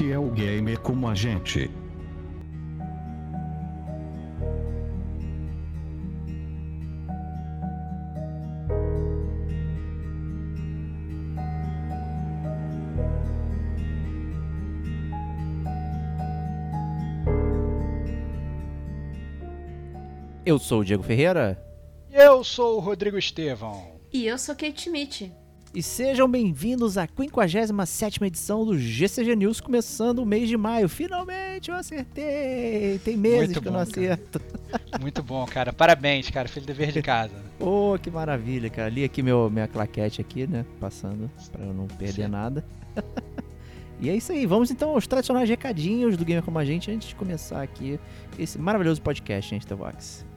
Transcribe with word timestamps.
Este 0.00 0.12
é 0.12 0.18
o 0.18 0.30
gamer 0.30 0.80
como 0.80 1.06
a 1.06 1.14
gente. 1.14 1.70
Eu 20.46 20.58
sou 20.58 20.80
o 20.80 20.84
Diego 20.84 21.02
Ferreira. 21.02 21.62
Eu 22.10 22.42
sou 22.42 22.78
o 22.78 22.80
Rodrigo 22.80 23.18
Estevão. 23.18 24.00
E 24.10 24.26
eu 24.26 24.38
sou 24.38 24.54
Kate 24.56 24.80
Schmidt 24.80 25.39
e 25.72 25.82
sejam 25.82 26.28
bem-vindos 26.28 26.98
à 26.98 27.06
57 27.06 28.24
edição 28.24 28.64
do 28.64 28.76
GCG 28.76 29.36
News, 29.36 29.60
começando 29.60 30.18
o 30.18 30.26
mês 30.26 30.48
de 30.48 30.56
maio. 30.56 30.88
Finalmente 30.88 31.70
eu 31.70 31.76
acertei! 31.76 32.98
Tem 33.04 33.16
meses 33.16 33.46
Muito 33.46 33.60
que 33.60 33.68
bom, 33.68 33.70
eu 33.70 33.72
não 33.74 33.80
acerto. 33.80 34.40
Cara. 34.40 34.98
Muito 35.00 35.22
bom, 35.22 35.46
cara. 35.46 35.72
Parabéns, 35.72 36.28
cara. 36.28 36.48
Fez 36.48 36.66
dever 36.66 36.90
de 36.90 37.00
casa. 37.02 37.34
oh, 37.60 37.96
que 38.02 38.10
maravilha, 38.10 38.68
cara. 38.68 38.88
Li 38.88 39.04
aqui 39.04 39.22
meu, 39.22 39.48
minha 39.48 39.68
claquete 39.68 40.20
aqui, 40.20 40.46
né? 40.46 40.66
Passando, 40.80 41.30
para 41.52 41.64
eu 41.64 41.72
não 41.72 41.86
perder 41.86 42.24
Sim. 42.24 42.30
nada. 42.30 42.64
e 44.00 44.10
é 44.10 44.16
isso 44.16 44.32
aí. 44.32 44.46
Vamos 44.46 44.72
então 44.72 44.90
aos 44.90 45.06
tradicionais 45.06 45.48
recadinhos 45.48 46.16
do 46.16 46.24
Gamer 46.24 46.42
Como 46.42 46.58
a 46.58 46.64
Gente 46.64 46.90
antes 46.90 47.08
de 47.08 47.14
começar 47.14 47.62
aqui 47.62 48.00
esse 48.36 48.58
maravilhoso 48.58 49.00
podcast, 49.00 49.56
da 49.68 49.76
Vox. 49.76 50.29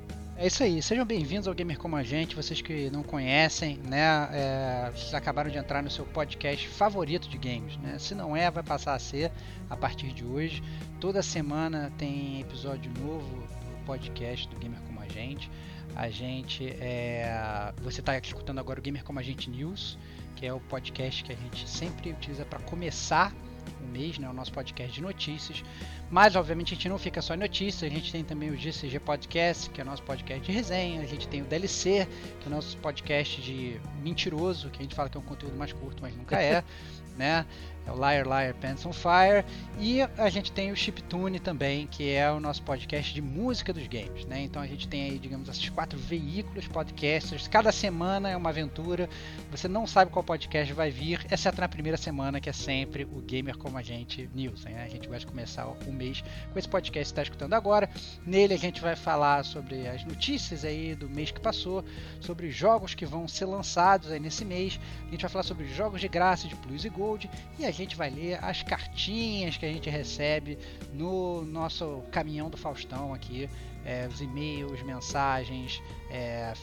É 0.44 0.48
isso 0.48 0.62
aí, 0.62 0.82
sejam 0.82 1.06
bem-vindos 1.06 1.48
ao 1.48 1.54
Gamer 1.54 1.78
Como 1.78 1.96
a 1.96 2.04
Gente, 2.04 2.36
vocês 2.36 2.62
que 2.62 2.90
não 2.90 3.02
conhecem, 3.02 3.78
né, 3.78 4.28
é, 4.34 4.92
vocês 4.94 5.14
acabaram 5.14 5.50
de 5.50 5.58
entrar 5.58 5.82
no 5.82 5.90
seu 5.90 6.06
podcast 6.06 6.68
favorito 6.68 7.30
de 7.30 7.38
games, 7.38 7.78
né, 7.78 7.98
se 7.98 8.14
não 8.14 8.36
é, 8.36 8.52
vai 8.52 8.62
passar 8.62 8.94
a 8.94 9.00
ser 9.00 9.32
a 9.70 9.78
partir 9.78 10.12
de 10.12 10.26
hoje, 10.26 10.62
toda 11.00 11.24
semana 11.24 11.94
tem 11.98 12.42
episódio 12.42 12.92
novo 13.00 13.38
do 13.38 13.86
podcast 13.86 14.46
do 14.50 14.58
Gamer 14.58 14.82
Como 14.82 15.00
a 15.00 15.08
Gente, 15.08 15.50
a 15.96 16.10
gente, 16.10 16.68
é, 16.72 17.74
você 17.82 18.02
está 18.02 18.18
escutando 18.18 18.60
agora 18.60 18.82
o 18.82 18.84
Gamer 18.84 19.06
Como 19.06 19.20
a 19.20 19.24
Gente 19.24 19.50
News, 19.50 19.98
que 20.36 20.46
é 20.46 20.54
o 20.54 20.60
podcast 20.60 21.24
que 21.24 21.32
a 21.32 21.38
gente 21.38 21.70
sempre 21.70 22.12
utiliza 22.12 22.44
para 22.44 22.60
começar 22.60 23.34
o 23.82 23.88
mês, 23.88 24.18
né, 24.18 24.30
o 24.30 24.34
nosso 24.34 24.52
podcast 24.52 24.94
de 24.94 25.02
notícias. 25.02 25.64
Mas, 26.10 26.36
obviamente, 26.36 26.74
a 26.74 26.76
gente 26.76 26.90
não 26.90 26.98
fica 26.98 27.22
só 27.22 27.34
em 27.34 27.38
notícias, 27.38 27.92
a 27.92 27.94
gente 27.94 28.12
tem 28.12 28.24
também 28.24 28.50
o 28.50 28.58
GCG 28.58 29.00
Podcast, 29.00 29.70
que 29.70 29.82
é 29.82 29.84
o 29.84 29.88
nosso 29.88 30.04
podcast 30.04 30.46
de 30.46 30.52
resenha, 30.52 31.02
a 31.02 31.06
gente 31.06 31.28
tem 31.28 31.42
o 31.42 31.46
DLC, 31.46 32.08
que 32.40 32.48
é 32.48 32.52
o 32.52 32.56
nosso 32.56 32.78
podcast 32.78 33.42
de 33.42 33.80
mentiroso, 34.02 34.70
que 34.70 34.80
a 34.80 34.84
gente 34.84 34.96
fala 34.96 35.10
que 35.10 35.18
é 35.18 35.20
um 35.20 35.24
conteúdo 35.24 35.56
mais 35.58 35.74
curto, 35.74 36.02
mas 36.02 36.16
nunca 36.16 36.42
é, 36.42 36.64
né? 37.18 37.46
É 37.86 37.92
o 37.92 37.96
Liar 37.96 38.26
Liar 38.26 38.54
Pants 38.56 38.86
on 38.86 38.94
Fire, 38.94 39.46
e 39.80 40.02
a 40.02 40.30
gente 40.30 40.52
tem 40.52 40.72
o 40.72 40.76
Chiptune 40.76 41.40
também, 41.40 41.88
que 41.88 42.12
é 42.12 42.32
o 42.32 42.40
nosso 42.40 42.64
podcast 42.64 43.14
de 43.14 43.22
música 43.22 43.74
dos 43.74 43.88
games, 43.88 44.26
né? 44.26 44.42
Então 44.42 44.62
a 44.62 44.68
gente 44.68 44.88
tem 44.88 45.04
aí, 45.10 45.20
digamos, 45.20 45.50
esses 45.50 45.68
quatro 45.70 46.00
veículos 46.00 46.68
podcasters, 46.68 47.48
cada 47.48 47.72
semana 47.72 48.30
é 48.30 48.38
uma 48.38 48.50
aventura, 48.50 49.10
você 49.52 49.68
não 49.68 49.86
sabe 49.86 50.12
qual 50.12 50.24
podcast 50.24 50.72
vai 50.74 50.92
vir, 50.92 51.26
exceto 51.30 51.60
na 51.60 51.68
primeira 51.68 51.98
semana, 51.98 52.40
que 52.40 52.50
é 52.50 52.54
sempre 52.54 53.04
o 53.04 53.22
Gamer 53.22 53.58
Como 53.58 53.78
a 53.78 53.82
Gente 53.82 54.30
News, 54.34 54.64
né? 54.64 54.84
A 54.84 54.90
gente 54.90 55.10
vai 55.10 55.20
começar 55.24 55.68
o 55.68 55.92
mês 55.92 56.24
com 56.52 56.60
esse 56.60 56.68
podcast 56.68 57.14
que 57.14 57.20
está 57.20 57.24
escutando 57.24 57.54
agora, 57.54 57.90
nele 58.26 58.54
a 58.54 58.58
gente 58.58 58.82
vai 58.82 58.96
falar 58.96 59.44
sobre 59.44 59.88
as 59.88 60.06
notícias 60.06 60.64
aí 60.64 60.96
do 60.96 61.10
mês 61.10 61.32
que 61.32 61.40
passou, 61.40 61.84
sobre 62.22 62.50
jogos 62.50 62.94
que 62.96 63.06
vão 63.06 63.28
ser 63.28 63.46
lançados 63.46 64.12
aí 64.12 64.20
nesse 64.20 64.46
mês, 64.46 64.80
a 65.08 65.12
gente 65.12 65.22
vai 65.22 65.30
falar 65.30 65.44
sobre 65.44 65.68
jogos 65.68 66.00
de 66.00 66.08
graça 66.08 66.48
de 66.48 66.56
Plus 66.56 66.86
e 66.86 66.90
Gold, 66.90 67.30
e 67.60 67.66
a 67.66 67.73
gente 67.74 67.96
vai 67.96 68.10
ler 68.10 68.44
as 68.44 68.64
cartinhas 68.64 69.58
que 69.58 69.66
a 69.66 69.70
gente 69.70 69.90
recebe 69.90 70.58
no 70.94 71.44
nosso 71.44 72.04
caminhão 72.12 72.50
do 72.50 72.58
Faustão 72.58 73.14
aqui, 73.14 73.50
é, 73.86 74.08
os 74.08 74.22
e-mails, 74.22 74.82
mensagens, 74.84 75.82
é, 76.10 76.54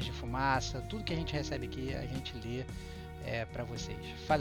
de 0.00 0.12
fumaça, 0.12 0.80
tudo 0.82 1.04
que 1.04 1.12
a 1.12 1.16
gente 1.16 1.32
recebe 1.32 1.66
aqui 1.66 1.94
a 1.94 2.06
gente 2.06 2.34
lê 2.44 2.64
é, 3.24 3.44
para 3.46 3.64
vocês. 3.64 3.98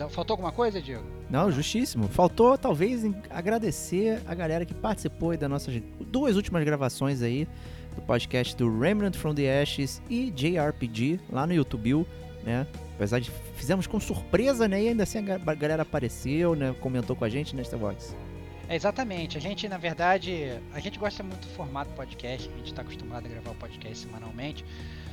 Faltou 0.10 0.34
alguma 0.34 0.52
coisa, 0.52 0.82
Diego? 0.82 1.04
Não, 1.30 1.52
justíssimo. 1.52 2.08
Faltou 2.08 2.58
talvez 2.58 3.04
agradecer 3.30 4.22
a 4.26 4.34
galera 4.34 4.66
que 4.66 4.74
participou 4.74 5.36
das 5.38 5.50
nossas 5.50 5.82
duas 6.00 6.36
últimas 6.36 6.64
gravações 6.64 7.22
aí 7.22 7.48
do 7.96 8.02
podcast 8.02 8.56
do 8.56 8.80
Remnant 8.80 9.16
from 9.16 9.34
the 9.34 9.62
Ashes 9.62 10.02
e 10.10 10.32
JRPG 10.32 11.20
lá 11.30 11.46
no 11.46 11.54
YouTube, 11.54 12.06
né? 12.50 12.68
Apesar 12.96 13.20
de 13.20 13.32
fizemos 13.56 13.86
com 13.86 14.00
surpresa, 14.00 14.68
né? 14.68 14.82
E 14.82 14.88
ainda 14.90 15.04
assim 15.04 15.20
a 15.20 15.54
galera 15.54 15.84
apareceu, 15.84 16.56
né? 16.56 16.76
Comentou 16.82 17.16
com 17.16 17.24
a 17.24 17.30
gente, 17.30 17.56
né, 17.56 17.62
Starbox? 17.62 18.16
É, 18.68 18.76
exatamente. 18.76 19.38
A 19.38 19.42
gente, 19.42 19.68
na 19.70 19.78
verdade, 19.78 20.60
a 20.74 20.80
gente 20.80 20.98
gosta 20.98 21.22
muito 21.22 21.48
do 21.48 21.54
formato 21.54 21.92
podcast, 21.94 22.50
a 22.50 22.58
gente 22.58 22.68
está 22.68 22.82
acostumado 22.82 23.26
a 23.26 23.30
gravar 23.30 23.52
o 23.52 23.56
podcast 23.56 24.06
semanalmente. 24.06 24.66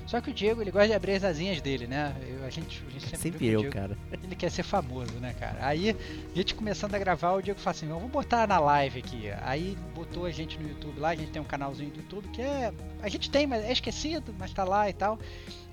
Só 0.06 0.21
que 0.21 0.31
o 0.31 0.34
Diego, 0.34 0.62
ele 0.62 0.71
gosta 0.71 0.89
de 0.89 0.94
abrir 0.94 1.12
as 1.12 1.25
asinhas 1.25 1.61
dele, 1.61 1.87
né? 1.87 2.15
Eu, 2.28 2.44
a, 2.44 2.50
gente, 2.50 2.83
a 2.87 2.91
gente 2.91 3.03
sempre, 3.03 3.19
sempre 3.19 3.47
eu, 3.47 3.61
Diego, 3.61 3.75
cara. 3.75 3.99
Ele 4.12 4.37
quer 4.37 4.50
ser 4.50 4.62
famoso, 4.62 5.12
né, 5.15 5.34
cara? 5.39 5.67
Aí, 5.67 5.91
a 5.91 6.37
gente 6.37 6.55
começando 6.55 6.94
a 6.94 6.99
gravar, 6.99 7.33
o 7.33 7.43
Diego 7.43 7.59
fala 7.59 7.75
assim, 7.75 7.89
vamos 7.89 8.11
botar 8.11 8.47
na 8.47 8.59
live 8.61 9.00
aqui. 9.00 9.31
Aí 9.43 9.77
botou 9.94 10.25
a 10.25 10.31
gente 10.31 10.59
no 10.59 10.69
YouTube 10.69 11.00
lá, 11.00 11.09
a 11.09 11.15
gente 11.17 11.33
tem 11.33 11.43
um 11.43 11.47
canalzinho 11.47 11.91
do 11.91 11.97
YouTube 11.97 12.28
que 12.28 12.41
é... 12.41 12.72
A 13.03 13.09
gente 13.09 13.31
tem, 13.31 13.47
mas 13.47 13.65
é 13.65 13.72
esquecido, 13.72 14.34
mas 14.39 14.53
tá 14.53 14.62
lá 14.62 14.89
e 14.89 14.93
tal. 14.93 15.19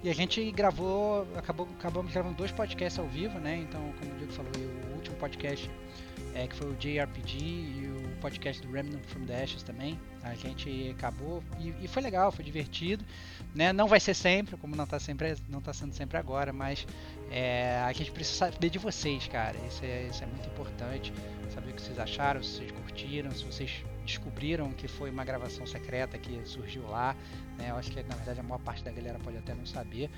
E 0.04 0.10
a 0.10 0.14
gente 0.16 0.52
gravou, 0.52 1.28
acabou, 1.36 1.68
acabamos 1.80 2.12
gravando 2.12 2.36
dois 2.36 2.52
podcasts 2.52 2.98
ao 3.00 3.08
vivo, 3.08 3.40
né? 3.40 3.58
Então, 3.58 3.82
como 4.00 4.14
o 4.14 4.18
Diego 4.18 4.34
falou, 4.34 4.52
o 4.92 4.96
último 4.96 5.16
podcast 5.18 5.70
é, 6.34 6.48
que 6.48 6.56
foi 6.56 6.72
o 6.72 6.76
JRPG 6.76 7.38
e 7.38 7.88
o 7.88 8.16
podcast 8.20 8.66
do 8.66 8.72
Remnant 8.74 9.04
from 9.06 9.26
the 9.26 9.44
Ashes 9.44 9.64
também. 9.64 10.00
A 10.24 10.36
gente 10.36 10.96
acabou 10.98 11.44
e, 11.60 11.74
e, 11.82 11.88
foi 11.88 12.02
legal, 12.02 12.32
foi 12.32 12.46
divertido, 12.46 13.04
né? 13.54 13.74
Não 13.74 13.88
vai 13.88 14.00
ser 14.00 14.14
sempre, 14.14 14.56
como 14.56 14.74
não 14.74 14.86
está 14.86 14.98
sempre, 14.98 15.36
não 15.50 15.60
tá 15.60 15.74
sendo 15.74 15.94
sempre 15.94 16.18
agora, 16.18 16.54
mas 16.54 16.88
é, 17.30 17.78
a 17.86 17.92
gente 17.92 18.10
precisa 18.10 18.50
saber 18.50 18.70
de 18.70 18.80
vocês, 18.80 19.28
cara. 19.28 19.58
Isso 19.68 19.84
é, 19.84 20.08
isso 20.08 20.24
é 20.24 20.28
muito 20.28 20.48
importante, 20.48 21.12
saber 21.54 21.72
o 21.72 21.74
que 21.74 21.82
vocês 21.82 22.00
acharam, 22.00 22.42
se 22.42 22.58
vocês 22.58 22.72
curtiram, 22.72 23.32
se 23.32 23.44
vocês 23.44 23.84
descobriram 24.06 24.72
que 24.72 24.88
foi 24.88 25.10
uma 25.10 25.26
gravação 25.26 25.66
secreta 25.66 26.18
que 26.18 26.40
surgiu 26.46 26.88
lá. 26.88 27.16
Né? 27.58 27.72
Eu 27.72 27.76
acho 27.76 27.92
que 27.92 28.02
na 28.04 28.16
verdade 28.16 28.40
a 28.40 28.44
maior 28.44 28.60
parte 28.60 28.84
da 28.84 28.92
galera 28.92 29.20
pode 29.20 29.38
até 29.38 29.54
não 29.54 29.66
saber, 29.66 30.10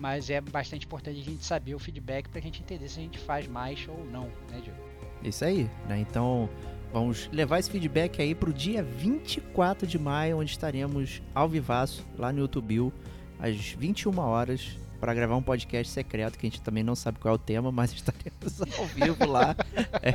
mas 0.00 0.28
é 0.28 0.40
bastante 0.40 0.86
importante 0.86 1.20
a 1.20 1.24
gente 1.24 1.44
saber 1.44 1.74
o 1.74 1.78
feedback 1.78 2.28
para 2.28 2.38
a 2.40 2.42
gente 2.42 2.60
entender 2.60 2.88
se 2.88 2.98
a 2.98 3.02
gente 3.02 3.18
faz 3.18 3.46
mais 3.46 3.86
ou 3.88 4.04
não, 4.06 4.26
né, 4.50 4.60
Diego? 4.62 4.78
Isso 5.22 5.44
aí, 5.44 5.70
né? 5.86 5.98
Então 6.00 6.48
vamos 6.92 7.28
levar 7.32 7.58
esse 7.58 7.70
feedback 7.70 8.20
aí 8.20 8.34
para 8.34 8.50
o 8.50 8.52
dia 8.52 8.82
24 8.82 9.86
de 9.86 9.98
maio, 9.98 10.38
onde 10.38 10.50
estaremos 10.50 11.22
ao 11.34 11.48
vivaço 11.48 12.06
lá 12.18 12.32
no 12.32 12.40
YouTube 12.40 12.92
às 13.38 13.56
21 13.56 14.18
horas 14.18 14.78
para 15.00 15.14
gravar 15.14 15.34
um 15.34 15.42
podcast 15.42 15.92
secreto 15.92 16.38
que 16.38 16.46
a 16.46 16.48
gente 16.48 16.62
também 16.62 16.84
não 16.84 16.94
sabe 16.94 17.18
qual 17.18 17.32
é 17.32 17.34
o 17.34 17.38
tema, 17.38 17.72
mas 17.72 17.90
estaremos 17.92 18.60
ao 18.78 18.86
vivo 18.86 19.26
lá. 19.26 19.56
É, 20.04 20.14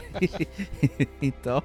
então, 1.22 1.64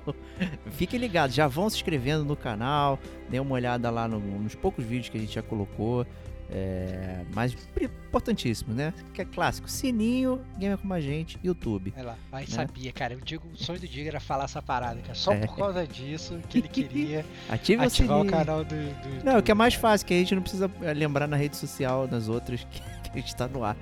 fiquem 0.73 1.00
ligados, 1.00 1.35
já 1.35 1.49
vão 1.49 1.69
se 1.69 1.76
inscrevendo 1.76 2.25
no 2.25 2.37
canal, 2.37 3.00
dê 3.29 3.41
uma 3.41 3.55
olhada 3.55 3.91
lá 3.91 4.06
no, 4.06 4.20
nos 4.20 4.55
poucos 4.55 4.85
vídeos 4.85 5.09
que 5.09 5.17
a 5.17 5.20
gente 5.20 5.35
já 5.35 5.43
colocou. 5.43 6.06
É, 6.54 7.25
mas 7.34 7.56
importantíssimo, 7.72 8.75
né? 8.75 8.93
Que 9.14 9.22
é 9.22 9.25
clássico. 9.25 9.70
Sininho, 9.70 10.38
Gamer 10.58 10.76
Como 10.76 10.93
a 10.93 11.00
Gente, 11.00 11.38
YouTube. 11.43 11.94
É 11.96 12.02
lá, 12.02 12.16
mas 12.31 12.50
né? 12.50 12.56
sabia, 12.56 12.93
cara. 12.93 13.14
Eu 13.14 13.20
digo, 13.20 13.49
o 13.49 13.56
sonho 13.56 13.81
do 13.81 13.88
Diego 13.88 14.08
era 14.08 14.20
falar 14.20 14.44
essa 14.44 14.60
parada, 14.60 15.00
cara. 15.00 15.14
Só 15.14 15.32
é. 15.32 15.46
por 15.46 15.56
causa 15.56 15.87
disso 15.87 16.38
que 16.50 16.58
ele 16.58 16.69
queria 16.69 17.25
Ative 17.49 17.82
ativar 17.82 18.19
o, 18.19 18.22
o, 18.22 18.26
canal 18.26 18.64
do, 18.64 18.75
do 18.75 19.25
Não, 19.25 19.38
o 19.38 19.43
que 19.43 19.50
é 19.50 19.54
mais 19.54 19.72
fácil, 19.75 20.06
que 20.06 20.12
a 20.12 20.19
gente 20.19 20.34
não 20.34 20.43
precisa 20.43 20.70
é, 20.82 20.93
lembrar 20.93 21.26
na 21.26 21.37
rede 21.37 21.56
social, 21.56 22.06
nas 22.06 22.28
outras, 22.28 22.64
que, 22.64 22.82
que 23.10 23.10
a 23.10 23.16
gente 23.16 23.34
tá 23.34 23.49
no 23.49 23.64
ar. 23.64 23.76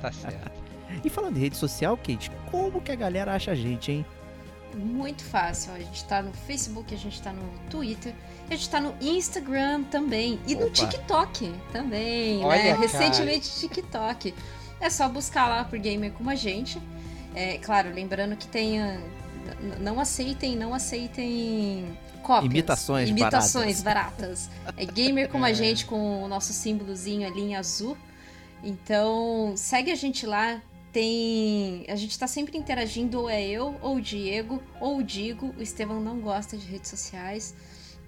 tá 0.00 0.12
certo. 0.12 0.62
E 1.04 1.10
falando 1.10 1.36
em 1.36 1.40
rede 1.40 1.56
social, 1.56 1.96
Kate, 1.96 2.30
como 2.50 2.80
que 2.80 2.92
a 2.92 2.96
galera 2.96 3.34
acha 3.34 3.50
a 3.50 3.54
gente, 3.54 3.90
hein? 3.90 4.06
Muito 4.76 5.24
fácil. 5.24 5.72
A 5.72 5.78
gente 5.78 6.04
tá 6.04 6.22
no 6.22 6.32
Facebook, 6.32 6.94
a 6.94 6.98
gente 6.98 7.20
tá 7.20 7.32
no 7.32 7.42
Twitter, 7.68 8.14
a 8.52 8.56
gente 8.56 8.70
tá 8.70 8.80
no 8.80 8.94
Instagram 9.00 9.84
também. 9.84 10.38
E 10.46 10.54
Opa. 10.54 10.64
no 10.64 10.70
TikTok 10.70 11.52
também, 11.72 12.38
né? 12.38 12.44
Olha, 12.44 12.62
né? 12.62 12.72
Recentemente 12.74 13.50
TikTok. 13.58 14.34
É 14.80 14.90
só 14.90 15.08
buscar 15.08 15.48
lá 15.48 15.64
por 15.64 15.78
gamer 15.78 16.12
como 16.12 16.30
a 16.30 16.34
gente. 16.34 16.80
É, 17.34 17.58
claro, 17.58 17.92
lembrando 17.92 18.36
que 18.36 18.46
tenha. 18.46 19.00
Não 19.80 19.98
aceitem, 19.98 20.56
não 20.56 20.74
aceitem 20.74 21.96
cópias. 22.22 22.50
Imitações, 22.50 23.08
Imitações 23.08 23.82
baratas. 23.82 24.48
baratas. 24.48 24.76
É 24.76 24.84
gamer 24.84 25.28
como 25.28 25.44
é. 25.46 25.50
a 25.50 25.52
gente, 25.52 25.84
com 25.84 26.22
o 26.22 26.28
nosso 26.28 26.52
símbolozinho 26.52 27.26
ali 27.26 27.40
em 27.40 27.56
azul. 27.56 27.96
Então, 28.62 29.54
segue 29.56 29.90
a 29.90 29.96
gente 29.96 30.24
lá, 30.24 30.60
tem. 30.92 31.84
A 31.88 31.96
gente 31.96 32.18
tá 32.18 32.26
sempre 32.26 32.56
interagindo, 32.56 33.20
ou 33.20 33.30
é 33.30 33.42
eu, 33.42 33.76
ou 33.80 33.96
o 33.96 34.00
Diego, 34.00 34.62
ou 34.80 34.98
o 34.98 35.02
Digo. 35.02 35.54
O 35.58 35.62
Estevão 35.62 36.00
não 36.00 36.20
gosta 36.20 36.56
de 36.56 36.66
redes 36.66 36.90
sociais. 36.90 37.54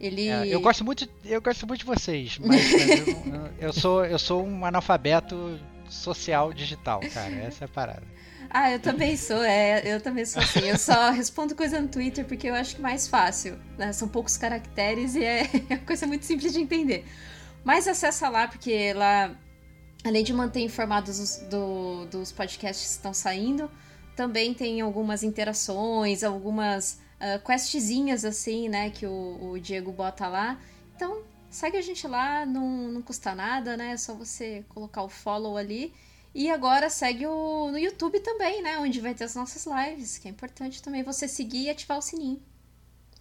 Ele... 0.04 0.28
É, 0.28 0.46
eu 0.46 0.60
gosto 0.60 0.84
muito, 0.84 1.08
eu 1.24 1.40
gosto 1.40 1.66
muito 1.66 1.80
de 1.80 1.86
vocês, 1.86 2.38
mas, 2.44 2.72
eu, 2.72 3.50
eu, 3.58 3.72
sou, 3.72 4.04
eu 4.04 4.18
sou 4.18 4.44
um 4.44 4.64
analfabeto 4.64 5.58
social 5.88 6.52
digital, 6.52 7.00
cara. 7.12 7.34
Essa 7.36 7.64
é 7.64 7.66
a 7.66 7.68
parada. 7.68 8.02
Ah, 8.50 8.70
eu 8.70 8.78
também 8.78 9.16
sou, 9.16 9.42
é, 9.42 9.82
eu 9.84 10.00
também 10.00 10.24
sou 10.24 10.42
assim. 10.42 10.68
Eu 10.68 10.78
só 10.78 11.10
respondo 11.10 11.56
coisa 11.56 11.80
no 11.80 11.88
Twitter 11.88 12.24
porque 12.24 12.48
eu 12.48 12.54
acho 12.54 12.76
que 12.76 12.80
é 12.80 12.82
mais 12.82 13.08
fácil. 13.08 13.58
Né? 13.76 13.92
São 13.92 14.06
poucos 14.06 14.36
caracteres 14.36 15.14
e 15.16 15.24
é, 15.24 15.42
é 15.68 15.74
uma 15.74 15.78
coisa 15.78 16.06
muito 16.06 16.24
simples 16.24 16.52
de 16.52 16.60
entender. 16.60 17.04
Mas 17.64 17.88
acessa 17.88 18.28
lá, 18.28 18.46
porque 18.46 18.92
lá 18.92 19.34
além 20.04 20.22
de 20.22 20.32
manter 20.32 20.60
informados 20.60 21.18
dos, 21.18 21.36
do, 21.48 22.06
dos 22.06 22.30
podcasts 22.30 22.84
que 22.84 22.92
estão 22.92 23.14
saindo, 23.14 23.70
também 24.14 24.52
tem 24.52 24.80
algumas 24.82 25.22
interações, 25.22 26.22
algumas 26.22 27.00
uh, 27.24 27.44
questzinhas 27.44 28.24
assim, 28.24 28.68
né, 28.68 28.90
que 28.90 29.06
o, 29.06 29.52
o, 29.52 29.58
Diego 29.58 29.90
bota 29.90 30.28
lá. 30.28 30.60
Então, 30.94 31.22
segue 31.50 31.76
a 31.76 31.82
gente 31.82 32.06
lá, 32.06 32.44
não, 32.44 32.88
não 32.88 33.02
custa 33.02 33.34
nada, 33.34 33.76
né? 33.76 33.92
É 33.92 33.96
só 33.96 34.14
você 34.14 34.64
colocar 34.68 35.02
o 35.02 35.08
follow 35.08 35.56
ali. 35.56 35.92
E 36.34 36.50
agora 36.50 36.90
segue 36.90 37.26
o, 37.26 37.70
no 37.70 37.78
YouTube 37.78 38.20
também, 38.20 38.60
né? 38.60 38.78
Onde 38.78 39.00
vai 39.00 39.14
ter 39.14 39.24
as 39.24 39.34
nossas 39.34 39.66
lives, 39.66 40.18
que 40.18 40.28
é 40.28 40.30
importante 40.30 40.82
também 40.82 41.02
você 41.02 41.26
seguir 41.28 41.64
e 41.64 41.70
ativar 41.70 41.98
o 41.98 42.02
sininho. 42.02 42.42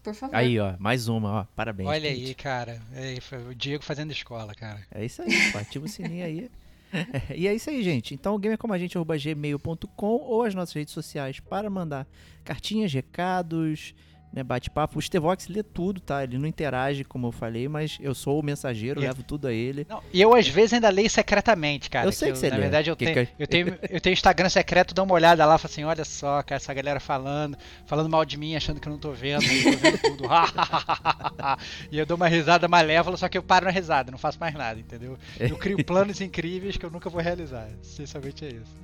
Por 0.02 0.14
favor. 0.14 0.36
Aí, 0.36 0.60
ó, 0.60 0.76
mais 0.80 1.08
uma, 1.08 1.42
ó. 1.42 1.44
Parabéns. 1.56 1.88
Olha 1.88 2.10
gente. 2.10 2.26
aí, 2.26 2.36
cara. 2.36 2.82
É, 2.94 3.18
o 3.50 3.56
Diego 3.56 3.84
fazendo 3.84 4.12
escola, 4.12 4.54
cara. 4.54 4.86
É 4.92 5.06
isso 5.06 5.22
aí, 5.22 5.30
ativa 5.56 5.86
o 5.86 5.90
sininho 5.90 6.26
aí. 6.26 6.52
e 7.36 7.48
é 7.48 7.54
isso 7.56 7.70
aí, 7.70 7.84
gente. 7.84 8.14
Então, 8.14 8.38
gamercomagente.gmail.com 8.38 10.16
ou 10.16 10.44
as 10.44 10.54
nossas 10.54 10.74
redes 10.74 10.94
sociais 10.94 11.40
para 11.40 11.70
mandar 11.70 12.08
cartinhas, 12.44 12.94
recados, 12.94 13.94
né, 14.34 14.44
bate-papo. 14.44 14.98
O 14.98 15.02
Stevox 15.02 15.48
lê 15.48 15.62
tudo, 15.62 16.02
tá? 16.02 16.24
Ele 16.24 16.40
não 16.40 16.48
interage, 16.48 17.04
como 17.04 17.28
eu 17.28 17.32
falei, 17.32 17.68
mas 17.68 18.00
eu 18.02 18.16
sou 18.16 18.40
o 18.40 18.44
mensageiro, 18.44 19.00
levo 19.00 19.22
tudo 19.22 19.48
a 19.48 19.54
ele. 19.54 19.86
Não, 19.88 20.02
e 20.12 20.20
eu, 20.20 20.34
às 20.34 20.48
vezes, 20.48 20.74
ainda 20.74 20.90
leio 20.90 21.10
secretamente, 21.10 21.90
cara. 21.90 22.08
Eu 22.08 22.12
sei 22.12 22.30
que, 22.30 22.34
que 22.34 22.40
você 22.40 22.50
Na 22.50 22.56
lê. 22.56 22.62
verdade, 22.64 22.90
eu, 22.90 22.96
que 22.96 23.06
tenho, 23.06 23.28
que... 23.28 23.34
eu, 23.38 23.48
tenho, 23.48 23.68
eu 23.88 24.02
tenho 24.02 24.14
Instagram 24.14 24.50
secreto, 24.50 24.96
dou 24.96 25.06
uma 25.06 25.14
olhada 25.14 25.46
lá, 25.46 25.58
falo 25.60 25.72
assim, 25.72 25.84
olha 25.84 26.04
só, 26.04 26.42
cara, 26.42 26.58
essa 26.58 26.74
galera 26.74 27.00
falando, 27.00 27.56
falando 27.86 28.10
mal 28.10 28.26
de 28.26 28.38
mim, 28.38 28.56
achando 28.56 28.80
que 28.80 28.88
eu 28.88 28.92
não 28.92 28.98
tô 28.98 29.12
vendo, 29.12 29.44
eu 29.44 29.72
tô 29.74 29.78
vendo 29.78 29.98
tudo. 30.00 30.24
e 31.92 32.00
eu 32.00 32.06
dou 32.06 32.18
uma 32.18 32.28
risada 32.28 32.68
malévola, 32.68 33.16
só 33.16 33.30
que 33.30 33.38
eu 33.38 33.44
paro 33.44 33.66
na 33.66 33.72
risada, 33.72 34.12
não 34.12 34.18
faço 34.18 34.40
mais 34.40 34.56
nada, 34.56 34.80
entendeu? 34.80 35.16
Eu 35.40 35.58
crio 35.58 35.78
planos 35.86 36.20
incríveis 36.22 36.76
que 36.76 36.86
eu 36.86 36.90
nunca 36.90 37.08
vou 37.08 37.22
realizar. 37.22 37.70
Essencialmente 37.84 38.46
é 38.46 38.50
isso. 38.50 38.84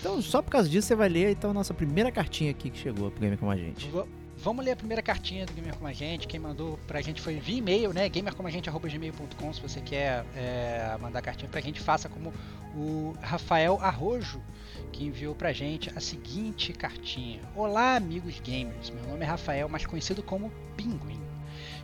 Então, 0.00 0.22
só 0.22 0.40
por 0.40 0.52
causa 0.52 0.68
disso, 0.68 0.86
você 0.86 0.94
vai 0.94 1.08
ler 1.08 1.32
então 1.32 1.50
a 1.50 1.54
nossa 1.54 1.74
primeira 1.74 2.12
cartinha 2.12 2.52
aqui 2.52 2.70
que 2.70 2.78
chegou 2.78 3.10
pro 3.10 3.20
Game 3.20 3.36
com 3.36 3.50
a 3.50 3.56
gente. 3.56 3.88
Vou 3.88 4.06
Vamos 4.40 4.64
ler 4.64 4.70
a 4.70 4.76
primeira 4.76 5.02
cartinha 5.02 5.44
do 5.44 5.52
Gamer 5.52 5.74
Como 5.74 5.88
a 5.88 5.92
Gente. 5.92 6.28
Quem 6.28 6.38
mandou 6.38 6.78
pra 6.86 7.00
gente 7.00 7.20
foi 7.20 7.40
via 7.40 7.58
e-mail, 7.58 7.92
né? 7.92 8.08
gamercomagente.gmail.com 8.08 9.52
Se 9.52 9.60
você 9.60 9.80
quer 9.80 10.24
é, 10.36 10.96
mandar 11.00 11.20
cartinha 11.22 11.50
pra 11.50 11.60
gente, 11.60 11.80
faça 11.80 12.08
como 12.08 12.32
o 12.72 13.16
Rafael 13.20 13.80
Arrojo, 13.80 14.40
que 14.92 15.04
enviou 15.04 15.34
pra 15.34 15.52
gente 15.52 15.90
a 15.96 16.00
seguinte 16.00 16.72
cartinha. 16.72 17.40
Olá, 17.56 17.96
amigos 17.96 18.38
gamers. 18.38 18.90
Meu 18.90 19.02
nome 19.08 19.24
é 19.24 19.26
Rafael, 19.26 19.68
mais 19.68 19.84
conhecido 19.84 20.22
como 20.22 20.52
Pinguim. 20.76 21.20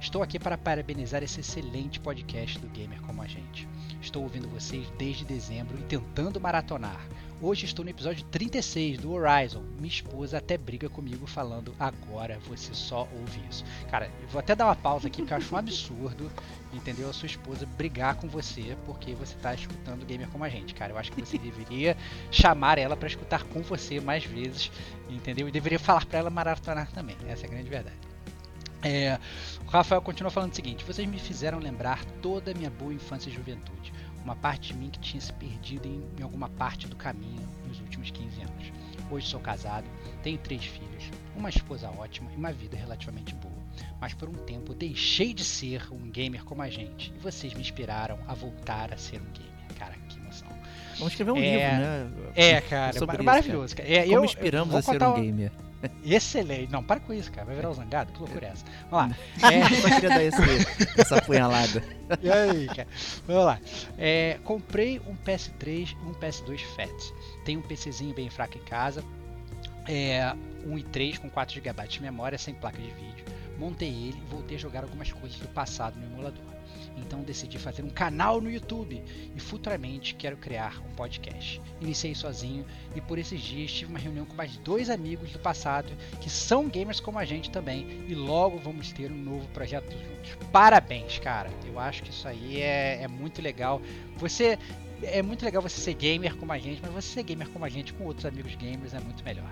Estou 0.01 0.23
aqui 0.23 0.39
para 0.39 0.57
parabenizar 0.57 1.25
esse 1.25 1.41
excelente 1.41 1.99
podcast 1.99 2.61
do 2.61 2.69
Gamer 2.69 3.01
Como 3.03 3.21
a 3.21 3.27
Gente. 3.27 3.67
Estou 4.01 4.23
ouvindo 4.23 4.49
vocês 4.49 4.87
desde 4.97 5.25
dezembro 5.25 5.77
e 5.77 5.83
tentando 5.83 6.41
maratonar. 6.41 7.05
Hoje 7.47 7.67
estou 7.67 7.85
no 7.85 7.91
episódio 7.91 8.25
36 8.31 9.01
do 9.01 9.13
Horizon. 9.13 9.63
Minha 9.77 9.89
esposa 9.89 10.39
até 10.39 10.57
briga 10.57 10.89
comigo 10.89 11.27
falando 11.27 11.75
agora 11.79 12.39
você 12.49 12.73
só 12.73 13.07
ouve 13.13 13.39
isso. 13.51 13.63
Cara, 13.91 14.11
eu 14.23 14.29
vou 14.29 14.39
até 14.39 14.57
dar 14.57 14.65
uma 14.65 14.75
pausa 14.75 15.09
aqui 15.09 15.21
porque 15.21 15.35
eu 15.35 15.37
acho 15.37 15.55
um 15.55 15.59
absurdo, 15.61 16.33
entendeu? 16.73 17.11
A 17.11 17.13
sua 17.13 17.27
esposa 17.27 17.67
brigar 17.67 18.15
com 18.15 18.27
você 18.29 18.75
porque 18.87 19.13
você 19.13 19.37
está 19.37 19.53
escutando 19.53 20.07
gamer 20.07 20.27
como 20.29 20.43
a 20.43 20.49
gente, 20.49 20.73
cara. 20.73 20.95
Eu 20.95 20.97
acho 20.97 21.13
que 21.13 21.21
você 21.21 21.37
deveria 21.37 21.99
chamar 22.31 22.79
ela 22.79 22.97
para 22.97 23.09
escutar 23.09 23.43
com 23.45 23.61
você 23.61 24.01
mais 24.01 24.25
vezes, 24.25 24.73
entendeu? 25.11 25.47
E 25.47 25.53
deveria 25.53 25.79
falar 25.79 26.07
para 26.07 26.21
ela 26.21 26.31
maratonar 26.31 26.91
também. 26.93 27.17
Essa 27.29 27.45
é 27.45 27.47
a 27.47 27.51
grande 27.51 27.69
verdade. 27.69 27.99
É, 28.83 29.19
o 29.67 29.69
Rafael 29.69 30.01
continua 30.01 30.31
falando 30.31 30.53
o 30.53 30.57
seguinte: 30.57 30.83
vocês 30.83 31.07
me 31.07 31.19
fizeram 31.19 31.59
lembrar 31.59 32.03
toda 32.23 32.53
a 32.53 32.55
minha 32.55 32.71
boa 32.71 32.95
infância 32.95 33.29
e 33.29 33.33
juventude 33.35 33.74
uma 34.25 34.35
parte 34.35 34.73
de 34.73 34.79
mim 34.79 34.89
que 34.89 34.99
tinha 34.99 35.21
se 35.21 35.33
perdido 35.35 35.87
em, 35.87 36.03
em 36.19 36.23
alguma 36.23 36.49
parte 36.49 36.89
do 36.89 36.97
caminho 36.97 37.47
nos 37.69 37.79
últimos 37.81 38.11
15 38.11 38.41
anos. 38.41 38.73
Hoje 39.11 39.27
sou 39.27 39.39
casado, 39.39 39.85
tenho 40.23 40.39
três 40.39 40.65
filhos, 40.65 41.11
uma 41.37 41.51
esposa 41.51 41.91
ótima 41.91 42.33
e 42.33 42.37
uma 42.37 42.53
vida 42.53 42.77
relativamente 42.77 43.35
boa. 43.35 43.55
Mas 44.01 44.15
por 44.15 44.29
um 44.29 44.33
tempo 44.33 44.75
deixei 44.75 45.35
de 45.35 45.45
ser 45.45 45.93
um 45.93 46.11
gamer 46.11 46.43
como 46.45 46.63
a 46.63 46.71
gente 46.71 47.13
e 47.15 47.19
vocês 47.19 47.53
me 47.53 47.61
inspiraram 47.61 48.19
a 48.27 48.35
voltar 48.35 48.93
a 48.93 48.97
ser 48.97 49.21
um 49.21 49.33
gamer. 49.33 49.79
Cara, 49.79 49.95
que 50.09 50.19
emoção. 50.19 50.49
Vamos 50.97 51.13
escrever 51.13 51.33
um 51.33 51.37
é, 51.37 51.41
livro, 51.41 51.77
né? 51.77 52.33
É, 52.35 52.61
cara, 52.61 52.99
Sobre 52.99 53.23
maravilhoso. 53.23 53.67
Isso, 53.67 53.77
cara. 53.77 53.89
É, 53.89 54.05
como 54.05 54.17
eu, 54.17 54.25
inspiramos 54.25 54.73
eu 54.73 54.79
a 54.79 54.83
ser 54.83 55.03
um 55.03 55.15
gamer. 55.15 55.53
Excelente. 56.05 56.71
Não, 56.71 56.83
para 56.83 57.01
com 57.01 57.13
isso, 57.13 57.31
cara. 57.31 57.47
Vai 57.47 57.57
virar 57.57 57.71
o 57.71 57.75
zangado? 57.75 58.13
Que 58.13 58.21
loucura 58.21 58.47
é 58.47 58.51
essa? 58.51 58.65
Vamos 58.91 59.11
lá. 59.11 59.17
É... 59.53 59.81
Só 59.81 59.89
queria 59.89 60.09
dar 60.09 60.23
esse, 60.23 61.01
essa 61.01 61.23
punhalada. 61.23 61.83
E 62.23 62.31
aí, 62.31 62.67
cara? 62.67 62.89
Vamos 63.27 63.45
lá. 63.45 63.61
É, 63.99 64.39
comprei 64.45 65.01
um 65.01 65.17
PS3 65.17 65.93
e 65.93 66.07
um 66.07 66.15
PS2 66.15 66.61
Fat. 66.77 67.13
Tem 67.45 67.57
um 67.57 67.63
PCzinho 67.63 68.15
bem 68.15 68.31
fraco 68.31 68.57
em 68.57 68.63
casa. 68.63 69.05
É, 69.87 70.35
um 70.67 70.77
i3 70.77 71.19
com 71.19 71.29
4 71.29 71.55
GB 71.63 71.89
de 71.89 72.03
memória 72.03 72.39
sem 72.39 72.55
placa 72.55 72.81
de 72.81 72.91
vídeo. 72.91 73.25
Montei 73.59 73.89
ele 73.89 74.19
e 74.19 74.31
voltei 74.31 74.57
a 74.57 74.61
jogar 74.61 74.83
algumas 74.83 75.13
coisas 75.13 75.39
do 75.39 75.49
passado 75.49 75.99
no 75.99 76.07
emulador. 76.07 76.54
Então 76.97 77.23
decidi 77.23 77.59
fazer 77.59 77.83
um 77.83 77.91
canal 77.91 78.41
no 78.41 78.51
YouTube 78.51 79.03
e 79.35 79.41
futuramente 79.41 80.15
quero 80.15 80.37
criar 80.37 80.81
um 80.89 80.95
podcast. 80.95 81.61
Iniciei 81.81 82.15
sozinho 82.15 82.65
e 82.95 83.01
por 83.01 83.19
esses 83.19 83.41
dias 83.41 83.73
tive 83.73 83.91
uma 83.91 83.99
reunião 83.99 84.25
com 84.25 84.35
mais 84.35 84.57
dois 84.59 84.89
amigos 84.89 85.31
do 85.31 85.39
passado 85.39 85.93
que 86.21 86.31
são 86.31 86.69
gamers 86.69 87.01
como 87.01 87.19
a 87.19 87.25
gente 87.25 87.51
também 87.51 88.05
e 88.09 88.15
logo 88.15 88.59
vamos 88.59 88.93
ter 88.93 89.11
um 89.11 89.17
novo 89.17 89.47
projeto 89.49 89.91
juntos. 89.91 90.37
Parabéns, 90.51 91.19
cara! 91.19 91.51
Eu 91.67 91.79
acho 91.79 92.03
que 92.03 92.11
isso 92.11 92.27
aí 92.27 92.61
é, 92.61 93.03
é 93.03 93.09
muito 93.09 93.43
legal. 93.43 93.81
Você 94.17 94.59
é 95.03 95.23
muito 95.23 95.45
legal 95.45 95.61
você 95.61 95.81
ser 95.81 95.95
gamer 95.95 96.37
como 96.37 96.53
a 96.53 96.59
gente, 96.59 96.81
mas 96.81 96.93
você 96.93 97.09
ser 97.09 97.23
gamer 97.25 97.49
como 97.49 97.65
a 97.65 97.69
gente 97.69 97.93
com 97.93 98.05
outros 98.05 98.25
amigos 98.25 98.55
gamers 98.55 98.95
é 98.95 99.01
muito 99.01 99.25
melhor. 99.25 99.51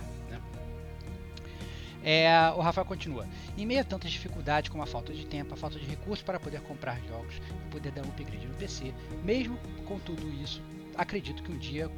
É, 2.05 2.29
o 2.57 2.61
Rafael 2.61 2.85
continua. 2.85 3.27
Em 3.57 3.65
meio 3.65 3.81
a 3.81 3.85
tantas 3.85 4.11
dificuldades 4.11 4.71
como 4.71 4.83
a 4.83 4.87
falta 4.87 5.13
de 5.13 5.25
tempo, 5.27 5.55
a 5.55 5.57
falta 5.57 5.79
de 5.79 5.87
recursos 5.87 6.25
para 6.25 6.41
poder 6.41 6.61
comprar 6.63 7.01
jogos 7.09 7.37
e 7.37 7.71
poder 7.71 7.93
dar 7.93 8.05
um 8.05 8.09
upgrade 8.09 8.47
no 8.47 8.55
PC, 8.55 8.93
mesmo 9.23 9.59
com 9.87 9.99
tudo 9.99 10.29
isso, 10.43 10.61
acredito 10.97 11.43
que 11.43 11.53
um 11.53 11.59
dia 11.59 11.91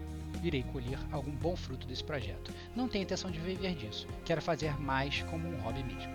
irei 0.42 0.62
colher 0.64 0.98
algum 1.10 1.30
bom 1.30 1.56
fruto 1.56 1.86
desse 1.86 2.04
projeto. 2.04 2.52
Não 2.76 2.88
tenho 2.88 3.04
intenção 3.04 3.30
de 3.30 3.38
viver 3.38 3.74
disso, 3.74 4.06
quero 4.24 4.42
fazer 4.42 4.78
mais 4.80 5.22
como 5.22 5.48
um 5.48 5.60
hobby 5.60 5.82
mesmo. 5.82 6.12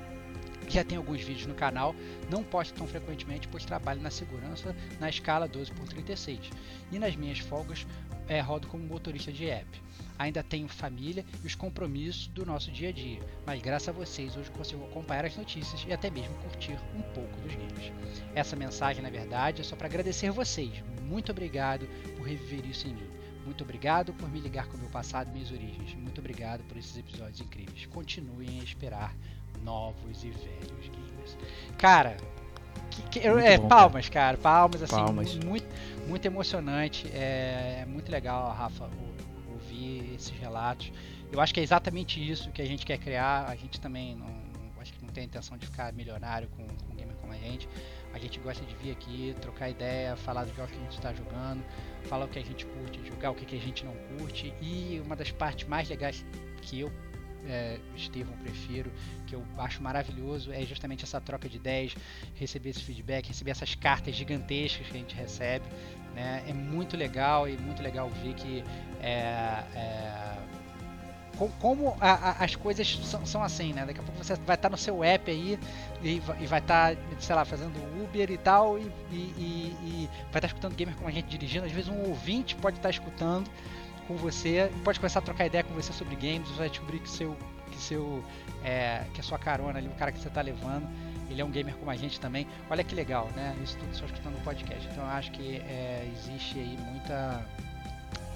Já 0.67 0.83
tem 0.83 0.99
alguns 0.99 1.21
vídeos 1.21 1.47
no 1.47 1.55
canal, 1.55 1.95
não 2.29 2.43
posto 2.43 2.75
tão 2.75 2.85
frequentemente, 2.85 3.47
pois 3.47 3.65
trabalho 3.65 4.01
na 4.01 4.11
segurança 4.11 4.75
na 4.99 5.09
escala 5.09 5.49
12x36. 5.49 6.51
E 6.91 6.99
nas 6.99 7.15
minhas 7.15 7.39
folgas 7.39 7.87
é, 8.27 8.39
rodo 8.39 8.67
como 8.67 8.83
motorista 8.83 9.31
de 9.31 9.49
app. 9.49 9.81
Ainda 10.19 10.43
tenho 10.43 10.67
família 10.67 11.25
e 11.41 11.47
os 11.47 11.55
compromissos 11.55 12.27
do 12.27 12.45
nosso 12.45 12.69
dia 12.69 12.89
a 12.89 12.91
dia, 12.91 13.21
mas 13.45 13.61
graças 13.61 13.87
a 13.87 13.93
vocês 13.93 14.35
hoje 14.35 14.51
consigo 14.51 14.83
acompanhar 14.83 15.23
as 15.23 15.37
notícias 15.37 15.85
e 15.87 15.93
até 15.93 16.09
mesmo 16.09 16.35
curtir 16.39 16.77
um 16.93 17.01
pouco 17.13 17.39
dos 17.39 17.55
games. 17.55 17.93
Essa 18.35 18.53
mensagem, 18.53 19.01
na 19.01 19.09
verdade, 19.09 19.61
é 19.61 19.63
só 19.63 19.77
para 19.77 19.87
agradecer 19.87 20.29
vocês. 20.29 20.83
Muito 21.03 21.31
obrigado 21.31 21.87
por 22.17 22.27
reviver 22.27 22.65
isso 22.69 22.85
em 22.85 22.95
mim. 22.95 23.09
Muito 23.45 23.63
obrigado 23.63 24.13
por 24.13 24.29
me 24.29 24.41
ligar 24.41 24.67
com 24.67 24.75
o 24.75 24.79
meu 24.79 24.89
passado 24.89 25.29
e 25.29 25.31
minhas 25.31 25.51
origens. 25.51 25.95
Muito 25.95 26.19
obrigado 26.19 26.63
por 26.65 26.75
esses 26.75 26.97
episódios 26.97 27.39
incríveis. 27.39 27.85
Continuem 27.85 28.59
a 28.59 28.63
esperar 28.63 29.15
novos 29.63 30.23
e 30.25 30.31
velhos 30.31 30.89
games. 30.89 31.37
Cara, 31.77 32.17
que, 32.91 33.01
que, 33.03 33.19
é, 33.27 33.57
bom, 33.57 33.67
palmas, 33.69 34.09
cara. 34.09 34.37
Palmas, 34.37 34.83
assim, 34.83 34.95
palmas. 34.95 35.33
muito, 35.35 35.65
muito 36.07 36.25
emocionante. 36.25 37.07
É, 37.13 37.79
é 37.83 37.85
muito 37.87 38.11
legal, 38.11 38.51
Rafa, 38.51 38.89
esses 40.15 40.29
relatos. 40.29 40.91
Eu 41.31 41.39
acho 41.39 41.53
que 41.53 41.59
é 41.59 41.63
exatamente 41.63 42.19
isso 42.19 42.51
que 42.51 42.61
a 42.61 42.65
gente 42.65 42.85
quer 42.85 42.97
criar. 42.97 43.45
A 43.47 43.55
gente 43.55 43.79
também 43.79 44.15
não, 44.15 44.27
acho 44.79 44.93
que 44.93 45.03
não 45.03 45.11
tem 45.11 45.23
a 45.23 45.25
intenção 45.25 45.57
de 45.57 45.65
ficar 45.65 45.93
milionário 45.93 46.47
com, 46.49 46.65
com 46.65 46.93
um 46.93 46.95
gamer 46.95 47.15
como 47.17 47.33
a 47.33 47.37
gente. 47.37 47.67
A 48.13 48.17
gente 48.17 48.39
gosta 48.39 48.65
de 48.65 48.75
vir 48.75 48.91
aqui, 48.91 49.35
trocar 49.41 49.69
ideia, 49.69 50.15
falar 50.15 50.45
dos 50.45 50.55
jogos 50.55 50.71
que 50.71 50.77
a 50.77 50.81
gente 50.81 50.95
está 50.95 51.13
jogando, 51.13 51.63
falar 52.05 52.25
o 52.25 52.27
que 52.27 52.39
a 52.39 52.43
gente 52.43 52.65
curte 52.65 53.05
jogar, 53.05 53.31
o 53.31 53.35
que 53.35 53.55
a 53.55 53.59
gente 53.59 53.85
não 53.85 53.95
curte. 54.17 54.53
E 54.61 55.01
uma 55.05 55.15
das 55.15 55.31
partes 55.31 55.67
mais 55.67 55.87
legais 55.87 56.25
que 56.61 56.79
eu 56.79 56.91
é, 57.45 57.79
prefiro, 58.43 58.91
que 59.25 59.35
eu 59.35 59.43
acho 59.57 59.81
maravilhoso, 59.81 60.51
é 60.51 60.65
justamente 60.65 61.03
essa 61.03 61.21
troca 61.21 61.47
de 61.47 61.57
ideias, 61.57 61.95
receber 62.35 62.69
esse 62.69 62.83
feedback, 62.83 63.27
receber 63.27 63.51
essas 63.51 63.75
cartas 63.75 64.15
gigantescas 64.15 64.87
que 64.87 64.97
a 64.97 64.99
gente 64.99 65.15
recebe. 65.15 65.65
Né? 66.15 66.43
É 66.47 66.53
muito 66.53 66.97
legal 66.97 67.47
e 67.47 67.57
muito 67.57 67.81
legal 67.81 68.09
ver 68.09 68.33
que 68.33 68.63
é, 69.01 69.63
é, 69.75 70.37
como 71.59 71.95
a, 72.01 72.11
a, 72.11 72.43
as 72.43 72.55
coisas 72.55 72.99
são, 73.03 73.25
são, 73.25 73.41
assim, 73.41 73.71
né? 73.71 73.85
Daqui 73.85 73.99
a 73.99 74.03
pouco 74.03 74.21
você 74.21 74.35
vai 74.35 74.55
estar 74.55 74.69
no 74.69 74.77
seu 74.77 75.03
app 75.03 75.31
aí 75.31 75.57
e, 76.03 76.21
e 76.39 76.47
vai 76.47 76.59
estar, 76.59 76.95
sei 77.19 77.35
lá, 77.35 77.45
fazendo 77.45 77.77
Uber 78.03 78.29
e 78.29 78.37
tal, 78.37 78.77
e, 78.77 78.91
e, 79.11 79.75
e, 79.81 80.09
vai 80.31 80.39
estar 80.39 80.47
escutando 80.47 80.75
gamer 80.75 80.95
como 80.95 81.07
a 81.07 81.11
gente 81.11 81.27
dirigindo. 81.27 81.65
Às 81.65 81.71
vezes 81.71 81.89
um 81.89 82.09
ouvinte 82.09 82.55
pode 82.55 82.77
estar 82.77 82.89
escutando 82.89 83.49
com 84.07 84.15
você, 84.17 84.69
pode 84.83 84.99
começar 84.99 85.19
a 85.19 85.21
trocar 85.21 85.45
ideia 85.45 85.63
com 85.63 85.73
você 85.73 85.93
sobre 85.93 86.15
games, 86.15 86.49
vai 86.51 86.69
descobrir 86.69 86.99
que 86.99 87.09
seu, 87.09 87.37
que 87.71 87.77
seu, 87.77 88.23
é, 88.63 89.03
que 89.13 89.21
a 89.21 89.23
sua 89.23 89.37
carona 89.37 89.79
ali, 89.79 89.87
o 89.87 89.91
cara 89.91 90.11
que 90.11 90.19
você 90.19 90.27
está 90.27 90.41
levando, 90.41 90.89
ele 91.29 91.41
é 91.41 91.45
um 91.45 91.51
gamer 91.51 91.75
como 91.75 91.91
a 91.91 91.95
gente 91.95 92.19
também. 92.19 92.47
Olha 92.69 92.83
que 92.83 92.95
legal, 92.95 93.29
né? 93.35 93.55
Isso 93.63 93.77
tudo 93.77 93.95
só 93.95 94.05
escutando 94.05 94.33
no 94.33 94.41
podcast. 94.41 94.87
Então 94.91 95.03
eu 95.03 95.09
acho 95.09 95.31
que 95.31 95.57
é, 95.57 96.09
existe 96.13 96.59
aí 96.59 96.77
muita, 96.91 97.45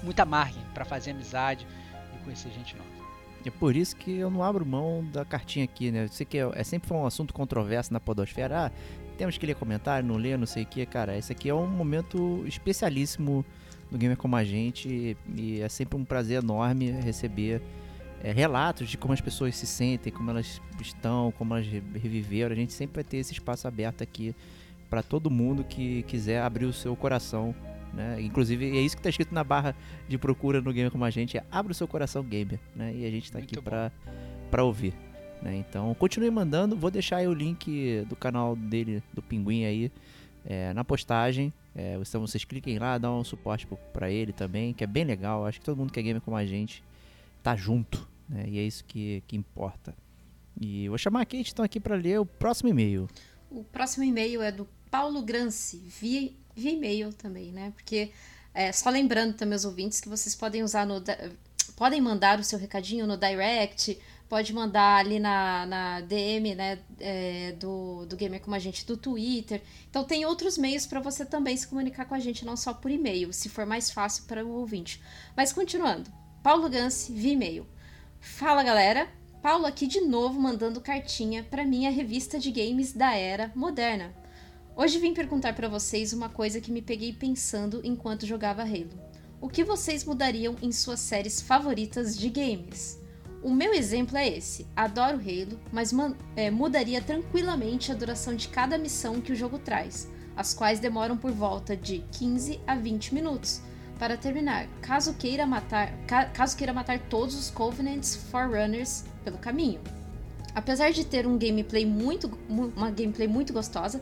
muita 0.02 0.24
margem 0.24 0.62
para 0.72 0.84
fazer 0.84 1.10
amizade 1.10 1.66
e 2.14 2.24
conhecer 2.24 2.50
gente 2.50 2.76
nova. 2.76 2.94
É 3.44 3.50
por 3.50 3.76
isso 3.76 3.94
que 3.94 4.16
eu 4.16 4.30
não 4.30 4.42
abro 4.42 4.64
mão 4.64 5.04
da 5.12 5.24
cartinha 5.24 5.64
aqui, 5.64 5.90
né? 5.90 6.04
Eu 6.04 6.08
sei 6.08 6.24
que 6.24 6.38
é, 6.38 6.50
é 6.54 6.64
sempre 6.64 6.92
um 6.94 7.04
assunto 7.04 7.34
controverso 7.34 7.92
na 7.92 8.00
podosfera. 8.00 8.66
Ah, 8.66 8.70
temos 9.18 9.36
que 9.36 9.44
ler 9.44 9.54
comentário, 9.54 10.06
não 10.06 10.16
ler, 10.16 10.38
não 10.38 10.46
sei 10.46 10.62
o 10.62 10.66
que, 10.66 10.84
cara. 10.86 11.16
Esse 11.16 11.32
aqui 11.32 11.50
é 11.50 11.54
um 11.54 11.66
momento 11.66 12.42
especialíssimo 12.46 13.44
do 13.90 13.98
Gamer 13.98 14.16
Como 14.16 14.34
a 14.34 14.42
Gente 14.44 15.16
e 15.36 15.60
é 15.60 15.68
sempre 15.68 15.98
um 15.98 16.04
prazer 16.04 16.42
enorme 16.42 16.90
receber 16.90 17.60
é, 18.24 18.32
relatos 18.32 18.88
de 18.88 18.96
como 18.96 19.12
as 19.12 19.20
pessoas 19.20 19.54
se 19.54 19.66
sentem, 19.66 20.10
como 20.10 20.30
elas 20.30 20.60
estão, 20.80 21.30
como 21.36 21.54
elas 21.54 21.66
reviveram. 21.66 22.54
A 22.54 22.56
gente 22.56 22.72
sempre 22.72 22.94
vai 22.94 23.04
ter 23.04 23.18
esse 23.18 23.34
espaço 23.34 23.68
aberto 23.68 24.02
aqui 24.02 24.34
para 24.88 25.02
todo 25.02 25.30
mundo 25.30 25.62
que 25.62 26.02
quiser 26.04 26.40
abrir 26.40 26.64
o 26.64 26.72
seu 26.72 26.96
coração. 26.96 27.54
Né? 27.92 28.22
Inclusive, 28.22 28.78
é 28.78 28.80
isso 28.80 28.96
que 28.96 29.00
está 29.00 29.10
escrito 29.10 29.34
na 29.34 29.44
barra 29.44 29.76
de 30.08 30.16
procura 30.16 30.62
no 30.62 30.72
Gamer 30.72 30.90
Como 30.90 31.04
a 31.04 31.10
Gente: 31.10 31.36
é 31.36 31.44
abre 31.50 31.72
o 31.72 31.74
seu 31.74 31.86
coração 31.86 32.24
gamer. 32.24 32.58
Né? 32.74 32.94
E 32.96 33.04
a 33.04 33.10
gente 33.10 33.24
está 33.24 33.38
aqui 33.38 33.56
para 34.50 34.64
ouvir. 34.64 34.94
Né? 35.42 35.56
Então, 35.56 35.94
continue 35.94 36.30
mandando. 36.30 36.74
Vou 36.74 36.90
deixar 36.90 37.18
aí 37.18 37.28
o 37.28 37.34
link 37.34 38.06
do 38.08 38.16
canal 38.16 38.56
dele, 38.56 39.02
do 39.12 39.20
Pinguim 39.20 39.66
aí, 39.66 39.92
é, 40.46 40.72
na 40.72 40.82
postagem. 40.82 41.52
É, 41.76 41.98
então 42.00 42.22
vocês 42.22 42.42
cliquem 42.42 42.78
lá, 42.78 42.96
dá 42.96 43.12
um 43.12 43.22
suporte 43.22 43.68
para 43.92 44.10
ele 44.10 44.32
também, 44.32 44.72
que 44.72 44.82
é 44.82 44.86
bem 44.86 45.04
legal. 45.04 45.44
Acho 45.44 45.58
que 45.58 45.66
todo 45.66 45.76
mundo 45.76 45.92
que 45.92 46.00
é 46.00 46.02
gamer 46.02 46.22
como 46.22 46.38
a 46.38 46.46
gente 46.46 46.82
tá 47.42 47.54
junto, 47.54 48.08
né? 48.34 48.44
E 48.48 48.58
é 48.58 48.62
isso 48.62 48.84
que, 48.84 49.22
que 49.26 49.36
importa. 49.36 49.94
E 50.60 50.88
vou 50.88 50.98
chamar 50.98 51.22
a 51.22 51.24
Kate 51.24 51.50
então 51.52 51.64
aqui 51.64 51.80
para 51.80 51.94
ler 51.94 52.20
o 52.20 52.26
próximo 52.26 52.68
e-mail. 52.68 53.08
O 53.50 53.64
próximo 53.64 54.04
e-mail 54.04 54.42
é 54.42 54.50
do 54.50 54.68
Paulo 54.90 55.22
Granci, 55.22 55.78
via, 55.78 56.32
via 56.54 56.72
e-mail 56.72 57.12
também, 57.12 57.52
né? 57.52 57.72
Porque 57.74 58.10
é, 58.52 58.72
só 58.72 58.90
lembrando 58.90 59.34
também 59.34 59.56
os 59.56 59.64
ouvintes 59.64 60.00
que 60.00 60.08
vocês 60.08 60.34
podem 60.34 60.62
usar 60.62 60.86
no 60.86 61.02
podem 61.76 62.00
mandar 62.00 62.38
o 62.38 62.44
seu 62.44 62.58
recadinho 62.58 63.06
no 63.06 63.16
direct 63.16 63.98
pode 64.28 64.52
mandar 64.52 64.96
ali 64.98 65.18
na, 65.18 65.66
na 65.66 66.00
DM 66.00 66.54
né, 66.54 66.78
é, 66.98 67.52
do, 67.52 68.06
do 68.06 68.16
Gamer 68.16 68.40
Como 68.40 68.56
a 68.56 68.58
Gente 68.58 68.84
do 68.86 68.96
Twitter. 68.96 69.62
Então 69.88 70.04
tem 70.04 70.24
outros 70.24 70.58
meios 70.58 70.86
para 70.86 71.00
você 71.00 71.24
também 71.24 71.56
se 71.56 71.66
comunicar 71.66 72.04
com 72.06 72.14
a 72.14 72.18
gente, 72.18 72.44
não 72.44 72.56
só 72.56 72.72
por 72.72 72.90
e-mail, 72.90 73.32
se 73.32 73.48
for 73.48 73.66
mais 73.66 73.90
fácil 73.90 74.24
para 74.24 74.44
o 74.44 74.50
ouvinte. 74.50 75.00
Mas 75.36 75.52
continuando, 75.52 76.10
Paulo 76.42 76.68
Gansi, 76.68 77.12
via 77.12 77.32
e-mail. 77.32 77.66
Fala 78.24 78.64
galera, 78.64 79.06
Paulo 79.42 79.66
aqui 79.66 79.86
de 79.86 80.00
novo 80.00 80.40
mandando 80.40 80.80
cartinha 80.80 81.44
para 81.44 81.64
minha 81.64 81.90
revista 81.90 82.38
de 82.38 82.50
games 82.50 82.92
da 82.94 83.14
era 83.14 83.52
moderna. 83.54 84.14
Hoje 84.74 84.98
vim 84.98 85.12
perguntar 85.12 85.54
para 85.54 85.68
vocês 85.68 86.14
uma 86.14 86.30
coisa 86.30 86.58
que 86.58 86.72
me 86.72 86.80
peguei 86.80 87.12
pensando 87.12 87.82
enquanto 87.84 88.26
jogava 88.26 88.62
Halo. 88.62 88.98
O 89.42 89.48
que 89.48 89.62
vocês 89.62 90.04
mudariam 90.06 90.56
em 90.62 90.72
suas 90.72 91.00
séries 91.00 91.42
favoritas 91.42 92.16
de 92.16 92.30
games? 92.30 92.98
O 93.42 93.50
meu 93.50 93.74
exemplo 93.74 94.16
é 94.16 94.26
esse: 94.26 94.66
adoro 94.74 95.18
Halo, 95.18 95.60
mas 95.70 95.92
é, 96.34 96.50
mudaria 96.50 97.02
tranquilamente 97.02 97.92
a 97.92 97.94
duração 97.94 98.34
de 98.34 98.48
cada 98.48 98.78
missão 98.78 99.20
que 99.20 99.32
o 99.32 99.36
jogo 99.36 99.58
traz, 99.58 100.08
as 100.34 100.54
quais 100.54 100.80
demoram 100.80 101.16
por 101.16 101.30
volta 101.30 101.76
de 101.76 101.98
15 102.10 102.58
a 102.66 102.74
20 102.74 103.14
minutos 103.14 103.60
para 103.98 104.16
terminar, 104.16 104.66
caso 104.82 105.14
queira 105.14 105.46
matar, 105.46 105.92
ca, 106.06 106.26
caso 106.26 106.56
queira 106.56 106.72
matar 106.72 106.98
todos 106.98 107.34
os 107.34 107.50
Covenants 107.50 108.16
Forerunners 108.16 109.04
pelo 109.24 109.38
caminho. 109.38 109.80
Apesar 110.54 110.92
de 110.92 111.04
ter 111.04 111.26
um 111.26 111.38
gameplay 111.38 111.84
muito, 111.84 112.30
uma 112.48 112.90
gameplay 112.90 113.26
muito 113.26 113.52
gostosa, 113.52 114.00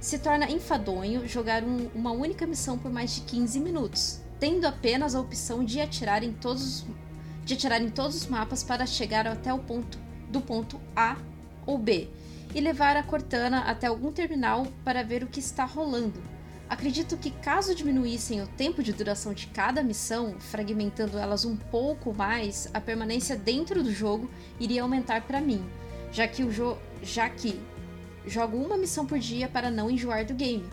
se 0.00 0.18
torna 0.18 0.50
enfadonho 0.50 1.26
jogar 1.26 1.62
um, 1.62 1.88
uma 1.94 2.10
única 2.10 2.46
missão 2.46 2.78
por 2.78 2.92
mais 2.92 3.14
de 3.14 3.22
15 3.22 3.58
minutos, 3.60 4.20
tendo 4.38 4.66
apenas 4.66 5.14
a 5.14 5.20
opção 5.20 5.64
de 5.64 5.80
atirar 5.80 6.22
em 6.22 6.32
todos 6.32 6.62
os 6.62 6.86
de 7.44 7.52
atirar 7.52 7.82
em 7.82 7.90
todos 7.90 8.16
os 8.16 8.26
mapas 8.26 8.62
para 8.62 8.86
chegar 8.86 9.26
até 9.26 9.52
o 9.52 9.58
ponto 9.58 9.98
do 10.30 10.40
ponto 10.40 10.80
A 10.96 11.18
ou 11.66 11.76
B 11.76 12.08
e 12.54 12.60
levar 12.60 12.96
a 12.96 13.02
Cortana 13.02 13.60
até 13.60 13.86
algum 13.86 14.10
terminal 14.12 14.66
para 14.82 15.02
ver 15.02 15.22
o 15.22 15.26
que 15.26 15.40
está 15.40 15.64
rolando. 15.64 16.22
Acredito 16.68 17.16
que 17.16 17.30
caso 17.30 17.74
diminuíssem 17.74 18.42
o 18.42 18.46
tempo 18.46 18.82
de 18.82 18.92
duração 18.92 19.34
de 19.34 19.46
cada 19.48 19.82
missão, 19.82 20.36
fragmentando 20.38 21.18
elas 21.18 21.44
um 21.44 21.56
pouco 21.56 22.14
mais, 22.14 22.68
a 22.72 22.80
permanência 22.80 23.36
dentro 23.36 23.82
do 23.82 23.92
jogo 23.92 24.30
iria 24.58 24.82
aumentar 24.82 25.22
para 25.22 25.40
mim, 25.40 25.64
já 26.10 26.26
que 26.26 26.42
o 26.42 26.50
jo 26.50 26.76
já 27.02 27.28
que 27.28 27.60
jogo 28.26 28.56
uma 28.56 28.78
missão 28.78 29.04
por 29.04 29.18
dia 29.18 29.48
para 29.48 29.70
não 29.70 29.90
enjoar 29.90 30.24
do 30.24 30.34
game. 30.34 30.64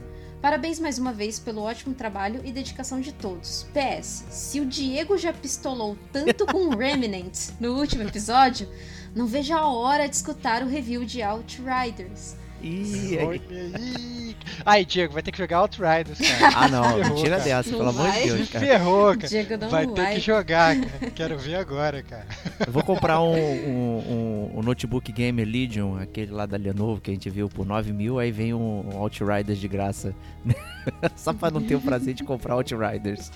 Parabéns 0.42 0.80
mais 0.80 0.98
uma 0.98 1.14
vez 1.14 1.38
pelo 1.38 1.62
ótimo 1.62 1.94
trabalho 1.94 2.42
e 2.44 2.52
dedicação 2.52 3.00
de 3.00 3.12
todos. 3.12 3.68
PS, 3.74 4.26
se 4.30 4.60
o 4.60 4.66
Diego 4.66 5.16
já 5.16 5.32
pistolou 5.32 5.96
tanto 6.12 6.48
com 6.48 6.70
Remnant 6.76 7.52
no 7.60 7.78
último 7.78 8.02
episódio, 8.02 8.68
não 9.14 9.28
vejo 9.28 9.54
a 9.54 9.68
hora 9.68 10.10
de 10.10 10.16
escutar 10.16 10.64
o 10.64 10.68
review 10.68 11.06
de 11.06 11.22
Outriders. 11.22 12.36
Ih, 12.62 13.18
aí. 13.18 14.36
Aí, 14.66 14.86
Diego, 14.86 15.14
vai 15.14 15.24
ter 15.24 15.32
que 15.32 15.38
jogar 15.38 15.60
Outriders, 15.60 16.20
cara. 16.20 16.54
Ah, 16.56 16.68
não, 16.68 16.84
ferrou, 16.84 17.16
mentira 17.16 17.38
cara. 17.38 17.44
dessa, 17.44 17.72
não 17.72 17.78
pelo 17.78 17.90
amor 17.90 18.12
de 18.12 18.22
Deus, 18.22 18.50
cara. 18.50 18.66
Ferrou, 18.66 19.16
cara. 19.16 19.28
Diego 19.28 19.58
não 19.58 19.70
vai, 19.70 19.88
vai 19.88 19.96
ter 19.96 20.14
que 20.14 20.20
jogar, 20.20 20.76
cara. 20.76 21.12
Quero 21.12 21.38
ver 21.38 21.56
agora, 21.56 22.04
cara. 22.04 22.28
Eu 22.66 22.72
vou 22.72 22.84
comprar 22.84 23.22
um, 23.22 23.34
um, 23.34 24.52
um, 24.58 24.62
notebook 24.62 25.12
gamer 25.12 25.48
Legion, 25.48 25.98
aquele 25.98 26.32
lá 26.32 26.46
da 26.46 26.58
Lenovo 26.58 27.02
que 27.02 27.10
a 27.10 27.14
gente 27.14 27.30
viu 27.30 27.50
por 27.50 27.66
9 27.66 27.92
mil, 27.92 28.20
aí 28.20 28.32
vem 28.32 28.54
um 28.54 28.96
Outriders 28.96 29.60
de 29.60 29.68
graça. 29.68 30.14
Só 31.16 31.34
pra 31.34 31.50
não 31.50 31.62
ter 31.62 31.76
o 31.76 31.82
prazer 31.82 32.14
de 32.14 32.24
comprar 32.24 32.56
Outriders. 32.56 33.32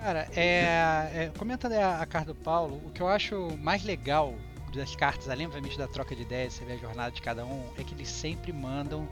Cara, 0.00 0.28
é, 0.34 0.50
é, 1.14 1.30
comentando 1.36 1.72
a, 1.72 2.00
a 2.00 2.06
carta 2.06 2.32
do 2.32 2.34
Paulo, 2.34 2.80
o 2.84 2.90
que 2.90 3.00
eu 3.00 3.08
acho 3.08 3.56
mais 3.60 3.84
legal 3.84 4.34
das 4.78 4.96
cartas, 4.96 5.28
além 5.28 5.46
obviamente 5.46 5.76
da 5.78 5.88
troca 5.88 6.14
de 6.14 6.22
ideias, 6.22 6.54
você 6.54 6.64
vê 6.64 6.72
a 6.74 6.76
jornada 6.76 7.10
de 7.10 7.20
cada 7.20 7.44
um, 7.44 7.64
é 7.78 7.84
que 7.84 7.94
eles 7.94 8.08
sempre 8.08 8.52
mandam 8.52 9.08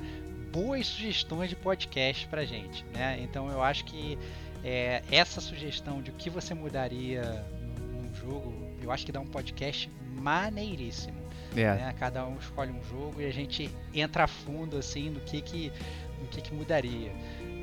boas 0.53 0.87
sugestões 0.87 1.49
de 1.49 1.57
podcast 1.57 2.27
pra 2.29 2.45
gente, 2.45 2.85
né? 2.93 3.19
Então 3.21 3.51
eu 3.51 3.63
acho 3.63 3.85
que 3.85 4.19
é, 4.65 5.03
essa 5.11 5.41
sugestão 5.41 6.03
de 6.03 6.11
o 6.11 6.15
que 6.15 6.29
você 6.29 6.55
mudaria 6.55 7.45
num 7.93 8.15
jogo, 8.15 8.53
eu 8.83 8.91
acho 8.91 9.07
que 9.07 9.13
dá 9.13 9.21
um 9.21 9.27
podcast 9.27 9.91
maneiríssimo. 10.21 11.21
É. 11.57 11.75
Né? 11.75 11.95
Cada 11.99 12.27
um 12.27 12.37
escolhe 12.39 12.71
um 12.71 12.83
jogo 12.83 13.21
e 13.21 13.27
a 13.27 13.33
gente 13.33 13.71
entra 13.95 14.25
a 14.25 14.27
fundo 14.27 14.77
assim 14.77 15.11
no 15.11 15.21
que 15.21 15.41
que, 15.41 15.73
no 16.21 16.29
que, 16.29 16.41
que 16.41 16.55
mudaria. 16.55 17.13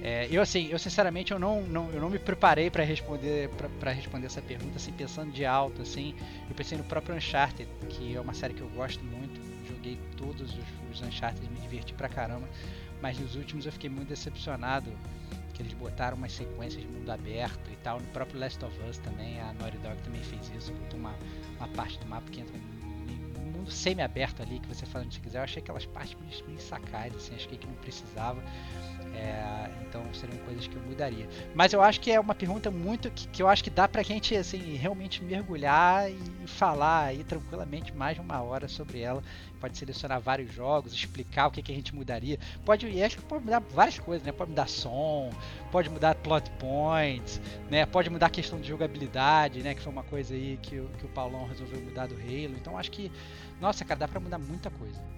É, 0.01 0.27
eu 0.29 0.41
assim, 0.41 0.67
eu 0.69 0.77
sinceramente 0.77 1.31
eu 1.31 1.39
não, 1.39 1.61
não, 1.63 1.89
eu 1.91 1.99
não 1.99 2.09
me 2.09 2.19
preparei 2.19 2.69
para 2.69 2.83
responder 2.83 3.49
para 3.79 3.91
responder 3.91 4.27
essa 4.27 4.41
pergunta 4.41 4.77
assim 4.77 4.91
pensando 4.91 5.31
de 5.31 5.45
alto 5.45 5.81
assim. 5.81 6.15
Eu 6.49 6.55
pensei 6.55 6.77
no 6.77 6.83
próprio 6.83 7.15
Uncharted, 7.15 7.69
que 7.89 8.15
é 8.15 8.21
uma 8.21 8.33
série 8.33 8.53
que 8.53 8.61
eu 8.61 8.69
gosto 8.69 9.03
muito. 9.03 9.39
Joguei 9.67 9.99
todos 10.15 10.53
os, 10.53 10.65
os 10.91 11.01
Uncharted, 11.01 11.49
me 11.49 11.59
diverti 11.59 11.93
pra 11.93 12.07
caramba. 12.07 12.47
Mas 13.01 13.19
nos 13.19 13.35
últimos 13.35 13.65
eu 13.65 13.71
fiquei 13.71 13.89
muito 13.89 14.09
decepcionado 14.09 14.91
que 15.53 15.63
eles 15.63 15.73
botaram 15.73 16.15
umas 16.15 16.33
sequências 16.33 16.83
de 16.83 16.87
mundo 16.87 17.09
aberto 17.11 17.69
e 17.71 17.75
tal. 17.77 17.99
No 17.99 18.07
próprio 18.07 18.39
Last 18.39 18.63
of 18.63 18.79
Us 18.87 18.99
também, 18.99 19.41
a 19.41 19.53
Naughty 19.53 19.77
Dog 19.79 19.97
também 20.03 20.21
fez 20.21 20.51
isso. 20.55 20.71
Botou 20.71 20.99
uma, 20.99 21.15
uma 21.57 21.67
parte 21.69 21.97
do 21.99 22.05
mapa 22.05 22.29
que 22.29 22.41
entra 22.41 22.55
um 22.55 23.51
mundo 23.67 23.71
semi-aberto 23.71 24.41
ali, 24.43 24.59
que 24.59 24.67
você 24.67 24.85
faz 24.85 25.05
onde 25.05 25.15
você 25.15 25.21
quiser. 25.21 25.39
Eu 25.39 25.43
achei 25.43 25.61
aquelas 25.61 25.85
partes 25.85 26.15
meio, 26.47 26.59
sacais, 26.59 27.15
assim, 27.15 27.35
achei 27.35 27.57
que 27.57 27.65
não 27.65 27.73
precisava. 27.75 28.41
É, 29.13 29.69
então 29.87 30.13
seriam 30.13 30.37
coisas 30.39 30.67
que 30.67 30.75
eu 30.75 30.81
mudaria. 30.81 31.27
Mas 31.55 31.73
eu 31.73 31.81
acho 31.81 31.99
que 31.99 32.11
é 32.11 32.19
uma 32.19 32.35
pergunta 32.35 32.69
muito 32.69 33.09
que, 33.09 33.27
que 33.27 33.41
eu 33.41 33.47
acho 33.47 33.63
que 33.63 33.69
dá 33.69 33.87
pra 33.87 34.03
gente 34.03 34.35
assim 34.35 34.75
realmente 34.75 35.23
mergulhar 35.23 36.11
e, 36.11 36.17
falar 36.47 37.05
aí 37.05 37.23
tranquilamente 37.23 37.93
mais 37.93 38.15
de 38.15 38.21
uma 38.21 38.41
hora 38.41 38.67
sobre 38.67 38.99
ela. 38.99 39.23
Pode 39.59 39.77
selecionar 39.77 40.21
vários 40.21 40.53
jogos, 40.53 40.93
explicar 40.93 41.47
o 41.47 41.51
que, 41.51 41.61
que 41.61 41.71
a 41.71 41.75
gente 41.75 41.93
mudaria. 41.95 42.37
Pode, 42.63 42.87
e 42.87 43.03
acho 43.03 43.17
que 43.17 43.23
pode 43.23 43.43
mudar 43.43 43.59
várias 43.59 43.97
coisas, 43.99 44.25
né? 44.25 44.31
Pode 44.31 44.51
mudar 44.51 44.67
som, 44.67 45.31
pode 45.71 45.89
mudar 45.89 46.15
plot 46.15 46.49
points, 46.51 47.41
né? 47.69 47.85
Pode 47.85 48.09
mudar 48.09 48.27
a 48.27 48.29
questão 48.29 48.59
de 48.59 48.67
jogabilidade, 48.67 49.61
né? 49.61 49.73
Que 49.73 49.81
foi 49.81 49.91
uma 49.91 50.03
coisa 50.03 50.33
aí 50.33 50.57
que, 50.61 50.79
o, 50.79 50.87
que 50.89 51.05
o 51.05 51.09
Paulão 51.09 51.45
resolveu 51.47 51.81
mudar 51.81 52.07
do 52.07 52.15
Halo. 52.15 52.55
Então 52.55 52.77
acho 52.77 52.91
que, 52.91 53.11
nossa, 53.59 53.83
cara, 53.83 53.99
dá 54.01 54.07
pra 54.07 54.19
mudar 54.19 54.37
muita 54.37 54.69
coisa 54.69 55.16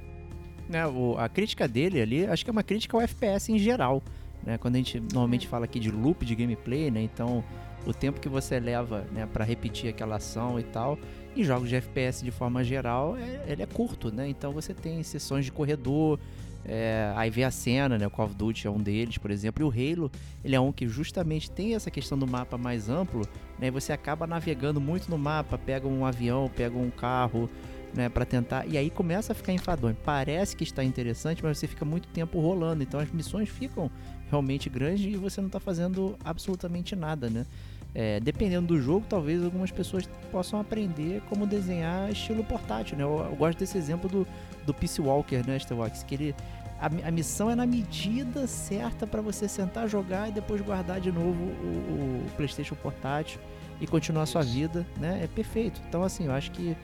né, 0.70 0.88
o, 0.88 1.16
a 1.18 1.28
crítica 1.28 1.68
dele 1.68 2.00
ali, 2.00 2.26
acho 2.26 2.44
que 2.46 2.50
é 2.50 2.54
uma 2.54 2.64
crítica 2.64 2.96
ao 2.96 3.02
FPS 3.02 3.52
em 3.52 3.58
geral. 3.58 4.04
Né? 4.46 4.58
Quando 4.58 4.76
a 4.76 4.78
gente 4.78 5.00
normalmente 5.00 5.48
fala 5.48 5.66
aqui 5.66 5.80
de 5.80 5.92
loop 5.92 6.26
de 6.26 6.36
gameplay, 6.36 6.90
né? 6.90 7.02
Então, 7.02 7.44
o 7.86 7.94
tempo 7.94 8.20
que 8.20 8.30
você 8.30 8.60
leva 8.60 9.06
né, 9.12 9.28
para 9.32 9.44
repetir 9.44 9.90
aquela 9.90 10.18
ação 10.18 10.60
e 10.60 10.64
tal, 10.64 10.98
em 11.36 11.44
jogos 11.44 11.70
de 11.70 11.76
FPS 11.76 12.24
de 12.24 12.32
forma 12.32 12.64
geral, 12.64 13.18
é, 13.18 13.44
ele 13.48 13.64
é 13.64 13.66
curto, 13.66 14.12
né? 14.12 14.28
Então 14.30 14.52
você 14.52 14.74
tem 14.74 15.02
sessões 15.04 15.46
de 15.46 15.52
corredor, 15.52 16.20
é, 16.66 17.12
aí 17.16 17.30
vê 17.30 17.44
a 17.44 17.52
cena, 17.52 17.98
né? 17.98 18.08
O 18.08 18.10
Call 18.10 18.26
of 18.26 18.36
Duty 18.36 18.68
é 18.68 18.70
um 18.70 18.80
deles, 18.80 19.18
por 19.18 19.32
exemplo. 19.32 19.64
E 19.64 19.66
o 19.66 19.70
Halo, 19.70 20.12
ele 20.44 20.56
é 20.56 20.60
um 20.60 20.72
que 20.72 20.88
justamente 20.88 21.50
tem 21.50 21.76
essa 21.76 21.90
questão 21.90 22.18
do 22.18 22.28
mapa 22.28 22.58
mais 22.58 22.90
amplo, 22.90 23.28
né? 23.58 23.68
E 23.68 23.72
você 23.72 23.94
acaba 23.94 24.28
navegando 24.28 24.80
muito 24.80 25.10
no 25.10 25.18
mapa, 25.18 25.58
pega 25.58 25.88
um 25.88 26.06
avião, 26.06 26.50
pega 26.54 26.78
um 26.78 26.90
carro, 26.90 27.50
né, 27.94 28.10
para 28.10 28.26
tentar. 28.26 28.66
E 28.68 28.78
aí 28.78 28.90
começa 28.90 29.32
a 29.32 29.36
ficar 29.36 29.54
enfadonho. 29.54 29.96
Parece 30.04 30.56
que 30.56 30.64
está 30.64 30.84
interessante, 30.84 31.44
mas 31.44 31.58
você 31.58 31.68
fica 31.68 31.86
muito 31.86 32.08
tempo 32.10 32.40
rolando. 32.40 32.84
Então 32.84 33.00
as 33.00 33.12
missões 33.12 33.50
ficam 33.50 33.90
realmente 34.30 34.70
grandes 34.70 35.06
e 35.06 35.18
você 35.18 35.42
não 35.42 35.48
está 35.48 35.60
fazendo 35.60 36.16
absolutamente 36.24 36.96
nada, 36.96 37.30
né? 37.30 37.46
É, 37.94 38.20
dependendo 38.20 38.68
do 38.68 38.80
jogo, 38.80 39.06
talvez 39.10 39.44
algumas 39.44 39.72
pessoas 39.72 40.08
possam 40.32 40.60
aprender 40.60 41.22
como 41.28 41.48
desenhar 41.48 42.12
estilo 42.12 42.44
portátil, 42.44 42.96
né? 42.96 43.04
Eu, 43.04 43.26
eu 43.30 43.36
gosto 43.36 43.58
desse 43.58 43.78
exemplo 43.78 44.08
do, 44.08 44.28
do 44.66 44.74
Peace 44.74 45.02
Walker, 45.02 45.42
né, 45.46 45.58
Starwax? 45.58 46.04
Que 46.04 46.14
ele, 46.14 46.36
a, 46.80 47.08
a, 47.08 47.12
missão 47.12 47.50
é 47.50 47.56
na 47.56 47.66
medida 47.66 48.46
certa 48.46 49.08
para 49.08 49.22
você 49.22 49.48
sentar, 49.48 49.90
jogar 49.90 50.30
e 50.30 50.32
depois 50.32 50.62
guardar 50.62 51.02
de 51.02 51.12
novo 51.12 51.44
o, 51.44 52.26
o 52.28 52.32
PlayStation 52.38 52.76
portátil 52.76 53.40
e 53.82 53.88
continuar 53.88 54.24
a 54.24 54.28
sua 54.28 54.44
vida, 54.44 54.86
né? 54.98 55.22
É 55.24 55.28
perfeito. 55.28 55.82
Então, 55.88 56.04
assim, 56.04 56.26
eu 56.26 56.32
acho 56.32 56.52
que 56.52 56.78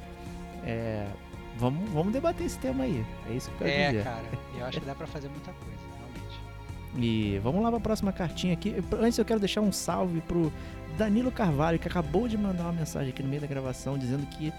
é, 0.66 1.08
vamos, 1.58 1.90
vamos 1.92 2.12
debater 2.12 2.46
esse 2.46 2.58
tema 2.58 2.84
aí. 2.84 3.06
É 3.30 3.34
isso 3.34 3.50
que 3.52 3.56
eu 3.56 3.68
quero 3.68 3.72
é, 3.72 3.88
dizer. 3.88 4.00
É, 4.00 4.04
cara, 4.04 4.26
eu 4.58 4.66
acho 4.66 4.80
que 4.80 4.86
dá 4.86 4.96
pra 4.96 5.08
fazer 5.08 5.30
muita 5.30 5.54
coisa, 5.54 5.80
realmente. 5.98 6.40
E 6.98 7.40
vamos 7.40 7.64
lá 7.64 7.70
pra 7.70 7.80
próxima 7.80 8.12
cartinha 8.12 8.54
aqui. 8.54 8.76
Antes 9.00 9.18
eu 9.18 9.26
quero 9.26 9.40
deixar 9.40 9.62
um 9.62 9.72
salve 9.72 10.22
pro 10.22 10.52
Danilo 10.98 11.32
Carvalho, 11.32 11.78
que 11.78 11.88
acabou 11.88 12.28
de 12.28 12.38
mandar 12.38 12.64
uma 12.64 12.74
mensagem 12.74 13.10
aqui 13.10 13.22
no 13.22 13.30
meio 13.30 13.42
da 13.42 13.48
gravação 13.48 13.98
dizendo 13.98 14.26
que 14.28 14.52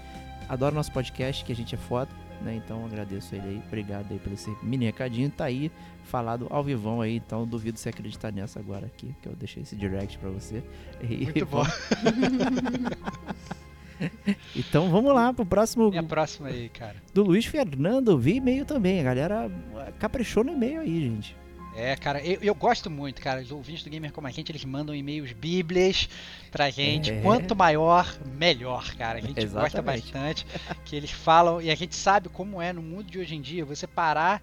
adora 0.47 0.73
nosso 0.73 0.91
podcast, 0.91 1.43
que 1.43 1.51
a 1.51 1.55
gente 1.55 1.75
é 1.75 1.77
foda. 1.77 2.09
Né? 2.41 2.55
Então 2.55 2.85
agradeço 2.85 3.33
ele 3.33 3.47
aí, 3.47 3.61
obrigado 3.65 4.11
aí 4.11 4.19
por 4.19 4.31
esse 4.31 4.49
mini 4.61 4.85
recadinho. 4.85 5.29
Tá 5.29 5.45
aí 5.45 5.71
falado 6.03 6.47
ao 6.49 6.63
vivão 6.63 7.01
aí, 7.01 7.17
então 7.17 7.45
duvido 7.45 7.79
você 7.79 7.89
acreditar 7.89 8.31
nessa 8.31 8.59
agora 8.59 8.85
aqui, 8.85 9.13
que 9.21 9.27
eu 9.27 9.35
deixei 9.35 9.63
esse 9.63 9.75
direct 9.75 10.17
pra 10.19 10.29
você. 10.29 10.63
E 11.01 11.25
Muito 11.25 11.45
bom. 11.47 11.65
então 14.55 14.89
vamos 14.89 15.13
lá 15.13 15.33
pro 15.33 15.45
próximo. 15.45 15.93
E 15.93 15.97
a 15.97 16.03
próxima 16.03 16.49
aí, 16.49 16.69
cara. 16.69 16.95
Do 17.13 17.23
Luiz 17.23 17.45
Fernando, 17.45 18.17
vi 18.17 18.35
e-mail 18.35 18.65
também. 18.65 18.99
A 18.99 19.03
galera 19.03 19.51
caprichou 19.99 20.43
no 20.43 20.53
e-mail 20.53 20.81
aí, 20.81 21.01
gente. 21.01 21.35
É, 21.75 21.95
cara, 21.95 22.25
eu, 22.25 22.39
eu, 22.41 22.55
gosto 22.55 22.89
muito, 22.89 23.21
cara. 23.21 23.39
Os 23.39 23.51
ouvintes 23.51 23.83
do 23.83 23.89
Gamer 23.91 24.11
Como 24.11 24.25
a 24.25 24.31
Gente, 24.31 24.51
eles 24.51 24.65
mandam 24.65 24.95
e-mails 24.95 25.31
bíblias 25.31 26.09
pra 26.49 26.71
gente. 26.71 27.11
É. 27.11 27.21
Quanto 27.21 27.55
maior, 27.55 28.17
melhor, 28.35 28.95
cara. 28.95 29.19
A 29.19 29.21
gente 29.21 29.39
Exatamente. 29.39 29.63
gosta 29.63 29.81
bastante. 29.83 30.45
Que 30.83 30.95
eles 30.95 31.11
falam, 31.11 31.61
e 31.61 31.69
a 31.69 31.75
gente 31.75 31.95
sabe 31.95 32.29
como 32.29 32.59
é 32.59 32.73
no 32.73 32.81
mundo 32.81 33.03
de 33.03 33.19
hoje 33.19 33.35
em 33.35 33.41
dia, 33.41 33.63
você 33.63 33.85
parar 33.85 34.41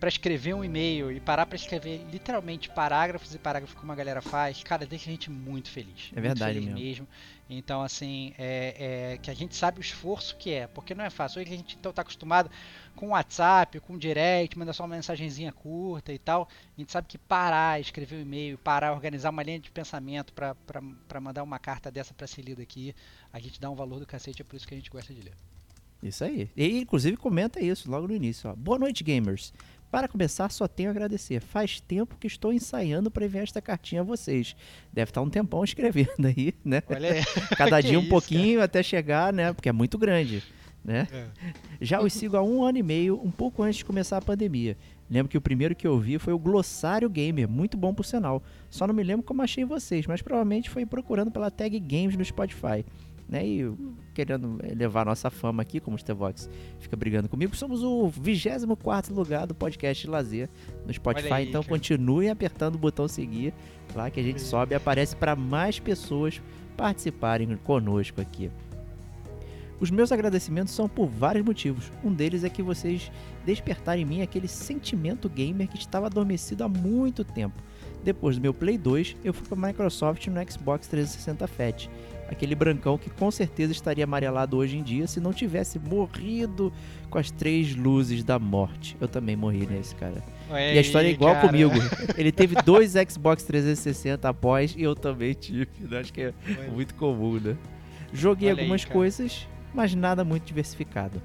para 0.00 0.08
escrever 0.08 0.54
um 0.54 0.64
e-mail 0.64 1.12
e 1.12 1.20
parar 1.20 1.44
para 1.44 1.56
escrever 1.56 2.00
literalmente 2.10 2.70
parágrafos 2.70 3.34
e 3.34 3.38
parágrafos 3.38 3.78
como 3.78 3.92
a 3.92 3.94
galera 3.94 4.22
faz, 4.22 4.62
cara, 4.62 4.86
deixa 4.86 5.10
a 5.10 5.12
gente 5.12 5.30
muito 5.30 5.70
feliz. 5.70 6.10
É 6.16 6.20
verdade 6.20 6.60
muito 6.60 6.72
feliz 6.72 6.86
mesmo. 6.86 7.06
mesmo. 7.06 7.08
Então, 7.52 7.82
assim, 7.82 8.32
é, 8.38 9.14
é, 9.14 9.18
que 9.18 9.28
a 9.28 9.34
gente 9.34 9.56
sabe 9.56 9.78
o 9.78 9.82
esforço 9.82 10.36
que 10.36 10.52
é, 10.52 10.68
porque 10.68 10.94
não 10.94 11.04
é 11.04 11.10
fácil. 11.10 11.40
Hoje 11.40 11.52
a 11.52 11.56
gente 11.56 11.76
então 11.78 11.92
tá 11.92 12.02
acostumado 12.02 12.48
com 12.94 13.08
WhatsApp, 13.08 13.80
com 13.80 13.98
direct, 13.98 14.56
mandar 14.56 14.72
só 14.72 14.84
uma 14.84 14.94
mensagenzinha 14.94 15.50
curta 15.50 16.12
e 16.12 16.18
tal. 16.18 16.48
A 16.76 16.80
gente 16.80 16.92
sabe 16.92 17.08
que 17.08 17.18
parar, 17.18 17.80
escrever 17.80 18.16
um 18.16 18.20
e-mail, 18.20 18.56
parar, 18.56 18.92
organizar 18.92 19.30
uma 19.30 19.42
linha 19.42 19.58
de 19.58 19.70
pensamento 19.70 20.32
para 20.32 21.20
mandar 21.20 21.42
uma 21.42 21.58
carta 21.58 21.90
dessa 21.90 22.14
para 22.14 22.28
ser 22.28 22.42
lida 22.42 22.62
aqui, 22.62 22.94
a 23.32 23.40
gente 23.40 23.60
dá 23.60 23.68
um 23.68 23.74
valor 23.74 23.98
do 23.98 24.06
cacete, 24.06 24.42
é 24.42 24.44
por 24.44 24.54
isso 24.54 24.66
que 24.66 24.74
a 24.74 24.76
gente 24.76 24.90
gosta 24.90 25.12
de 25.12 25.20
ler. 25.20 25.34
Isso 26.02 26.24
aí. 26.24 26.48
E 26.56 26.80
inclusive 26.80 27.16
comenta 27.16 27.60
isso 27.60 27.90
logo 27.90 28.06
no 28.06 28.14
início. 28.14 28.48
Ó. 28.48 28.54
Boa 28.54 28.78
noite, 28.78 29.04
gamers. 29.04 29.52
Para 29.90 30.06
começar, 30.06 30.50
só 30.50 30.68
tenho 30.68 30.88
a 30.88 30.92
agradecer. 30.92 31.40
Faz 31.40 31.80
tempo 31.80 32.16
que 32.16 32.26
estou 32.26 32.52
ensaiando 32.52 33.10
para 33.10 33.24
enviar 33.24 33.42
esta 33.42 33.60
cartinha 33.60 34.02
a 34.02 34.04
vocês. 34.04 34.54
Deve 34.92 35.10
estar 35.10 35.20
um 35.20 35.28
tempão 35.28 35.62
escrevendo 35.64 36.26
aí, 36.26 36.54
né? 36.64 36.82
Olha 36.88 37.12
aí. 37.12 37.22
Cada 37.56 37.80
dia 37.82 37.98
um 37.98 38.02
isso, 38.02 38.10
pouquinho 38.10 38.54
cara? 38.54 38.64
até 38.64 38.82
chegar, 38.82 39.32
né? 39.32 39.52
Porque 39.52 39.68
é 39.68 39.72
muito 39.72 39.98
grande. 39.98 40.42
Né? 40.82 41.06
É. 41.12 41.26
Já 41.80 42.00
os 42.00 42.12
sigo 42.12 42.36
há 42.36 42.42
um 42.42 42.64
ano 42.64 42.78
e 42.78 42.82
meio, 42.82 43.20
um 43.22 43.30
pouco 43.30 43.62
antes 43.62 43.78
de 43.78 43.84
começar 43.84 44.16
a 44.16 44.22
pandemia. 44.22 44.78
Lembro 45.10 45.28
que 45.28 45.36
o 45.36 45.40
primeiro 45.40 45.74
que 45.74 45.86
eu 45.86 45.98
vi 45.98 46.18
foi 46.18 46.32
o 46.32 46.38
Glossário 46.38 47.10
Gamer, 47.10 47.48
muito 47.48 47.76
bom 47.76 47.92
por 47.92 48.04
sinal. 48.04 48.42
Só 48.70 48.86
não 48.86 48.94
me 48.94 49.02
lembro 49.02 49.26
como 49.26 49.42
achei 49.42 49.64
vocês, 49.64 50.06
mas 50.06 50.22
provavelmente 50.22 50.70
foi 50.70 50.86
procurando 50.86 51.30
pela 51.30 51.50
tag 51.50 51.78
Games 51.80 52.16
no 52.16 52.24
Spotify 52.24 52.86
né? 53.30 53.46
E 53.46 53.72
querendo 54.12 54.58
levar 54.76 55.06
nossa 55.06 55.30
fama 55.30 55.62
aqui, 55.62 55.78
como 55.78 55.96
o 55.96 55.98
Stevox 55.98 56.50
fica 56.80 56.96
brigando 56.96 57.28
comigo. 57.28 57.54
Somos 57.54 57.82
o 57.82 58.08
24 58.08 59.14
lugar 59.14 59.46
do 59.46 59.54
podcast 59.54 60.06
lazer 60.08 60.48
no 60.84 60.92
Spotify. 60.92 61.32
Aí, 61.32 61.48
então 61.48 61.62
cara. 61.62 61.72
continue 61.72 62.28
apertando 62.28 62.74
o 62.74 62.78
botão 62.78 63.06
seguir 63.06 63.54
lá 63.94 64.10
que 64.10 64.18
a 64.18 64.22
gente 64.22 64.40
sobe 64.40 64.72
e 64.72 64.76
aparece 64.76 65.14
para 65.14 65.36
mais 65.36 65.78
pessoas 65.78 66.42
participarem 66.76 67.56
conosco 67.58 68.20
aqui. 68.20 68.50
Os 69.78 69.90
meus 69.90 70.12
agradecimentos 70.12 70.74
são 70.74 70.86
por 70.86 71.06
vários 71.06 71.44
motivos. 71.44 71.90
Um 72.04 72.12
deles 72.12 72.44
é 72.44 72.50
que 72.50 72.62
vocês 72.62 73.10
despertaram 73.46 74.00
em 74.00 74.04
mim 74.04 74.20
aquele 74.20 74.46
sentimento 74.46 75.26
gamer 75.28 75.68
que 75.68 75.78
estava 75.78 76.06
adormecido 76.06 76.64
há 76.64 76.68
muito 76.68 77.24
tempo. 77.24 77.62
Depois 78.04 78.36
do 78.36 78.42
meu 78.42 78.52
Play 78.52 78.76
2, 78.76 79.16
eu 79.24 79.32
fui 79.32 79.46
para 79.46 79.66
a 79.66 79.68
Microsoft 79.68 80.26
no 80.26 80.50
Xbox 80.50 80.86
360 80.86 81.46
Fat 81.46 81.88
aquele 82.30 82.54
brancão 82.54 82.96
que 82.96 83.10
com 83.10 83.30
certeza 83.30 83.72
estaria 83.72 84.04
amarelado 84.04 84.56
hoje 84.56 84.78
em 84.78 84.82
dia 84.82 85.06
se 85.06 85.20
não 85.20 85.32
tivesse 85.32 85.78
morrido 85.78 86.72
com 87.10 87.18
as 87.18 87.30
três 87.30 87.74
luzes 87.74 88.22
da 88.22 88.38
morte. 88.38 88.96
Eu 89.00 89.08
também 89.08 89.34
morri 89.34 89.66
nesse, 89.66 89.94
cara. 89.96 90.22
e 90.48 90.78
a 90.78 90.80
história 90.80 91.08
é 91.08 91.10
igual 91.10 91.34
cara. 91.34 91.48
comigo. 91.48 91.72
Ele 92.16 92.30
teve 92.30 92.54
dois 92.62 92.94
Xbox 93.10 93.42
360 93.42 94.28
após 94.28 94.74
e 94.76 94.82
eu 94.82 94.94
também 94.94 95.34
tive. 95.34 95.68
Acho 95.98 96.12
que 96.12 96.22
é 96.22 96.34
muito 96.72 96.94
comum, 96.94 97.40
né? 97.40 97.56
Joguei 98.12 98.48
Olha 98.50 98.60
algumas 98.62 98.84
aí, 98.84 98.90
coisas, 98.90 99.48
mas 99.74 99.94
nada 99.94 100.24
muito 100.24 100.44
diversificado. 100.44 101.20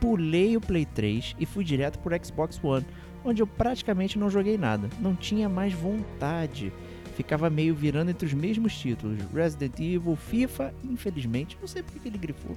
Pulei 0.00 0.56
o 0.56 0.60
Play 0.60 0.84
3 0.86 1.34
e 1.40 1.46
fui 1.46 1.64
direto 1.64 1.98
pro 1.98 2.24
Xbox 2.24 2.62
One, 2.62 2.86
onde 3.24 3.42
eu 3.42 3.46
praticamente 3.46 4.18
não 4.18 4.30
joguei 4.30 4.56
nada. 4.56 4.88
Não 5.00 5.14
tinha 5.16 5.48
mais 5.48 5.72
vontade 5.72 6.72
ficava 7.16 7.50
meio 7.50 7.74
virando 7.74 8.10
entre 8.10 8.26
os 8.26 8.32
mesmos 8.34 8.76
títulos: 8.78 9.18
Resident 9.34 9.78
Evil, 9.80 10.14
FIFA, 10.14 10.72
infelizmente, 10.84 11.56
não 11.60 11.66
sei 11.66 11.82
porque 11.82 11.98
que 11.98 12.08
ele 12.08 12.18
grifou. 12.18 12.56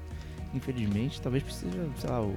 Infelizmente, 0.51 1.21
talvez 1.21 1.43
precise, 1.43 1.69
sei 1.99 2.09
lá, 2.09 2.21
o... 2.23 2.35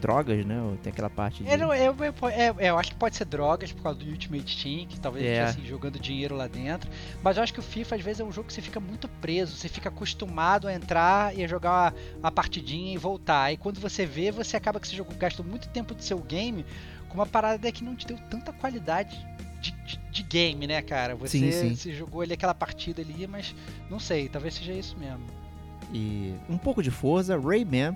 drogas, 0.00 0.44
né? 0.44 0.56
Tem 0.82 0.92
aquela 0.92 1.08
parte 1.08 1.44
de... 1.44 1.48
É, 1.48 1.56
não, 1.56 1.72
é, 1.72 1.86
é, 1.86 2.54
é, 2.66 2.70
eu 2.70 2.76
acho 2.76 2.90
que 2.90 2.96
pode 2.96 3.14
ser 3.14 3.24
drogas 3.26 3.70
por 3.70 3.80
causa 3.80 4.00
do 4.00 4.06
Ultimate 4.10 4.60
Team, 4.60 4.86
que 4.88 4.98
talvez 4.98 5.24
É. 5.24 5.44
assim, 5.44 5.64
jogando 5.64 5.96
dinheiro 6.00 6.34
lá 6.34 6.48
dentro. 6.48 6.90
Mas 7.22 7.36
eu 7.36 7.44
acho 7.44 7.54
que 7.54 7.60
o 7.60 7.62
FIFA 7.62 7.94
às 7.94 8.02
vezes 8.02 8.18
é 8.20 8.24
um 8.24 8.32
jogo 8.32 8.48
que 8.48 8.52
você 8.54 8.60
fica 8.60 8.80
muito 8.80 9.06
preso, 9.06 9.54
você 9.54 9.68
fica 9.68 9.88
acostumado 9.88 10.66
a 10.66 10.74
entrar 10.74 11.32
e 11.38 11.44
a 11.44 11.46
jogar 11.46 11.70
uma, 11.70 11.94
uma 12.18 12.32
partidinha 12.32 12.92
e 12.92 12.98
voltar. 12.98 13.52
E 13.52 13.56
quando 13.56 13.78
você 13.78 14.04
vê, 14.04 14.32
você 14.32 14.56
acaba 14.56 14.80
que 14.80 14.88
você 14.88 14.96
jogou, 14.96 15.14
gastou 15.16 15.46
muito 15.46 15.68
tempo 15.68 15.94
do 15.94 16.02
seu 16.02 16.18
game 16.18 16.66
com 17.08 17.14
uma 17.14 17.26
parada 17.26 17.70
que 17.70 17.84
não 17.84 17.94
te 17.94 18.04
deu 18.04 18.18
tanta 18.28 18.52
qualidade 18.52 19.16
de, 19.60 19.70
de- 19.86 20.00
de 20.14 20.22
game, 20.22 20.66
né, 20.66 20.80
cara? 20.80 21.16
Você, 21.16 21.38
Sim, 21.38 21.50
sim. 21.50 21.74
você 21.74 21.92
jogou 21.92 22.20
ali 22.22 22.32
aquela 22.32 22.54
partida 22.54 23.02
ali, 23.02 23.26
mas 23.26 23.54
não 23.90 23.98
sei, 23.98 24.28
talvez 24.28 24.54
seja 24.54 24.72
isso 24.72 24.96
mesmo. 24.96 25.24
E 25.92 26.34
um 26.48 26.56
pouco 26.56 26.82
de 26.82 26.90
Forza, 26.90 27.38
Rayman, 27.38 27.94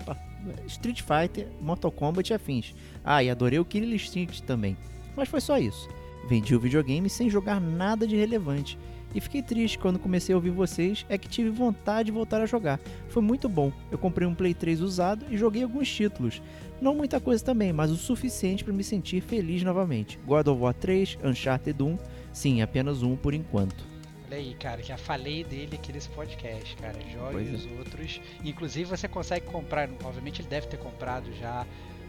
Street 0.67 1.01
Fighter, 1.01 1.47
Mortal 1.61 1.93
Kombat 1.93 2.33
e 2.33 2.35
afins. 2.35 2.75
Ah, 3.05 3.23
e 3.23 3.31
adorei 3.31 3.59
o 3.59 3.65
Killer 3.65 3.95
Instinct 3.95 4.43
também. 4.43 4.77
Mas 5.17 5.29
foi 5.29 5.41
só 5.41 5.59
isso. 5.59 5.89
Vendi 6.29 6.55
o 6.55 6.61
videogame 6.61 7.09
sem 7.09 7.31
jogar 7.31 7.61
nada 7.61 8.07
de 8.07 8.17
relevante. 8.17 8.77
E 9.15 9.21
fiquei 9.21 9.43
triste 9.43 9.79
quando 9.79 9.99
comecei 9.99 10.33
a 10.33 10.37
ouvir 10.37 10.51
vocês, 10.51 11.07
é 11.09 11.17
que 11.17 11.29
tive 11.29 11.51
vontade 11.51 12.07
de 12.07 12.13
voltar 12.13 12.41
a 12.41 12.47
jogar. 12.47 12.79
Foi 13.09 13.23
muito 13.23 13.49
bom. 13.49 13.73
Eu 13.91 13.99
comprei 13.99 14.27
um 14.29 14.35
Play 14.35 14.55
3 14.55 14.81
usado 14.81 15.25
e 15.31 15.37
joguei 15.37 15.63
alguns 15.63 15.91
títulos. 15.91 16.43
Não 16.81 16.95
muita 16.95 17.19
coisa 17.21 17.45
também, 17.45 17.73
mas 17.73 17.91
o 17.91 17.97
suficiente 17.97 18.63
para 18.63 18.73
me 18.73 18.85
sentir 18.85 19.21
feliz 19.21 19.63
novamente. 19.63 20.19
God 20.27 20.47
of 20.49 20.61
War 20.61 20.75
3, 20.75 21.19
Uncharted 21.25 21.83
1, 21.83 21.99
sim, 22.33 22.63
apenas 22.63 23.03
um 23.03 23.17
por 23.17 23.35
enquanto. 23.35 23.85
Olha 24.27 24.37
aí, 24.37 24.55
cara, 24.55 24.83
já 24.83 24.99
falei 24.99 25.43
dele 25.43 25.75
aqui 25.75 25.91
nesse 25.91 26.11
podcast, 26.11 26.77
cara. 26.77 26.99
Jogue 27.11 27.49
é. 27.49 27.55
os 27.55 27.67
outros. 27.79 28.21
Inclusive 28.45 28.85
você 28.85 29.09
consegue 29.09 29.47
comprar, 29.47 29.89
obviamente 30.05 30.43
ele 30.43 30.49
deve 30.49 30.67
ter 30.67 30.77
comprado 30.77 31.33
já 31.33 31.67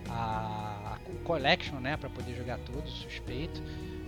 a, 0.09 0.95
a 0.95 1.23
Collection, 1.23 1.79
né, 1.79 1.95
Pra 1.95 2.09
poder 2.09 2.35
jogar 2.35 2.59
todos, 2.59 2.91
suspeito. 2.91 3.63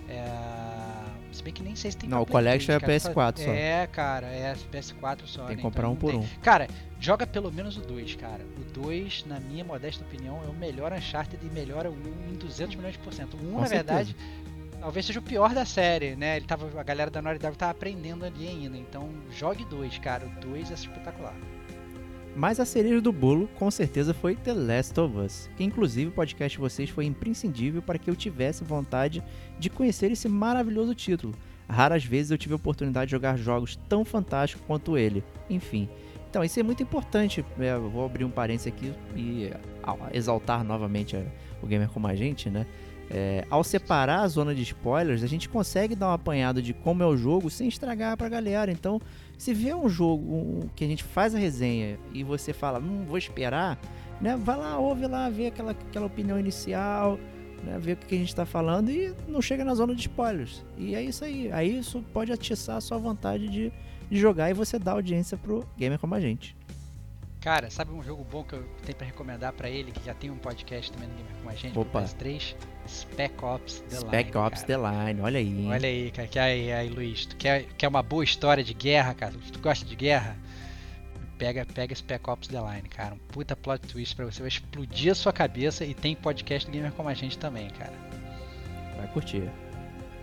É, 0.10 1.01
Se 1.32 1.42
bem 1.42 1.54
que 1.54 1.64
nem 1.64 1.76
sei 1.76 1.92
se 1.92 1.98
tem 1.98 2.10
Não, 2.10 2.22
o 2.22 2.26
Collection 2.26 2.78
3, 2.78 3.06
é 3.06 3.14
cara. 3.14 3.34
PS4 3.34 3.38
só. 3.38 3.52
É, 3.52 3.88
cara, 3.88 4.28
é 4.28 4.54
PS4 4.72 5.22
só. 5.26 5.42
Tem 5.46 5.50
né, 5.52 5.56
que 5.56 5.62
comprar 5.62 5.84
então 5.84 5.94
um 5.94 5.96
por 5.96 6.12
tem. 6.12 6.20
um. 6.20 6.28
Cara, 6.42 6.68
joga 7.00 7.26
pelo 7.26 7.52
menos 7.52 7.78
o 7.78 7.82
2, 7.82 8.16
cara. 8.16 8.46
O 8.58 8.64
2, 8.74 9.26
na 9.26 9.40
minha 9.40 9.64
modesta 9.64 10.04
opinião, 10.04 10.42
é 10.44 10.48
o 10.48 10.54
melhor 10.54 10.92
Uncharted 10.92 11.44
e 11.46 11.50
melhora 11.50 11.90
o 11.90 11.94
1 11.94 12.34
em 12.34 12.36
200 12.36 12.76
milhões 12.76 12.94
de 12.94 13.00
por 13.00 13.14
cento. 13.14 13.38
O 13.38 13.40
1, 13.40 13.52
Com 13.54 13.62
na 13.62 13.68
certeza. 13.68 14.04
verdade, 14.04 14.16
talvez 14.80 15.06
seja 15.06 15.20
o 15.20 15.24
pior 15.24 15.54
da 15.54 15.64
série, 15.66 16.16
né? 16.16 16.38
Ele 16.38 16.46
tava, 16.46 16.80
a 16.80 16.84
galera 16.84 17.10
da 17.10 17.22
Naughty 17.22 17.40
Dog 17.40 17.58
tava 17.58 17.72
aprendendo 17.72 18.26
ali 18.26 18.48
ainda. 18.48 18.78
Então, 18.78 19.10
jogue 19.32 19.64
2, 19.66 20.00
cara. 20.00 20.26
O 20.26 20.30
2 20.42 20.72
é 20.72 20.74
espetacular. 20.74 21.36
Mas 22.36 22.60
a 22.60 22.66
cereja 22.66 23.02
do 23.02 23.12
bolo, 23.12 23.48
com 23.60 23.70
certeza, 23.70 24.14
foi 24.14 24.36
The 24.36 24.54
Last 24.54 24.98
of 25.00 25.18
Us, 25.18 25.50
que 25.58 25.64
inclusive 25.64 26.10
o 26.10 26.14
podcast 26.14 26.58
de 26.58 26.62
vocês 26.62 26.90
foi 26.90 27.06
imprescindível 27.06 27.82
para 27.82 27.98
que 28.00 28.10
eu 28.10 28.16
tivesse 28.16 28.64
vontade 28.64 29.22
de 29.60 29.70
conhecer 29.70 30.12
esse 30.12 30.30
maravilhoso 30.30 30.96
título. 30.96 31.34
Raras 31.70 32.04
vezes 32.06 32.32
eu 32.32 32.38
tive 32.38 32.54
a 32.54 32.56
oportunidade 32.56 33.08
de 33.08 33.12
jogar 33.12 33.38
jogos 33.38 33.78
tão 33.90 34.06
fantásticos 34.06 34.64
quanto 34.66 34.98
ele. 34.98 35.24
Enfim. 35.50 35.90
Então, 36.30 36.42
isso 36.44 36.58
é 36.60 36.64
muito 36.64 36.82
importante. 36.82 37.44
É, 37.60 37.74
eu 37.74 37.90
vou 37.90 38.06
abrir 38.06 38.24
um 38.24 38.30
parênteses 38.32 38.68
aqui 38.68 38.94
e 39.16 39.52
ah, 39.84 39.96
exaltar 40.14 40.64
novamente 40.64 41.16
a- 41.18 41.26
o 41.62 41.68
gamer 41.68 41.90
como 41.90 42.08
a 42.08 42.16
gente, 42.16 42.50
né? 42.50 42.66
É, 43.14 43.46
ao 43.50 43.62
separar 43.62 44.22
a 44.22 44.28
zona 44.30 44.56
de 44.56 44.62
spoilers, 44.62 45.22
a 45.22 45.28
gente 45.28 45.50
consegue 45.50 45.96
dar 45.96 46.08
um 46.10 46.14
apanhado 46.14 46.62
de 46.62 46.74
como 46.74 47.04
é 47.04 47.06
o 47.06 47.18
jogo 47.18 47.50
sem 47.50 47.68
estragar 47.68 48.16
pra 48.16 48.30
galera. 48.30 48.72
Então, 48.72 49.02
se 49.38 49.54
vê 49.54 49.74
um 49.74 49.90
jogo 49.90 50.24
um- 50.34 50.70
que 50.76 50.86
a 50.86 50.88
gente 50.88 51.04
faz 51.04 51.36
a 51.36 51.38
resenha 51.38 52.00
e 52.14 52.24
você 52.24 52.54
fala, 52.54 52.80
hum, 52.80 53.04
vou 53.06 53.18
esperar, 53.18 53.78
né? 54.22 54.38
Vai 54.38 54.56
lá, 54.58 54.78
ouve 54.80 55.08
lá, 55.08 55.30
vê 55.30 55.48
aquela, 55.48 55.72
aquela 55.72 56.06
opinião 56.06 56.40
inicial, 56.40 57.20
né? 57.66 57.78
Vê 57.82 57.94
o 57.94 57.98
que 57.98 58.16
a 58.16 58.18
gente 58.18 58.34
tá 58.34 58.46
falando 58.46 58.90
e 58.90 59.14
não 59.28 59.42
chega 59.42 59.66
na 59.66 59.76
zona 59.76 59.94
de 59.94 60.02
spoilers. 60.02 60.64
E 60.78 60.96
é 60.96 61.02
isso 61.04 61.26
aí. 61.26 61.52
Aí 61.52 61.80
isso 61.80 62.02
pode 62.14 62.32
atiçar 62.32 62.78
a 62.78 62.82
sua 62.82 62.98
vontade 62.98 63.50
de, 63.50 63.74
de 64.10 64.18
jogar 64.18 64.50
e 64.50 64.54
você 64.54 64.80
dá 64.80 64.94
audiência 64.94 65.36
pro 65.38 65.68
gamer 65.78 66.00
como 66.00 66.16
a 66.16 66.20
gente. 66.22 66.56
Cara, 67.42 67.72
sabe 67.72 67.92
um 67.92 68.04
jogo 68.04 68.24
bom 68.32 68.44
que 68.44 68.54
eu 68.54 68.64
tenho 68.86 68.96
pra 68.96 69.08
recomendar 69.08 69.52
pra 69.52 69.68
ele, 69.68 69.92
que 69.92 70.06
já 70.06 70.14
tem 70.14 70.30
um 70.30 70.38
podcast 70.38 70.92
também 70.92 71.10
no 71.10 71.16
Gamer 71.16 71.32
com 71.44 71.50
a 71.50 71.56
gente, 71.56 71.80
Opa. 71.80 72.04
PS3? 72.04 72.56
Spec 72.88 73.44
Ops 73.44 73.84
The 73.90 73.98
Spec 73.98 74.32
Line, 74.32 74.38
Ops 74.38 74.64
cara. 74.64 74.68
The 74.68 75.06
Line, 75.08 75.22
olha 75.22 75.40
aí. 75.40 75.68
Olha 75.68 75.88
aí, 75.88 76.12
cara, 76.12 76.28
que 76.28 76.40
aí, 76.40 76.72
aí, 76.72 76.90
Luiz, 76.90 77.26
tu 77.26 77.36
quer, 77.36 77.64
quer 77.78 77.88
uma 77.88 78.04
boa 78.04 78.24
história 78.24 78.64
de 78.64 78.74
guerra, 78.74 79.14
cara? 79.14 79.34
Tu 79.52 79.60
gosta 79.60 79.86
de 79.86 79.96
guerra? 79.96 80.38
Pega, 81.38 81.66
pega 81.66 81.96
Spec 81.96 82.30
Ops 82.30 82.48
The 82.48 82.60
Line, 82.60 82.90
cara. 82.90 83.16
Um 83.16 83.20
puta 83.30 83.56
plot 83.56 83.88
twist 83.88 84.16
pra 84.16 84.26
você, 84.26 84.42
vai 84.42 84.50
explodir 84.50 85.12
a 85.12 85.16
sua 85.16 85.34
cabeça 85.34 85.84
e 85.86 85.94
tem 85.94 86.16
podcast 86.16 86.70
do 86.70 86.74
Gamer 86.74 86.92
como 86.92 87.10
a 87.10 87.14
gente 87.14 87.38
também, 87.38 87.70
cara. 87.72 87.94
Vai 88.98 89.08
curtir. 89.08 89.50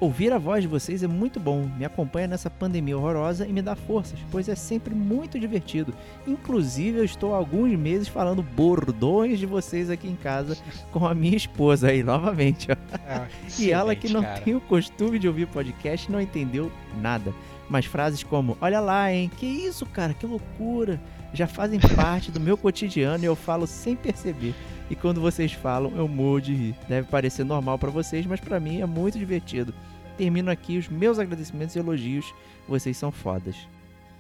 Ouvir 0.01 0.33
a 0.33 0.39
voz 0.39 0.63
de 0.63 0.69
vocês 0.69 1.03
é 1.03 1.09
muito 1.09 1.41
bom, 1.41 1.69
me 1.77 1.85
acompanha 1.85 2.29
nessa 2.29 2.49
pandemia 2.49 2.97
horrorosa 2.97 3.45
e 3.45 3.53
me 3.53 3.61
dá 3.61 3.75
forças, 3.75 4.17
pois 4.31 4.49
é 4.49 4.55
sempre 4.55 4.95
muito 4.95 5.41
divertido. 5.41 5.93
Inclusive, 6.25 6.99
eu 6.99 7.05
estou 7.05 7.35
há 7.35 7.37
alguns 7.37 7.77
meses 7.77 8.07
falando 8.07 8.41
bordões 8.41 9.41
de 9.41 9.47
vocês 9.47 9.91
aqui 9.91 10.07
em 10.07 10.15
casa 10.15 10.57
com 10.93 11.05
a 11.05 11.15
minha 11.15 11.37
esposa 11.37 11.89
aí, 11.89 12.05
novamente. 12.05 12.69
ó. 12.71 13.27
E 13.59 13.73
ela 13.73 13.97
que 13.97 14.09
não 14.09 14.23
cara. 14.23 14.41
tem 14.41 14.55
o 14.55 14.61
costume 14.61 15.19
de 15.19 15.27
ouvir 15.27 15.49
podcast 15.49 16.11
não 16.13 16.21
entendeu 16.21 16.71
nada. 17.01 17.35
Mas 17.69 17.85
frases 17.85 18.23
como, 18.23 18.57
olha 18.61 18.79
lá, 18.79 19.13
hein, 19.13 19.29
que 19.37 19.47
isso, 19.47 19.85
cara, 19.85 20.15
que 20.15 20.25
loucura, 20.25 21.01
já 21.35 21.47
fazem 21.49 21.81
parte 21.97 22.31
do 22.31 22.39
meu 22.39 22.57
cotidiano 22.57 23.25
e 23.25 23.27
eu 23.27 23.35
falo 23.35 23.67
sem 23.67 23.97
perceber. 23.97 24.55
E 24.91 24.97
quando 24.97 25.21
vocês 25.21 25.53
falam, 25.53 25.93
eu 25.97 26.09
morro 26.09 26.41
de 26.41 26.55
rir. 26.55 26.75
Deve 26.89 27.09
parecer 27.09 27.45
normal 27.45 27.79
pra 27.79 27.91
vocês, 27.91 28.25
mas 28.27 28.41
pra 28.41 28.59
mim 28.59 28.81
é 28.81 28.87
muito 28.87 29.19
divertido. 29.19 29.75
Termino 30.17 30.51
aqui 30.51 30.79
os 30.79 30.89
meus 30.89 31.19
agradecimentos 31.19 31.77
e 31.77 31.79
elogios. 31.79 32.33
Vocês 32.67 32.97
são 32.97 33.13
fodas. 33.13 33.57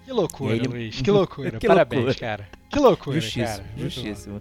Que 0.04 0.12
loucura, 0.12 0.54
ele- 0.56 0.68
Luiz, 0.68 1.00
que 1.00 1.10
loucura. 1.10 1.52
Que 1.58 1.66
Parabéns, 1.66 2.04
loucura. 2.04 2.18
cara. 2.20 2.48
Que 2.70 2.78
loucura, 2.78 3.20
Justíssimo, 3.20 3.46
cara. 3.46 3.64
Justíssimo. 3.78 4.40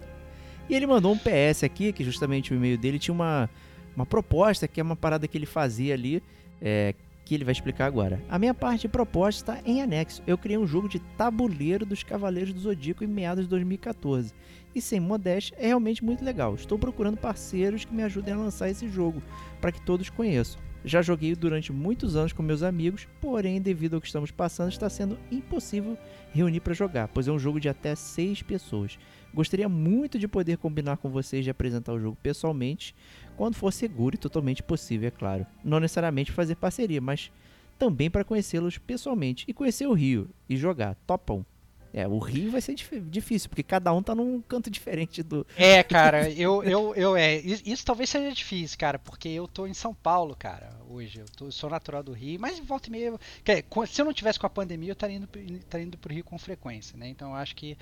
E 0.68 0.74
ele 0.74 0.86
mandou 0.86 1.12
um 1.12 1.18
PS 1.18 1.64
aqui, 1.64 1.92
que 1.92 2.04
justamente 2.04 2.52
o 2.52 2.56
e-mail 2.56 2.76
dele 2.76 2.98
tinha 2.98 3.14
uma, 3.14 3.48
uma 3.96 4.04
proposta, 4.04 4.68
que 4.68 4.80
é 4.80 4.82
uma 4.82 4.96
parada 4.96 5.26
que 5.26 5.36
ele 5.36 5.46
fazia 5.46 5.94
ali, 5.94 6.22
é, 6.60 6.94
que 7.24 7.34
ele 7.34 7.44
vai 7.44 7.52
explicar 7.52 7.86
agora. 7.86 8.22
A 8.28 8.38
minha 8.38 8.52
parte 8.54 8.82
de 8.82 8.88
proposta 8.88 9.52
está 9.54 9.68
em 9.70 9.80
anexo. 9.82 10.22
Eu 10.26 10.36
criei 10.36 10.58
um 10.58 10.66
jogo 10.66 10.88
de 10.88 10.98
tabuleiro 10.98 11.84
dos 11.86 12.02
Cavaleiros 12.02 12.52
do 12.52 12.60
Zodíaco 12.60 13.02
em 13.02 13.06
meados 13.06 13.44
de 13.44 13.50
2014. 13.50 14.32
E 14.74 14.80
sem 14.80 15.00
modéstia, 15.00 15.56
é 15.58 15.66
realmente 15.68 16.04
muito 16.04 16.24
legal. 16.24 16.54
Estou 16.54 16.78
procurando 16.78 17.16
parceiros 17.16 17.84
que 17.84 17.94
me 17.94 18.02
ajudem 18.02 18.34
a 18.34 18.38
lançar 18.38 18.68
esse 18.68 18.88
jogo, 18.88 19.22
para 19.60 19.72
que 19.72 19.80
todos 19.80 20.10
conheçam. 20.10 20.60
Já 20.84 21.02
joguei 21.02 21.34
durante 21.34 21.72
muitos 21.72 22.14
anos 22.14 22.32
com 22.32 22.42
meus 22.42 22.62
amigos, 22.62 23.08
porém, 23.20 23.60
devido 23.60 23.94
ao 23.94 24.00
que 24.00 24.06
estamos 24.06 24.30
passando, 24.30 24.70
está 24.70 24.88
sendo 24.88 25.18
impossível 25.30 25.98
reunir 26.32 26.60
para 26.60 26.72
jogar, 26.72 27.08
pois 27.08 27.26
é 27.26 27.32
um 27.32 27.38
jogo 27.38 27.58
de 27.58 27.68
até 27.68 27.94
6 27.94 28.42
pessoas. 28.42 28.98
Gostaria 29.34 29.68
muito 29.68 30.18
de 30.18 30.28
poder 30.28 30.56
combinar 30.56 30.96
com 30.96 31.10
vocês 31.10 31.44
de 31.44 31.50
apresentar 31.50 31.92
o 31.92 32.00
jogo 32.00 32.16
pessoalmente, 32.22 32.94
quando 33.36 33.56
for 33.56 33.72
seguro 33.72 34.14
e 34.14 34.18
totalmente 34.18 34.62
possível, 34.62 35.08
é 35.08 35.10
claro. 35.10 35.46
Não 35.64 35.80
necessariamente 35.80 36.32
fazer 36.32 36.54
parceria, 36.54 37.00
mas 37.00 37.30
também 37.78 38.08
para 38.08 38.24
conhecê-los 38.24 38.78
pessoalmente 38.78 39.44
e 39.48 39.52
conhecer 39.52 39.86
o 39.86 39.92
Rio 39.92 40.30
e 40.48 40.56
jogar. 40.56 40.96
Topam. 41.06 41.44
É, 41.92 42.06
o 42.06 42.18
Rio 42.18 42.50
vai 42.50 42.60
ser 42.60 42.74
dif- 42.74 43.00
difícil, 43.00 43.48
porque 43.48 43.62
cada 43.62 43.92
um 43.92 44.02
tá 44.02 44.14
num 44.14 44.40
canto 44.42 44.70
diferente 44.70 45.22
do. 45.22 45.46
É, 45.56 45.82
cara, 45.82 46.30
eu, 46.30 46.62
eu, 46.62 46.94
eu 46.94 47.16
é. 47.16 47.36
Isso, 47.36 47.62
isso 47.66 47.84
talvez 47.84 48.10
seja 48.10 48.30
difícil, 48.32 48.78
cara, 48.78 48.98
porque 48.98 49.28
eu 49.28 49.48
tô 49.48 49.66
em 49.66 49.74
São 49.74 49.94
Paulo, 49.94 50.36
cara, 50.38 50.70
hoje. 50.90 51.20
Eu 51.20 51.26
tô- 51.36 51.50
sou 51.50 51.68
natural 51.70 52.02
do 52.02 52.12
Rio, 52.12 52.40
mas 52.40 52.58
volta 52.60 52.88
e 52.88 52.92
meia. 52.92 53.18
quer, 53.44 53.64
se 53.86 54.00
eu 54.00 54.04
não 54.04 54.12
tivesse 54.12 54.38
com 54.38 54.46
a 54.46 54.50
pandemia, 54.50 54.90
eu 54.90 54.92
estaria 54.94 55.16
indo, 55.16 55.28
estaria 55.56 55.86
indo 55.86 55.98
pro 55.98 56.12
Rio 56.12 56.24
com 56.24 56.38
frequência, 56.38 56.96
né? 56.98 57.08
Então 57.08 57.30
eu 57.30 57.34
acho 57.36 57.54
que 57.54 57.76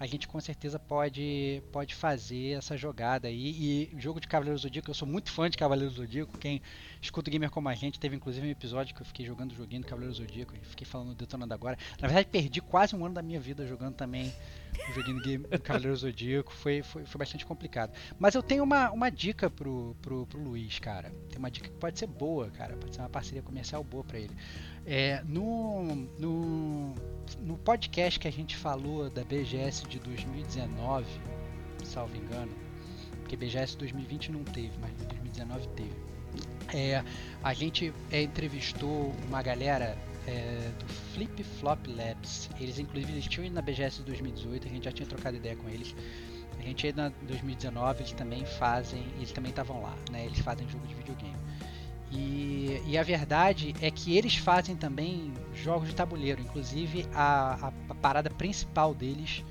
a 0.00 0.06
gente 0.06 0.28
com 0.28 0.40
certeza 0.40 0.78
pode, 0.78 1.62
pode 1.72 1.94
fazer 1.94 2.56
essa 2.56 2.76
jogada 2.76 3.26
aí. 3.28 3.90
E 3.94 4.00
jogo 4.00 4.20
de 4.20 4.28
Cavaleiros 4.28 4.62
do 4.62 4.68
Zodíaco, 4.68 4.90
eu 4.90 4.94
sou 4.94 5.08
muito 5.08 5.30
fã 5.30 5.50
de 5.50 5.56
Cavaleiros 5.56 5.94
do 5.94 6.02
Zodíaco. 6.02 6.38
Quem 6.38 6.62
escuta 7.02 7.28
o 7.28 7.32
Gamer 7.32 7.50
como 7.50 7.68
a 7.68 7.74
gente, 7.74 7.98
teve 7.98 8.14
inclusive 8.16 8.46
um 8.46 8.50
episódio 8.50 8.94
que 8.94 9.02
eu 9.02 9.06
fiquei 9.06 9.26
jogando 9.26 9.54
joguinho 9.54 9.82
do 9.82 9.86
Cavaleiros 9.88 10.18
do 10.18 10.24
Zodíaco 10.24 10.54
fiquei 10.62 10.86
falando 10.86 11.14
detonando 11.14 11.52
agora. 11.52 11.76
Na 12.00 12.06
verdade, 12.08 12.28
perdi 12.30 12.60
quase 12.60 12.94
um 12.94 13.04
ano 13.04 13.14
da 13.14 13.22
minha 13.22 13.40
vida 13.40 13.66
jogando 13.66 13.94
também 13.94 14.32
o 14.88 14.92
joguinho 14.92 15.16
do 15.16 15.22
Game- 15.22 15.44
do 15.46 15.96
Zodíaco. 15.96 16.52
Foi, 16.52 16.82
foi, 16.82 17.04
foi 17.04 17.18
bastante 17.18 17.44
complicado. 17.46 17.92
Mas 18.18 18.34
eu 18.34 18.42
tenho 18.42 18.64
uma, 18.64 18.90
uma 18.90 19.10
dica 19.10 19.50
pro, 19.50 19.96
pro, 20.02 20.26
pro 20.26 20.40
Luiz, 20.40 20.78
cara. 20.78 21.10
Tem 21.28 21.38
uma 21.38 21.50
dica 21.50 21.68
que 21.68 21.76
pode 21.76 21.98
ser 21.98 22.06
boa, 22.06 22.50
cara. 22.50 22.76
Pode 22.76 22.94
ser 22.94 23.02
uma 23.02 23.08
parceria 23.08 23.42
comercial 23.42 23.82
boa 23.84 24.04
pra 24.04 24.18
ele. 24.18 24.34
É, 24.86 25.22
no, 25.26 25.94
no, 26.18 26.94
no 27.40 27.58
podcast 27.58 28.18
que 28.18 28.26
a 28.26 28.32
gente 28.32 28.56
falou 28.56 29.10
da 29.10 29.22
BGS 29.22 29.86
de 29.86 29.98
2019, 29.98 31.06
salvo 31.84 32.16
engano, 32.16 32.52
porque 33.20 33.36
BGS 33.36 33.76
2020 33.76 34.32
não 34.32 34.44
teve, 34.44 34.72
mas 34.80 34.90
2019 34.92 35.68
teve. 35.68 36.08
É, 36.74 37.02
a 37.42 37.54
gente 37.54 37.92
é, 38.10 38.22
entrevistou 38.22 39.14
uma 39.26 39.42
galera 39.42 39.96
é, 40.28 40.70
do 40.78 40.86
Flip 41.14 41.42
Flop 41.42 41.86
Labs. 41.86 42.50
Eles, 42.60 42.78
inclusive, 42.78 43.12
eles 43.12 43.26
tinham 43.26 43.46
ido 43.46 43.54
na 43.54 43.62
BGS 43.62 43.98
de 43.98 44.04
2018, 44.04 44.66
a 44.66 44.70
gente 44.70 44.84
já 44.84 44.92
tinha 44.92 45.08
trocado 45.08 45.36
ideia 45.36 45.56
com 45.56 45.68
eles. 45.68 45.94
A 46.58 46.62
gente 46.62 46.86
ia 46.86 46.92
na 46.92 47.08
2019, 47.22 48.00
eles 48.00 48.12
também 48.12 48.44
fazem, 48.44 49.02
eles 49.16 49.32
também 49.32 49.50
estavam 49.50 49.80
lá, 49.80 49.94
né? 50.10 50.26
Eles 50.26 50.40
fazem 50.40 50.68
jogo 50.68 50.86
de 50.86 50.94
videogame. 50.94 51.36
E, 52.10 52.82
e, 52.86 52.96
a 52.96 53.02
verdade 53.02 53.74
é 53.82 53.90
que 53.90 54.16
eles 54.16 54.36
fazem 54.36 54.74
também 54.74 55.32
jogos 55.54 55.88
de 55.88 55.94
tabuleiro. 55.94 56.40
Inclusive, 56.40 57.06
a, 57.14 57.68
a, 57.68 57.72
a 57.90 57.94
parada 57.94 58.30
principal 58.30 58.94
deles 58.94 59.44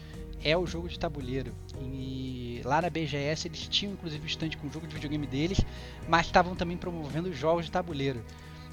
é 0.43 0.57
o 0.57 0.65
jogo 0.65 0.89
de 0.89 0.97
tabuleiro. 0.97 1.53
E 1.81 2.61
lá 2.65 2.81
na 2.81 2.89
BGS 2.89 3.47
eles 3.47 3.67
tinham 3.67 3.93
inclusive 3.93 4.23
o 4.23 4.27
stand 4.27 4.51
com 4.59 4.67
o 4.67 4.71
jogo 4.71 4.87
de 4.87 4.95
videogame 4.95 5.27
deles, 5.27 5.59
mas 6.07 6.25
estavam 6.25 6.55
também 6.55 6.77
promovendo 6.77 7.31
jogos 7.31 7.65
de 7.65 7.71
tabuleiro. 7.71 8.23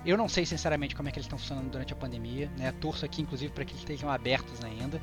Eu 0.04 0.16
não 0.16 0.28
sei 0.28 0.44
sinceramente 0.44 0.94
como 0.94 1.08
é 1.08 1.12
que 1.12 1.18
eles 1.18 1.26
estão 1.26 1.38
funcionando 1.38 1.70
durante 1.70 1.92
a 1.92 1.96
pandemia, 1.96 2.50
né? 2.58 2.72
Torço 2.72 3.04
aqui 3.04 3.22
inclusive 3.22 3.52
para 3.52 3.64
que 3.64 3.72
eles 3.72 3.80
estejam 3.80 4.10
abertos 4.10 4.62
ainda, 4.62 5.00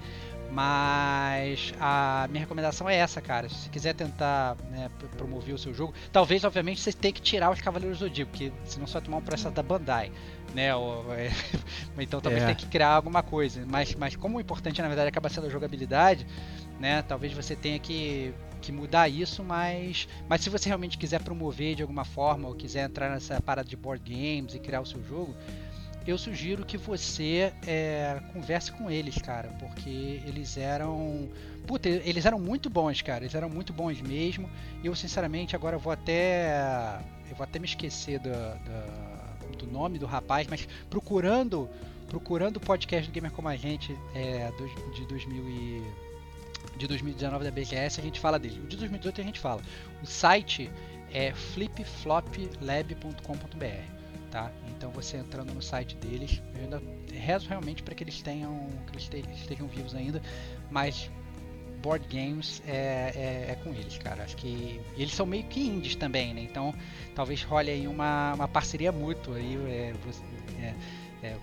mas 0.51 1.73
a 1.79 2.27
minha 2.29 2.41
recomendação 2.41 2.89
é 2.89 2.95
essa, 2.95 3.21
cara. 3.21 3.47
Se 3.47 3.55
você 3.55 3.69
quiser 3.69 3.93
tentar 3.93 4.57
né, 4.69 4.91
promover 5.17 5.55
o 5.55 5.57
seu 5.57 5.73
jogo, 5.73 5.93
talvez, 6.11 6.43
obviamente, 6.43 6.81
você 6.81 6.91
tenha 6.91 7.13
que 7.13 7.21
tirar 7.21 7.49
os 7.49 7.61
Cavaleiros 7.61 7.99
do 7.99 8.05
Zodíaco, 8.05 8.31
porque 8.31 8.51
senão 8.65 8.85
você 8.85 8.93
vai 8.93 9.01
tomar 9.01 9.17
um 9.17 9.21
processo 9.21 9.55
da 9.55 9.63
Bandai, 9.63 10.11
né? 10.53 10.75
Ou, 10.75 11.13
é, 11.13 11.31
então 11.97 12.19
talvez 12.19 12.43
é. 12.43 12.47
tenha 12.47 12.55
que 12.55 12.67
criar 12.67 12.89
alguma 12.89 13.23
coisa. 13.23 13.65
Mas, 13.65 13.95
mas 13.95 14.15
como 14.15 14.37
o 14.37 14.41
importante, 14.41 14.81
na 14.81 14.87
verdade, 14.87 15.07
acaba 15.07 15.29
sendo 15.29 15.47
a 15.47 15.49
jogabilidade, 15.49 16.27
né? 16.79 17.01
Talvez 17.01 17.31
você 17.31 17.55
tenha 17.55 17.79
que, 17.79 18.33
que 18.61 18.71
mudar 18.71 19.09
isso, 19.09 19.43
mas, 19.43 20.07
mas 20.29 20.41
se 20.41 20.49
você 20.49 20.69
realmente 20.69 20.97
quiser 20.97 21.21
promover 21.21 21.75
de 21.75 21.81
alguma 21.81 22.05
forma, 22.05 22.47
ou 22.47 22.55
quiser 22.55 22.85
entrar 22.85 23.09
nessa 23.09 23.41
parada 23.41 23.67
de 23.67 23.75
board 23.75 24.03
games 24.09 24.53
e 24.53 24.59
criar 24.59 24.81
o 24.81 24.85
seu 24.85 25.03
jogo, 25.03 25.35
eu 26.05 26.17
sugiro 26.17 26.65
que 26.65 26.77
você 26.77 27.53
é, 27.65 28.21
converse 28.33 28.71
com 28.71 28.89
eles, 28.89 29.17
cara, 29.17 29.49
porque 29.59 30.21
eles 30.25 30.57
eram. 30.57 31.29
Puta, 31.67 31.87
eles 31.87 32.25
eram 32.25 32.39
muito 32.39 32.69
bons, 32.69 33.01
cara. 33.01 33.23
Eles 33.23 33.35
eram 33.35 33.49
muito 33.49 33.71
bons 33.71 34.01
mesmo. 34.01 34.49
E 34.83 34.87
eu, 34.87 34.95
sinceramente, 34.95 35.55
agora 35.55 35.77
vou 35.77 35.93
até. 35.93 36.99
Eu 37.29 37.35
vou 37.35 37.43
até 37.43 37.59
me 37.59 37.65
esquecer 37.65 38.19
do, 38.19 38.29
do, 38.29 39.57
do 39.57 39.71
nome 39.71 39.99
do 39.99 40.07
rapaz, 40.07 40.47
mas 40.47 40.67
procurando 40.89 41.69
procurando 42.11 42.57
o 42.57 42.59
podcast 42.59 43.09
do 43.09 43.13
Gamer 43.13 43.31
Como 43.31 43.47
a 43.47 43.55
Gente 43.55 43.97
é, 44.13 44.51
de 44.93 45.05
2000 45.05 45.49
e, 45.49 46.10
de 46.77 46.87
2019 46.87 47.43
da 47.43 47.51
BGS, 47.51 47.99
a 47.99 48.03
gente 48.03 48.19
fala 48.19 48.39
dele. 48.39 48.61
O 48.63 48.67
de 48.67 48.77
2018 48.77 49.21
a 49.21 49.23
gente 49.23 49.39
fala. 49.39 49.61
O 50.01 50.05
site 50.05 50.71
é 51.11 51.33
flipfloplab.com.br 51.33 54.01
tá? 54.31 54.49
Então 54.69 54.89
você 54.89 55.17
entrando 55.17 55.53
no 55.53 55.61
site 55.61 55.95
deles, 55.97 56.41
eu 56.55 56.63
ainda 56.63 56.81
rezo 57.13 57.49
realmente 57.49 57.83
para 57.83 57.93
que 57.93 58.03
eles 58.03 58.21
tenham, 58.21 58.67
que 58.87 59.17
eles 59.17 59.39
estejam 59.39 59.67
vivos 59.67 59.93
ainda, 59.93 60.21
mas 60.71 61.11
board 61.83 62.07
games 62.07 62.61
é, 62.65 63.11
é, 63.15 63.51
é, 63.51 63.55
com 63.63 63.73
eles, 63.73 63.97
cara. 63.97 64.23
Acho 64.23 64.37
que 64.37 64.79
eles 64.97 65.13
são 65.13 65.25
meio 65.25 65.43
que 65.43 65.59
indies 65.59 65.95
também, 65.95 66.33
né? 66.33 66.41
Então 66.41 66.73
talvez 67.13 67.43
role 67.43 67.69
aí 67.69 67.87
uma, 67.87 68.33
uma 68.33 68.47
parceria 68.47 68.91
mútua 68.91 69.35
aí, 69.35 69.57
é, 69.67 69.93
é, 70.61 70.75
é, 71.23 71.35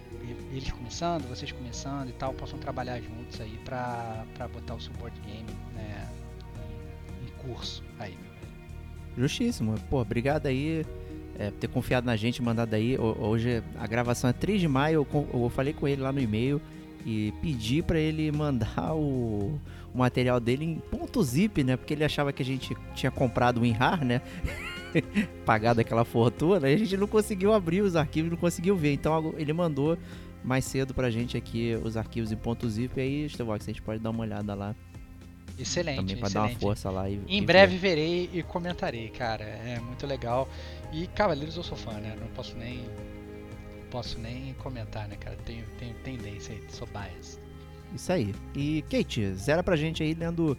eles 0.53 0.71
começando, 0.71 1.29
vocês 1.29 1.53
começando 1.53 2.09
e 2.09 2.13
tal, 2.13 2.35
possam 2.35 2.59
trabalhar 2.59 3.01
juntos 3.01 3.41
aí 3.41 3.59
pra, 3.65 4.25
pra 4.35 4.49
botar 4.49 4.75
o 4.75 4.81
seu 4.81 4.93
board 4.95 5.19
game 5.21 5.47
né, 5.75 6.09
em, 7.23 7.29
curso 7.43 7.85
aí. 7.99 8.17
Justíssimo. 9.17 9.75
Pô, 9.89 10.01
obrigado 10.01 10.47
aí 10.47 10.85
é, 11.39 11.51
ter 11.53 11.69
confiado 11.69 12.05
na 12.05 12.17
gente, 12.17 12.43
mandado 12.43 12.75
aí. 12.75 12.99
Hoje 12.99 13.63
a 13.79 13.87
gravação 13.87 14.29
é 14.29 14.33
3 14.33 14.61
de 14.61 14.69
maio, 14.69 15.07
eu, 15.13 15.29
eu 15.33 15.49
falei 15.49 15.73
com 15.73 15.87
ele 15.87 16.03
lá 16.03 16.13
no 16.13 16.21
e-mail 16.21 16.61
e 17.07 17.33
pedi 17.41 17.83
para 17.83 17.99
ele 17.99 18.31
mandar 18.33 18.95
o, 18.95 19.59
o, 19.95 19.99
material 19.99 20.41
dele 20.41 20.65
em 20.65 20.75
ponto 20.77 21.23
zip, 21.23 21.63
né? 21.63 21.77
Porque 21.77 21.95
ele 21.95 22.05
achava 22.05 22.33
que 22.33 22.43
a 22.43 22.45
gente 22.45 22.77
tinha 22.95 23.11
comprado 23.11 23.59
o 23.59 23.61
WinRAR, 23.61 24.05
né? 24.05 24.21
Pagado 25.45 25.81
aquela 25.81 26.05
fortuna, 26.05 26.69
e 26.69 26.75
a 26.75 26.77
gente 26.77 26.97
não 26.97 27.07
conseguiu 27.07 27.53
abrir 27.53 27.83
os 27.83 27.97
arquivos, 27.97 28.31
não 28.31 28.39
conseguiu 28.39 28.77
ver. 28.77 28.93
Então 28.93 29.35
ele 29.37 29.53
mandou 29.53 29.99
mais 30.43 30.65
cedo 30.65 30.95
pra 30.95 31.11
gente 31.11 31.37
aqui 31.37 31.79
os 31.83 31.97
arquivos 31.97 32.33
em 32.33 32.37
ponto 32.37 32.69
zip. 32.69 32.99
E 32.99 33.01
aí, 33.01 33.29
Stevox, 33.29 33.65
a 33.65 33.71
gente 33.73 33.83
pode 33.83 34.01
dar 34.01 34.11
uma 34.11 34.23
olhada 34.23 34.55
lá. 34.55 34.75
Excelente. 35.59 35.97
Também 35.97 36.17
pra 36.17 36.29
excelente. 36.29 36.51
dar 36.51 36.55
uma 36.55 36.61
força 36.61 36.91
lá. 36.91 37.09
E, 37.09 37.21
em 37.27 37.39
e 37.39 37.45
breve 37.45 37.77
ver. 37.77 37.89
verei 37.89 38.31
e 38.33 38.43
comentarei, 38.43 39.09
cara. 39.09 39.45
É 39.45 39.81
muito 39.81 40.07
legal. 40.07 40.49
E 40.93 41.07
Cavaleiros 41.09 41.57
eu 41.57 41.63
sou 41.63 41.77
fã, 41.77 41.93
né? 41.95 42.17
Não 42.19 42.29
posso 42.29 42.57
nem. 42.57 42.81
Posso 43.91 44.19
nem 44.19 44.53
comentar, 44.55 45.09
né, 45.09 45.17
cara? 45.17 45.37
Tenho, 45.45 45.65
tenho 45.79 45.95
tendência 46.05 46.55
aí, 46.55 46.63
sou 46.69 46.87
bias. 46.89 47.41
Isso 47.95 48.13
aí. 48.13 48.35
E 48.55 48.83
Kate, 48.83 49.33
zera 49.35 49.63
pra 49.63 49.77
gente 49.77 50.03
aí 50.03 50.13
lendo 50.13 50.57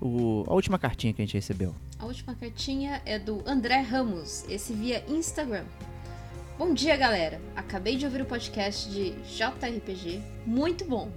o, 0.00 0.44
a 0.46 0.54
última 0.54 0.78
cartinha 0.78 1.12
que 1.12 1.20
a 1.20 1.24
gente 1.24 1.34
recebeu. 1.34 1.74
A 1.98 2.06
última 2.06 2.32
cartinha 2.36 3.02
é 3.04 3.18
do 3.18 3.42
André 3.44 3.80
Ramos, 3.80 4.44
esse 4.48 4.72
via 4.72 5.04
Instagram. 5.08 5.64
Bom 6.56 6.72
dia, 6.72 6.96
galera. 6.96 7.40
Acabei 7.56 7.96
de 7.96 8.04
ouvir 8.04 8.22
o 8.22 8.24
podcast 8.24 8.88
de 8.88 9.10
JRPG, 9.22 10.22
muito 10.46 10.84
bom. 10.84 11.10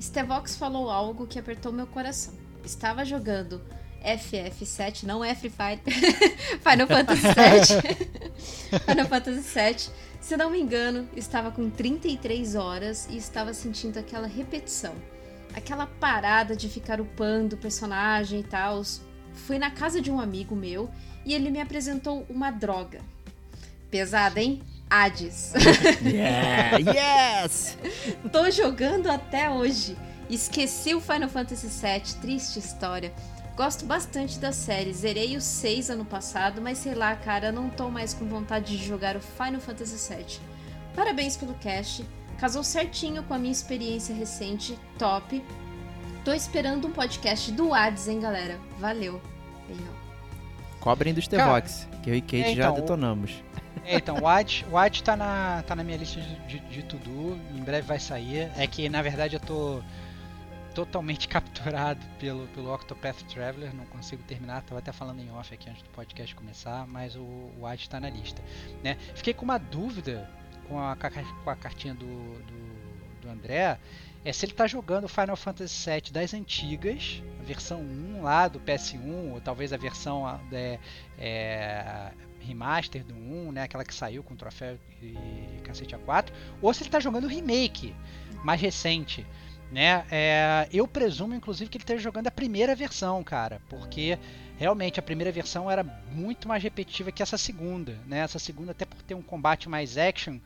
Stevox 0.00 0.56
falou 0.56 0.90
algo 0.90 1.26
que 1.26 1.38
apertou 1.38 1.70
meu 1.70 1.86
coração. 1.86 2.32
Estava 2.64 3.04
jogando 3.04 3.60
FF7, 4.02 5.02
não 5.02 5.22
é 5.22 5.34
Free 5.34 5.50
Fire, 5.50 5.82
Final 6.62 6.86
Fantasy 6.86 7.22
VII. 7.22 8.80
Final 8.80 9.06
Fantasy 9.06 9.40
VII. 9.40 9.94
Se 10.22 10.38
não 10.38 10.48
me 10.48 10.58
engano, 10.58 11.06
estava 11.14 11.50
com 11.50 11.68
33 11.68 12.54
horas 12.54 13.06
e 13.10 13.18
estava 13.18 13.52
sentindo 13.52 13.98
aquela 13.98 14.26
repetição. 14.26 14.94
Aquela 15.54 15.86
parada 15.86 16.56
de 16.56 16.66
ficar 16.66 16.98
upando 16.98 17.56
o 17.56 17.58
personagem 17.58 18.40
e 18.40 18.44
tal. 18.44 18.82
Fui 19.34 19.58
na 19.58 19.70
casa 19.70 20.00
de 20.00 20.10
um 20.10 20.20
amigo 20.20 20.54
meu 20.54 20.90
e 21.24 21.34
ele 21.34 21.50
me 21.50 21.60
apresentou 21.60 22.24
uma 22.28 22.50
droga. 22.50 23.00
Pesada, 23.90 24.40
hein? 24.40 24.62
Hades. 24.88 25.52
yeah, 26.04 26.78
yes! 27.44 27.76
Tô 28.32 28.50
jogando 28.50 29.08
até 29.08 29.50
hoje. 29.50 29.96
Esqueci 30.30 30.94
o 30.94 31.00
Final 31.00 31.28
Fantasy 31.28 31.66
VII, 31.66 32.20
triste 32.20 32.58
história. 32.58 33.12
Gosto 33.56 33.84
bastante 33.84 34.38
da 34.38 34.52
série, 34.52 34.92
zerei 34.92 35.36
o 35.36 35.40
6 35.40 35.90
ano 35.90 36.04
passado, 36.04 36.60
mas 36.60 36.78
sei 36.78 36.94
lá, 36.94 37.14
cara, 37.14 37.52
não 37.52 37.70
tô 37.70 37.88
mais 37.88 38.12
com 38.12 38.24
vontade 38.26 38.76
de 38.76 38.84
jogar 38.84 39.16
o 39.16 39.20
Final 39.20 39.60
Fantasy 39.60 40.12
VII. 40.12 40.40
Parabéns 40.94 41.36
pelo 41.36 41.54
cast, 41.54 42.04
casou 42.38 42.64
certinho 42.64 43.22
com 43.22 43.34
a 43.34 43.38
minha 43.38 43.52
experiência 43.52 44.14
recente, 44.14 44.78
top. 44.98 45.40
Tô 46.24 46.32
esperando 46.32 46.88
um 46.88 46.92
podcast 46.92 47.52
do 47.52 47.74
Hades, 47.74 48.08
hein, 48.08 48.20
galera. 48.20 48.58
Valeu. 48.78 49.20
Cobrem 50.80 51.14
do 51.14 51.22
Stevox, 51.22 51.88
que 52.02 52.10
eu 52.10 52.14
e 52.14 52.20
Kate 52.20 52.36
é, 52.36 52.52
então, 52.52 52.54
já 52.54 52.70
detonamos. 52.70 53.42
É, 53.84 53.96
então, 53.96 54.18
o 54.18 54.28
Ad, 54.28 54.66
o 54.70 54.76
Ad 54.76 55.02
tá, 55.02 55.16
na, 55.16 55.62
tá 55.66 55.74
na 55.74 55.82
minha 55.82 55.96
lista 55.96 56.20
de, 56.20 56.58
de, 56.60 56.84
em 57.54 57.62
breve 57.62 57.86
vai 57.86 57.98
sair. 57.98 58.50
É 58.56 58.66
que, 58.66 58.88
na 58.88 59.02
verdade, 59.02 59.36
eu 59.36 59.40
tô 59.40 59.82
totalmente 60.74 61.28
capturado 61.28 62.00
pelo, 62.18 62.46
pelo 62.48 62.72
Octopath 62.74 63.22
Traveler, 63.24 63.74
não 63.74 63.86
consigo 63.86 64.22
terminar, 64.24 64.60
estava 64.60 64.78
até 64.78 64.92
falando 64.92 65.20
em 65.20 65.30
off 65.32 65.54
aqui 65.54 65.70
antes 65.70 65.82
do 65.82 65.90
podcast 65.90 66.34
começar, 66.34 66.86
mas 66.86 67.16
o, 67.16 67.22
o 67.58 67.66
Ad 67.66 67.80
está 67.80 68.00
na 68.00 68.10
lista. 68.10 68.42
Né? 68.82 68.96
Fiquei 69.14 69.32
com 69.32 69.44
uma 69.44 69.58
dúvida 69.58 70.28
com 70.68 70.78
a, 70.78 70.96
com 71.44 71.50
a 71.50 71.56
cartinha 71.56 71.94
do, 71.94 72.06
do, 72.06 73.20
do 73.22 73.30
André, 73.30 73.78
é 74.24 74.32
se 74.32 74.46
ele 74.46 74.52
está 74.52 74.66
jogando 74.66 75.06
Final 75.06 75.36
Fantasy 75.36 75.90
VII 75.90 76.10
das 76.10 76.32
antigas, 76.32 77.22
a 77.40 77.42
versão 77.42 77.80
1 77.80 78.22
lá 78.22 78.48
do 78.48 78.58
PS1, 78.58 79.32
ou 79.32 79.40
talvez 79.40 79.72
a 79.72 79.76
versão 79.76 80.26
é, 80.50 80.78
é, 81.18 82.10
remaster 82.40 83.04
do 83.04 83.14
1, 83.14 83.52
né, 83.52 83.62
aquela 83.64 83.84
que 83.84 83.94
saiu 83.94 84.22
com 84.22 84.34
troféu 84.34 84.78
e 85.02 85.60
cacete 85.62 85.94
A4, 85.94 86.30
ou 86.62 86.72
se 86.72 86.82
ele 86.82 86.88
está 86.88 86.98
jogando 86.98 87.24
o 87.24 87.28
remake 87.28 87.94
mais 88.42 88.60
recente. 88.60 89.26
Né? 89.70 90.06
É, 90.10 90.68
eu 90.72 90.86
presumo, 90.86 91.34
inclusive, 91.34 91.68
que 91.68 91.76
ele 91.76 91.82
esteja 91.82 92.02
jogando 92.02 92.28
a 92.28 92.30
primeira 92.30 92.74
versão, 92.76 93.22
cara, 93.24 93.60
porque 93.68 94.18
realmente 94.56 95.00
a 95.00 95.02
primeira 95.02 95.32
versão 95.32 95.70
era 95.70 95.82
muito 96.12 96.46
mais 96.46 96.62
repetitiva 96.62 97.10
que 97.10 97.22
essa 97.22 97.36
segunda, 97.36 97.98
né? 98.06 98.20
Essa 98.20 98.38
segunda, 98.38 98.70
até 98.70 98.84
por 98.84 99.02
ter 99.02 99.14
um 99.14 99.22
combate 99.22 99.68
mais 99.68 99.98
action, 99.98 100.38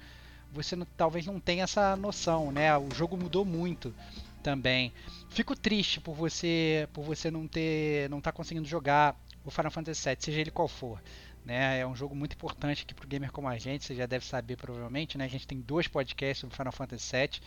você 0.53 0.77
não, 0.77 0.87
talvez 0.97 1.27
não 1.27 1.39
tenha 1.41 1.65
essa 1.65 1.97
noção, 1.97 2.51
né? 2.53 2.77
O 2.77 2.89
jogo 2.95 3.17
mudou 3.17 3.45
muito 3.45 3.95
também. 4.43 4.93
Fico 5.31 5.55
triste 5.57 6.01
por 6.01 6.15
você, 6.15 6.89
por 6.93 7.05
você 7.05 7.31
não 7.31 7.47
ter, 7.47 8.09
não 8.09 8.19
estar 8.19 8.33
tá 8.33 8.37
conseguindo 8.37 8.67
jogar 8.67 9.19
o 9.45 9.51
Final 9.51 9.71
Fantasy 9.71 10.09
VII, 10.09 10.17
seja 10.21 10.41
ele 10.41 10.51
qual 10.51 10.69
for. 10.69 11.03
Né, 11.45 11.79
é 11.79 11.87
um 11.87 11.97
jogo 11.97 12.15
muito 12.15 12.35
importante 12.35 12.83
aqui 12.83 12.93
para 12.93 13.07
o 13.07 13.09
gamer 13.09 13.33
como 13.33 13.49
a 13.49 13.57
gente, 13.57 13.83
você 13.83 13.95
já 13.95 14.05
deve 14.05 14.23
saber 14.27 14.57
provavelmente, 14.57 15.17
né? 15.17 15.25
A 15.25 15.29
gente 15.29 15.47
tem 15.47 15.59
dois 15.59 15.89
podcasts 15.89 16.41
sobre 16.41 16.55
Final 16.55 16.73
Fantasy 16.73 17.17
VII 17.17 17.41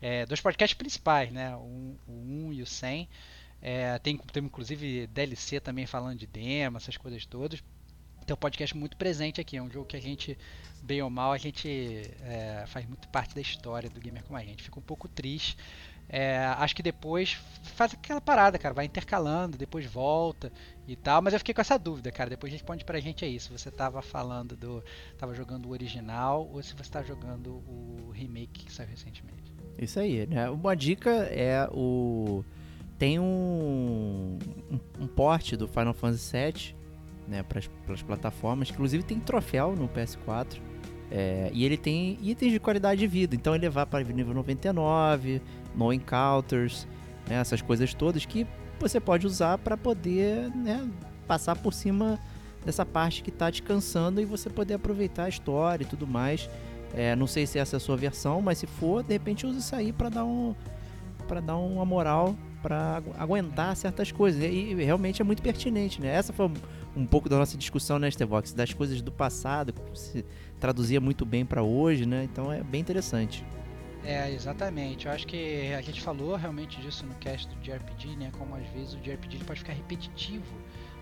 é, 0.00 0.26
dois 0.26 0.40
podcasts 0.40 0.76
principais, 0.76 1.32
né? 1.32 1.54
O, 1.56 1.96
o 2.06 2.48
1 2.48 2.52
e 2.52 2.62
o 2.62 2.66
100. 2.66 3.08
É, 3.62 3.98
tem, 3.98 4.16
tem 4.16 4.44
inclusive 4.44 5.06
DLC 5.08 5.58
também 5.60 5.86
falando 5.86 6.18
de 6.18 6.26
demo, 6.26 6.76
essas 6.76 6.96
coisas 6.96 7.24
todas. 7.24 7.62
um 8.30 8.36
podcast 8.36 8.76
muito 8.76 8.96
presente 8.96 9.40
aqui. 9.40 9.56
É 9.56 9.62
um 9.62 9.70
jogo 9.70 9.86
que 9.86 9.96
a 9.96 10.00
gente, 10.00 10.38
bem 10.86 11.02
ou 11.02 11.10
mal, 11.10 11.32
a 11.32 11.38
gente 11.38 11.68
é, 12.22 12.64
faz 12.68 12.86
muito 12.86 13.08
parte 13.08 13.34
da 13.34 13.40
história 13.40 13.90
do 13.90 14.00
gamer 14.00 14.22
como 14.24 14.38
a 14.38 14.42
gente. 14.42 14.62
Fica 14.62 14.78
um 14.78 14.82
pouco 14.82 15.08
triste. 15.08 15.56
É, 16.08 16.38
acho 16.58 16.76
que 16.76 16.84
depois 16.84 17.36
faz 17.74 17.92
aquela 17.92 18.20
parada, 18.20 18.56
cara, 18.58 18.72
vai 18.72 18.84
intercalando, 18.84 19.58
depois 19.58 19.84
volta 19.84 20.52
e 20.86 20.94
tal. 20.94 21.20
Mas 21.20 21.32
eu 21.32 21.40
fiquei 21.40 21.52
com 21.52 21.60
essa 21.60 21.76
dúvida, 21.76 22.12
cara. 22.12 22.30
Depois 22.30 22.52
responde 22.52 22.84
pra 22.84 23.00
gente 23.00 23.24
aí 23.24 23.40
se 23.40 23.50
você 23.50 23.70
tava 23.70 24.00
falando 24.00 24.56
do. 24.56 24.82
tava 25.18 25.34
jogando 25.34 25.66
o 25.66 25.70
original 25.70 26.48
ou 26.52 26.62
se 26.62 26.74
você 26.74 26.90
tá 26.90 27.02
jogando 27.02 27.62
o 27.66 28.10
remake 28.14 28.64
que 28.64 28.72
saiu 28.72 28.88
recentemente. 28.88 29.52
Isso 29.76 29.98
aí, 29.98 30.26
né? 30.26 30.48
Uma 30.48 30.76
dica 30.76 31.10
é 31.10 31.68
o. 31.72 32.44
Tem 32.98 33.18
um, 33.18 34.38
um, 34.70 34.80
um 35.00 35.06
porte 35.06 35.54
do 35.54 35.68
Final 35.68 35.92
Fantasy 35.92 36.32
VII 36.32 36.76
né, 37.28 37.42
para 37.42 37.58
as 37.92 38.02
plataformas. 38.02 38.70
Inclusive 38.70 39.02
tem 39.02 39.18
troféu 39.20 39.74
no 39.74 39.88
PS4. 39.88 40.60
É, 41.10 41.50
e 41.52 41.64
ele 41.64 41.76
tem 41.76 42.18
itens 42.22 42.52
de 42.52 42.58
qualidade 42.58 43.00
de 43.00 43.06
vida. 43.06 43.34
Então 43.34 43.54
ele 43.54 43.68
vai 43.68 43.86
para 43.86 44.02
nível 44.02 44.34
99, 44.34 45.40
no 45.74 45.92
encounters, 45.92 46.86
né, 47.28 47.36
essas 47.36 47.62
coisas 47.62 47.94
todas 47.94 48.24
que 48.24 48.46
você 48.78 49.00
pode 49.00 49.26
usar 49.26 49.58
para 49.58 49.76
poder 49.76 50.50
né, 50.54 50.88
passar 51.26 51.56
por 51.56 51.72
cima 51.72 52.18
dessa 52.64 52.84
parte 52.84 53.22
que 53.22 53.30
está 53.30 53.48
descansando 53.48 54.20
e 54.20 54.24
você 54.24 54.50
poder 54.50 54.74
aproveitar 54.74 55.24
a 55.24 55.28
história 55.28 55.84
e 55.84 55.86
tudo 55.86 56.06
mais. 56.06 56.50
É, 56.92 57.14
não 57.14 57.26
sei 57.26 57.46
se 57.46 57.58
essa 57.58 57.76
é 57.76 57.78
a 57.78 57.80
sua 57.80 57.96
versão, 57.96 58.40
mas 58.42 58.58
se 58.58 58.66
for, 58.66 59.02
de 59.02 59.12
repente 59.12 59.46
use 59.46 59.58
isso 59.58 59.74
aí 59.74 59.92
para 59.92 60.08
dar 60.08 60.24
um 60.24 60.54
para 61.26 61.40
dar 61.40 61.56
uma 61.56 61.84
moral 61.84 62.36
para 62.62 63.02
aguentar 63.18 63.76
certas 63.76 64.10
coisas. 64.10 64.42
E, 64.42 64.46
e, 64.46 64.74
realmente 64.84 65.22
é 65.22 65.24
muito 65.24 65.42
pertinente, 65.42 66.00
né? 66.00 66.08
Essa 66.08 66.32
foi 66.32 66.50
um 66.96 67.06
pouco 67.06 67.28
da 67.28 67.36
nossa 67.36 67.56
discussão, 67.56 67.98
né, 67.98 68.10
Stevox, 68.10 68.52
das 68.52 68.72
coisas 68.72 69.00
do 69.02 69.12
passado, 69.12 69.74
se 69.94 70.24
traduzia 70.60 71.00
muito 71.00 71.24
bem 71.24 71.44
para 71.44 71.62
hoje, 71.62 72.06
né? 72.06 72.24
Então 72.24 72.52
é 72.52 72.62
bem 72.62 72.80
interessante. 72.80 73.44
É, 74.04 74.30
exatamente. 74.30 75.06
Eu 75.06 75.12
acho 75.12 75.26
que 75.26 75.72
a 75.76 75.80
gente 75.80 76.00
falou 76.00 76.36
realmente 76.36 76.80
disso 76.80 77.04
no 77.04 77.14
cast 77.16 77.48
do 77.48 77.60
JRPG, 77.60 78.16
né? 78.16 78.30
Como 78.38 78.54
às 78.54 78.66
vezes 78.68 78.94
o 78.94 78.98
JRPG 78.98 79.44
pode 79.44 79.60
ficar 79.60 79.72
repetitivo, 79.72 80.54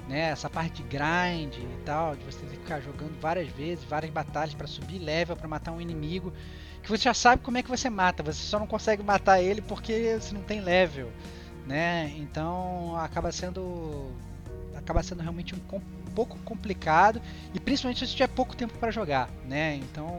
né? 0.09 0.31
Essa 0.31 0.49
parte 0.49 0.83
de 0.83 0.89
grind 0.89 1.55
e 1.55 1.83
tal, 1.85 2.17
de 2.17 2.25
você 2.25 2.39
ter 2.41 2.57
que 2.57 2.63
ficar 2.63 2.81
jogando 2.81 3.21
várias 3.21 3.49
vezes, 3.49 3.85
várias 3.85 4.11
batalhas 4.11 4.55
para 4.55 4.67
subir 4.67 4.99
level, 4.99 5.37
para 5.37 5.47
matar 5.47 5.73
um 5.73 5.81
inimigo, 5.81 6.33
que 6.83 6.89
você 6.89 7.05
já 7.05 7.15
sabe 7.15 7.43
como 7.43 7.59
é 7.59 7.63
que 7.63 7.69
você 7.69 7.91
mata, 7.91 8.23
você 8.23 8.43
só 8.43 8.59
não 8.59 8.67
consegue 8.67 9.03
matar 9.03 9.41
ele 9.41 9.61
porque 9.61 10.19
você 10.19 10.35
não 10.35 10.43
tem 10.43 10.61
level, 10.61 11.11
né? 11.67 12.11
Então 12.17 12.97
acaba 12.97 13.31
sendo 13.31 14.11
acaba 14.75 15.03
sendo 15.03 15.21
realmente 15.21 15.55
um, 15.55 15.59
um 15.59 16.04
pouco 16.15 16.39
complicado 16.39 17.21
e 17.53 17.61
principalmente 17.61 18.07
se 18.07 18.13
tiver 18.13 18.29
pouco 18.29 18.57
tempo 18.57 18.77
para 18.79 18.91
jogar, 18.91 19.29
né? 19.47 19.77
Então 19.77 20.19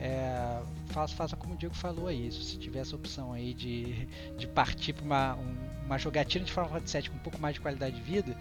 é, 0.00 0.60
faça, 0.86 1.14
faça 1.14 1.36
como 1.36 1.54
o 1.54 1.56
Diego 1.56 1.74
falou 1.74 2.06
aí, 2.06 2.30
se 2.30 2.56
tiver 2.58 2.80
essa 2.80 2.94
opção 2.94 3.32
aí 3.32 3.52
de, 3.52 4.06
de 4.36 4.46
partir 4.46 4.92
para 4.92 5.04
uma, 5.04 5.34
um, 5.36 5.56
uma 5.86 5.98
jogatina 5.98 6.44
de 6.44 6.52
Final 6.52 6.68
Fantasy 6.68 7.00
VII 7.00 7.10
com 7.10 7.16
um 7.16 7.20
pouco 7.20 7.40
mais 7.40 7.54
de 7.54 7.60
qualidade 7.60 7.96
de 7.96 8.02
vida, 8.02 8.36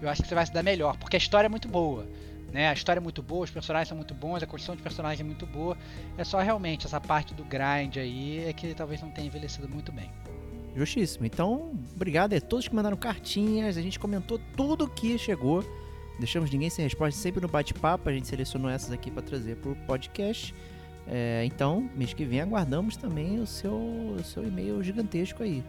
eu 0.00 0.08
acho 0.08 0.22
que 0.22 0.28
você 0.28 0.34
vai 0.34 0.46
se 0.46 0.52
dar 0.52 0.62
melhor, 0.62 0.96
porque 0.96 1.16
a 1.16 1.18
história 1.18 1.46
é 1.46 1.50
muito 1.50 1.68
boa. 1.68 2.06
Né? 2.52 2.68
A 2.68 2.72
história 2.74 3.00
é 3.00 3.02
muito 3.02 3.22
boa, 3.22 3.44
os 3.44 3.50
personagens 3.50 3.88
são 3.88 3.96
muito 3.96 4.14
bons, 4.14 4.42
a 4.42 4.46
construção 4.46 4.76
de 4.76 4.82
personagens 4.82 5.20
é 5.20 5.24
muito 5.24 5.46
boa. 5.46 5.76
É 6.18 6.24
só 6.24 6.38
realmente 6.38 6.86
essa 6.86 7.00
parte 7.00 7.32
do 7.32 7.44
grind 7.44 7.96
aí 7.96 8.44
é 8.46 8.52
que 8.52 8.74
talvez 8.74 9.00
não 9.00 9.10
tenha 9.10 9.26
envelhecido 9.26 9.66
muito 9.68 9.90
bem. 9.90 10.10
Justíssimo. 10.76 11.24
Então, 11.24 11.72
obrigado 11.94 12.34
a 12.34 12.40
todos 12.40 12.68
que 12.68 12.74
mandaram 12.74 12.96
cartinhas. 12.96 13.76
A 13.76 13.82
gente 13.82 13.98
comentou 13.98 14.38
tudo 14.54 14.88
que 14.88 15.16
chegou. 15.18 15.64
Deixamos 16.18 16.50
ninguém 16.50 16.70
sem 16.70 16.84
resposta 16.84 17.18
sempre 17.18 17.40
no 17.40 17.48
bate-papo. 17.48 18.08
A 18.08 18.12
gente 18.12 18.26
selecionou 18.26 18.70
essas 18.70 18.92
aqui 18.92 19.10
para 19.10 19.22
trazer 19.22 19.56
para 19.56 19.70
o 19.70 19.76
podcast. 19.86 20.54
É, 21.06 21.44
então, 21.44 21.90
mês 21.96 22.14
que 22.14 22.24
vem 22.24 22.40
aguardamos 22.40 22.96
também 22.96 23.40
o 23.40 23.46
seu, 23.46 23.74
o 23.74 24.22
seu 24.24 24.46
e-mail 24.46 24.82
gigantesco 24.82 25.42
aí. 25.42 25.64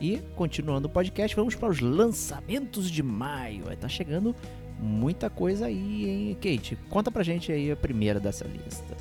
E, 0.00 0.18
continuando 0.34 0.88
o 0.88 0.90
podcast, 0.90 1.34
vamos 1.34 1.54
para 1.54 1.68
os 1.68 1.80
lançamentos 1.80 2.90
de 2.90 3.02
maio. 3.02 3.64
Tá 3.76 3.88
chegando 3.88 4.34
muita 4.78 5.30
coisa 5.30 5.66
aí, 5.66 6.08
hein, 6.08 6.34
Kate? 6.34 6.76
Conta 6.90 7.10
pra 7.10 7.22
gente 7.22 7.50
aí 7.50 7.70
a 7.70 7.76
primeira 7.76 8.20
dessa 8.20 8.44
lista 8.44 8.94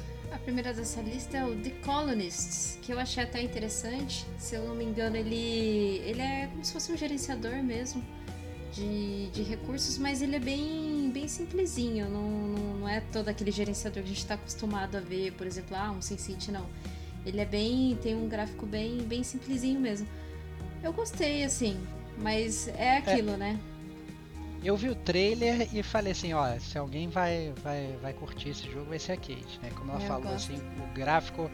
primeira 0.44 0.74
dessa 0.74 1.02
lista 1.02 1.38
é 1.38 1.46
o 1.46 1.56
The 1.56 1.70
Colonists, 1.86 2.78
que 2.82 2.92
eu 2.92 3.00
achei 3.00 3.24
até 3.24 3.42
interessante. 3.42 4.26
Se 4.38 4.56
eu 4.56 4.68
não 4.68 4.76
me 4.76 4.84
engano, 4.84 5.16
ele, 5.16 6.02
ele 6.06 6.22
é 6.22 6.48
como 6.48 6.64
se 6.64 6.74
fosse 6.74 6.92
um 6.92 6.98
gerenciador 6.98 7.64
mesmo 7.64 8.04
de, 8.74 9.28
de 9.30 9.44
recursos, 9.44 9.98
mas 9.98 10.22
ele 10.22 10.36
é 10.36 10.40
bem, 10.40 11.12
bem 11.14 11.28
simplesinho. 11.28 12.10
Não, 12.10 12.24
não, 12.24 12.78
não 12.80 12.90
é 12.90 13.00
todo 13.00 13.30
aquele 13.30 13.52
gerenciador 13.52 14.02
que 14.02 14.08
a 14.08 14.12
gente 14.12 14.18
está 14.18 14.34
acostumado 14.34 14.98
a 14.98 15.00
ver, 15.00 15.32
por 15.34 15.46
exemplo, 15.46 15.78
ah, 15.78 15.92
um 15.92 16.02
SimCity, 16.02 16.52
não. 16.52 16.66
Ele 17.26 17.40
é 17.40 17.46
bem. 17.46 17.98
tem 18.02 18.16
um 18.16 18.28
gráfico 18.28 18.66
bem, 18.66 18.98
bem 18.98 19.24
simplesinho 19.24 19.80
mesmo. 19.80 20.08
Eu 20.82 20.92
gostei, 20.92 21.44
assim, 21.44 21.80
mas 22.18 22.68
é 22.68 22.98
aquilo, 22.98 23.32
é. 23.32 23.38
né? 23.38 23.60
eu 24.64 24.78
vi 24.78 24.90
o 24.90 24.96
trailer 24.96 25.68
e 25.76 25.84
falei 25.84 26.14
assim, 26.14 26.34
ó, 26.34 26.58
se 26.58 26.78
alguém 26.78 27.10
vai, 27.10 27.54
vai, 27.62 27.98
vai 28.02 28.14
curtir 28.14 28.50
esse 28.50 28.72
jogo 28.72 28.86
vai 28.86 28.98
ser 28.98 29.12
a 29.12 29.18
Kate, 29.18 29.60
né? 29.62 29.70
Como 29.76 29.92
ela 29.92 30.02
eu 30.02 30.08
falou 30.08 30.32
gosto. 30.32 30.54
assim, 30.54 30.62
o 30.82 30.94
gráfico 30.94 31.52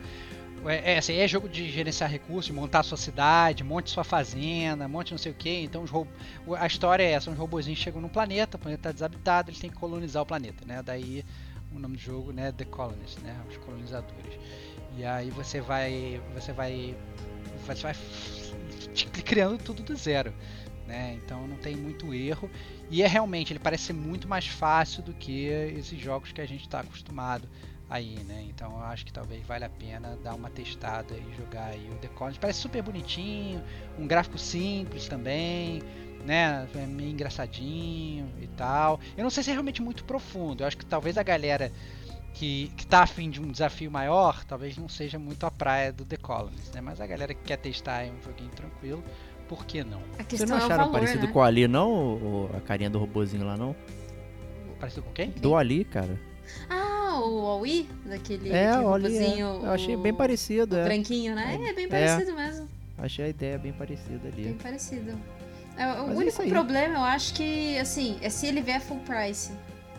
é, 0.65 0.93
é, 0.93 0.97
assim, 0.97 1.15
é 1.15 1.27
jogo 1.27 1.47
de 1.47 1.69
gerenciar 1.69 2.09
recursos, 2.09 2.51
montar 2.51 2.83
sua 2.83 2.97
cidade, 2.97 3.63
monte 3.63 3.89
sua 3.89 4.03
fazenda, 4.03 4.87
monte 4.87 5.11
não 5.11 5.17
sei 5.17 5.31
o 5.31 5.35
que. 5.35 5.49
Então 5.49 5.83
os 5.83 5.91
a 6.57 6.67
história 6.67 7.03
é 7.03 7.11
essa: 7.11 7.29
os 7.29 7.37
robôzinhos 7.37 7.79
chegam 7.79 8.01
no 8.01 8.09
planeta, 8.09 8.57
o 8.57 8.59
planeta 8.59 8.89
está 8.89 8.91
desabitado, 8.91 9.49
eles 9.49 9.59
têm 9.59 9.69
que 9.69 9.75
colonizar 9.75 10.23
o 10.23 10.25
planeta, 10.25 10.65
né? 10.65 10.81
Daí 10.81 11.23
o 11.71 11.79
nome 11.79 11.97
do 11.97 12.01
jogo, 12.01 12.31
né? 12.31 12.51
The 12.51 12.65
Colonists, 12.65 13.21
né? 13.23 13.35
Os 13.49 13.57
colonizadores. 13.57 14.39
E 14.97 15.05
aí 15.05 15.29
você 15.29 15.61
vai, 15.61 16.21
você 16.33 16.51
vai, 16.51 16.95
você 17.65 17.81
vai 17.81 17.95
criando 19.23 19.57
tudo 19.57 19.83
do 19.83 19.95
zero, 19.95 20.33
né? 20.87 21.17
Então 21.23 21.47
não 21.47 21.57
tem 21.57 21.75
muito 21.75 22.13
erro. 22.13 22.49
E 22.89 23.03
é 23.03 23.07
realmente, 23.07 23.53
ele 23.53 23.59
parece 23.59 23.83
ser 23.85 23.93
muito 23.93 24.27
mais 24.27 24.47
fácil 24.47 25.03
do 25.03 25.13
que 25.13 25.45
esses 25.45 25.99
jogos 25.99 26.31
que 26.31 26.41
a 26.41 26.45
gente 26.45 26.61
está 26.61 26.79
acostumado 26.79 27.47
aí, 27.89 28.23
né? 28.25 28.45
Então 28.47 28.71
eu 28.71 28.83
acho 28.83 29.05
que 29.05 29.11
talvez 29.11 29.45
valha 29.45 29.67
a 29.67 29.69
pena 29.69 30.17
dar 30.23 30.35
uma 30.35 30.49
testada 30.49 31.15
e 31.15 31.35
jogar 31.35 31.65
aí 31.67 31.89
o 31.91 31.95
The 31.95 32.07
Colony. 32.09 32.37
Parece 32.39 32.59
super 32.59 32.81
bonitinho, 32.81 33.61
um 33.97 34.05
gráfico 34.05 34.37
simples 34.37 35.07
também, 35.07 35.81
né? 36.25 36.67
É 36.75 36.85
meio 36.85 37.09
engraçadinho 37.09 38.31
e 38.39 38.47
tal. 38.47 38.99
Eu 39.17 39.23
não 39.23 39.29
sei 39.29 39.43
se 39.43 39.49
é 39.49 39.53
realmente 39.53 39.81
muito 39.81 40.03
profundo. 40.03 40.63
Eu 40.63 40.67
acho 40.67 40.77
que 40.77 40.85
talvez 40.85 41.17
a 41.17 41.23
galera 41.23 41.71
que, 42.33 42.71
que 42.77 42.85
tá 42.85 43.01
afim 43.01 43.29
de 43.29 43.41
um 43.41 43.51
desafio 43.51 43.89
maior, 43.89 44.43
talvez 44.45 44.77
não 44.77 44.87
seja 44.87 45.17
muito 45.17 45.45
a 45.45 45.51
praia 45.51 45.91
do 45.91 46.05
The 46.05 46.17
Colonies, 46.17 46.71
né? 46.71 46.81
Mas 46.81 47.01
a 47.01 47.07
galera 47.07 47.33
que 47.33 47.43
quer 47.43 47.57
testar 47.57 48.03
é 48.03 48.11
um 48.11 48.21
joguinho 48.21 48.51
tranquilo 48.51 49.03
por 49.49 49.65
que 49.65 49.83
não? 49.83 49.99
Vocês 50.29 50.47
não 50.47 50.57
acharam 50.57 50.75
é 50.75 50.77
valor, 50.77 50.91
parecido 50.91 51.25
né? 51.25 51.33
com 51.33 51.39
o 51.39 51.41
Ali, 51.41 51.67
não? 51.67 51.91
O, 51.91 52.49
a 52.55 52.61
carinha 52.61 52.87
do 52.87 52.99
robozinho 52.99 53.43
lá, 53.47 53.57
não? 53.57 53.75
Parecido 54.79 55.01
com 55.01 55.11
quem? 55.11 55.31
Do 55.31 55.55
Ali, 55.55 55.83
cara. 55.83 56.28
O 57.19 57.47
Aoi? 57.47 57.87
Daquele 58.05 58.49
é, 58.49 58.77
o 58.77 58.89
robozinho. 58.89 59.47
É. 59.63 59.65
Eu 59.67 59.71
achei 59.71 59.97
bem 59.97 60.13
parecido, 60.13 60.77
é. 60.77 60.83
branquinho, 60.83 61.35
né? 61.35 61.59
É, 61.61 61.69
é 61.69 61.73
bem 61.73 61.87
parecido 61.87 62.33
mesmo. 62.33 62.67
Achei 62.97 63.25
a 63.25 63.29
ideia 63.29 63.57
bem 63.57 63.73
parecida 63.73 64.27
ali. 64.27 64.43
Bem 64.43 64.53
parecido. 64.55 65.17
É, 65.77 65.87
o 66.01 66.07
Mas 66.07 66.17
é 66.17 66.19
único 66.19 66.49
problema, 66.49 66.95
eu 66.95 67.03
acho 67.03 67.33
que, 67.33 67.77
assim, 67.77 68.17
é 68.21 68.29
se 68.29 68.47
ele 68.47 68.61
vier 68.61 68.81
full 68.81 68.99
price. 68.99 69.51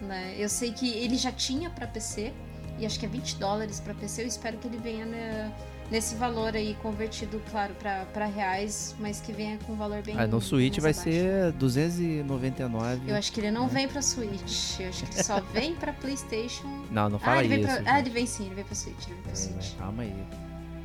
Né? 0.03 0.35
Eu 0.39 0.49
sei 0.49 0.73
que 0.73 0.89
ele 0.89 1.17
já 1.17 1.33
tinha 1.33 1.71
para 1.71 1.87
PC, 1.87 2.33
e 2.79 2.87
acho 2.87 2.99
que 2.99 3.07
é 3.07 3.09
20 3.09 3.37
dólares 3.37 3.81
para 3.81 3.95
PC. 3.95 4.23
Eu 4.23 4.27
espero 4.27 4.59
que 4.59 4.67
ele 4.67 4.79
venha 4.79 5.05
né, 5.05 5.53
nesse 5.91 6.15
valor 6.15 6.55
aí 6.55 6.77
convertido, 6.83 7.43
claro, 7.51 7.75
para 7.75 8.27
reais, 8.27 8.95
mas 8.99 9.21
que 9.21 9.33
venha 9.33 9.59
com 9.67 9.73
um 9.73 9.77
valor 9.77 10.03
bem. 10.03 10.15
Ah, 10.19 10.27
no 10.27 10.41
Switch 10.41 10.79
vai 10.79 10.93
abaixo. 10.93 11.11
ser 11.11 11.53
299. 11.53 13.11
Eu 13.11 13.17
acho 13.17 13.33
que 13.33 13.41
ele 13.41 13.51
não 13.51 13.67
né? 13.67 13.73
vem 13.73 13.89
para 13.89 14.01
Switch. 14.01 14.79
Eu 14.81 14.89
acho 14.89 15.05
que 15.05 15.15
ele 15.15 15.23
só 15.23 15.41
vem 15.53 15.75
para 15.75 15.93
PlayStation. 15.93 16.69
Não, 16.91 17.09
não 17.09 17.19
fala 17.19 17.41
ah, 17.41 17.45
isso. 17.45 17.67
Pra... 17.67 17.83
Ah, 17.93 18.01
ele 18.01 18.11
vem 18.11 18.27
sim, 18.27 18.47
ele 18.47 18.55
vem 18.55 18.65
para 18.65 18.75
Switch, 18.75 19.07
ele 19.07 19.15
vem 19.15 19.23
pra 19.23 19.33
é, 19.33 19.37
Switch. 19.37 19.77
Calma 19.77 20.03
aí. 20.03 20.15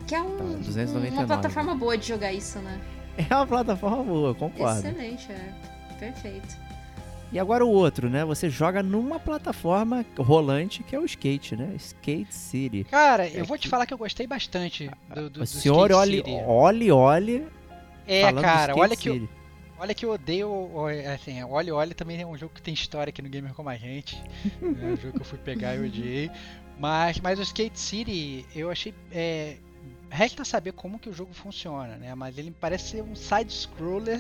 Que 0.07 0.15
é 0.15 0.21
um, 0.21 0.37
tá, 0.37 0.43
299. 0.43 1.17
uma 1.17 1.27
plataforma 1.27 1.75
boa 1.75 1.97
de 1.97 2.07
jogar 2.07 2.33
isso, 2.33 2.59
né? 2.59 2.79
É 3.17 3.33
uma 3.33 3.47
plataforma 3.47 4.03
boa, 4.03 4.35
concordo. 4.35 4.79
Excelente, 4.79 5.31
é. 5.31 5.53
Perfeito. 5.99 6.64
E 7.31 7.39
agora 7.39 7.65
o 7.65 7.69
outro, 7.69 8.09
né? 8.09 8.23
Você 8.23 8.49
joga 8.49 8.81
numa 8.81 9.19
plataforma 9.19 10.05
rolante 10.17 10.83
que 10.83 10.95
é 10.95 10.99
o 10.99 11.05
skate, 11.05 11.55
né? 11.55 11.73
Skate 11.75 12.33
City. 12.33 12.83
Cara, 12.85 13.27
eu 13.27 13.45
vou 13.45 13.57
te 13.57 13.67
falar 13.67 13.85
que 13.85 13.93
eu 13.93 13.97
gostei 13.97 14.27
bastante 14.27 14.89
do, 15.13 15.29
do, 15.29 15.43
o 15.43 15.45
senhor 15.45 15.89
Skate 15.89 15.93
olhe, 15.93 16.17
City. 16.17 16.31
olhe, 16.45 16.91
olhe. 16.91 17.47
É, 18.07 18.31
cara, 18.31 18.75
olha 18.75 18.95
que 18.95 19.09
eu, 19.09 19.27
olha 19.79 19.93
que 19.93 20.05
eu 20.05 20.11
odeio, 20.11 20.71
assim, 21.13 21.43
olhe, 21.43 21.71
olhe 21.71 21.93
também 21.93 22.21
é 22.21 22.25
um 22.25 22.37
jogo 22.37 22.53
que 22.53 22.61
tem 22.61 22.73
história 22.73 23.09
aqui 23.09 23.21
no 23.21 23.29
Gamer 23.29 23.53
como 23.53 23.69
a 23.69 23.75
gente. 23.75 24.21
é 24.61 24.85
um 24.85 24.95
jogo 24.95 25.13
que 25.13 25.21
eu 25.21 25.25
fui 25.25 25.39
pegar 25.39 25.75
e 25.75 25.85
odiei. 25.85 26.31
Mas, 26.79 27.19
mas 27.19 27.39
o 27.39 27.41
Skate 27.41 27.79
City, 27.79 28.45
eu 28.55 28.69
achei 28.69 28.93
é, 29.11 29.57
resta 30.09 30.45
saber 30.45 30.73
como 30.73 30.99
que 30.99 31.09
o 31.09 31.13
jogo 31.13 31.33
funciona, 31.33 31.97
né? 31.97 32.13
Mas 32.15 32.37
ele 32.37 32.53
parece 32.59 32.91
ser 32.91 33.01
um 33.01 33.15
side 33.15 33.51
scroller 33.51 34.19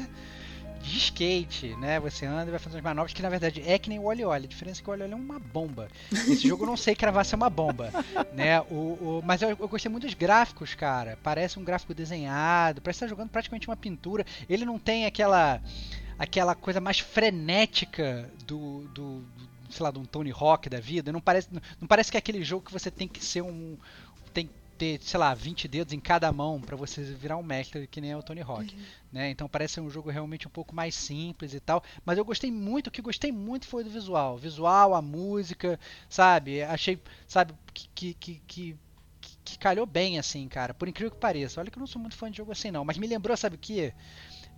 de 0.85 0.97
skate, 0.97 1.75
né? 1.75 1.99
Você 1.99 2.25
anda 2.25 2.47
e 2.47 2.51
vai 2.51 2.59
fazer 2.59 2.75
umas 2.75 2.83
manobras 2.83 3.13
que 3.13 3.21
na 3.21 3.29
verdade 3.29 3.63
é 3.65 3.77
que 3.79 3.89
nem 3.89 3.99
o 3.99 4.05
Oli 4.05 4.23
Oli. 4.23 4.45
A 4.45 4.47
diferença 4.47 4.81
é 4.81 4.83
que 4.83 4.89
o 4.89 4.93
Oli 4.93 5.03
Oli 5.03 5.11
é 5.11 5.15
uma 5.15 5.39
bomba. 5.39 5.87
Esse 6.11 6.47
jogo 6.47 6.63
eu 6.63 6.67
não 6.67 6.77
sei 6.77 6.95
cravar 6.95 7.25
se 7.25 7.33
é 7.33 7.37
uma 7.37 7.49
bomba, 7.49 7.91
né? 8.33 8.61
O, 8.61 8.73
o 8.73 9.21
mas 9.25 9.41
eu, 9.41 9.49
eu, 9.49 9.67
gostei 9.67 9.91
muito 9.91 10.05
dos 10.05 10.13
gráficos, 10.13 10.75
cara. 10.75 11.17
Parece 11.23 11.59
um 11.59 11.63
gráfico 11.63 11.93
desenhado, 11.93 12.81
parece 12.81 12.97
estar 12.97 13.07
jogando 13.07 13.29
praticamente 13.29 13.67
uma 13.67 13.75
pintura. 13.75 14.25
Ele 14.47 14.65
não 14.65 14.77
tem 14.77 15.05
aquela 15.05 15.61
aquela 16.17 16.55
coisa 16.55 16.79
mais 16.79 16.99
frenética 16.99 18.29
do, 18.45 18.81
do, 18.93 19.19
do 19.19 19.45
sei 19.69 19.83
lá, 19.83 19.91
de 19.91 19.99
um 19.99 20.05
Tony 20.05 20.31
Hawk 20.31 20.69
da 20.69 20.79
vida. 20.79 21.11
Não 21.11 21.21
parece, 21.21 21.49
não 21.79 21.87
parece 21.87 22.11
que 22.11 22.17
é 22.17 22.19
aquele 22.19 22.43
jogo 22.43 22.65
que 22.65 22.71
você 22.71 22.89
tem 22.89 23.07
que 23.07 23.23
ser 23.23 23.41
um 23.41 23.77
ter, 24.77 25.01
sei 25.01 25.19
lá, 25.19 25.33
20 25.33 25.67
dedos 25.67 25.93
em 25.93 25.99
cada 25.99 26.31
mão 26.31 26.61
para 26.61 26.75
você 26.75 27.01
virar 27.01 27.37
um 27.37 27.43
mestre 27.43 27.87
que 27.87 28.01
nem 28.01 28.11
é 28.11 28.17
o 28.17 28.23
Tony 28.23 28.41
Hawk, 28.41 28.75
uhum. 28.75 28.81
né? 29.11 29.29
Então 29.29 29.47
parece 29.47 29.79
um 29.79 29.89
jogo 29.89 30.09
realmente 30.09 30.47
um 30.47 30.51
pouco 30.51 30.75
mais 30.75 30.95
simples 30.95 31.53
e 31.53 31.59
tal, 31.59 31.83
mas 32.05 32.17
eu 32.17 32.25
gostei 32.25 32.51
muito, 32.51 32.87
o 32.87 32.91
que 32.91 33.01
gostei 33.01 33.31
muito 33.31 33.67
foi 33.67 33.83
do 33.83 33.89
visual, 33.89 34.37
visual, 34.37 34.93
a 34.93 35.01
música, 35.01 35.79
sabe? 36.09 36.61
Achei, 36.63 37.01
sabe, 37.27 37.53
que 37.73 37.87
que, 37.93 38.13
que, 38.13 38.41
que 38.47 38.75
que 39.43 39.59
calhou 39.59 39.85
bem 39.85 40.17
assim, 40.17 40.47
cara. 40.47 40.73
Por 40.73 40.87
incrível 40.87 41.11
que 41.11 41.17
pareça. 41.17 41.61
Olha 41.61 41.69
que 41.69 41.77
eu 41.77 41.79
não 41.79 41.87
sou 41.87 42.01
muito 42.01 42.15
fã 42.15 42.29
de 42.31 42.37
jogo 42.37 42.51
assim 42.51 42.71
não, 42.71 42.83
mas 42.83 42.97
me 42.97 43.05
lembrou, 43.05 43.37
sabe 43.37 43.55
o 43.55 43.59
que? 43.59 43.93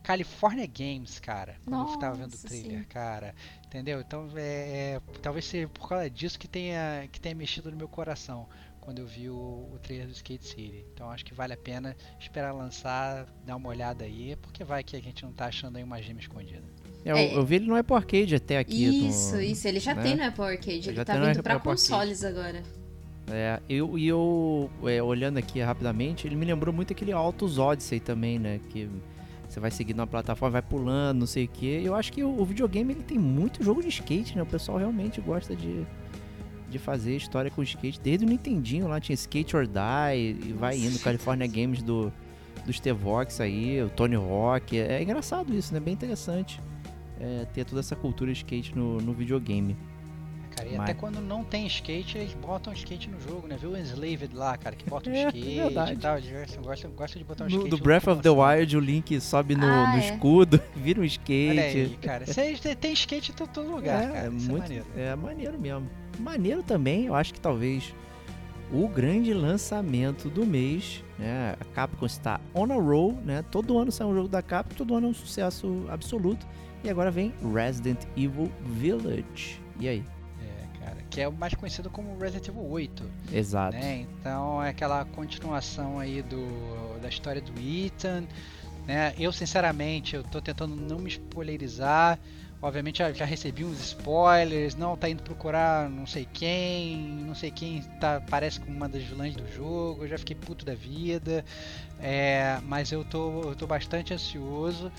California 0.02 0.66
Games, 0.66 1.20
cara. 1.20 1.58
Quando 1.66 1.76
Nossa, 1.76 1.96
eu 1.96 2.00
tava 2.00 2.16
vendo 2.16 2.34
o 2.34 2.38
trailer, 2.38 2.80
sim. 2.80 2.84
cara. 2.86 3.36
Entendeu? 3.66 4.00
Então 4.00 4.30
é, 4.38 4.96
é, 4.96 5.02
talvez 5.22 5.46
seja 5.46 5.68
por 5.68 5.90
causa 5.90 6.10
disso 6.10 6.40
que 6.40 6.48
tenha, 6.48 7.10
que 7.12 7.20
tenha 7.20 7.36
mexido 7.36 7.70
no 7.70 7.76
meu 7.76 7.90
coração 7.90 8.48
quando 8.88 9.00
eu 9.00 9.06
vi 9.06 9.30
o, 9.30 9.36
o 9.36 9.78
trailer 9.84 10.08
do 10.08 10.14
Skate 10.14 10.48
City. 10.48 10.86
Então 10.94 11.12
acho 11.12 11.26
que 11.26 11.34
vale 11.34 11.52
a 11.52 11.58
pena 11.58 11.94
esperar 12.22 12.54
lançar, 12.54 13.28
dar 13.46 13.58
uma 13.58 13.68
olhada 13.68 14.06
aí, 14.06 14.38
porque 14.42 14.64
vai 14.64 14.82
que 14.82 14.96
a 14.96 15.02
gente 15.02 15.26
não 15.26 15.34
tá 15.34 15.48
achando 15.48 15.76
aí 15.76 15.84
uma 15.84 16.02
gema 16.02 16.22
escondida. 16.22 16.64
É, 17.04 17.12
eu, 17.12 17.40
eu, 17.40 17.46
vi 17.46 17.56
ele 17.56 17.68
no 17.68 17.76
Apple 17.76 17.94
Arcade 17.94 18.36
até 18.36 18.58
aqui. 18.58 19.10
Isso, 19.10 19.36
no, 19.36 19.42
isso, 19.42 19.68
ele 19.68 19.82
já 19.82 19.94
né? 19.94 20.04
tem 20.04 20.16
no 20.16 20.24
Apple 20.24 20.42
Arcade, 20.42 20.90
ele 20.90 21.04
tá 21.04 21.18
vindo 21.18 21.44
pra 21.44 21.60
consoles 21.60 22.24
agora. 22.24 22.64
É, 23.30 23.60
eu, 23.68 24.00
e 24.00 24.08
eu, 24.08 24.70
é, 24.86 25.04
olhando 25.04 25.38
aqui 25.38 25.60
rapidamente, 25.60 26.26
ele 26.26 26.38
me 26.38 26.46
lembrou 26.46 26.74
muito 26.74 26.94
aquele 26.94 27.12
Autos 27.12 27.60
Odyssey 27.60 28.00
também, 28.00 28.40
né? 28.40 28.62
Que 28.70 28.90
você 29.50 29.60
vai 29.60 29.70
seguindo 29.70 30.00
uma 30.00 30.08
plataforma, 30.08 30.54
vai 30.54 30.62
pulando, 30.62 31.20
não 31.20 31.28
sei 31.28 31.44
o 31.44 31.50
que. 31.50 31.84
Eu 31.84 31.94
acho 31.94 32.14
que 32.14 32.24
o, 32.24 32.40
o, 32.40 32.46
videogame 32.46 32.94
ele 32.94 33.04
tem 33.04 33.20
muito 33.20 33.62
jogo 33.62 33.82
de 33.82 33.90
skate, 33.90 34.34
né? 34.34 34.44
O 34.44 34.46
pessoal 34.46 34.78
realmente 34.78 35.20
gosta 35.20 35.54
de, 35.54 35.86
de 36.70 36.80
fazer 36.80 37.16
história 37.16 37.50
com 37.50 37.64
skate. 37.64 38.00
Desde 38.00 38.26
o 38.26 38.30
Nintendinho 38.30 38.88
lá 38.88 39.00
tinha 39.00 39.14
Skate 39.14 39.56
or 39.56 39.66
Die 39.66 40.50
e 40.50 40.54
vai 40.54 40.78
indo. 40.78 41.00
California 41.00 41.48
Games 41.48 41.82
do, 41.82 42.12
do 42.66 42.74
Stevox 42.74 43.40
aí, 43.40 43.82
o 43.82 43.90
Tony 43.90 44.16
Hawk. 44.16 44.78
É, 44.78 45.00
é 45.00 45.04
engraçado 45.04 45.54
isso, 45.54 45.74
né? 45.74 45.80
Bem 45.80 45.94
interessante 45.94 46.60
é, 47.20 47.46
ter 47.54 47.66
toda 47.66 47.80
essa 47.80 47.96
cultura 47.96 48.32
de 48.32 48.38
skate 48.38 48.76
no, 48.76 48.98
no 48.98 49.14
videogame. 49.14 49.76
Cara, 50.58 50.70
e 50.70 50.72
Mas... 50.72 50.90
até 50.90 50.94
quando 50.96 51.22
não 51.22 51.44
tem 51.44 51.68
skate, 51.68 52.18
eles 52.18 52.34
botam 52.34 52.74
skate 52.74 53.10
no 53.10 53.22
jogo, 53.22 53.48
né? 53.48 53.56
Viu 53.60 53.72
o 53.72 53.78
Enslaved 53.78 54.36
lá, 54.36 54.58
cara, 54.58 54.76
que 54.76 54.90
bota 54.90 55.08
um 55.08 55.14
é, 55.14 55.28
skate 55.28 55.60
é 55.60 55.94
e 55.94 55.98
tal. 55.98 56.18
Eles 56.18 56.56
gostam, 56.58 56.92
gostam 56.92 57.22
de 57.22 57.28
botar 57.28 57.44
um 57.44 57.48
no, 57.48 57.56
skate. 57.58 57.70
Do 57.70 57.78
Breath 57.78 58.08
of 58.08 58.22
the 58.24 58.30
Wild, 58.30 58.76
o 58.76 58.80
Link 58.80 59.22
sobe 59.22 59.56
no, 59.56 59.68
ah, 59.68 59.92
no 59.92 59.98
é. 59.98 60.10
escudo, 60.10 60.60
vira 60.76 61.00
um 61.00 61.04
skate. 61.04 61.52
Olha 61.52 61.64
aí, 61.64 61.98
cara. 62.02 62.26
Você 62.26 62.76
tem 62.76 62.94
skate 62.94 63.32
em 63.32 63.36
todo 63.36 63.62
lugar, 63.62 64.04
é, 64.04 64.08
cara. 64.08 64.20
É, 64.26 64.30
muito, 64.30 64.50
é 64.50 64.58
maneiro. 64.58 64.86
É 64.98 65.16
maneiro 65.16 65.60
mesmo. 65.60 65.90
Maneiro 66.20 66.64
também, 66.64 67.06
eu 67.06 67.14
acho 67.14 67.36
que 67.36 67.40
talvez 67.40 67.94
o 68.74 68.88
grande 68.88 69.36
lançamento 69.36 70.28
do 70.28 70.44
mês, 70.44 71.04
né? 71.20 71.56
A 71.60 71.66
Capcom 71.66 72.06
está 72.08 72.42
on 72.56 72.72
a 72.72 72.82
roll, 72.82 73.14
né? 73.24 73.46
Todo 73.52 73.78
ano 73.78 73.92
sai 73.92 74.08
um 74.08 74.16
jogo 74.16 74.28
da 74.28 74.42
Capcom, 74.42 74.76
todo 74.76 74.96
ano 74.96 75.08
é 75.08 75.10
um 75.12 75.14
sucesso 75.14 75.86
absoluto. 75.88 76.48
E 76.84 76.90
agora 76.90 77.12
vem 77.12 77.32
Resident 77.54 78.00
Evil 78.16 78.52
Village. 78.66 79.62
E 79.80 79.88
aí? 79.88 80.04
Que 81.10 81.22
é 81.22 81.28
o 81.28 81.32
mais 81.32 81.54
conhecido 81.54 81.90
como 81.90 82.18
Resident 82.18 82.48
Evil 82.48 82.70
8. 82.70 83.04
Exato. 83.32 83.78
Né? 83.78 84.06
Então 84.20 84.64
é 84.64 84.70
aquela 84.70 85.06
continuação 85.06 86.00
aí 86.00 86.22
do, 86.22 87.00
da 87.02 87.10
história 87.10 87.42
do 87.42 87.52
Ethan. 87.60 88.24
Né? 88.86 89.14
Eu 89.20 89.32
sinceramente 89.32 90.16
eu 90.16 90.24
tô 90.24 90.42
tentando 90.42 90.76
não 90.76 91.00
me 91.00 91.10
spoilerizar. 91.10 92.20
Obviamente 92.60 93.00
já, 93.00 93.14
já, 93.14 93.24
recebi 93.24 93.64
uns 93.64 93.80
spoilers, 93.80 94.74
não 94.76 94.98
tá 94.98 95.08
indo 95.08 95.22
procurar 95.22 95.88
não 95.92 96.08
sei 96.08 96.28
quem, 96.34 96.98
não 96.98 97.36
sei 97.36 97.52
quem 97.52 97.84
tá, 98.00 98.20
parece 98.28 98.60
com 98.60 98.72
uma 98.72 98.90
das 98.90 99.04
vilãs 99.04 99.36
do 99.36 99.48
jogo, 99.54 100.04
eu 100.04 100.08
já 100.08 100.18
fiquei 100.18 100.36
puto 100.36 100.66
da 100.66 100.74
vida. 100.74 101.46
É, 102.00 102.60
mas 102.64 102.92
eu 102.92 103.06
tô, 103.06 103.42
eu 103.44 103.56
tô 103.56 103.68
bastante 103.68 104.12
ansioso. 104.12 104.92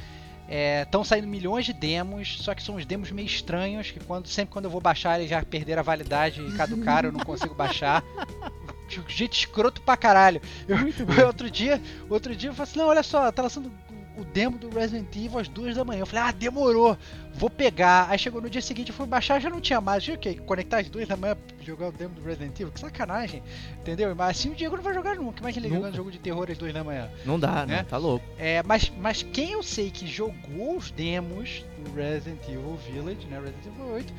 Estão 0.48 1.02
é, 1.02 1.04
saindo 1.04 1.26
milhões 1.26 1.66
de 1.66 1.74
demos, 1.74 2.38
só 2.40 2.54
que 2.54 2.62
são 2.62 2.76
uns 2.76 2.86
demos 2.86 3.10
meio 3.10 3.26
estranhos, 3.26 3.90
que 3.90 4.00
quando, 4.00 4.26
sempre 4.28 4.52
quando 4.52 4.64
eu 4.64 4.70
vou 4.70 4.80
baixar 4.80 5.18
eles 5.18 5.28
já 5.28 5.42
perderam 5.42 5.80
a 5.80 5.82
validade 5.82 6.40
e 6.40 6.52
caducaram, 6.56 7.10
eu 7.10 7.12
não 7.12 7.20
consigo 7.20 7.54
baixar. 7.54 8.02
Jeito 9.06 9.34
escroto 9.34 9.82
pra 9.82 9.98
caralho. 9.98 10.40
Eu, 10.66 10.78
outro 11.26 11.50
dia, 11.50 11.80
outro 12.08 12.34
dia 12.34 12.48
eu 12.48 12.54
falei 12.54 12.70
assim, 12.70 12.78
não, 12.78 12.86
olha 12.86 13.02
só, 13.02 13.30
tá 13.30 13.42
lançando 13.42 13.70
o 14.18 14.24
demo 14.24 14.58
do 14.58 14.68
Resident 14.68 15.14
Evil 15.14 15.38
às 15.38 15.48
duas 15.48 15.76
da 15.76 15.84
manhã. 15.84 16.00
Eu 16.00 16.06
falei, 16.06 16.24
ah, 16.24 16.32
demorou, 16.32 16.96
vou 17.34 17.48
pegar. 17.48 18.08
Aí 18.10 18.18
chegou 18.18 18.40
no 18.40 18.50
dia 18.50 18.60
seguinte, 18.60 18.90
eu 18.90 18.94
fui 18.94 19.06
baixar, 19.06 19.40
já 19.40 19.48
não 19.48 19.60
tinha 19.60 19.80
mais. 19.80 20.06
Eu, 20.06 20.16
o 20.16 20.18
quê? 20.18 20.34
Conectar 20.34 20.78
às 20.78 20.88
duas 20.88 21.06
da 21.06 21.16
manhã 21.16 21.36
pra 21.36 21.64
jogar 21.64 21.88
o 21.88 21.92
demo 21.92 22.14
do 22.14 22.22
Resident 22.22 22.58
Evil? 22.58 22.72
Que 22.72 22.80
sacanagem, 22.80 23.42
entendeu? 23.80 24.14
Mas 24.14 24.38
assim 24.38 24.50
o 24.50 24.54
Diego 24.54 24.76
não 24.76 24.82
vai 24.82 24.94
jogar 24.94 25.16
nunca. 25.16 25.52
Que 25.52 25.58
ele 25.58 25.68
jogando 25.68 25.96
jogo 25.96 26.10
de 26.10 26.18
terror 26.18 26.50
às 26.50 26.58
duas 26.58 26.74
da 26.74 26.82
manhã? 26.84 27.08
Não 27.24 27.38
dá, 27.38 27.64
né? 27.64 27.84
tá 27.84 27.96
louco. 27.96 28.24
É, 28.38 28.62
mas, 28.64 28.90
mas 28.98 29.22
quem 29.22 29.52
eu 29.52 29.62
sei 29.62 29.90
que 29.90 30.06
jogou 30.06 30.76
os 30.76 30.90
demos 30.90 31.64
do 31.78 31.94
Resident 31.94 32.42
Evil 32.48 32.76
Village, 32.86 33.26
né? 33.26 33.38
Resident 33.38 33.66
Evil 33.66 33.94
8, 33.94 34.14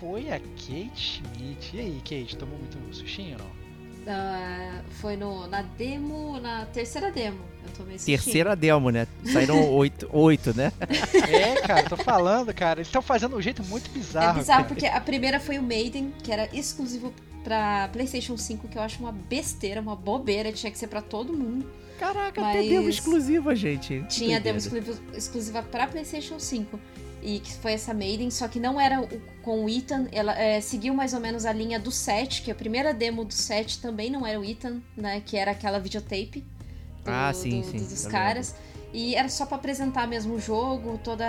foi 0.00 0.30
a 0.30 0.38
Kate 0.38 0.90
Schmidt. 0.94 1.76
E 1.76 1.80
aí, 1.80 2.00
Kate, 2.00 2.36
tomou 2.36 2.58
muito 2.58 2.78
sushi 2.94 3.32
ou 3.32 3.38
não? 3.38 3.67
Uh, 4.08 4.82
foi 5.02 5.16
no, 5.18 5.46
na 5.48 5.60
demo, 5.60 6.40
na 6.40 6.64
terceira 6.64 7.12
demo. 7.12 7.38
Eu 7.62 7.72
tomei 7.76 7.98
Terceira 7.98 8.56
demo, 8.56 8.88
né? 8.88 9.06
Saíram 9.22 9.68
oito, 9.74 10.08
oito, 10.10 10.56
né? 10.56 10.72
É, 11.28 11.60
cara, 11.60 11.82
tô 11.90 11.96
falando, 11.98 12.54
cara. 12.54 12.80
Eles 12.80 12.88
estão 12.88 13.02
fazendo 13.02 13.36
um 13.36 13.42
jeito 13.42 13.62
muito 13.64 13.90
bizarro. 13.90 14.38
É 14.38 14.40
bizarro, 14.40 14.62
cara. 14.62 14.74
porque 14.74 14.86
a 14.86 15.00
primeira 15.02 15.38
foi 15.38 15.58
o 15.58 15.62
Maiden, 15.62 16.14
que 16.22 16.32
era 16.32 16.48
exclusivo 16.56 17.12
pra 17.44 17.90
PlayStation 17.92 18.38
5, 18.38 18.68
que 18.68 18.78
eu 18.78 18.82
acho 18.82 18.98
uma 18.98 19.12
besteira, 19.12 19.78
uma 19.78 19.94
bobeira, 19.94 20.50
tinha 20.52 20.72
que 20.72 20.78
ser 20.78 20.86
pra 20.86 21.02
todo 21.02 21.34
mundo. 21.34 21.70
Caraca, 21.98 22.40
Mas... 22.40 22.56
até 22.56 22.66
demo 22.66 22.88
exclusiva, 22.88 23.54
gente. 23.54 24.02
Tinha 24.08 24.40
demo 24.40 24.58
exclusiva 25.14 25.62
pra 25.62 25.86
PlayStation 25.86 26.38
5 26.38 26.80
e 27.22 27.40
que 27.40 27.52
foi 27.54 27.72
essa 27.72 27.92
Maiden, 27.92 28.30
só 28.30 28.46
que 28.46 28.60
não 28.60 28.80
era 28.80 29.06
com 29.42 29.64
o 29.64 29.68
Ethan, 29.68 30.06
ela 30.12 30.38
é, 30.38 30.60
seguiu 30.60 30.94
mais 30.94 31.14
ou 31.14 31.20
menos 31.20 31.44
a 31.44 31.52
linha 31.52 31.78
do 31.78 31.90
7, 31.90 32.42
que 32.42 32.50
a 32.50 32.54
primeira 32.54 32.94
demo 32.94 33.24
do 33.24 33.34
7 33.34 33.80
também 33.80 34.10
não 34.10 34.26
era 34.26 34.38
o 34.38 34.44
Ethan, 34.44 34.80
né, 34.96 35.20
que 35.24 35.36
era 35.36 35.50
aquela 35.50 35.78
videotape 35.78 36.40
do, 37.04 37.10
ah, 37.10 37.32
sim, 37.32 37.60
do, 37.60 37.66
sim, 37.66 37.78
dos 37.78 38.06
caras. 38.06 38.54
E 38.92 39.14
era 39.14 39.28
só 39.28 39.44
para 39.44 39.56
apresentar 39.56 40.06
mesmo 40.06 40.34
o 40.34 40.40
jogo, 40.40 40.98
toda 40.98 41.26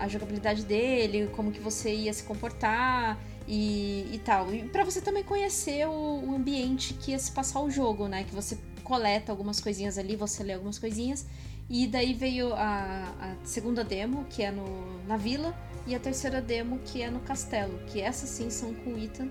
a 0.00 0.08
jogabilidade 0.08 0.64
dele, 0.64 1.28
como 1.34 1.52
que 1.52 1.60
você 1.60 1.94
ia 1.94 2.12
se 2.12 2.22
comportar 2.22 3.18
e, 3.46 4.08
e 4.12 4.18
tal. 4.24 4.52
E 4.52 4.62
para 4.62 4.82
você 4.84 5.00
também 5.00 5.22
conhecer 5.22 5.86
o, 5.86 6.24
o 6.24 6.34
ambiente 6.34 6.94
que 6.94 7.10
ia 7.10 7.18
se 7.18 7.30
passar 7.30 7.60
o 7.60 7.70
jogo, 7.70 8.08
né? 8.08 8.24
Que 8.24 8.34
você 8.34 8.56
coleta 8.82 9.30
algumas 9.30 9.60
coisinhas 9.60 9.98
ali, 9.98 10.16
você 10.16 10.42
lê 10.42 10.54
algumas 10.54 10.78
coisinhas 10.78 11.26
e 11.68 11.86
daí 11.86 12.12
veio 12.12 12.52
a, 12.54 13.14
a 13.20 13.36
segunda 13.44 13.82
demo, 13.82 14.26
que 14.28 14.42
é 14.42 14.50
no, 14.50 15.02
na 15.06 15.16
vila, 15.16 15.54
e 15.86 15.94
a 15.94 15.98
terceira 15.98 16.40
demo, 16.40 16.78
que 16.84 17.02
é 17.02 17.10
no 17.10 17.20
castelo, 17.20 17.78
que 17.86 18.00
essas 18.00 18.28
sim 18.28 18.50
são 18.50 18.74
com 18.74 18.90
o 18.90 18.98
Ethan. 18.98 19.28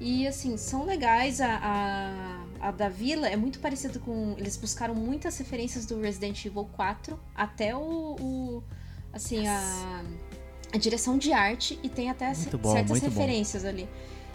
E 0.00 0.26
assim, 0.26 0.56
são 0.56 0.84
legais. 0.84 1.40
A, 1.40 1.56
a, 2.60 2.68
a, 2.68 2.70
da 2.72 2.88
vila 2.88 3.28
é 3.28 3.36
muito 3.36 3.60
parecida 3.60 3.98
com. 3.98 4.34
Eles 4.36 4.56
buscaram 4.56 4.94
muitas 4.94 5.38
referências 5.38 5.86
do 5.86 6.00
Resident 6.00 6.44
Evil 6.44 6.68
4, 6.72 7.18
até 7.34 7.76
o. 7.76 8.16
o 8.20 8.62
assim, 9.12 9.40
yes. 9.40 9.48
a, 9.48 10.04
a 10.72 10.78
direção 10.78 11.16
de 11.16 11.32
arte, 11.32 11.78
e 11.82 11.88
tem 11.88 12.10
até 12.10 12.32
bom, 12.60 12.72
certas 12.72 13.00
referências 13.00 13.62
bom. 13.62 13.68
ali. 13.68 13.88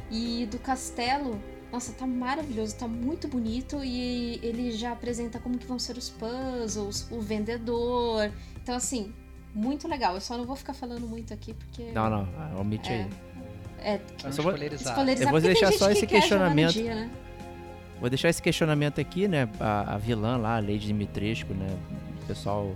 E 0.09 0.47
do 0.49 0.57
castelo 0.57 1.39
nossa, 1.71 1.93
tá 1.93 2.07
maravilhoso, 2.07 2.75
tá 2.75 2.87
muito 2.87 3.27
bonito 3.27 3.83
e 3.83 4.39
ele 4.41 4.71
já 4.71 4.91
apresenta 4.91 5.39
como 5.39 5.57
que 5.57 5.67
vão 5.67 5.77
ser 5.77 5.97
os 5.97 6.09
puzzles, 6.09 7.07
o 7.11 7.21
vendedor. 7.21 8.31
Então, 8.61 8.75
assim, 8.75 9.13
muito 9.53 9.87
legal. 9.87 10.15
Eu 10.15 10.21
só 10.21 10.37
não 10.37 10.45
vou 10.45 10.55
ficar 10.55 10.73
falando 10.73 11.07
muito 11.07 11.33
aqui 11.33 11.53
porque. 11.53 11.91
Não, 11.91 12.09
não, 12.09 12.27
ah, 12.37 12.59
omite 12.59 12.89
é, 12.89 12.95
aí. 12.95 13.09
É, 13.81 13.99
eu 14.23 14.33
só 14.33 14.41
vou 14.41 14.53
spoilerizar. 14.53 14.99
Eu 15.19 15.29
vou 15.29 15.41
deixar 15.41 15.71
só 15.73 15.91
esse 15.91 16.07
questionamento. 16.07 16.73
Dia, 16.73 16.95
né? 16.95 17.11
Vou 17.99 18.09
deixar 18.09 18.29
esse 18.29 18.41
questionamento 18.41 18.99
aqui, 18.99 19.27
né? 19.27 19.49
A, 19.59 19.95
a 19.95 19.97
vilã 19.97 20.37
lá, 20.37 20.57
a 20.57 20.59
Lady 20.59 20.87
Dimitrescu, 20.87 21.53
né? 21.53 21.67
O 22.23 22.25
pessoal 22.25 22.75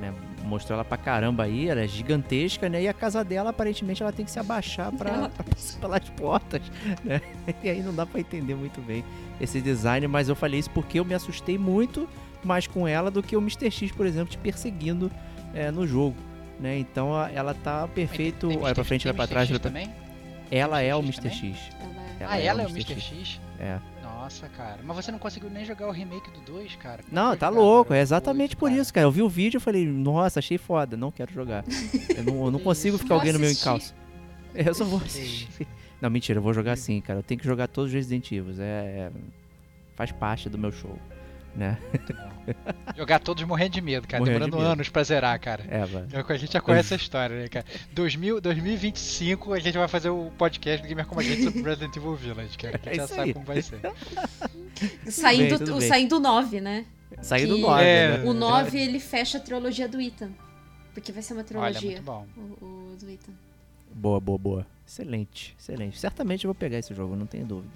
né, 0.00 0.14
mostrou 0.44 0.74
ela 0.76 0.84
pra 0.84 0.96
caramba 0.96 1.44
aí, 1.44 1.68
ela 1.68 1.80
é 1.80 1.88
gigantesca, 1.88 2.68
né? 2.68 2.82
E 2.82 2.88
a 2.88 2.92
casa 2.92 3.24
dela, 3.24 3.50
aparentemente, 3.50 4.02
ela 4.02 4.12
tem 4.12 4.24
que 4.24 4.30
se 4.30 4.38
abaixar 4.38 4.92
pra, 4.92 5.28
pra 5.30 5.44
passar 5.44 5.78
pelas 5.80 6.08
portas, 6.10 6.62
né? 7.04 7.20
E 7.62 7.68
aí 7.68 7.82
não 7.82 7.94
dá 7.94 8.04
pra 8.06 8.20
entender 8.20 8.54
muito 8.54 8.80
bem 8.80 9.04
esse 9.40 9.60
design, 9.60 10.06
mas 10.06 10.28
eu 10.28 10.36
falei 10.36 10.60
isso 10.60 10.70
porque 10.70 11.00
eu 11.00 11.04
me 11.04 11.14
assustei 11.14 11.56
muito 11.58 12.08
mais 12.44 12.66
com 12.66 12.86
ela 12.86 13.10
do 13.10 13.22
que 13.22 13.36
o 13.36 13.40
Mr. 13.40 13.70
X, 13.70 13.90
por 13.90 14.06
exemplo, 14.06 14.30
te 14.30 14.38
perseguindo 14.38 15.10
é, 15.54 15.70
no 15.70 15.86
jogo. 15.86 16.16
né? 16.60 16.78
Então 16.78 17.10
ela 17.34 17.54
tá 17.54 17.88
perfeito. 17.88 18.48
Tem 18.48 18.58
Olha 18.62 18.74
pra 18.74 18.84
frente, 18.84 19.04
tem 19.04 19.14
pra 19.14 19.26
trás. 19.26 19.48
X 19.48 19.50
vai 19.50 19.58
pra- 19.60 19.70
também? 19.70 19.94
Ela 20.50 20.80
é 20.82 20.94
o 20.94 21.00
Mr. 21.00 21.30
X 21.30 21.38
X. 21.56 21.58
Ela 22.20 22.32
Ah, 22.32 22.38
é- 22.38 22.44
ela 22.46 22.62
é 22.62 22.66
o 22.66 22.70
Mr. 22.70 22.92
Mr. 22.92 23.00
X. 23.00 23.18
X? 23.28 23.40
É. 23.58 23.78
Nossa, 24.24 24.48
cara. 24.48 24.78
Mas 24.82 24.96
você 24.96 25.12
não 25.12 25.18
conseguiu 25.18 25.50
nem 25.50 25.66
jogar 25.66 25.86
o 25.86 25.90
remake 25.90 26.30
do 26.30 26.40
2, 26.40 26.76
cara? 26.76 27.02
Como 27.02 27.14
Não, 27.14 27.36
tá 27.36 27.48
jogar 27.48 27.60
louco. 27.60 27.92
É 27.92 28.00
exatamente 28.00 28.56
por 28.56 28.70
cara? 28.70 28.80
isso, 28.80 28.94
cara. 28.94 29.06
Eu 29.06 29.10
vi 29.10 29.20
o 29.20 29.28
vídeo 29.28 29.58
e 29.58 29.60
falei, 29.60 29.86
nossa, 29.86 30.38
achei 30.38 30.56
foda, 30.56 30.96
não 30.96 31.10
quero 31.12 31.30
jogar. 31.30 31.62
Eu 32.16 32.24
não, 32.24 32.44
eu 32.46 32.50
não 32.50 32.58
consigo 32.60 32.96
ficar 32.96 33.16
alguém 33.16 33.34
no 33.34 33.38
meu 33.38 33.50
encalço. 33.50 33.94
Eu 34.54 34.72
só 34.72 34.82
vou 34.82 34.98
assistir. 34.98 35.66
Não, 36.00 36.08
mentira, 36.08 36.38
eu 36.38 36.42
vou 36.42 36.54
jogar 36.54 36.76
sim, 36.76 37.02
cara. 37.02 37.18
Eu 37.18 37.22
tenho 37.22 37.38
que 37.38 37.46
jogar 37.46 37.68
todos 37.68 37.90
os 37.90 37.94
Resident 37.94 38.32
Evil. 38.32 38.54
É, 38.58 38.62
é- 38.62 39.10
faz 39.94 40.10
parte 40.10 40.48
do 40.48 40.56
meu 40.56 40.72
show, 40.72 40.98
né? 41.56 41.78
Jogar 42.96 43.18
todos 43.20 43.42
morrendo 43.44 43.72
de 43.72 43.80
medo, 43.80 44.06
cara. 44.06 44.20
Morrendo 44.20 44.38
de 44.44 44.44
Demorando 44.50 44.68
medo. 44.68 44.72
anos 44.80 44.88
pra 44.90 45.02
zerar, 45.02 45.40
cara. 45.40 45.64
É, 45.68 45.84
vai. 45.86 46.04
É, 46.12 46.32
A 46.32 46.36
gente 46.36 46.52
já 46.52 46.60
conhece 46.60 46.92
essa 46.94 47.02
história, 47.02 47.36
né, 47.40 47.48
cara? 47.48 47.64
2000, 47.92 48.40
2025 48.40 49.52
a 49.54 49.58
gente 49.58 49.78
vai 49.78 49.88
fazer 49.88 50.10
o 50.10 50.30
podcast 50.36 50.82
do 50.82 50.88
Gamer 50.88 51.06
Como 51.06 51.20
a 51.20 51.24
Gente 51.24 51.42
sobre 51.44 51.62
Resident 51.64 51.96
Evil 51.96 52.14
Village, 52.14 52.58
cara. 52.58 52.78
A 52.82 52.86
gente 52.86 52.88
É 52.92 52.94
já 52.96 53.06
sabe 53.06 53.22
aí. 53.22 53.32
como 53.34 53.46
vai 53.46 53.62
ser. 53.62 53.80
Saindo, 55.10 55.58
tudo 55.58 55.76
o- 55.76 55.78
bem. 55.78 55.88
saindo 55.88 56.20
9, 56.20 56.60
né? 56.60 56.84
Saindo 57.22 57.54
Que- 57.56 57.60
9, 57.62 57.82
É. 57.84 58.18
né? 58.18 58.24
O 58.28 58.34
9 58.34 58.78
ele 58.78 59.00
fecha 59.00 59.38
a 59.38 59.40
trilogia 59.40 59.88
do 59.88 60.00
Ethan. 60.00 60.30
Porque 60.92 61.10
vai 61.12 61.22
ser 61.22 61.32
uma 61.34 61.38
Olha, 61.40 61.46
trilogia. 61.48 61.90
muito 61.90 62.02
bom. 62.02 62.26
o, 62.36 62.64
o 62.92 62.96
do 63.00 63.10
Ethan. 63.10 63.32
Boa, 63.92 64.20
boa, 64.20 64.38
boa. 64.38 64.66
Excelente, 64.86 65.56
excelente. 65.58 65.98
Certamente 65.98 66.44
eu 66.44 66.48
vou 66.48 66.54
pegar 66.54 66.78
esse 66.78 66.92
jogo, 66.94 67.16
não 67.16 67.26
tenho 67.26 67.46
dúvida. 67.46 67.72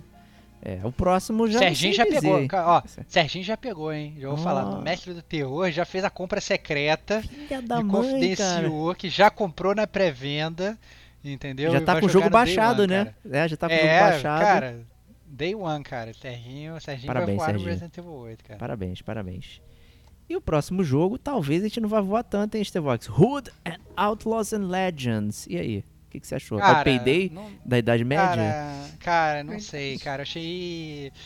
É, 0.60 0.80
o 0.84 0.90
próximo 0.90 1.48
já. 1.48 1.60
Serginho 1.60 1.94
já 1.94 2.04
dizer, 2.04 2.20
pegou, 2.20 2.48
ó, 2.52 2.82
Certo. 2.86 3.08
Serginho 3.10 3.44
já 3.44 3.56
pegou, 3.56 3.92
hein? 3.92 4.16
Já 4.18 4.28
vou 4.28 4.36
falar, 4.36 4.64
Ó. 4.66 4.76
no 4.76 4.82
Mestre 4.82 5.14
do 5.14 5.22
Terror 5.22 5.70
já 5.70 5.84
fez 5.84 6.04
a 6.04 6.10
compra 6.10 6.40
secreta 6.40 7.22
Filha 7.22 7.62
da 7.62 7.80
e 7.80 7.84
mãe, 7.84 7.92
cara. 7.92 8.60
confidenciou 8.62 8.94
que 8.94 9.08
já 9.08 9.30
comprou 9.30 9.74
na 9.74 9.86
pré-venda, 9.86 10.76
entendeu? 11.24 11.70
Já 11.72 11.80
tá 11.80 12.00
com 12.00 12.06
o 12.06 12.08
jogo 12.08 12.28
baixado, 12.28 12.82
One, 12.82 12.92
né? 12.92 13.04
cara. 13.04 13.36
É, 13.44 13.48
já 13.48 13.56
tá 13.56 13.68
com 13.68 13.74
o 13.74 13.76
é, 13.78 13.80
jogo 13.80 14.10
baixado. 14.10 14.40
cara, 14.44 14.80
Day 15.26 15.54
One, 15.54 15.84
cara. 15.84 16.12
Serginho, 16.12 16.80
Serginho 16.80 17.06
Parabéns, 17.06 17.26
vai 17.28 17.36
voar 17.36 17.46
Serginho. 17.46 17.64
no 17.66 17.70
Resident 17.72 17.98
Evil 17.98 18.12
8, 18.12 18.44
cara. 18.44 18.58
Parabéns, 18.58 19.02
parabéns. 19.02 19.62
E 20.28 20.36
o 20.36 20.40
próximo 20.40 20.82
jogo, 20.84 21.16
talvez 21.18 21.62
a 21.62 21.68
gente 21.68 21.80
não 21.80 21.88
vá 21.88 22.00
voar 22.00 22.22
tanto, 22.22 22.56
hein, 22.56 22.64
Stevox? 22.64 23.08
Hood 23.08 23.50
and 23.64 23.78
Outlaws 23.96 24.52
and 24.52 24.66
Legends. 24.66 25.46
E 25.48 25.56
aí? 25.56 25.84
Que, 26.18 26.22
que 26.22 26.26
você 26.28 26.34
achou? 26.34 26.58
é 26.58 26.62
o 26.62 26.64
Cara, 26.64 26.84
Payday 26.84 27.30
não- 27.32 27.50
da 27.64 27.78
Idade 27.78 28.04
Média? 28.04 28.26
Cara, 28.26 28.88
cara, 28.98 29.44
não 29.44 29.58
sei, 29.60 29.98
cara. 29.98 30.22
Achei. 30.22 31.12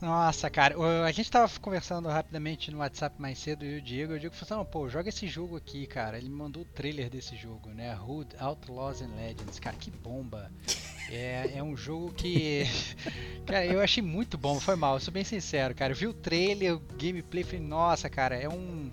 Nossa, 0.00 0.50
cara, 0.50 0.74
a 1.06 1.10
gente 1.10 1.30
tava 1.30 1.50
conversando 1.58 2.06
rapidamente 2.10 2.70
no 2.70 2.78
WhatsApp 2.78 3.14
mais 3.18 3.38
cedo 3.38 3.64
e 3.64 3.78
o 3.78 3.80
Diego, 3.82 4.12
o 4.12 4.18
Diego 4.18 4.34
falou 4.34 4.44
assim, 4.44 4.54
não, 4.54 4.64
pô, 4.70 4.90
joga 4.90 5.08
esse 5.08 5.26
jogo 5.26 5.56
aqui, 5.56 5.86
cara. 5.86 6.18
Ele 6.18 6.28
me 6.28 6.34
mandou 6.36 6.62
o 6.64 6.66
trailer 6.66 7.08
desse 7.08 7.34
jogo, 7.34 7.70
né? 7.70 7.96
Hood, 7.98 8.28
Outlaws 8.38 9.00
and 9.00 9.14
Legends. 9.16 9.58
Cara, 9.58 9.76
que 9.76 9.90
bomba. 9.90 10.50
É, 11.08 11.52
é 11.58 11.62
um 11.62 11.76
jogo 11.76 12.12
que. 12.12 12.64
Cara, 13.46 13.64
eu 13.64 13.80
achei 13.80 14.02
muito 14.02 14.36
bom, 14.36 14.58
foi 14.58 14.74
mal, 14.74 14.94
eu 14.94 15.00
sou 15.00 15.14
bem 15.14 15.22
sincero, 15.22 15.72
cara. 15.72 15.92
Eu 15.92 15.96
vi 15.96 16.08
o 16.08 16.12
trailer, 16.12 16.74
o 16.74 16.80
gameplay, 17.00 17.44
falei, 17.44 17.60
nossa, 17.60 18.10
cara, 18.10 18.34
é 18.34 18.48
um. 18.48 18.90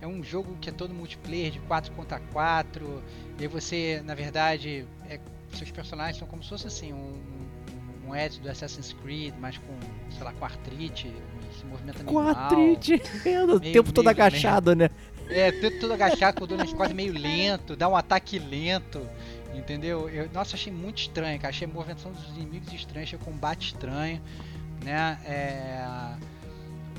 É 0.00 0.06
um 0.06 0.22
jogo 0.22 0.56
que 0.60 0.68
é 0.68 0.72
todo 0.72 0.92
multiplayer 0.92 1.50
de 1.50 1.60
4 1.60 1.92
contra 1.92 2.20
4. 2.32 3.02
E 3.38 3.42
aí 3.42 3.48
você, 3.48 4.02
na 4.04 4.14
verdade, 4.14 4.86
é, 5.08 5.18
seus 5.54 5.70
personagens 5.70 6.18
são 6.18 6.28
como 6.28 6.42
se 6.42 6.50
fosse 6.50 6.66
assim, 6.66 6.92
um, 6.92 7.18
um 8.06 8.14
Ezio 8.14 8.42
do 8.42 8.50
Assassin's 8.50 8.92
Creed, 9.02 9.34
mas 9.40 9.56
com, 9.58 9.74
sei 10.12 10.22
lá, 10.22 10.32
com 10.32 10.44
artrite, 10.44 11.10
se 11.58 11.64
movimenta 11.64 12.02
meio 12.02 12.12
Com 12.14 12.18
artrite, 12.20 12.94
o 13.24 13.58
Meio- 13.58 13.72
tempo 13.72 13.90
todo 13.92 14.04
meio- 14.04 14.10
agachado, 14.16 14.74
né? 14.76 14.90
É, 15.28 15.50
tudo, 15.50 15.80
tudo 15.80 15.92
agachado, 15.94 16.38
com 16.38 16.44
o 16.44 16.46
Douglas 16.46 16.72
quase 16.72 16.94
meio 16.94 17.12
lento, 17.12 17.74
dá 17.74 17.88
um 17.88 17.96
ataque 17.96 18.38
lento, 18.38 19.00
entendeu? 19.54 20.08
Eu, 20.08 20.28
nossa, 20.32 20.54
achei 20.54 20.72
muito 20.72 20.98
estranho, 20.98 21.36
cara. 21.40 21.48
Achei 21.48 21.66
a 21.66 21.70
movimentação 21.70 22.12
dos 22.12 22.28
inimigos 22.36 22.72
estranha, 22.72 23.02
achei 23.02 23.18
o 23.18 23.22
combate 23.22 23.68
estranho, 23.72 24.22
né? 24.84 25.18
É, 25.24 25.84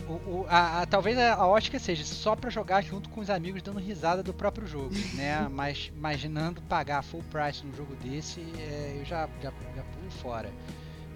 o, 0.08 0.14
o- 0.42 0.46
a, 0.50 0.82
a- 0.82 0.86
talvez 0.86 1.18
a, 1.18 1.34
a 1.36 1.48
ótica 1.48 1.78
seja 1.80 2.04
só 2.04 2.36
pra 2.36 2.50
jogar 2.50 2.82
junto 2.82 3.10
com 3.10 3.20
os 3.22 3.30
amigos 3.30 3.62
dando 3.62 3.80
risada 3.80 4.24
do 4.24 4.34
próprio 4.34 4.66
jogo, 4.68 4.92
né? 5.16 5.48
Mas 5.52 5.92
imaginando 5.96 6.62
pagar 6.64 7.04
full 7.04 7.24
price 7.30 7.66
num 7.66 7.76
jogo 7.76 7.96
desse, 7.96 8.42
é, 8.58 8.98
eu 9.00 9.06
já, 9.06 9.28
já, 9.42 9.52
já 9.76 9.84
pulo 9.84 10.12
fora. 10.22 10.50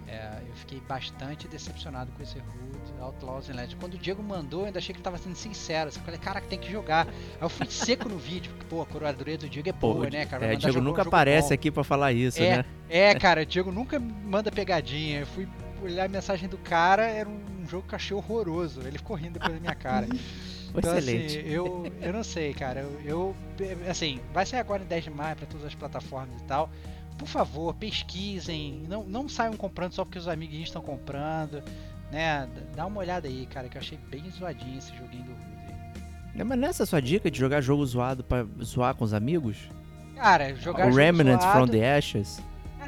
É, 0.07 0.41
eu 0.45 0.53
fiquei 0.55 0.81
bastante 0.81 1.47
decepcionado 1.47 2.11
com 2.11 2.21
esse 2.21 2.37
Hood 2.37 2.99
Outlaws 3.01 3.49
and 3.49 3.53
Legends. 3.53 3.77
Quando 3.79 3.93
o 3.93 3.97
Diego 3.97 4.21
mandou, 4.21 4.61
eu 4.61 4.65
ainda 4.65 4.77
achei 4.79 4.93
que 4.93 4.97
ele 4.99 5.03
tava 5.05 5.17
sendo 5.17 5.35
sincero. 5.37 5.89
Eu 5.89 5.93
falei, 6.01 6.19
cara, 6.19 6.41
tem 6.41 6.59
que 6.59 6.69
jogar. 6.69 7.07
Aí 7.07 7.13
eu 7.39 7.47
fui 7.47 7.65
seco 7.67 8.09
no 8.09 8.17
vídeo, 8.19 8.51
porque, 8.51 8.65
pô, 8.65 8.81
a 8.81 8.85
curadoria 8.85 9.37
do 9.37 9.47
Diego 9.47 9.69
é 9.69 9.71
Pô, 9.71 9.93
boa, 9.93 10.07
o 10.07 10.09
né, 10.09 10.25
cara? 10.25 10.43
É, 10.43 10.47
mandar 10.49 10.59
Diego 10.59 10.81
nunca 10.81 11.03
jogo 11.03 11.07
aparece 11.15 11.47
bom. 11.47 11.53
aqui 11.53 11.71
pra 11.71 11.85
falar 11.85 12.11
isso, 12.11 12.43
É. 12.43 12.57
né? 12.57 12.65
É, 12.89 13.15
cara, 13.15 13.43
o 13.43 13.45
Diego 13.45 13.71
nunca 13.71 13.97
manda 14.01 14.51
pegadinha. 14.51 15.21
Eu 15.21 15.27
fui 15.27 15.47
olhar 15.83 16.05
a 16.05 16.07
mensagem 16.09 16.47
do 16.49 16.57
cara, 16.57 17.03
era 17.05 17.27
um 17.29 17.67
jogo 17.67 17.87
que 17.87 17.93
eu 17.93 17.97
achei 17.97 18.15
horroroso. 18.15 18.81
Ele 18.81 18.97
ficou 18.97 19.15
rindo 19.15 19.33
depois 19.33 19.53
da 19.53 19.59
minha 19.59 19.75
cara. 19.75 20.07
Então, 20.73 20.97
Excelente. 20.97 21.37
assim, 21.39 21.49
eu, 21.49 21.83
eu 22.01 22.13
não 22.13 22.23
sei, 22.23 22.53
cara. 22.53 22.79
Eu, 23.03 23.35
eu- 23.59 23.89
assim, 23.89 24.21
vai 24.33 24.45
sair 24.45 24.61
agora 24.61 24.81
em 24.81 24.85
10 24.85 25.03
de 25.03 25.09
maio 25.09 25.35
para 25.35 25.45
todas 25.45 25.67
as 25.67 25.75
plataformas 25.75 26.39
e 26.41 26.45
tal. 26.45 26.69
Por 27.17 27.27
favor, 27.27 27.73
pesquisem. 27.73 28.81
Não, 28.87 29.03
não 29.03 29.27
saiam 29.27 29.53
comprando 29.57 29.91
só 29.91 30.05
porque 30.05 30.17
os 30.17 30.29
amiguinhos 30.29 30.69
estão 30.69 30.81
comprando. 30.81 31.61
Né? 32.09 32.47
Dá 32.73 32.85
uma 32.85 33.01
olhada 33.01 33.27
aí, 33.27 33.45
cara, 33.47 33.67
que 33.67 33.75
eu 33.77 33.81
achei 33.81 33.97
bem 34.09 34.23
zoadinho 34.31 34.77
esse 34.77 34.95
joguinho 34.95 35.25
do. 35.25 35.35
É, 36.39 36.43
Mas 36.45 36.57
nessa 36.57 36.85
sua 36.85 37.01
dica 37.01 37.29
de 37.29 37.37
jogar 37.37 37.59
jogo 37.59 37.85
zoado 37.85 38.23
pra 38.23 38.45
zoar 38.63 38.95
com 38.95 39.03
os 39.03 39.13
amigos? 39.13 39.57
Cara, 40.15 40.55
jogar 40.55 40.83
o 40.87 40.91
jogo 40.91 40.95
Remnant 41.01 41.41
zoado- 41.41 41.59
from 41.59 41.67
the 41.67 41.97
Ashes? 41.97 42.41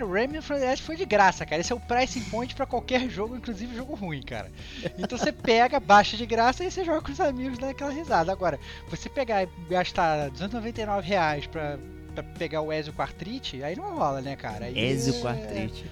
Cara, 0.07 0.39
o 0.39 0.41
from 0.41 0.57
the 0.59 0.67
Ashes 0.67 0.85
foi 0.85 0.95
de 0.95 1.05
graça, 1.05 1.45
cara. 1.45 1.61
Esse 1.61 1.71
é 1.71 1.75
o 1.75 1.79
pricing 1.79 2.21
point 2.25 2.53
pra 2.55 2.65
qualquer 2.65 3.09
jogo, 3.09 3.35
inclusive 3.35 3.75
jogo 3.75 3.95
ruim, 3.95 4.21
cara. 4.21 4.51
Então 4.97 5.17
você 5.17 5.31
pega, 5.31 5.79
baixa 5.79 6.17
de 6.17 6.25
graça 6.25 6.63
e 6.63 6.69
você 6.71 6.83
joga 6.83 7.01
com 7.01 7.11
os 7.11 7.19
amigos 7.19 7.57
dá 7.57 7.69
aquela 7.69 7.91
risada. 7.91 8.31
Agora, 8.31 8.59
você 8.89 9.09
pegar 9.09 9.43
e 9.43 9.49
gastar 9.69 10.29
299 10.29 11.07
reais 11.07 11.47
pra, 11.47 11.77
pra 12.13 12.23
pegar 12.23 12.61
o 12.61 12.71
Ezio 12.71 12.93
Quartrite, 12.93 13.63
aí 13.63 13.75
não 13.75 13.95
rola, 13.95 14.21
né, 14.21 14.35
cara? 14.35 14.65
Aí 14.65 14.77
Ezio 14.77 15.15
é- 15.15 15.21
Quartrite. 15.21 15.85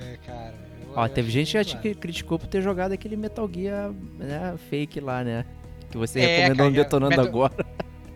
É, 0.00 0.16
cara. 0.26 0.54
eu- 0.82 0.92
Ó, 0.96 1.08
teve 1.08 1.30
gente 1.30 1.46
que 1.46 1.52
já 1.52 1.64
te 1.64 1.72
zoado. 1.82 1.94
criticou 1.98 2.38
por 2.38 2.46
ter 2.48 2.60
jogado 2.62 2.92
aquele 2.92 3.16
Metal 3.16 3.48
Gear 3.52 3.92
né, 4.18 4.54
fake 4.68 4.98
lá, 5.00 5.22
né? 5.22 5.44
Que 5.90 5.96
você 5.98 6.20
É, 6.20 6.36
recomendou 6.48 6.66
cara, 6.70 6.84
Detonando 6.84 7.10
Metal- 7.10 7.26
agora. 7.26 7.66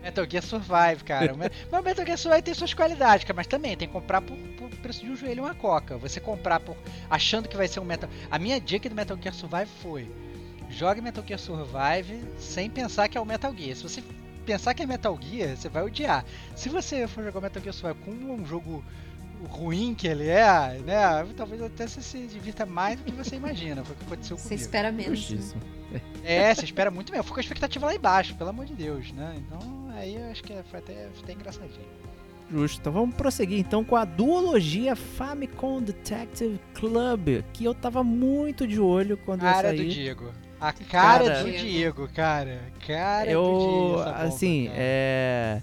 Metal 0.05 0.25
Gear 0.29 0.43
Survive, 0.43 1.03
cara. 1.03 1.33
Mas 1.35 1.51
o 1.71 1.83
Metal 1.83 2.05
Gear 2.05 2.17
Survive 2.17 2.43
tem 2.43 2.53
suas 2.53 2.73
qualidades, 2.75 3.25
cara, 3.25 3.35
mas 3.35 3.47
também 3.47 3.75
tem 3.75 3.87
que 3.87 3.93
comprar 3.93 4.21
por, 4.21 4.37
por 4.57 4.69
preço 4.77 5.03
de 5.03 5.09
um 5.11 5.15
joelho 5.15 5.39
e 5.39 5.41
uma 5.41 5.55
coca. 5.55 5.97
Você 5.97 6.19
comprar 6.19 6.59
por 6.59 6.77
achando 7.09 7.49
que 7.49 7.57
vai 7.57 7.67
ser 7.67 7.79
um 7.79 7.85
Metal. 7.85 8.07
A 8.29 8.37
minha 8.37 8.61
dica 8.61 8.87
do 8.87 8.93
Metal 8.95 9.17
Gear 9.19 9.33
Survive 9.33 9.69
foi: 9.81 10.07
jogue 10.69 11.01
Metal 11.01 11.23
Gear 11.25 11.39
Survive 11.39 12.23
sem 12.37 12.69
pensar 12.69 13.07
que 13.09 13.17
é 13.17 13.21
o 13.21 13.25
Metal 13.25 13.51
Gear. 13.57 13.75
Se 13.75 13.81
você 13.81 14.03
pensar 14.45 14.75
que 14.75 14.83
é 14.83 14.85
Metal 14.85 15.17
Gear, 15.19 15.57
você 15.57 15.67
vai 15.67 15.81
odiar. 15.81 16.23
Se 16.55 16.69
você 16.69 17.07
for 17.07 17.23
jogar 17.23 17.41
Metal 17.41 17.63
Gear 17.63 17.73
Survive 17.73 18.05
com 18.05 18.11
um 18.11 18.45
jogo 18.45 18.83
ruim 19.49 19.93
que 19.95 20.07
ele 20.07 20.27
é, 20.27 20.79
né? 20.85 21.25
Talvez 21.35 21.61
até 21.61 21.87
você 21.87 22.01
se 22.01 22.19
divirta 22.27 22.65
mais 22.65 22.99
do 22.99 23.05
que 23.05 23.11
você 23.11 23.35
imagina. 23.35 23.83
Foi 23.83 23.95
o 23.95 23.97
que 23.99 24.05
aconteceu 24.05 24.37
Você 24.37 24.43
comigo. 24.49 24.61
espera 24.61 24.91
menos. 24.91 25.29
né? 25.31 26.01
É, 26.23 26.53
você 26.53 26.65
espera 26.65 26.89
muito 26.91 27.11
mesmo. 27.11 27.19
Eu 27.21 27.23
fico 27.23 27.33
com 27.35 27.39
a 27.39 27.43
expectativa 27.43 27.85
lá 27.87 27.95
embaixo, 27.95 28.35
pelo 28.35 28.49
amor 28.51 28.65
de 28.65 28.73
Deus, 28.73 29.11
né? 29.11 29.35
Então 29.37 29.74
aí 29.95 30.15
eu 30.15 30.25
acho 30.31 30.43
que 30.43 30.53
foi 30.69 30.79
até, 30.79 30.93
foi 31.13 31.23
até 31.23 31.33
engraçadinho. 31.33 31.85
Justo. 32.51 32.79
Então 32.79 32.93
vamos 32.93 33.15
prosseguir 33.15 33.57
então 33.59 33.83
com 33.83 33.95
a 33.95 34.05
duologia 34.05 34.95
Famicom 34.95 35.81
Detective 35.81 36.59
Club, 36.75 37.43
que 37.51 37.65
eu 37.65 37.73
tava 37.73 38.03
muito 38.03 38.67
de 38.67 38.79
olho 38.79 39.17
quando 39.17 39.41
Cara 39.41 39.69
eu 39.69 39.71
do 39.73 39.77
saí. 39.79 39.89
Diego. 39.89 40.31
A 40.61 40.71
cara, 40.71 41.23
Cara- 41.25 41.43
do 41.43 41.51
Diego, 41.51 42.07
cara. 42.13 42.61
Cara 42.85 43.25
do 43.25 43.31
Eu, 43.31 43.43
Diego. 43.43 43.93
essa 44.01 44.11
bomba, 44.11 44.23
assim, 44.23 44.65
cara. 44.67 44.77
é. 44.79 45.61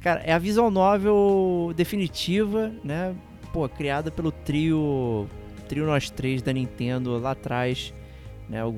Cara, 0.00 0.20
é 0.20 0.32
a 0.32 0.38
visual 0.38 0.70
novel 0.70 1.72
definitiva, 1.76 2.72
né? 2.84 3.14
Pô, 3.52 3.68
criada 3.68 4.10
pelo 4.10 4.30
trio. 4.32 5.28
Trio 5.68 5.84
Nós 5.84 6.08
Três 6.10 6.42
da 6.42 6.52
Nintendo 6.52 7.18
lá 7.18 7.32
atrás, 7.32 7.92
né? 8.48 8.64
O 8.64 8.72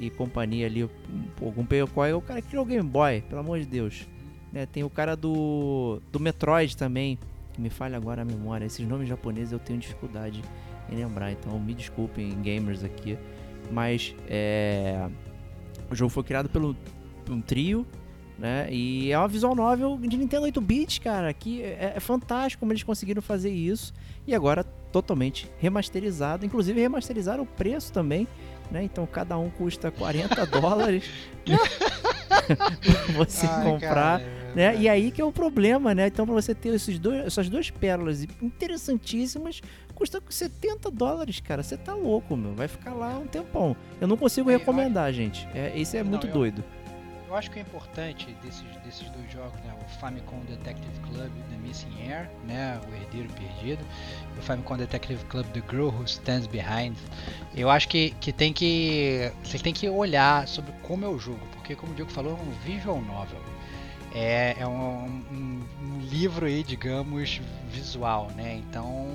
e 0.00 0.10
companhia 0.10 0.66
ali. 0.66 0.88
Pô, 1.36 1.48
o 1.48 1.52
Gunpei 1.52 1.80
Yokoi 1.80 2.10
é 2.10 2.14
o 2.14 2.20
cara 2.20 2.40
que 2.40 2.48
criou 2.48 2.64
o 2.64 2.66
Game 2.66 2.88
Boy, 2.88 3.22
pelo 3.28 3.40
amor 3.40 3.60
de 3.60 3.66
Deus. 3.66 4.06
Né? 4.52 4.66
Tem 4.66 4.82
o 4.82 4.90
cara 4.90 5.16
do. 5.16 6.00
do 6.10 6.18
Metroid 6.18 6.76
também, 6.76 7.18
que 7.52 7.60
me 7.60 7.70
falha 7.70 7.96
agora 7.96 8.22
a 8.22 8.24
memória. 8.24 8.64
Esses 8.64 8.86
nomes 8.86 9.08
japoneses 9.08 9.52
eu 9.52 9.58
tenho 9.58 9.78
dificuldade 9.78 10.42
em 10.90 10.96
lembrar, 10.96 11.32
então 11.32 11.58
me 11.58 11.74
desculpem, 11.74 12.30
gamers 12.42 12.82
aqui. 12.82 13.18
Mas 13.70 14.14
é. 14.28 15.08
O 15.90 15.94
jogo 15.94 16.10
foi 16.10 16.22
criado 16.22 16.48
pelo 16.48 16.74
um 17.28 17.40
trio, 17.40 17.86
né? 18.38 18.66
E 18.70 19.12
é 19.12 19.18
uma 19.18 19.28
visual 19.28 19.54
novel 19.54 19.98
de 19.98 20.16
Nintendo 20.16 20.46
8-bit, 20.46 21.00
cara, 21.00 21.32
que 21.34 21.62
é, 21.62 21.92
é 21.96 22.00
fantástico 22.00 22.60
como 22.60 22.72
eles 22.72 22.82
conseguiram 22.82 23.20
fazer 23.20 23.50
isso. 23.50 23.92
E 24.26 24.34
agora 24.34 24.64
totalmente 24.92 25.50
remasterizado, 25.58 26.44
inclusive 26.46 26.80
remasterizaram 26.80 27.42
o 27.44 27.46
preço 27.46 27.92
também, 27.92 28.28
né? 28.70 28.82
Então 28.84 29.06
cada 29.06 29.36
um 29.38 29.48
custa 29.50 29.90
40 29.90 30.44
dólares. 30.46 31.04
você 33.16 33.46
Ai, 33.46 33.64
comprar. 33.64 34.20
cara, 34.20 34.24
né? 34.54 34.76
E 34.76 34.88
aí 34.88 35.10
que 35.10 35.20
é 35.20 35.24
o 35.24 35.32
problema, 35.32 35.94
né? 35.94 36.06
Então, 36.08 36.26
pra 36.26 36.34
você 36.34 36.54
ter 36.54 36.70
esses 36.74 36.98
dois, 36.98 37.26
essas 37.26 37.48
duas 37.48 37.70
pérolas 37.70 38.26
interessantíssimas, 38.42 39.60
custa 39.94 40.22
70 40.28 40.90
dólares, 40.90 41.40
cara. 41.40 41.62
Você 41.62 41.76
tá 41.76 41.94
louco, 41.94 42.36
meu. 42.36 42.54
Vai 42.54 42.68
ficar 42.68 42.92
lá 42.94 43.18
um 43.18 43.26
tempão. 43.26 43.76
Eu 44.00 44.06
não 44.08 44.16
consigo 44.16 44.50
É, 44.50 44.54
eu 44.54 44.58
recomendar, 44.58 45.12
gente. 45.12 45.46
É, 45.54 45.72
isso 45.76 45.96
é 45.96 46.02
Não, 46.02 46.10
muito 46.10 46.26
eu- 46.26 46.32
doido. 46.32 46.64
Eu 47.28 47.36
acho 47.38 47.50
que 47.50 47.58
o 47.58 47.62
importante 47.62 48.26
desses, 48.44 48.62
desses 48.84 49.08
dois 49.08 49.32
jogos, 49.32 49.58
né, 49.62 49.72
o 49.80 49.88
Famicom 50.00 50.38
Detective 50.46 51.00
Club 51.00 51.30
The 51.50 51.56
Missing 51.66 52.02
Air, 52.10 52.28
né, 52.46 52.78
o 52.86 52.94
Herdeiro 52.94 53.30
Perdido, 53.32 53.82
e 54.36 54.38
o 54.38 54.42
Famicom 54.42 54.76
Detective 54.76 55.24
Club 55.26 55.46
The 55.48 55.62
Girl 55.70 55.88
Who 55.88 56.04
Stands 56.04 56.46
Behind, 56.46 56.94
eu 57.54 57.68
acho 57.70 57.88
que, 57.88 58.10
que 58.20 58.32
tem 58.32 58.52
que 58.52 59.30
vocês 59.44 59.62
têm 59.62 59.72
que 59.72 59.88
olhar 59.88 60.46
sobre 60.48 60.72
como 60.82 61.04
é 61.04 61.08
o 61.08 61.18
jogo, 61.18 61.40
porque 61.52 61.74
como 61.74 61.92
o 61.92 61.94
Diego 61.94 62.10
falou, 62.10 62.32
é 62.38 62.42
um 62.42 62.50
visual 62.64 63.00
novel. 63.00 63.40
É, 64.14 64.56
é 64.58 64.66
um, 64.66 65.06
um- 65.32 65.62
um 65.82 65.98
livro 66.00 66.44
aí, 66.46 66.62
digamos, 66.62 67.40
visual, 67.70 68.30
né? 68.36 68.60
Então 68.68 69.08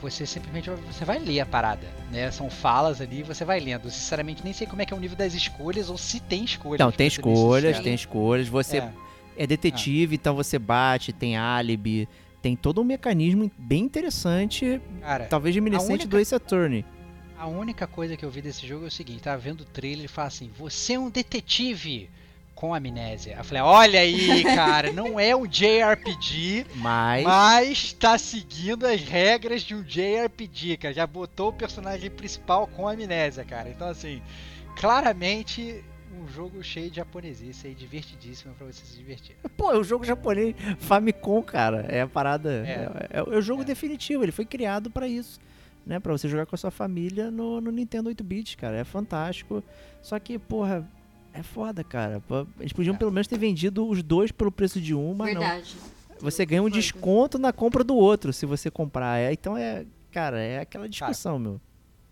você 0.00 0.26
simplesmente 0.26 0.68
vai- 0.70 0.78
você 0.92 1.04
vai 1.04 1.18
ler 1.18 1.40
a 1.40 1.46
parada, 1.46 1.86
né? 2.12 2.30
São 2.30 2.48
falas 2.50 3.00
ali, 3.00 3.22
você 3.22 3.44
vai 3.44 3.58
lendo. 3.58 3.90
Sinceramente, 3.90 4.44
nem 4.44 4.52
sei 4.52 4.66
como 4.66 4.80
é 4.82 4.86
que 4.86 4.92
é 4.94 4.96
o 4.96 5.00
nível 5.00 5.16
das 5.16 5.34
escolhas 5.34 5.88
ou 5.90 5.98
se 5.98 6.20
tem 6.20 6.44
escolhas. 6.44 6.78
Não, 6.78 6.92
tem 6.92 7.06
escolhas, 7.08 7.80
tem 7.80 7.94
escolhas. 7.94 8.46
Você 8.48 8.78
É. 8.78 8.90
é 9.38 9.46
detetive, 9.46 10.14
então 10.14 10.36
você 10.36 10.58
bate, 10.58 11.12
tem 11.12 11.36
álibi, 11.36 12.08
tem 12.46 12.54
todo 12.54 12.80
um 12.80 12.84
mecanismo 12.84 13.50
bem 13.58 13.82
interessante, 13.82 14.80
Cara, 15.00 15.24
talvez 15.26 15.52
reminiscente 15.52 15.90
única- 16.04 16.06
do 16.06 16.18
Ace 16.20 16.32
Attorney. 16.32 16.84
a 17.36 17.48
única 17.48 17.88
coisa 17.88 18.16
que 18.16 18.24
eu 18.24 18.30
vi 18.30 18.40
desse 18.40 18.64
jogo 18.64 18.84
é 18.84 18.86
o 18.86 18.90
seguinte, 18.90 19.20
tava 19.24 19.36
vendo 19.38 19.62
o 19.62 19.64
trailer 19.64 20.04
e 20.04 20.08
fala 20.08 20.28
assim, 20.28 20.48
você 20.56 20.92
é 20.92 20.98
um 21.00 21.10
detetive 21.10 22.08
com 22.54 22.72
amnésia. 22.72 23.34
Eu 23.36 23.42
falei, 23.44 23.62
olha 23.64 23.98
aí, 24.00 24.44
cara, 24.54 24.92
não 24.92 25.18
é 25.18 25.34
um 25.34 25.44
JRPG, 25.44 26.66
Mas, 26.76 27.24
mas 27.24 27.92
tá 27.94 28.16
seguindo 28.16 28.86
as 28.86 29.02
regras 29.02 29.62
de 29.62 29.74
um 29.74 29.82
JRPG, 29.82 30.76
cara. 30.76 30.94
Já 30.94 31.04
botou 31.04 31.48
o 31.48 31.52
personagem 31.52 32.08
principal 32.10 32.68
com 32.68 32.86
amnésia, 32.88 33.44
cara. 33.44 33.68
Então, 33.68 33.88
assim, 33.88 34.22
claramente 34.76 35.82
um 36.26 36.32
jogo 36.32 36.62
cheio 36.62 36.90
de 36.90 36.96
japonesice 36.96 37.68
aí, 37.68 37.74
divertidíssimo 37.74 38.52
pra 38.54 38.66
você 38.66 38.84
se 38.84 38.96
divertir. 38.96 39.36
pô, 39.56 39.70
é 39.72 39.78
o 39.78 39.84
jogo 39.84 40.04
japonês 40.04 40.54
Famicom, 40.78 41.42
cara. 41.42 41.86
É 41.88 42.02
a 42.02 42.06
parada. 42.06 42.64
É. 42.66 42.88
É, 43.10 43.18
é 43.18 43.22
o 43.38 43.40
jogo 43.40 43.62
É. 43.62 43.64
definitivo, 43.64 44.22
ele 44.24 44.32
foi 44.32 44.44
criado 44.44 44.90
pra 44.90 45.06
isso. 45.08 45.38
Né, 45.86 46.00
pra 46.00 46.10
você 46.10 46.28
jogar 46.28 46.46
com 46.46 46.54
a 46.56 46.58
sua 46.58 46.72
família 46.72 47.30
no, 47.30 47.60
no 47.60 47.70
Nintendo 47.70 48.10
8-bit, 48.10 48.56
cara. 48.56 48.76
É 48.76 48.82
fantástico. 48.82 49.62
Só 50.02 50.18
que, 50.18 50.36
porra, 50.36 50.84
é 51.32 51.44
foda, 51.44 51.84
cara. 51.84 52.20
Eles 52.58 52.72
podiam 52.72 52.96
É. 52.96 52.98
pelo 52.98 53.12
menos 53.12 53.28
ter 53.28 53.38
vendido 53.38 53.86
os 53.88 54.02
dois 54.02 54.32
pelo 54.32 54.50
preço 54.50 54.80
de 54.80 54.92
um, 54.96 55.14
mas 55.14 55.32
não. 55.32 55.40
Verdade. 55.42 55.76
Você 56.18 56.44
ganha 56.44 56.60
um 56.62 56.68
desconto 56.68 57.38
na 57.38 57.52
compra 57.52 57.84
do 57.84 57.94
outro, 57.94 58.32
se 58.32 58.44
você 58.46 58.68
comprar. 58.68 59.18
É, 59.20 59.32
então 59.32 59.56
é, 59.56 59.86
cara, 60.10 60.40
é 60.40 60.58
aquela 60.58 60.88
discussão, 60.88 61.38
meu. 61.38 61.60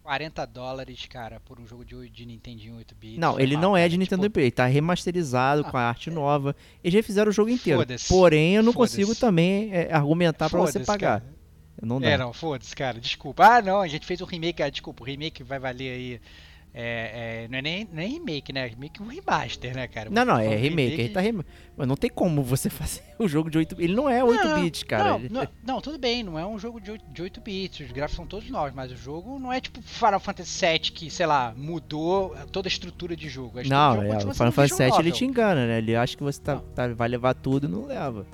40 0.05 0.47
dólares, 0.47 1.07
cara, 1.07 1.41
por 1.41 1.59
um 1.59 1.67
jogo 1.67 1.83
de, 1.83 2.11
de 2.11 2.27
Nintendinho 2.27 2.77
8 2.77 2.95
bits. 2.95 3.19
Não, 3.19 3.41
ele 3.41 3.57
não 3.57 3.75
é 3.75 3.89
de 3.89 3.97
Nintendo 3.97 4.25
tipo, 4.25 4.39
ele 4.39 4.51
tá 4.51 4.67
remasterizado 4.67 5.63
Ah, 5.67 5.71
com 5.71 5.77
a 5.79 5.83
arte 5.83 6.11
nova. 6.11 6.55
Eles 6.85 6.95
refizeram 6.95 7.31
o 7.31 7.33
jogo 7.33 7.49
inteiro. 7.49 7.83
Porém, 8.07 8.55
eu 8.55 8.63
não 8.63 8.75
consigo 8.75 9.15
também 9.15 9.73
é, 9.73 9.91
argumentar 9.91 10.51
pra 10.51 10.61
você 10.61 10.81
pagar. 10.81 11.21
cara. 11.23 11.35
Não 11.83 11.99
dá. 11.99 12.11
É, 12.11 12.19
não, 12.19 12.35
foda-se, 12.35 12.77
cara. 12.77 13.01
Desculpa. 13.01 13.47
Ah, 13.47 13.63
não, 13.63 13.81
a 13.81 13.89
gente 13.89 14.05
fez 14.05 14.21
um 14.21 14.27
remake. 14.27 14.63
Ah, 14.63 14.69
desculpa, 14.69 15.03
o 15.03 15.07
remake 15.07 15.43
vai 15.43 15.59
valer 15.59 15.91
aí. 15.93 16.21
É, 16.77 17.45
é, 17.45 17.49
não 17.49 17.59
é 17.59 17.63
nem, 17.63 17.89
nem 17.93 18.09
remake, 18.15 18.53
né? 18.53 18.67
Remake 18.67 19.01
é 19.01 19.05
um 19.05 19.07
remaster, 19.07 19.73
né, 19.77 19.87
cara? 19.87 20.11
Não, 20.11 20.25
não, 20.25 20.39
é 20.41 20.49
um 20.49 20.59
remake. 20.59 21.01
Ele 21.01 21.09
tá 21.11 21.21
rem... 21.21 21.39
Mas 21.77 21.87
não 21.87 21.95
tem 21.97 22.11
como 22.11 22.43
você 22.43 22.69
fazer 22.71 23.03
o 23.17 23.29
jogo 23.29 23.49
de 23.49 23.59
8 23.59 23.77
Ele 23.81 23.95
não 23.95 24.11
é 24.11 24.25
8 24.25 24.45
Não, 24.45 24.61
bits, 24.61 24.83
cara. 24.83 25.05
Não, 25.11 25.19
Ele- 25.21 25.29
não, 25.31 25.47
não, 25.65 25.81
tudo 25.81 25.99
bem, 25.99 26.25
não 26.25 26.37
é 26.37 26.45
um 26.45 26.59
jogo 26.59 26.81
de 26.81 26.91
8, 26.91 27.05
de 27.13 27.23
8 27.23 27.41
bits, 27.41 27.87
os 27.87 27.93
gráficos 27.93 28.17
são 28.17 28.27
todos 28.27 28.51
novos, 28.51 28.75
mas 28.75 28.91
o 28.91 28.97
jogo 28.97 29.39
não 29.39 29.53
é 29.53 29.61
tipo 29.61 29.81
Final 29.83 30.19
Fantasy 30.19 30.67
VII 30.67 30.79
que, 30.81 31.11
sei 31.11 31.27
lá, 31.27 31.55
mudou 31.57 32.35
toda 32.51 32.67
a 32.67 32.71
estrutura 32.71 33.15
de 33.15 33.29
jogo. 33.29 33.61
Estrutura 33.61 33.69
Não, 33.79 33.91
de 33.91 33.97
jogo 34.09 34.13
é, 34.13 34.17
o 34.17 34.35
Final 34.35 34.53
Fantasy 34.53 34.75
VII 34.77 34.85
ele 34.87 34.97
novel. 34.97 35.13
te 35.13 35.25
engana, 35.25 35.67
né? 35.69 35.79
Ele 35.79 35.95
acha 35.95 36.17
que 36.17 36.25
você 36.25 36.41
tá, 36.41 36.57
tá- 36.75 36.89
vai 36.89 37.09
levar 37.09 37.35
tudo 37.35 37.67
e 37.69 37.71
não 37.71 37.87
leva. 37.87 38.27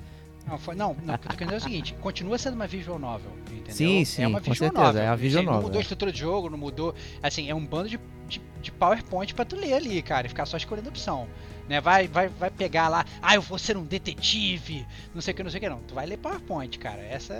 Não, 0.47 0.57
foi- 0.59 0.75
não, 0.75 0.97
não, 1.05 1.15
o 1.15 1.19
que 1.19 1.27
eu 1.27 1.31
tô 1.31 1.37
querendo 1.37 1.55
dizer 1.55 1.55
é 1.55 1.59
o 1.59 1.61
seguinte, 1.71 1.95
continua 2.01 2.39
sendo 2.39 2.55
uma 2.55 2.67
visual 2.67 2.99
novel, 2.99 3.31
entendeu? 3.53 3.73
Sim, 3.75 4.05
sim, 4.07 4.23
é 4.23 4.27
uma 4.27 4.41
com 4.41 4.51
visual 4.51 4.71
certeza, 4.71 4.87
novel. 4.87 5.03
é 5.03 5.07
a 5.09 5.15
visual 5.15 5.41
Assim, 5.43 5.47
Não 5.47 5.53
novel, 5.53 5.67
mudou 5.69 5.79
a 5.79 5.81
é. 5.81 5.83
estrutura 5.83 6.13
de 6.13 6.19
jogo, 6.19 6.51
não 6.51 6.59
mudou, 6.59 6.95
assim, 7.23 7.49
é 7.51 7.55
um 7.55 7.65
bando 7.65 7.89
de, 7.91 8.01
de, 8.31 8.41
de 8.63 8.73
PowerPoint 8.73 9.35
pra 9.35 9.45
tu 9.45 9.57
ler 9.57 9.75
ali, 9.75 10.01
cara, 10.03 10.27
e 10.27 10.29
ficar 10.29 10.47
só 10.47 10.57
escolhendo 10.57 10.89
opção. 10.89 11.29
Né, 11.69 11.81
vai, 11.81 12.09
vai, 12.09 12.27
vai 12.29 12.51
pegar 12.51 12.89
lá, 12.89 13.05
ah, 13.23 13.37
eu 13.37 13.41
vou 13.41 13.57
ser 13.57 13.77
um 13.77 13.85
detetive, 13.85 14.85
não 15.15 15.21
sei 15.21 15.33
o 15.33 15.37
que, 15.37 15.43
não 15.45 15.51
sei 15.51 15.59
o 15.59 15.61
que, 15.61 15.69
não. 15.69 15.81
Tu 15.83 15.95
vai 15.95 16.05
ler 16.05 16.19
PowerPoint, 16.19 16.77
cara. 16.81 17.01
Essa, 17.01 17.33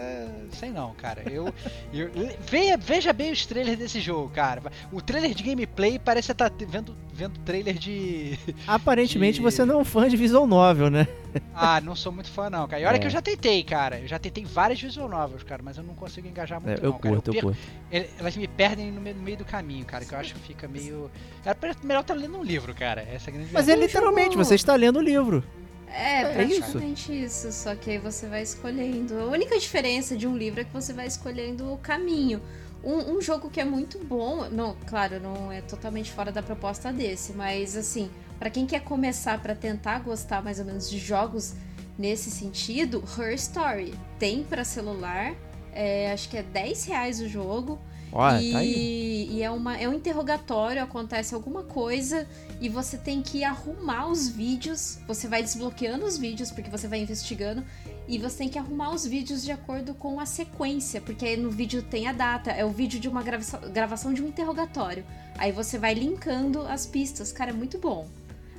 sei 0.53 0.71
não, 0.71 0.95
cara. 0.95 1.25
Eu, 1.29 1.53
eu 1.93 2.09
veja, 2.39 2.77
veja 2.77 3.13
bem 3.13 3.33
os 3.33 3.45
trailers 3.45 3.77
desse 3.77 4.01
jogo, 4.01 4.31
cara. 4.31 4.63
O 4.93 5.03
trailer 5.03 5.35
de 5.35 5.43
gameplay 5.43 5.99
parece 5.99 6.27
você 6.27 6.35
tá 6.35 6.49
vendo, 6.49 6.97
vendo 7.21 7.39
trailer 7.41 7.75
de. 7.75 8.39
Aparentemente 8.67 9.39
De- 9.39 9.43
você 9.43 9.65
não 9.65 9.75
é 9.77 9.79
um 9.79 9.85
fã 9.85 10.09
de 10.09 10.17
visual 10.17 10.47
novel, 10.47 10.91
né? 10.91 11.07
Ah, 11.55 11.81
não 11.81 11.95
sou 11.95 12.11
muito 12.11 12.31
fã, 12.31 12.49
não, 12.51 12.67
cara. 12.67 12.83
E 12.83 12.85
olha 12.87 12.97
É. 12.97 12.99
que 12.99 13.07
eu 13.07 13.11
já 13.11 13.21
tentei, 13.23 13.63
cara. 13.63 14.01
Eu 14.01 14.09
já 14.09 14.19
tentei 14.19 14.45
várias 14.45 14.81
visual 14.81 15.09
novels, 15.09 15.43
cara, 15.43 15.63
mas 15.65 15.77
eu 15.77 15.83
não 15.85 15.95
consigo 15.95 16.27
engajar 16.27 16.61
muito, 16.61 16.81
É, 16.81 16.85
eu 16.87 16.91
não, 16.91 16.99
cara. 16.99 17.15
curto, 17.15 17.29
eu 17.31 17.35
perco- 17.35 17.49
curto. 17.49 18.11
Elas 18.19 18.37
me 18.37 18.49
perdem 18.49 18.91
no 18.91 19.01
meio, 19.01 19.15
no 19.17 19.23
meio 19.23 19.37
do 19.37 19.45
caminho, 19.45 19.85
cara, 19.85 20.05
que 20.05 20.13
eu 20.15 20.19
acho 20.19 20.35
que 20.35 20.41
fica 20.41 20.67
meio. 20.67 21.11
Era 21.45 21.57
melhor 21.83 22.01
estar 22.01 22.15
lendo 22.15 22.39
um 22.39 22.43
livro, 22.43 22.75
cara. 22.75 23.03
Essa 23.03 23.29
é 23.29 23.33
a 23.33 23.37
grande 23.37 23.53
Mas 23.53 23.69
é 23.69 23.73
verdade. 23.73 23.87
literalmente, 23.87 24.33
jogo- 24.35 24.45
você 24.45 24.55
está 24.55 24.75
lendo 24.75 24.99
o 24.99 25.03
livro. 25.03 25.45
É, 25.93 26.23
É 26.23 26.45
isso. 26.45 26.61
praticamente 26.61 27.13
isso. 27.25 27.51
Só 27.53 27.75
que 27.75 27.91
aí 27.91 27.99
você 27.99 28.27
vai 28.29 28.43
escolhendo. 28.43 29.19
A 29.19 29.25
única 29.27 29.59
diferença 29.59 30.17
de 30.17 30.27
um 30.27 30.37
livro 30.37 30.61
é 30.61 30.65
que 30.65 30.73
você 30.73 30.93
vai 30.93 31.07
escolhendo 31.07 31.73
o 31.73 31.77
caminho. 31.79 32.41
Um, 32.83 33.17
um 33.17 33.21
jogo 33.21 33.51
que 33.51 33.61
é 33.61 33.65
muito 33.65 33.99
bom, 33.99 34.49
não, 34.49 34.75
claro, 34.87 35.21
não 35.21 35.53
é 35.53 35.61
totalmente 35.61 36.11
fora 36.11 36.33
da 36.33 36.43
proposta 36.43 36.91
desse, 36.93 37.33
mas 37.35 37.77
assim, 37.77 38.11
pra 38.39 38.49
quem 38.49 38.67
quer 38.67 38.81
começar 38.83 39.41
pra 39.41 39.55
tentar 39.55 39.99
gostar 40.01 40.43
mais 40.43 40.59
ou 40.59 40.65
menos 40.65 40.89
de 40.89 40.99
jogos 40.99 41.55
nesse 41.99 42.31
sentido, 42.31 43.05
Her 43.19 43.35
Story 43.35 43.93
tem 44.19 44.43
pra 44.43 44.65
celular, 44.65 45.35
é, 45.73 46.11
acho 46.13 46.29
que 46.29 46.39
é 46.39 46.43
10 46.43 46.85
reais 46.87 47.21
o 47.21 47.29
jogo. 47.29 47.79
Olha, 48.13 48.43
e, 48.43 48.53
tá 48.53 48.59
aí. 48.59 49.29
e 49.31 49.43
é, 49.43 49.51
uma, 49.51 49.77
é 49.79 49.89
um 49.89 49.95
interrogatório, 49.95 50.83
acontece 50.83 51.35
alguma 51.35 51.63
coisa 51.63 52.27
e 52.61 52.69
você 52.69 52.99
tem 52.99 53.23
que 53.23 53.45
arrumar 53.45 54.09
os 54.09 54.29
vídeos. 54.29 54.99
Você 55.07 55.29
vai 55.29 55.43
desbloqueando 55.43 56.05
os 56.05 56.19
vídeos 56.19 56.51
porque 56.51 56.69
você 56.69 56.89
vai 56.89 57.01
investigando 57.01 57.65
e 58.09 58.19
você 58.19 58.39
tem 58.39 58.49
que 58.49 58.59
arrumar 58.59 58.91
os 58.91 59.07
vídeos 59.07 59.45
de 59.45 59.53
acordo 59.53 59.95
com 59.95 60.19
a 60.19 60.27
sequência, 60.27 61.01
porque 61.01 61.25
aí 61.25 61.37
no 61.37 61.51
vídeo 61.51 61.83
tem 61.83 62.09
a 62.09 62.13
data, 62.13 62.51
é 62.51 62.65
o 62.65 62.71
vídeo 62.71 62.99
de 62.99 63.09
uma 63.09 63.23
gravação, 63.23 63.61
gravação 63.73 64.13
de 64.13 64.23
um 64.23 64.27
interrogatório. 64.29 65.05
Aí 65.39 65.53
você 65.53 65.79
vai 65.79 65.95
linkando 65.95 66.63
as 66.63 66.85
pistas, 66.87 67.31
cara, 67.31 67.51
é 67.51 67.55
muito 67.55 67.79
bom. 67.79 68.09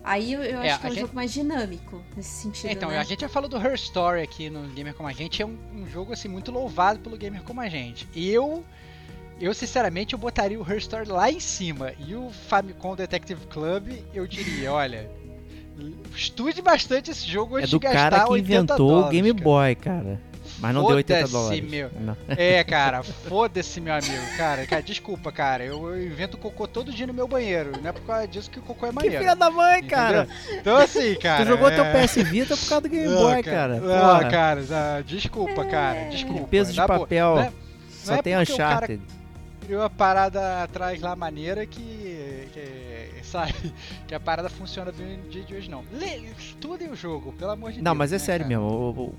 Aí 0.03 0.33
eu, 0.33 0.41
eu 0.41 0.61
É, 0.63 0.71
acho 0.71 0.79
que 0.79 0.87
é 0.87 0.89
um 0.89 0.93
gente- 0.93 1.01
jogo 1.01 1.13
mais 1.15 1.31
dinâmico 1.31 2.01
nesse 2.17 2.41
sentido. 2.41 2.71
Então, 2.71 2.89
né? 2.89 2.97
a 2.97 3.03
gente 3.03 3.19
já 3.21 3.29
falou 3.29 3.47
do 3.47 3.57
Her 3.57 3.75
Story 3.75 4.21
aqui 4.23 4.49
no 4.49 4.67
Gamer 4.69 4.95
Como 4.95 5.07
a 5.07 5.11
Gente, 5.13 5.43
é 5.43 5.45
um, 5.45 5.55
um 5.75 5.87
jogo 5.87 6.11
assim 6.13 6.27
muito 6.27 6.51
louvado 6.51 6.99
pelo 6.99 7.15
Gamer 7.17 7.43
Como 7.43 7.61
a 7.61 7.69
Gente. 7.69 8.07
Eu, 8.15 8.65
eu 9.41 9.53
sinceramente, 9.53 10.13
eu 10.13 10.19
botaria 10.19 10.59
o 10.59 10.69
Her 10.69 10.77
Story 10.77 11.09
lá 11.09 11.31
em 11.31 11.39
cima. 11.39 11.91
E 11.99 12.15
o 12.15 12.29
Famicom 12.47 12.95
Detective 12.95 13.47
Club, 13.47 13.91
eu 14.13 14.27
diria, 14.27 14.71
olha, 14.71 15.09
estude 16.15 16.61
bastante 16.61 17.11
esse 17.11 17.27
jogo 17.27 17.57
É 17.57 17.61
antes 17.61 17.71
do 17.71 17.79
de 17.79 17.85
gastar 17.85 18.11
cara 18.11 18.23
que 18.25 18.31
80 18.31 18.53
inventou 18.53 18.75
o 18.75 18.89
dólares, 18.89 19.11
Game 19.11 19.33
cara. 19.33 19.43
Boy, 19.43 19.75
cara. 19.75 20.31
Mas 20.59 20.75
não 20.75 20.85
deu 20.85 20.97
80 20.97 21.27
Foda-se, 21.27 21.33
dólares. 21.33 21.69
meu. 21.71 21.89
Não. 21.99 22.17
É, 22.27 22.61
cara, 22.65 23.01
foda-se, 23.01 23.81
meu 23.81 23.93
amigo. 23.93 24.37
Cara, 24.37 24.67
cara, 24.67 24.81
desculpa, 24.83 25.31
cara. 25.31 25.63
Eu, 25.63 25.87
eu 25.89 26.05
invento 26.05 26.37
cocô 26.37 26.67
todo 26.67 26.91
dia 26.91 27.07
no 27.07 27.13
meu 27.13 27.27
banheiro. 27.27 27.71
Não 27.81 27.89
é 27.89 27.91
por 27.91 28.01
causa 28.03 28.27
disso 28.27 28.51
que 28.51 28.59
o 28.59 28.61
cocô 28.61 28.85
é 28.85 28.89
Que 28.89 28.95
maneiro. 28.95 29.17
filha 29.19 29.35
da 29.35 29.49
mãe, 29.49 29.81
cara. 29.83 30.23
Entendeu? 30.23 30.59
Então, 30.59 30.77
assim, 30.77 31.15
cara. 31.15 31.43
tu 31.43 31.47
jogou 31.47 31.67
é... 31.67 31.75
teu 31.75 31.85
PS 31.85 32.29
Vita 32.29 32.55
por 32.55 32.69
causa 32.69 32.81
do 32.81 32.89
Game 32.89 33.07
Boy, 33.07 33.41
cara. 33.41 33.79
Porra. 33.79 34.29
cara, 34.29 34.61
ah, 34.69 35.01
desculpa, 35.01 35.65
cara. 35.65 36.09
Desculpa. 36.09 36.47
Peso 36.47 36.71
de 36.71 36.77
boa. 36.77 36.87
papel. 36.87 37.35
Não 37.35 37.41
é- 37.41 37.53
Só 37.89 38.11
não 38.11 38.19
é 38.19 38.21
tem 38.21 38.41
o 38.41 38.57
cara 38.57 38.99
Uncharted. 39.71 39.75
criou 39.75 39.83
a 39.83 39.89
parada 39.89 40.63
atrás 40.63 40.99
lá 41.01 41.15
maneira 41.15 41.65
que, 41.65 42.47
que 42.53 43.23
sabe, 43.25 43.53
que 44.07 44.13
a 44.13 44.19
parada 44.19 44.49
funciona 44.49 44.91
do 44.91 45.29
dia 45.29 45.43
de 45.43 45.55
hoje 45.55 45.69
não. 45.69 45.83
Lê, 45.93 46.17
estudem 46.37 46.89
o 46.89 46.95
jogo, 46.95 47.31
pelo 47.33 47.51
amor 47.51 47.69
de 47.71 47.75
Deus. 47.77 47.83
Não, 47.85 47.95
mas 47.95 48.11
é 48.11 48.15
né, 48.15 48.19
sério 48.19 48.45
cara? 48.45 48.59
mesmo. 48.59 48.65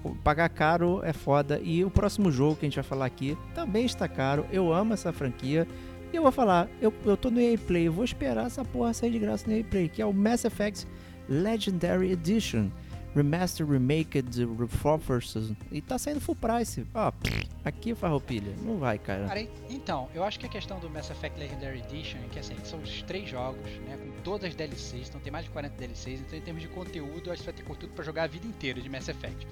o- 0.05 0.09
o- 0.11 0.15
pagar 0.17 0.49
caro 0.49 1.01
é 1.05 1.13
foda. 1.13 1.61
E 1.63 1.85
o 1.85 1.91
próximo 1.91 2.31
jogo 2.31 2.57
que 2.57 2.67
a 2.67 2.69
gente 2.69 2.75
vai 2.77 2.85
falar 2.85 3.07
aqui 3.07 3.37
também 3.55 3.85
está 3.87 4.07
caro. 4.07 4.47
Eu 4.53 4.73
amo 4.73 4.93
essa 4.95 5.13
franquia. 5.13 5.67
E 6.13 6.17
eu 6.17 6.23
vou 6.23 6.31
falar, 6.33 6.69
eu, 6.81 6.93
eu 7.07 7.17
tô 7.17 7.31
no 7.31 7.41
EA 7.41 7.57
Play, 7.57 7.87
eu 7.89 7.93
vou 7.93 8.05
esperar 8.05 8.47
essa 8.47 8.63
porra 8.63 8.93
sair 8.93 9.11
de 9.13 9.19
graça 9.19 9.49
no 9.49 9.57
EA 9.57 9.65
Play, 9.65 9.89
que 9.89 10.03
é 10.03 10.05
o 10.07 10.13
Mass 10.13 10.45
Effect 10.45 10.87
Legendary 11.27 12.13
Edition. 12.13 12.69
Remaster, 13.15 13.67
Remaked, 13.67 14.47
Reforces. 14.59 15.53
E 15.71 15.81
tá 15.83 15.99
saindo 15.99 16.21
full 16.21 16.35
price. 16.35 16.87
Ó, 16.95 17.13
aqui, 17.65 17.95
Farroupilha. 17.95 18.55
Não 18.63 18.79
vai, 18.79 18.99
cara. 18.99 19.27
Cara, 19.27 19.47
então, 19.69 20.09
eu 20.15 20.25
acho 20.25 20.41
que 20.41 20.47
a 20.47 20.49
questão 20.49 20.81
do 20.81 20.89
Mass 20.89 21.11
Effect 21.11 21.39
Legendary 21.39 21.81
Edition 21.81 22.19
é 22.19 22.29
que 22.29 22.39
assim, 22.39 22.57
são 22.65 22.81
os 22.81 23.03
três 23.03 23.29
jogos, 23.29 23.71
né? 23.87 23.99
Com 23.99 24.23
todas 24.23 24.49
as 24.49 24.55
DLCs, 24.55 25.09
então 25.09 25.21
tem 25.21 25.31
mais 25.31 25.45
de 25.45 25.51
40 25.51 25.77
DLCs, 25.77 26.21
então 26.21 26.39
em 26.39 26.43
termos 26.43 26.63
de 26.63 26.69
conteúdo, 26.69 27.31
acho 27.31 27.41
que 27.41 27.47
vai 27.47 27.55
ter 27.55 27.65
conteúdo 27.65 27.93
pra 27.95 28.05
jogar 28.05 28.25
a 28.25 28.27
vida 28.27 28.47
inteira 28.47 28.81
de 28.81 28.89
Mass 28.89 29.09
Effect. 29.09 29.47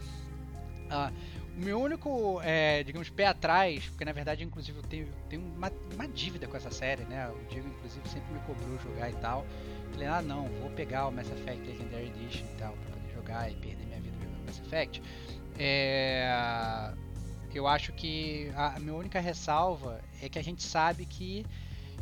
Ah, 0.88 1.12
o 1.56 1.60
meu 1.62 1.80
único, 1.80 2.40
é, 2.42 2.82
digamos, 2.82 3.10
pé 3.10 3.26
atrás, 3.26 3.84
porque 3.88 4.04
na 4.04 4.12
verdade, 4.12 4.42
inclusive, 4.42 4.78
eu 4.78 4.82
tenho, 4.82 5.08
tenho 5.28 5.42
uma, 5.42 5.70
uma, 5.94 6.08
dívida 6.08 6.46
com 6.46 6.56
essa 6.56 6.70
série, 6.70 7.04
né? 7.04 7.28
O 7.28 7.50
Diego, 7.50 7.68
inclusive, 7.68 8.08
sempre 8.08 8.32
me 8.32 8.40
cobrou 8.40 8.78
jogar 8.78 9.10
e 9.10 9.14
tal. 9.14 9.44
Falei, 9.92 10.08
ah, 10.08 10.22
não, 10.22 10.48
vou 10.60 10.70
pegar 10.70 11.06
o 11.08 11.12
Mass 11.12 11.30
Effect 11.30 11.66
Legendary 11.66 12.06
Edition 12.06 12.46
e 12.46 12.58
tal, 12.58 12.72
pra 12.72 12.99
jogar 13.30 13.50
e 13.50 13.54
perder 13.56 13.86
minha 13.86 14.00
vida 14.00 14.16
jogando 14.18 14.44
Mass 14.44 14.60
Effect. 14.60 15.02
É, 15.58 16.92
eu 17.54 17.66
acho 17.66 17.92
que 17.92 18.50
a, 18.56 18.78
minha 18.80 18.94
única 18.94 19.20
ressalva 19.20 20.00
é 20.20 20.28
que 20.28 20.38
a 20.38 20.42
gente 20.42 20.62
sabe 20.62 21.06
que 21.06 21.46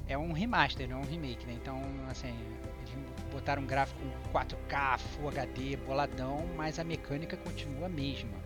é 0.06 0.16
um 0.16 0.32
remaster, 0.32 0.88
não 0.88 0.98
é 0.98 1.00
um 1.00 1.04
remake, 1.04 1.46
né? 1.46 1.54
Então, 1.60 1.80
assim, 2.10 2.34
eles 2.78 3.32
botaram 3.32 3.62
um 3.62 3.66
gráfico 3.66 4.00
4K, 4.32 4.98
Full 4.98 5.28
HD, 5.28 5.76
boladão, 5.76 6.46
mas 6.56 6.78
a 6.78 6.84
mecânica 6.84 7.36
continua 7.36 7.86
a 7.86 7.90
mesma 7.90 8.38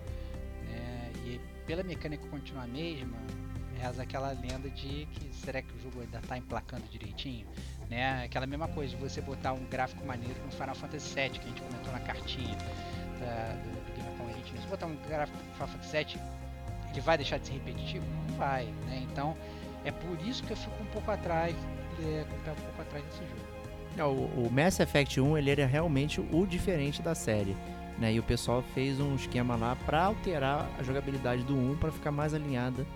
pela 1.66 1.83
mecânica 1.83 2.26
continuar 2.28 2.64
a 2.64 2.66
mesma, 2.66 3.16
reza 3.78 4.03
aquela 4.03 4.33
lenda 4.33 4.68
de 4.70 5.07
que 5.07 5.35
será 5.35 5.62
que 5.62 5.74
o 5.74 5.80
jogo 5.80 6.01
ainda 6.01 6.18
está 6.18 6.37
emplacando 6.37 6.83
direitinho, 6.91 7.47
né? 7.93 8.24
Aquela 8.24 8.47
mesma 8.47 8.66
coisa 8.68 8.97
de 8.97 9.01
você 9.01 9.20
botar 9.20 9.53
um 9.53 9.64
gráfico 9.66 10.05
maneiro 10.07 10.34
no 10.45 10.51
Final 10.51 10.74
Fantasy 10.74 11.14
VII 11.14 11.30
que 11.30 11.40
a 11.40 11.49
gente 11.49 11.61
comentou 11.61 11.93
na 11.93 12.01
cartinha 12.01 12.57
da, 13.20 13.55
do, 13.55 13.70
do 13.70 13.95
Game 13.95 14.09
of 14.09 14.16
Thrones. 14.16 14.62
Se 14.62 14.66
botar 14.66 14.86
um 14.86 14.97
gráfico 15.09 15.38
no 15.38 15.53
Final 15.53 15.68
Fantasy 15.68 15.97
VII, 15.97 16.22
ele 16.90 17.01
vai 17.03 17.16
deixar 17.18 17.38
de 17.38 17.47
ser 17.47 17.53
repetitivo? 17.53 18.05
Não 18.28 18.36
vai, 18.36 18.64
né? 18.86 19.07
Então 19.11 19.36
é 19.84 19.90
por 19.90 20.18
isso 20.26 20.43
que 20.43 20.53
eu 20.53 20.57
fico 20.57 20.82
um 20.82 20.86
pouco 20.86 21.11
atrás, 21.11 21.55
é, 22.01 22.22
um 22.22 22.55
pouco 22.55 22.80
atrás 22.80 23.05
desse 23.05 23.18
jogo. 23.18 23.53
É, 23.99 24.05
o, 24.05 24.47
o 24.47 24.51
Mass 24.51 24.80
Effect 24.80 25.20
1 25.20 25.36
ele 25.36 25.51
era 25.51 25.66
realmente 25.66 26.18
o 26.20 26.47
diferente 26.47 27.03
da 27.03 27.14
série. 27.14 27.55
Né? 27.99 28.14
E 28.14 28.18
o 28.18 28.22
pessoal 28.22 28.64
fez 28.74 28.99
um 29.01 29.14
esquema 29.14 29.55
lá 29.55 29.76
para 29.84 30.03
alterar 30.03 30.66
a 30.78 30.82
jogabilidade 30.82 31.43
do 31.43 31.55
1 31.55 31.76
para 31.76 31.93
ficar 31.93 32.11
mais 32.11 32.32
alinhada 32.32 32.86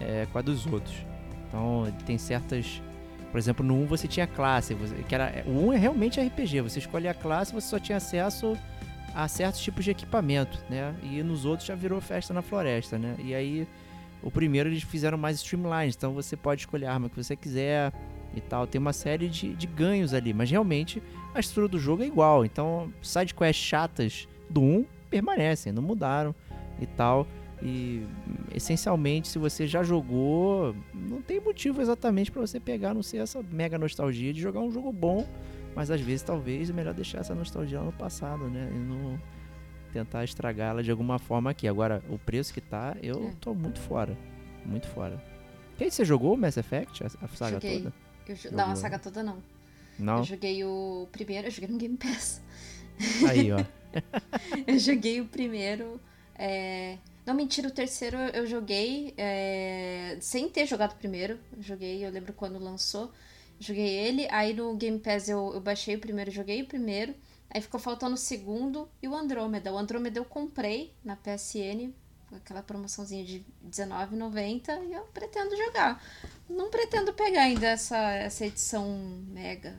é, 0.00 0.26
com 0.32 0.38
a 0.38 0.42
dos 0.42 0.66
outros. 0.66 0.96
Então 1.46 1.86
ele 1.86 1.96
tem 2.04 2.18
certas. 2.18 2.82
Por 3.34 3.38
exemplo, 3.38 3.66
no 3.66 3.74
1 3.82 3.86
você 3.86 4.06
tinha 4.06 4.28
classe, 4.28 4.76
que 5.08 5.12
era, 5.12 5.42
o 5.44 5.66
1 5.66 5.72
é 5.72 5.76
realmente 5.76 6.20
RPG, 6.20 6.60
você 6.60 6.78
escolhe 6.78 7.08
a 7.08 7.12
classe 7.12 7.52
você 7.52 7.66
só 7.66 7.80
tinha 7.80 7.98
acesso 7.98 8.56
a 9.12 9.26
certos 9.26 9.60
tipos 9.60 9.84
de 9.84 9.90
equipamento, 9.90 10.56
né? 10.70 10.94
E 11.02 11.20
nos 11.20 11.44
outros 11.44 11.66
já 11.66 11.74
virou 11.74 12.00
festa 12.00 12.32
na 12.32 12.42
floresta, 12.42 12.96
né? 12.96 13.16
E 13.18 13.34
aí 13.34 13.66
o 14.22 14.30
primeiro 14.30 14.68
eles 14.68 14.84
fizeram 14.84 15.18
mais 15.18 15.38
streamlines, 15.38 15.96
então 15.96 16.14
você 16.14 16.36
pode 16.36 16.60
escolher 16.60 16.86
a 16.86 16.92
arma 16.92 17.08
que 17.08 17.16
você 17.16 17.34
quiser 17.34 17.92
e 18.36 18.40
tal. 18.40 18.68
Tem 18.68 18.80
uma 18.80 18.92
série 18.92 19.28
de, 19.28 19.52
de 19.52 19.66
ganhos 19.66 20.14
ali, 20.14 20.32
mas 20.32 20.48
realmente 20.48 21.02
a 21.34 21.40
estrutura 21.40 21.66
do 21.66 21.78
jogo 21.80 22.04
é 22.04 22.06
igual. 22.06 22.44
Então, 22.44 22.92
sidequests 23.02 23.66
chatas 23.66 24.28
do 24.48 24.62
1 24.62 24.86
permanecem, 25.10 25.72
não 25.72 25.82
mudaram 25.82 26.32
e 26.80 26.86
tal. 26.86 27.26
E 27.62 28.06
essencialmente, 28.54 29.28
se 29.28 29.38
você 29.38 29.66
já 29.66 29.82
jogou, 29.82 30.74
não 30.92 31.22
tem 31.22 31.40
motivo 31.40 31.80
exatamente 31.80 32.30
para 32.30 32.40
você 32.40 32.60
pegar, 32.60 32.94
não 32.94 33.02
ser 33.02 33.18
essa 33.18 33.42
mega 33.42 33.78
nostalgia 33.78 34.32
de 34.32 34.40
jogar 34.40 34.60
um 34.60 34.70
jogo 34.70 34.92
bom, 34.92 35.26
mas 35.74 35.90
às 35.90 36.00
vezes 36.00 36.22
talvez 36.22 36.70
é 36.70 36.72
melhor 36.72 36.94
deixar 36.94 37.18
essa 37.18 37.34
nostalgia 37.34 37.78
lá 37.78 37.86
no 37.86 37.92
passado, 37.92 38.48
né? 38.48 38.70
E 38.72 38.78
não 38.78 39.18
tentar 39.92 40.24
estragá-la 40.24 40.82
de 40.82 40.90
alguma 40.90 41.18
forma 41.18 41.50
aqui. 41.50 41.68
Agora, 41.68 42.02
o 42.08 42.18
preço 42.18 42.52
que 42.52 42.60
tá, 42.60 42.96
eu 43.02 43.28
é. 43.28 43.32
tô 43.40 43.54
muito 43.54 43.80
fora. 43.80 44.16
Muito 44.66 44.88
fora. 44.88 45.22
Quem 45.78 45.90
você 45.90 46.04
jogou 46.04 46.36
Mass 46.36 46.56
Effect, 46.56 47.04
a, 47.04 47.06
a 47.06 47.28
saga 47.28 47.52
joguei. 47.52 47.78
toda? 47.78 47.94
Eu, 48.26 48.52
não, 48.52 48.70
a 48.70 48.76
saga 48.76 48.98
toda 48.98 49.22
não. 49.22 49.38
Não? 49.98 50.18
Eu 50.18 50.24
joguei 50.24 50.64
o 50.64 51.08
primeiro, 51.12 51.46
eu 51.46 51.50
joguei 51.50 51.68
no 51.68 51.78
Game 51.78 51.96
Pass. 51.96 52.42
Aí, 53.28 53.52
ó. 53.52 53.64
eu 54.66 54.78
joguei 54.78 55.20
o 55.20 55.26
primeiro. 55.26 56.00
É... 56.36 56.98
Não, 57.24 57.34
mentira, 57.34 57.68
o 57.68 57.70
terceiro 57.70 58.18
eu 58.18 58.46
joguei 58.46 59.14
é... 59.16 60.18
sem 60.20 60.48
ter 60.48 60.66
jogado 60.66 60.92
o 60.92 60.96
primeiro. 60.96 61.38
Eu 61.56 61.62
joguei, 61.62 62.04
eu 62.04 62.10
lembro 62.10 62.32
quando 62.32 62.58
lançou. 62.58 63.10
Joguei 63.58 63.88
ele, 63.88 64.28
aí 64.30 64.52
no 64.52 64.74
Game 64.76 64.98
Pass 64.98 65.28
eu, 65.28 65.52
eu 65.54 65.60
baixei 65.60 65.94
o 65.94 66.00
primeiro, 66.00 66.30
joguei 66.30 66.62
o 66.62 66.66
primeiro. 66.66 67.14
Aí 67.50 67.60
ficou 67.60 67.80
faltando 67.80 68.14
o 68.14 68.18
segundo 68.18 68.88
e 69.02 69.08
o 69.08 69.14
Andrômeda. 69.14 69.72
O 69.72 69.78
Andrômeda 69.78 70.18
eu 70.18 70.24
comprei 70.24 70.92
na 71.04 71.16
PSN, 71.16 71.92
aquela 72.32 72.62
promoçãozinha 72.62 73.24
de 73.24 73.44
R$19,90 73.62 74.88
e 74.88 74.92
eu 74.92 75.02
pretendo 75.04 75.56
jogar. 75.56 76.02
Não 76.50 76.68
pretendo 76.68 77.12
pegar 77.14 77.42
ainda 77.42 77.68
essa, 77.68 77.96
essa 77.96 78.44
edição 78.44 78.86
mega 79.28 79.74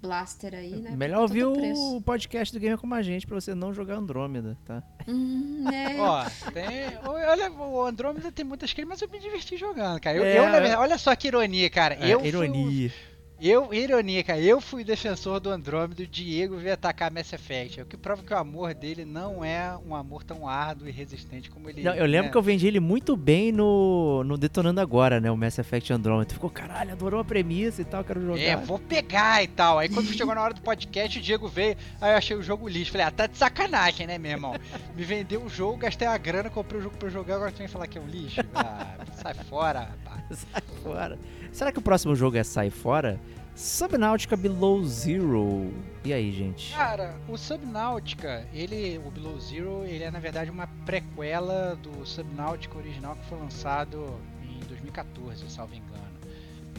blaster 0.00 0.54
aí, 0.54 0.76
né? 0.76 0.92
Melhor 0.96 1.22
ouvir 1.22 1.44
o 1.44 2.00
podcast 2.00 2.54
do 2.54 2.60
Gamer 2.60 2.78
Como 2.78 2.94
a 2.94 3.02
Gente 3.02 3.26
pra 3.26 3.38
você 3.40 3.54
não 3.54 3.72
jogar 3.72 3.96
Andrômeda, 3.96 4.56
tá? 4.64 4.82
Hum, 5.06 5.64
é. 5.70 5.96
Ó, 6.00 6.24
tem, 6.52 6.98
olha, 7.04 7.52
o 7.52 7.84
Andrômeda 7.84 8.32
tem 8.32 8.44
muitas 8.44 8.72
críticas, 8.72 9.00
mas 9.00 9.02
eu 9.02 9.08
me 9.08 9.18
diverti 9.18 9.56
jogando, 9.56 10.00
cara. 10.00 10.16
Eu, 10.16 10.24
é, 10.24 10.38
eu 10.38 10.44
na 10.44 10.60
verdade, 10.60 10.80
olha 10.80 10.98
só 10.98 11.14
que 11.14 11.28
ironia, 11.28 11.68
cara. 11.68 11.94
É, 11.94 12.14
eu 12.14 12.24
ironia. 12.24 12.90
Fui, 12.90 13.09
eu, 13.40 13.72
ironia, 13.72 14.22
cara, 14.22 14.40
eu 14.40 14.60
fui 14.60 14.84
defensor 14.84 15.40
do 15.40 15.50
Andrômeda, 15.50 16.02
o 16.02 16.06
Diego 16.06 16.56
veio 16.56 16.74
atacar 16.74 17.10
Mass 17.10 17.32
Effect. 17.32 17.80
É 17.80 17.82
o 17.82 17.86
que 17.86 17.96
prova 17.96 18.22
que 18.22 18.32
o 18.32 18.36
amor 18.36 18.74
dele 18.74 19.04
não 19.04 19.44
é 19.44 19.76
um 19.86 19.94
amor 19.94 20.22
tão 20.22 20.46
árduo 20.48 20.88
e 20.88 20.90
resistente 20.90 21.50
como 21.50 21.68
ele 21.68 21.82
não, 21.82 21.94
Eu 21.94 22.06
lembro 22.06 22.26
né? 22.26 22.32
que 22.32 22.36
eu 22.36 22.42
vendi 22.42 22.66
ele 22.66 22.80
muito 22.80 23.16
bem 23.16 23.52
no, 23.52 24.22
no 24.24 24.36
Detonando 24.36 24.80
Agora, 24.80 25.20
né? 25.20 25.30
O 25.30 25.36
Mass 25.36 25.58
Effect 25.58 25.92
Andromeda. 25.92 26.34
Ficou, 26.34 26.50
caralho, 26.50 26.92
adorou 26.92 27.20
a 27.20 27.24
premissa 27.24 27.82
e 27.82 27.84
tal, 27.84 28.04
quero 28.04 28.20
jogar. 28.20 28.40
É, 28.40 28.56
vou 28.56 28.78
pegar 28.78 29.42
e 29.42 29.48
tal. 29.48 29.78
Aí 29.78 29.88
quando 29.88 30.12
chegou 30.12 30.34
na 30.34 30.42
hora 30.42 30.54
do 30.54 30.60
podcast, 30.60 31.18
o 31.18 31.22
Diego 31.22 31.48
veio, 31.48 31.76
aí 32.00 32.12
eu 32.12 32.18
achei 32.18 32.36
o 32.36 32.42
jogo 32.42 32.68
lixo. 32.68 32.92
Falei, 32.92 33.06
ah, 33.06 33.10
tá 33.10 33.26
de 33.26 33.38
sacanagem, 33.38 34.06
né, 34.06 34.18
meu 34.18 34.32
irmão? 34.32 34.54
Me 34.94 35.02
vendeu 35.02 35.42
o 35.42 35.48
jogo, 35.48 35.78
gastei 35.78 36.06
a 36.06 36.18
grana, 36.18 36.50
comprei 36.50 36.80
o 36.80 36.82
jogo 36.82 36.96
pra 36.96 37.08
jogar, 37.08 37.36
agora 37.36 37.52
tu 37.52 37.58
vem 37.58 37.68
falar 37.68 37.86
que 37.86 37.98
é 37.98 38.00
um 38.00 38.06
lixo? 38.06 38.40
Ah, 38.54 38.96
sai 39.14 39.32
fora, 39.32 39.80
rapaz. 39.80 40.09
Sai 40.34 40.62
fora. 40.82 41.18
Será 41.52 41.72
que 41.72 41.78
o 41.78 41.82
próximo 41.82 42.14
jogo 42.14 42.36
é 42.36 42.44
Sai 42.44 42.70
Fora? 42.70 43.20
Subnautica 43.54 44.36
Below 44.36 44.84
Zero. 44.84 45.72
E 46.04 46.12
aí, 46.12 46.32
gente? 46.32 46.72
Cara, 46.72 47.14
o 47.28 47.36
Subnautica, 47.36 48.46
ele, 48.54 48.98
o 49.04 49.10
Below 49.10 49.38
Zero, 49.38 49.84
ele 49.84 50.04
é 50.04 50.10
na 50.10 50.20
verdade 50.20 50.50
uma 50.50 50.66
prequela 50.86 51.76
do 51.76 52.06
Subnautica 52.06 52.78
original 52.78 53.16
que 53.16 53.26
foi 53.26 53.38
lançado 53.38 54.18
em 54.42 54.60
2014, 54.66 55.50
salvo 55.50 55.74
engano. 55.74 56.00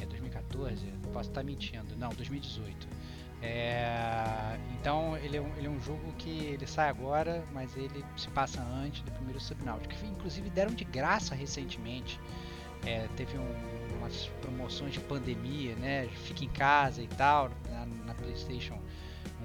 É 0.01 0.05
2014? 0.05 0.85
Posso 1.13 1.29
estar 1.29 1.43
mentindo. 1.43 1.95
Não, 1.97 2.09
2018. 2.09 2.87
É, 3.43 4.57
então 4.79 5.17
ele 5.17 5.37
é, 5.37 5.41
um, 5.41 5.55
ele 5.57 5.67
é, 5.67 5.69
um, 5.69 5.81
jogo 5.81 6.13
que 6.17 6.29
ele 6.29 6.65
sai 6.67 6.89
agora, 6.89 7.43
mas 7.51 7.75
ele 7.75 8.05
se 8.15 8.29
passa 8.29 8.61
antes 8.61 9.01
do 9.01 9.11
primeiro 9.11 9.39
Subnautica. 9.39 9.95
Inclusive 10.05 10.49
deram 10.49 10.73
de 10.73 10.83
graça 10.83 11.35
recentemente. 11.35 12.19
É, 12.85 13.07
teve 13.15 13.37
um, 13.37 13.97
umas 13.97 14.27
promoções 14.41 14.93
de 14.93 14.99
pandemia, 14.99 15.75
né? 15.75 16.07
Fica 16.25 16.43
em 16.43 16.49
casa 16.49 17.01
e 17.01 17.07
tal, 17.07 17.49
na, 17.69 17.85
na 17.85 18.13
PlayStation, 18.15 18.79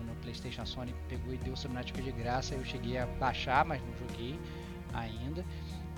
no, 0.06 0.14
PlayStation 0.16 0.64
Sony 0.66 0.94
pegou 1.08 1.32
e 1.32 1.36
deu 1.36 1.52
o 1.52 1.56
Subnautica 1.56 2.02
de 2.02 2.12
graça. 2.12 2.54
Eu 2.54 2.64
cheguei 2.64 2.98
a 2.98 3.06
baixar, 3.06 3.64
mas 3.64 3.80
não 3.82 4.08
joguei 4.08 4.38
ainda. 4.92 5.44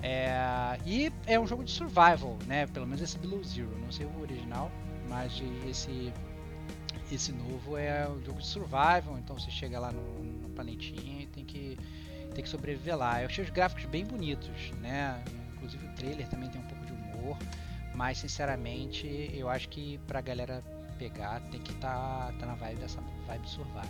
É, 0.01 0.77
e 0.85 1.11
é 1.25 1.39
um 1.39 1.47
jogo 1.47 1.63
de 1.63 1.71
survival, 1.71 2.37
né? 2.45 2.67
Pelo 2.67 2.85
menos 2.85 3.01
esse 3.01 3.17
Below 3.17 3.43
Zero, 3.43 3.77
não 3.79 3.91
sei 3.91 4.05
o 4.05 4.21
original, 4.21 4.71
mas 5.07 5.41
esse 5.67 6.13
esse 7.11 7.31
novo 7.31 7.75
é 7.75 8.07
um 8.07 8.21
jogo 8.23 8.39
de 8.39 8.45
survival, 8.45 9.17
então 9.17 9.37
você 9.37 9.49
chega 9.49 9.79
lá 9.79 9.91
no, 9.91 10.23
no 10.23 10.49
planetinha 10.49 11.23
e 11.23 11.25
tem 11.25 11.43
que 11.43 11.77
tem 12.33 12.43
que 12.43 12.49
sobreviver 12.49 12.95
lá. 12.95 13.21
Eu 13.21 13.27
achei 13.27 13.43
os 13.43 13.49
gráficos 13.49 13.85
bem 13.85 14.05
bonitos, 14.05 14.71
né? 14.81 15.21
Inclusive 15.55 15.85
o 15.87 15.89
trailer 15.95 16.27
também 16.29 16.49
tem 16.49 16.61
um 16.61 16.67
Mas 17.93 18.17
sinceramente, 18.19 19.31
eu 19.33 19.49
acho 19.49 19.69
que 19.69 19.97
pra 20.07 20.21
galera 20.21 20.63
pegar 20.97 21.41
tem 21.51 21.59
que 21.59 21.71
estar 21.71 22.27
tá, 22.27 22.33
tá 22.39 22.45
na 22.45 22.55
vibe 22.55 22.79
dessa 22.79 23.01
vibe 23.27 23.49
survival. 23.49 23.85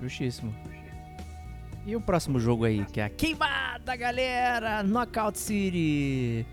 Justíssimo. 0.00 0.54
E 1.86 1.96
o 1.96 2.00
próximo 2.00 2.38
jogo 2.38 2.64
aí, 2.64 2.84
que 2.86 3.00
é 3.00 3.04
a 3.04 3.10
queimada, 3.10 3.96
galera! 3.96 4.82
Knockout 4.82 5.38
City! 5.38 6.46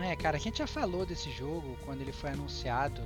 É, 0.00 0.14
cara, 0.14 0.36
a 0.36 0.40
gente 0.40 0.58
já 0.58 0.66
falou 0.66 1.04
desse 1.04 1.30
jogo 1.32 1.76
quando 1.84 2.00
ele 2.00 2.12
foi 2.12 2.30
anunciado 2.30 3.02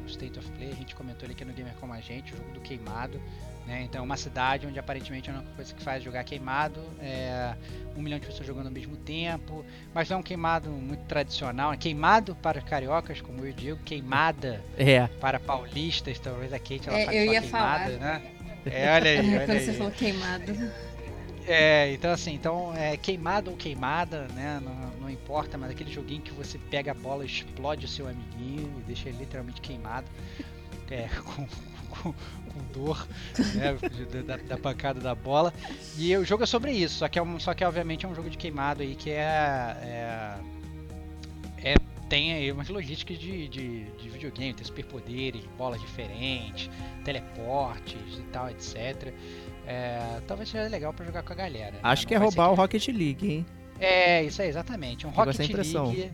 no 0.00 0.06
State 0.06 0.38
of 0.38 0.50
Play, 0.52 0.70
a 0.70 0.74
gente 0.74 0.94
comentou 0.94 1.24
ele 1.24 1.32
aqui 1.32 1.44
no 1.44 1.52
Gamer 1.52 1.74
Como 1.80 1.92
a 1.92 2.00
Gente, 2.00 2.32
o 2.32 2.36
jogo 2.36 2.52
do 2.52 2.60
queimado. 2.60 3.20
Né? 3.66 3.82
Então, 3.84 4.00
é 4.00 4.04
uma 4.04 4.16
cidade 4.16 4.66
onde 4.66 4.78
aparentemente 4.78 5.30
a 5.30 5.34
única 5.34 5.50
coisa 5.54 5.72
que 5.72 5.82
faz 5.82 6.02
jogar 6.02 6.24
queimado 6.24 6.80
é 7.00 7.54
um 7.96 8.02
milhão 8.02 8.18
de 8.18 8.26
pessoas 8.26 8.46
jogando 8.46 8.66
ao 8.66 8.72
mesmo 8.72 8.96
tempo, 8.96 9.64
mas 9.94 10.08
não 10.08 10.16
é 10.16 10.20
um 10.20 10.22
queimado 10.22 10.70
muito 10.70 11.04
tradicional, 11.04 11.72
é 11.72 11.76
queimado 11.76 12.34
para 12.36 12.60
cariocas, 12.60 13.20
como 13.20 13.44
eu 13.44 13.52
digo, 13.52 13.78
queimada 13.84 14.64
é. 14.76 15.06
para 15.06 15.38
paulistas, 15.38 16.18
talvez 16.18 16.52
a 16.52 16.58
Kate 16.58 16.88
ela 16.88 16.98
é, 16.98 17.04
fale 17.04 17.18
eu 17.18 17.32
ia 17.32 17.40
queimada, 17.40 17.98
falar. 17.98 17.98
né? 17.98 18.22
É, 18.66 18.94
olha 18.94 19.10
aí, 19.10 19.18
olha 19.36 19.38
Quando 19.46 19.50
aí. 19.50 19.60
você 19.64 19.72
falou 19.72 19.92
queimado. 19.92 20.72
É, 21.46 21.92
então 21.92 22.12
assim, 22.12 22.34
então 22.34 22.72
é 22.76 22.96
queimado 22.96 23.50
ou 23.50 23.56
queimada, 23.56 24.28
né? 24.34 24.60
Não, 24.62 24.74
não 25.02 25.10
importa, 25.10 25.58
mas 25.58 25.70
aquele 25.70 25.92
joguinho 25.92 26.22
que 26.22 26.32
você 26.32 26.58
pega 26.58 26.92
a 26.92 26.94
bola, 26.94 27.24
explode 27.24 27.84
o 27.84 27.88
seu 27.88 28.06
amiguinho 28.06 28.72
e 28.78 28.82
deixa 28.82 29.08
ele 29.08 29.18
literalmente 29.18 29.60
queimado. 29.60 30.06
É, 30.90 31.08
com, 31.24 31.46
com, 31.90 32.14
com 32.52 32.60
dor 32.72 33.06
né, 33.54 33.76
da, 34.22 34.36
da, 34.36 34.58
pancada 34.58 35.00
da 35.00 35.14
bola. 35.14 35.52
E 35.96 36.16
o 36.16 36.24
jogo 36.24 36.42
é 36.42 36.46
sobre 36.46 36.72
isso, 36.72 36.98
só 36.98 37.08
que, 37.08 37.18
é 37.18 37.22
um, 37.22 37.38
só 37.40 37.54
que 37.54 37.64
obviamente 37.64 38.06
é 38.06 38.08
um 38.08 38.14
jogo 38.14 38.30
de 38.30 38.36
queimado 38.36 38.82
aí 38.82 38.94
que 38.94 39.10
é, 39.10 40.38
é, 41.58 41.70
é 41.70 41.74
tem 42.08 42.34
aí 42.34 42.52
umas 42.52 42.68
logísticas 42.68 43.18
de, 43.18 43.48
de, 43.48 43.84
de 43.84 44.08
videogame, 44.10 44.52
tem 44.52 44.64
superpoderes, 44.64 45.42
bolas 45.56 45.80
diferentes, 45.80 46.68
teleportes 47.04 48.18
e 48.18 48.22
tal, 48.30 48.50
etc. 48.50 49.14
É, 49.66 50.20
talvez 50.26 50.50
seja 50.50 50.68
legal 50.68 50.92
para 50.92 51.06
jogar 51.06 51.22
com 51.22 51.32
a 51.32 51.36
galera. 51.36 51.72
Né? 51.72 51.80
Acho 51.82 52.02
né? 52.02 52.08
que 52.08 52.14
é 52.14 52.18
roubar 52.18 52.50
o 52.50 52.54
Rocket 52.54 52.86
League, 52.88 53.30
hein? 53.30 53.46
É, 53.80 54.22
isso 54.24 54.42
aí, 54.42 54.48
exatamente. 54.48 55.06
Um 55.06 55.10
Rocket 55.10 55.38
League. 55.38 56.12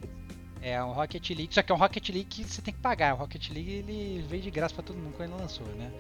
É 0.60 0.82
um 0.82 0.92
Rocket 0.92 1.30
League, 1.30 1.54
só 1.54 1.62
que 1.62 1.70
é 1.70 1.74
um 1.74 1.78
Rocket 1.78 2.08
League 2.10 2.24
que 2.24 2.44
você 2.44 2.60
tem 2.60 2.74
que 2.74 2.80
pagar. 2.80 3.14
O 3.14 3.18
Rocket 3.18 3.50
League 3.50 3.70
ele 3.70 4.24
veio 4.28 4.42
de 4.42 4.50
graça 4.50 4.74
para 4.74 4.84
todo 4.84 4.96
mundo 4.96 5.14
quando 5.16 5.32
ele 5.32 5.40
lançou, 5.40 5.66
né? 5.66 5.90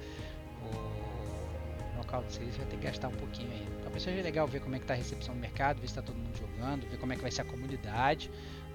Knockout 2.08 2.32
6 2.32 2.56
vai 2.56 2.66
ter 2.66 2.76
que 2.76 2.82
gastar 2.84 3.08
um 3.08 3.16
pouquinho 3.16 3.50
aí. 3.52 3.66
Talvez 3.82 4.02
seja 4.02 4.22
legal 4.22 4.48
ver 4.48 4.60
como 4.60 4.74
é 4.74 4.78
que 4.78 4.86
tá 4.86 4.94
a 4.94 4.96
recepção 4.96 5.34
do 5.34 5.40
mercado, 5.40 5.80
ver 5.80 5.88
se 5.88 5.94
tá 5.94 6.02
todo 6.02 6.16
mundo 6.16 6.36
jogando, 6.36 6.88
ver 6.88 6.98
como 6.98 7.12
é 7.12 7.16
que 7.16 7.22
vai 7.22 7.30
ser 7.30 7.42
a 7.42 7.44
comunidade, 7.44 8.30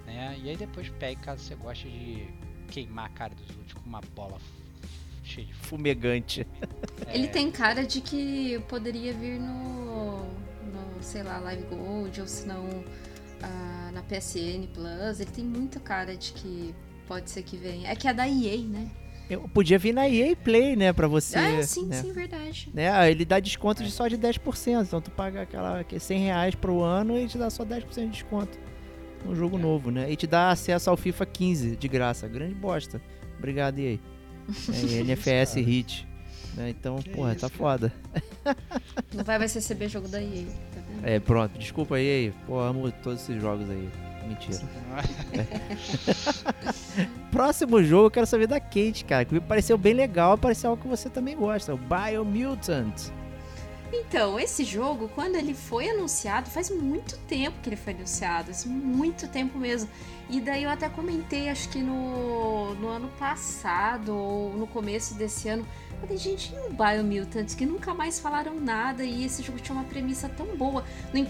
né? 0.05 0.37
E 0.41 0.49
aí 0.49 0.55
depois 0.55 0.87
pegue 0.99 1.19
caso 1.21 1.43
você 1.43 1.55
goste 1.55 1.89
de 1.89 2.27
queimar 2.69 3.07
a 3.07 3.09
cara 3.09 3.35
dos 3.35 3.49
outros 3.57 3.73
com 3.73 3.89
uma 3.89 4.01
bola 4.15 4.37
cheia 5.23 5.47
de 5.47 5.53
fumegante. 5.53 6.47
É... 7.05 7.17
Ele 7.17 7.27
tem 7.27 7.51
cara 7.51 7.85
de 7.85 7.99
que 7.99 8.59
poderia 8.69 9.13
vir 9.13 9.37
no, 9.37 10.23
no 10.23 11.01
sei 11.03 11.21
lá, 11.21 11.37
Live 11.39 11.63
Gold 11.63 12.21
ou 12.21 12.27
se 12.27 12.47
não 12.47 12.63
uh, 12.63 13.91
na 13.91 14.01
PSN 14.03 14.67
Plus. 14.73 15.19
Ele 15.19 15.29
tem 15.29 15.43
muita 15.43 15.81
cara 15.81 16.15
de 16.15 16.31
que 16.31 16.73
pode 17.05 17.29
ser 17.29 17.43
que 17.43 17.57
venha. 17.57 17.89
É 17.89 17.95
que 17.95 18.07
é 18.07 18.13
da 18.13 18.25
EA, 18.25 18.57
né? 18.59 18.89
Eu 19.29 19.41
podia 19.49 19.79
vir 19.79 19.93
na 19.93 20.07
EA 20.07 20.35
Play, 20.35 20.75
né, 20.75 20.91
pra 20.91 21.07
você. 21.07 21.37
É, 21.37 21.63
sim, 21.63 21.85
né? 21.85 22.01
sim, 22.01 22.11
verdade. 22.11 22.69
Né? 22.73 22.91
Ah, 22.91 23.09
ele 23.09 23.25
dá 23.25 23.39
desconto 23.39 23.83
de 23.83 23.89
só 23.91 24.07
de 24.07 24.17
10%. 24.17 24.83
Então 24.83 25.01
tu 25.01 25.11
paga 25.11 25.41
aquela 25.41 25.83
100 25.97 26.19
reais 26.19 26.55
pro 26.55 26.81
ano 26.81 27.17
e 27.17 27.27
te 27.27 27.37
dá 27.37 27.49
só 27.49 27.65
10% 27.65 28.05
de 28.05 28.07
desconto 28.09 28.57
no 29.25 29.35
jogo 29.35 29.57
é. 29.57 29.61
novo, 29.61 29.91
né? 29.91 30.11
E 30.11 30.15
te 30.15 30.27
dá 30.27 30.51
acesso 30.51 30.89
ao 30.89 30.97
FIFA 30.97 31.25
15 31.25 31.75
de 31.75 31.87
graça. 31.87 32.27
Grande 32.27 32.53
bosta. 32.53 33.01
Obrigado, 33.37 33.79
EA. 33.79 33.97
É, 34.69 35.03
NFS 35.03 35.55
Hit. 35.55 36.07
Né? 36.55 36.69
Então, 36.69 36.97
que 36.97 37.09
porra, 37.09 37.29
tá 37.29 37.47
isso, 37.47 37.49
tá 37.49 37.49
foda. 37.49 37.93
Não 39.13 39.23
vai 39.23 39.39
mais 39.39 39.53
receber 39.53 39.89
jogo 39.89 40.07
da 40.07 40.21
EA. 40.21 40.45
Tá 40.73 40.81
é, 41.09 41.19
pronto. 41.19 41.57
Desculpa 41.57 41.95
aí, 41.95 42.27
EA. 42.27 42.33
Pô, 42.45 42.59
amo 42.59 42.91
todos 42.91 43.21
esses 43.21 43.41
jogos 43.41 43.69
aí. 43.69 43.89
Mentira. 44.27 44.61
Próximo 47.31 47.83
jogo, 47.83 48.07
eu 48.07 48.11
quero 48.11 48.27
saber 48.27 48.47
da 48.47 48.59
Kate, 48.59 49.05
cara. 49.05 49.25
Que 49.25 49.33
me 49.33 49.39
pareceu 49.39 49.77
bem 49.77 49.93
legal, 49.93 50.37
pareceu 50.37 50.71
algo 50.71 50.81
que 50.81 50.87
você 50.87 51.09
também 51.09 51.35
gosta. 51.35 51.73
O 51.73 51.77
Biomutant. 51.77 53.11
Então, 53.95 54.39
esse 54.39 54.63
jogo, 54.63 55.07
quando 55.09 55.35
ele 55.35 55.53
foi 55.53 55.87
anunciado, 55.87 56.49
faz 56.49 56.71
muito 56.71 57.15
tempo 57.27 57.59
que 57.61 57.69
ele 57.69 57.75
foi 57.75 57.93
anunciado, 57.93 58.49
assim, 58.49 58.67
muito 58.67 59.27
tempo 59.27 59.59
mesmo. 59.59 59.87
E 60.29 60.41
daí 60.41 60.63
eu 60.63 60.69
até 60.69 60.89
comentei, 60.89 61.47
acho 61.47 61.69
que 61.69 61.79
no, 61.79 62.73
no 62.75 62.87
ano 62.87 63.07
passado, 63.19 64.15
ou 64.15 64.53
no 64.53 64.65
começo 64.65 65.13
desse 65.13 65.47
ano, 65.47 65.63
falei, 66.03 66.17
gente, 66.17 66.53
e 66.53 66.57
o 66.57 66.73
Biomutants, 66.73 67.55
que 67.55 67.65
nunca 67.65 67.93
mais 67.93 68.19
falaram 68.19 68.59
nada, 68.59 69.03
e 69.03 69.23
esse 69.25 69.41
jogo 69.41 69.59
tinha 69.59 69.75
uma 69.75 69.85
premissa 69.85 70.27
tão 70.27 70.47
boa. 70.55 70.83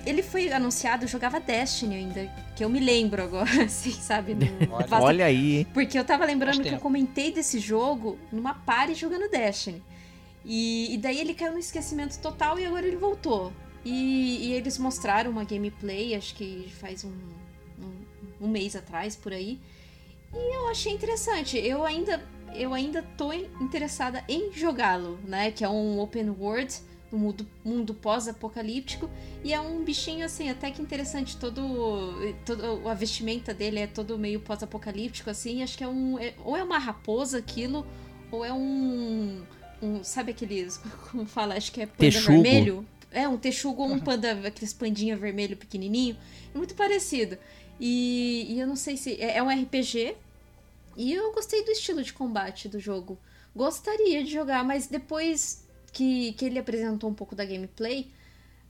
Ele 0.06 0.24
foi 0.24 0.52
anunciado, 0.52 1.06
eu 1.06 1.08
jogava 1.08 1.40
Destiny 1.40 1.96
ainda, 1.96 2.32
que 2.56 2.64
eu 2.64 2.70
me 2.70 2.80
lembro 2.80 3.22
agora, 3.22 3.64
assim, 3.64 3.92
sabe? 3.92 4.34
No, 4.34 4.74
olha, 4.74 4.88
olha 5.02 5.26
aí. 5.26 5.66
Porque 5.74 5.98
eu 5.98 6.04
tava 6.04 6.26
lembrando 6.26 6.62
que 6.64 6.74
eu 6.74 6.80
comentei 6.80 7.32
desse 7.32 7.60
jogo 7.60 8.18
numa 8.32 8.54
party 8.54 8.96
jogando 8.96 9.30
Destiny. 9.30 9.82
E, 10.46 10.94
e, 10.94 10.98
daí 10.98 11.20
ele 11.20 11.34
caiu 11.34 11.54
no 11.54 11.60
esquecimento 11.60 12.20
total 12.20 12.60
e 12.60 12.66
agora 12.66 12.86
ele 12.86 12.98
voltou. 12.98 13.54
E, 13.86 14.48
e 14.48 14.54
eles 14.54 14.78
mostraram 14.78 15.32
uma 15.32 15.46
gameplay, 15.46 16.16
acho 16.16 16.36
que 16.36 16.70
faz 16.80 17.04
um, 17.04 17.14
um, 17.80 18.46
um, 18.46 18.48
mês 18.50 18.76
atrás, 18.76 19.16
por 19.16 19.32
aí. 19.32 19.60
E 20.34 20.56
eu 20.56 20.68
achei 20.68 20.92
interessante. 20.92 21.58
Eu 21.58 21.86
ainda, 21.86 22.22
eu 22.56 22.74
ainda 22.74 23.04
tô 23.18 23.32
interessada 23.34 24.24
em 24.28 24.52
jogá-lo, 24.52 25.20
né? 25.26 25.52
Que 25.52 25.64
é 25.64 25.70
um 25.70 26.00
open 26.00 26.30
world, 26.30 26.74
um 27.12 27.18
mundo, 27.18 27.48
mundo 27.64 27.94
pós-apocalíptico. 27.94 29.10
E 29.44 29.54
é 29.54 29.60
um 29.60 29.84
bichinho, 29.84 30.26
assim, 30.26 30.50
até 30.50 30.72
que 30.72 30.82
interessante. 30.82 31.38
Todo, 31.38 32.14
todo 32.46 32.88
a 32.88 32.94
vestimenta 32.94 33.54
dele 33.54 33.80
é 33.80 33.88
todo 33.88 34.18
meio 34.18 34.40
pós-apocalíptico, 34.40 35.30
assim. 35.30 35.64
Acho 35.64 35.78
que 35.78 35.84
é 35.84 35.88
um... 35.88 36.20
É, 36.20 36.34
ou 36.44 36.56
é 36.56 36.64
uma 36.64 36.78
raposa 36.78 37.38
aquilo, 37.38 37.86
ou 38.32 38.44
é 38.44 38.54
um 38.54 39.44
um, 39.84 40.04
sabe 40.04 40.32
aqueles, 40.32 40.78
como 41.12 41.26
fala, 41.26 41.56
acho 41.56 41.72
que 41.72 41.82
é 41.82 41.86
panda 41.86 41.98
texugo. 42.00 42.42
vermelho? 42.42 42.86
É, 43.12 43.28
um 43.28 43.38
texugo 43.38 43.84
ou 43.84 43.90
um 43.92 44.00
panda, 44.00 44.32
aqueles 44.48 44.74
pandinha 44.74 45.16
vermelho 45.16 45.56
pequenininho. 45.56 46.18
É 46.54 46.58
muito 46.58 46.74
parecido. 46.74 47.38
E, 47.80 48.48
e 48.50 48.60
eu 48.60 48.66
não 48.66 48.76
sei 48.76 48.98
se... 48.98 49.22
É, 49.22 49.38
é 49.38 49.44
um 49.44 49.50
RPG. 49.50 50.16
E 50.96 51.14
eu 51.14 51.32
gostei 51.34 51.64
do 51.64 51.72
estilo 51.72 52.04
de 52.04 52.14
combate 52.14 52.68
do 52.68 52.80
jogo. 52.80 53.20
Gostaria 53.56 54.24
de 54.24 54.32
jogar, 54.32 54.64
mas 54.64 54.88
depois 54.88 55.68
que, 55.92 56.34
que 56.34 56.46
ele 56.46 56.60
apresentou 56.60 57.10
um 57.10 57.14
pouco 57.14 57.36
da 57.36 57.46
gameplay, 57.46 58.12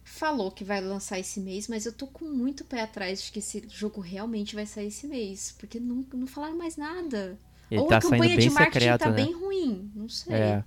falou 0.04 0.52
que 0.52 0.64
vai 0.64 0.82
lançar 0.82 1.20
esse 1.20 1.40
mês, 1.40 1.68
mas 1.68 1.86
eu 1.86 1.94
tô 1.94 2.06
com 2.08 2.26
muito 2.26 2.66
pé 2.66 2.82
atrás 2.82 3.24
de 3.24 3.32
que 3.32 3.40
esse 3.40 3.66
jogo 3.70 4.02
realmente 4.02 4.56
vai 4.56 4.66
sair 4.66 4.88
esse 4.88 5.08
mês, 5.08 5.56
porque 5.58 5.80
não, 5.80 6.06
não 6.14 6.28
falaram 6.28 6.58
mais 6.58 6.76
nada. 6.76 7.38
Ele 7.72 7.82
Ou 7.82 7.88
tá 7.88 7.98
a 7.98 8.02
campanha 8.02 8.38
de 8.38 8.50
marketing 8.50 8.80
secreto, 8.80 9.00
tá 9.00 9.10
né? 9.10 9.24
bem 9.24 9.34
ruim, 9.34 9.92
não 9.96 10.10
sei. 10.10 10.36
É. 10.36 10.64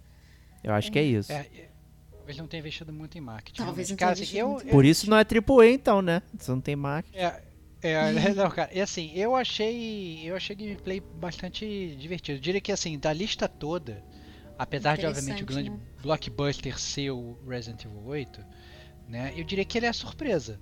Eu 0.64 0.72
acho 0.72 0.90
que 0.90 0.98
é 0.98 1.02
isso. 1.02 1.30
É, 1.30 1.46
eles 2.26 2.38
não 2.38 2.46
têm 2.48 2.58
investido 2.58 2.92
muito 2.92 3.16
em 3.16 3.20
marketing. 3.20 3.62
Talvez 3.62 3.90
não 3.90 3.96
cara, 3.96 4.12
assim, 4.12 4.36
eu, 4.36 4.56
Por 4.70 4.84
isso 4.84 5.08
não 5.08 5.16
é 5.16 5.20
AAA 5.20 5.66
então, 5.68 6.02
né? 6.02 6.22
Você 6.36 6.50
não 6.50 6.60
tem 6.60 6.74
marketing. 6.74 7.18
É, 7.18 7.40
é, 7.90 8.34
não, 8.34 8.50
cara. 8.50 8.70
E 8.72 8.80
assim, 8.80 9.12
eu 9.14 9.34
achei, 9.34 10.20
eu 10.24 10.36
achei 10.36 10.54
gameplay 10.56 11.00
bastante 11.00 11.96
divertido. 11.98 12.38
Eu 12.38 12.42
diria 12.42 12.60
que 12.60 12.72
assim, 12.72 12.98
da 12.98 13.12
lista 13.12 13.48
toda, 13.48 14.02
apesar 14.58 14.96
de 14.96 15.06
obviamente 15.06 15.42
o 15.42 15.46
grande 15.46 15.70
né? 15.70 15.78
blockbuster 16.02 16.78
ser 16.78 17.10
o 17.10 17.38
Resident 17.46 17.84
Evil 17.84 18.04
8, 18.04 18.44
né? 19.08 19.32
Eu 19.36 19.44
diria 19.44 19.64
que 19.64 19.78
ele 19.78 19.86
é 19.86 19.92
surpresa. 19.92 20.58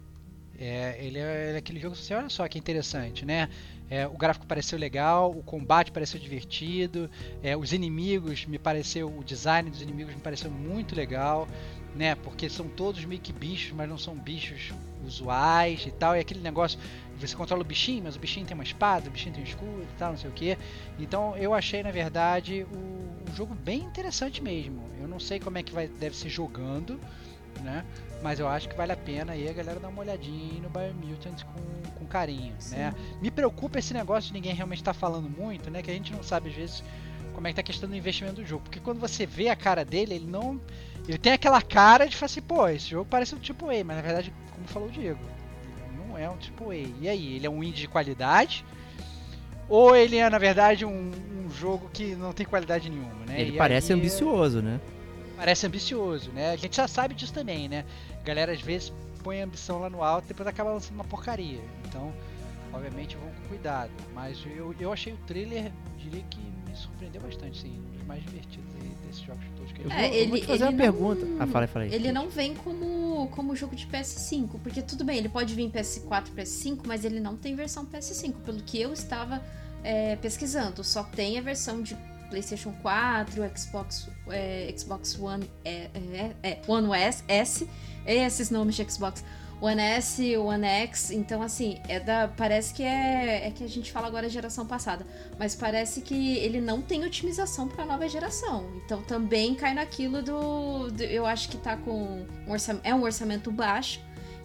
É, 0.56 0.96
ele, 1.00 1.18
é, 1.18 1.48
ele 1.48 1.56
é 1.56 1.58
aquele 1.58 1.80
jogo 1.80 1.94
assim, 1.94 2.14
olha 2.14 2.28
só 2.28 2.46
que 2.46 2.58
interessante, 2.58 3.24
né? 3.24 3.48
É, 3.90 4.06
o 4.06 4.16
gráfico 4.16 4.46
pareceu 4.46 4.78
legal, 4.78 5.30
o 5.30 5.42
combate 5.42 5.90
pareceu 5.90 6.18
divertido, 6.18 7.10
é, 7.42 7.56
os 7.56 7.72
inimigos 7.72 8.46
me 8.46 8.58
pareceu, 8.58 9.08
o 9.08 9.22
design 9.24 9.68
dos 9.68 9.82
inimigos 9.82 10.14
me 10.14 10.20
pareceu 10.20 10.50
muito 10.50 10.94
legal, 10.94 11.48
né? 11.94 12.14
Porque 12.14 12.48
são 12.48 12.68
todos 12.68 13.04
meio 13.04 13.20
que 13.20 13.32
bichos, 13.32 13.72
mas 13.72 13.88
não 13.88 13.98
são 13.98 14.14
bichos 14.14 14.72
usuais 15.04 15.84
e 15.86 15.90
tal. 15.90 16.16
E 16.16 16.20
aquele 16.20 16.40
negócio, 16.40 16.78
você 17.18 17.36
controla 17.36 17.62
o 17.62 17.64
bichinho, 17.64 18.04
mas 18.04 18.16
o 18.16 18.18
bichinho 18.18 18.46
tem 18.46 18.54
uma 18.54 18.64
espada, 18.64 19.08
o 19.08 19.10
bichinho 19.10 19.34
tem 19.34 19.44
um 19.44 19.46
escudo 19.46 19.82
e 19.82 19.98
tal, 19.98 20.10
não 20.10 20.18
sei 20.18 20.30
o 20.30 20.32
que. 20.32 20.58
Então 20.98 21.36
eu 21.36 21.54
achei, 21.54 21.82
na 21.82 21.90
verdade, 21.90 22.66
o, 22.72 23.14
jogo 23.34 23.54
bem 23.54 23.80
interessante 23.80 24.42
mesmo. 24.42 24.88
Eu 25.00 25.08
não 25.08 25.18
sei 25.18 25.40
como 25.40 25.58
é 25.58 25.62
que 25.62 25.72
vai, 25.72 25.88
deve 25.88 26.16
ser 26.16 26.28
jogando, 26.28 27.00
né? 27.62 27.84
Mas 28.22 28.38
eu 28.38 28.48
acho 28.48 28.68
que 28.68 28.76
vale 28.76 28.92
a 28.92 28.96
pena 28.96 29.32
aí 29.32 29.48
a 29.48 29.52
galera 29.52 29.80
dar 29.80 29.88
uma 29.88 30.00
olhadinha 30.00 30.62
no 30.62 30.70
Biomutant 30.70 31.42
com, 31.44 31.90
com 31.98 32.06
carinho, 32.06 32.54
Sim. 32.58 32.76
né? 32.76 32.94
Me 33.20 33.30
preocupa 33.30 33.78
esse 33.78 33.92
negócio 33.92 34.28
de 34.28 34.34
ninguém 34.34 34.54
realmente 34.54 34.78
estar 34.78 34.94
tá 34.94 34.98
falando 34.98 35.28
muito, 35.28 35.70
né? 35.70 35.82
Que 35.82 35.90
a 35.90 35.94
gente 35.94 36.12
não 36.12 36.22
sabe 36.22 36.48
às 36.48 36.54
vezes 36.54 36.84
como 37.34 37.46
é 37.46 37.50
que 37.50 37.56
tá 37.56 37.60
a 37.60 37.64
questão 37.64 37.88
do 37.88 37.96
investimento 37.96 38.36
do 38.36 38.46
jogo. 38.46 38.62
Porque 38.62 38.80
quando 38.80 39.00
você 39.00 39.26
vê 39.26 39.48
a 39.48 39.56
cara 39.56 39.84
dele, 39.84 40.14
ele 40.14 40.26
não. 40.26 40.60
Ele 41.06 41.18
tem 41.18 41.32
aquela 41.32 41.60
cara 41.60 42.06
de 42.06 42.16
falar 42.16 42.26
assim, 42.26 42.40
pô, 42.40 42.66
esse 42.68 42.88
jogo 42.88 43.06
parece 43.10 43.34
um 43.34 43.38
tipo 43.38 43.68
A, 43.68 43.84
mas 43.84 43.96
na 43.96 44.02
verdade, 44.02 44.32
como 44.54 44.66
falou 44.66 44.88
o 44.88 44.92
Diego, 44.92 45.20
é 46.16 46.28
um 46.28 46.36
tipo. 46.36 46.72
E 46.72 47.08
aí, 47.08 47.36
ele 47.36 47.46
é 47.46 47.50
um 47.50 47.62
indie 47.62 47.82
de 47.82 47.88
qualidade? 47.88 48.64
Ou 49.68 49.96
ele 49.96 50.16
é, 50.16 50.28
na 50.28 50.38
verdade, 50.38 50.84
um, 50.84 51.10
um 51.10 51.50
jogo 51.50 51.88
que 51.92 52.14
não 52.14 52.32
tem 52.32 52.44
qualidade 52.44 52.90
nenhuma, 52.90 53.24
né? 53.26 53.40
Ele 53.40 53.54
e 53.54 53.56
parece 53.56 53.92
aí, 53.92 53.98
ambicioso, 53.98 54.60
né? 54.60 54.80
Parece 55.36 55.66
ambicioso, 55.66 56.30
né? 56.32 56.52
A 56.52 56.56
gente 56.56 56.76
já 56.76 56.86
sabe 56.86 57.14
disso 57.14 57.32
também, 57.32 57.68
né? 57.68 57.84
A 58.20 58.22
galera 58.22 58.52
às 58.52 58.60
vezes 58.60 58.92
põe 59.22 59.40
a 59.40 59.44
ambição 59.44 59.80
lá 59.80 59.88
no 59.88 60.02
alto 60.02 60.26
e 60.26 60.28
depois 60.28 60.46
acaba 60.46 60.72
lançando 60.72 60.94
uma 60.94 61.04
porcaria. 61.04 61.60
Então, 61.88 62.12
obviamente, 62.72 63.16
vão 63.16 63.30
com 63.30 63.48
cuidado. 63.48 63.90
Mas 64.14 64.38
eu, 64.54 64.74
eu 64.78 64.92
achei 64.92 65.12
o 65.14 65.16
trailer, 65.26 65.72
diria 65.98 66.22
que 66.28 66.40
me 66.40 66.76
surpreendeu 66.76 67.22
bastante, 67.22 67.62
sim. 67.62 67.80
Um 67.80 67.96
dos 67.96 68.06
mais 68.06 68.22
divertidos 68.22 68.74
aí 68.76 68.90
desses 69.06 69.22
jogos 69.22 69.44
todos 69.56 69.72
que 69.72 69.82
eu 69.82 69.90
é, 69.90 70.08
ele, 70.08 70.24
eu 70.24 70.28
vou 70.28 70.38
te 70.38 70.46
fazer 70.46 70.64
uma 70.64 70.70
não, 70.70 70.78
pergunta. 70.78 71.26
Ah, 71.40 71.46
fala, 71.46 71.66
fala 71.66 71.84
aí. 71.86 71.94
Ele 71.94 72.12
não 72.12 72.28
vem 72.28 72.54
como, 72.54 72.84
como 73.28 73.54
jogo 73.56 73.74
de 73.74 73.86
PS5, 73.86 74.60
porque 74.62 74.82
tudo 74.82 75.04
bem, 75.04 75.18
ele 75.18 75.28
pode 75.28 75.54
vir 75.54 75.70
PS4, 75.70 76.34
PS5, 76.36 76.80
mas 76.86 77.04
ele 77.04 77.20
não 77.20 77.36
tem 77.36 77.54
versão 77.54 77.86
PS5, 77.86 78.34
pelo 78.44 78.62
que 78.62 78.80
eu 78.80 78.92
estava 78.92 79.42
é, 79.82 80.16
pesquisando. 80.16 80.82
Só 80.82 81.02
tem 81.02 81.38
a 81.38 81.42
versão 81.42 81.82
de 81.82 81.96
PlayStation 82.28 82.72
4, 82.82 83.42
Xbox, 83.56 84.08
é, 84.28 84.74
Xbox 84.76 85.18
One, 85.18 85.48
é, 85.64 85.90
é, 85.94 86.34
é, 86.42 86.60
One 86.66 86.92
S, 86.96 87.22
S, 87.28 87.68
esses 88.06 88.50
nomes 88.50 88.74
de 88.74 88.90
Xbox. 88.90 89.24
One 89.64 89.80
S, 89.80 90.36
One 90.36 90.66
X, 90.66 91.10
então 91.10 91.40
assim, 91.40 91.80
é 91.88 91.98
da. 91.98 92.28
Parece 92.28 92.74
que 92.74 92.82
é. 92.82 93.46
É 93.46 93.50
que 93.50 93.64
a 93.64 93.66
gente 93.66 93.90
fala 93.90 94.06
agora 94.06 94.28
geração 94.28 94.66
passada. 94.66 95.06
Mas 95.38 95.54
parece 95.54 96.02
que 96.02 96.36
ele 96.36 96.60
não 96.60 96.82
tem 96.82 97.02
otimização 97.02 97.66
para 97.66 97.86
nova 97.86 98.06
geração. 98.06 98.70
Então 98.84 99.00
também 99.00 99.54
cai 99.54 99.72
naquilo 99.72 100.22
do, 100.22 100.90
do. 100.90 101.02
eu 101.02 101.24
acho 101.24 101.48
que 101.48 101.56
tá 101.56 101.78
com. 101.78 102.26
Um 102.46 102.52
orçamento, 102.52 102.84
é 102.84 102.94
um 102.94 103.02
orçamento 103.02 103.50
baixo. 103.50 104.02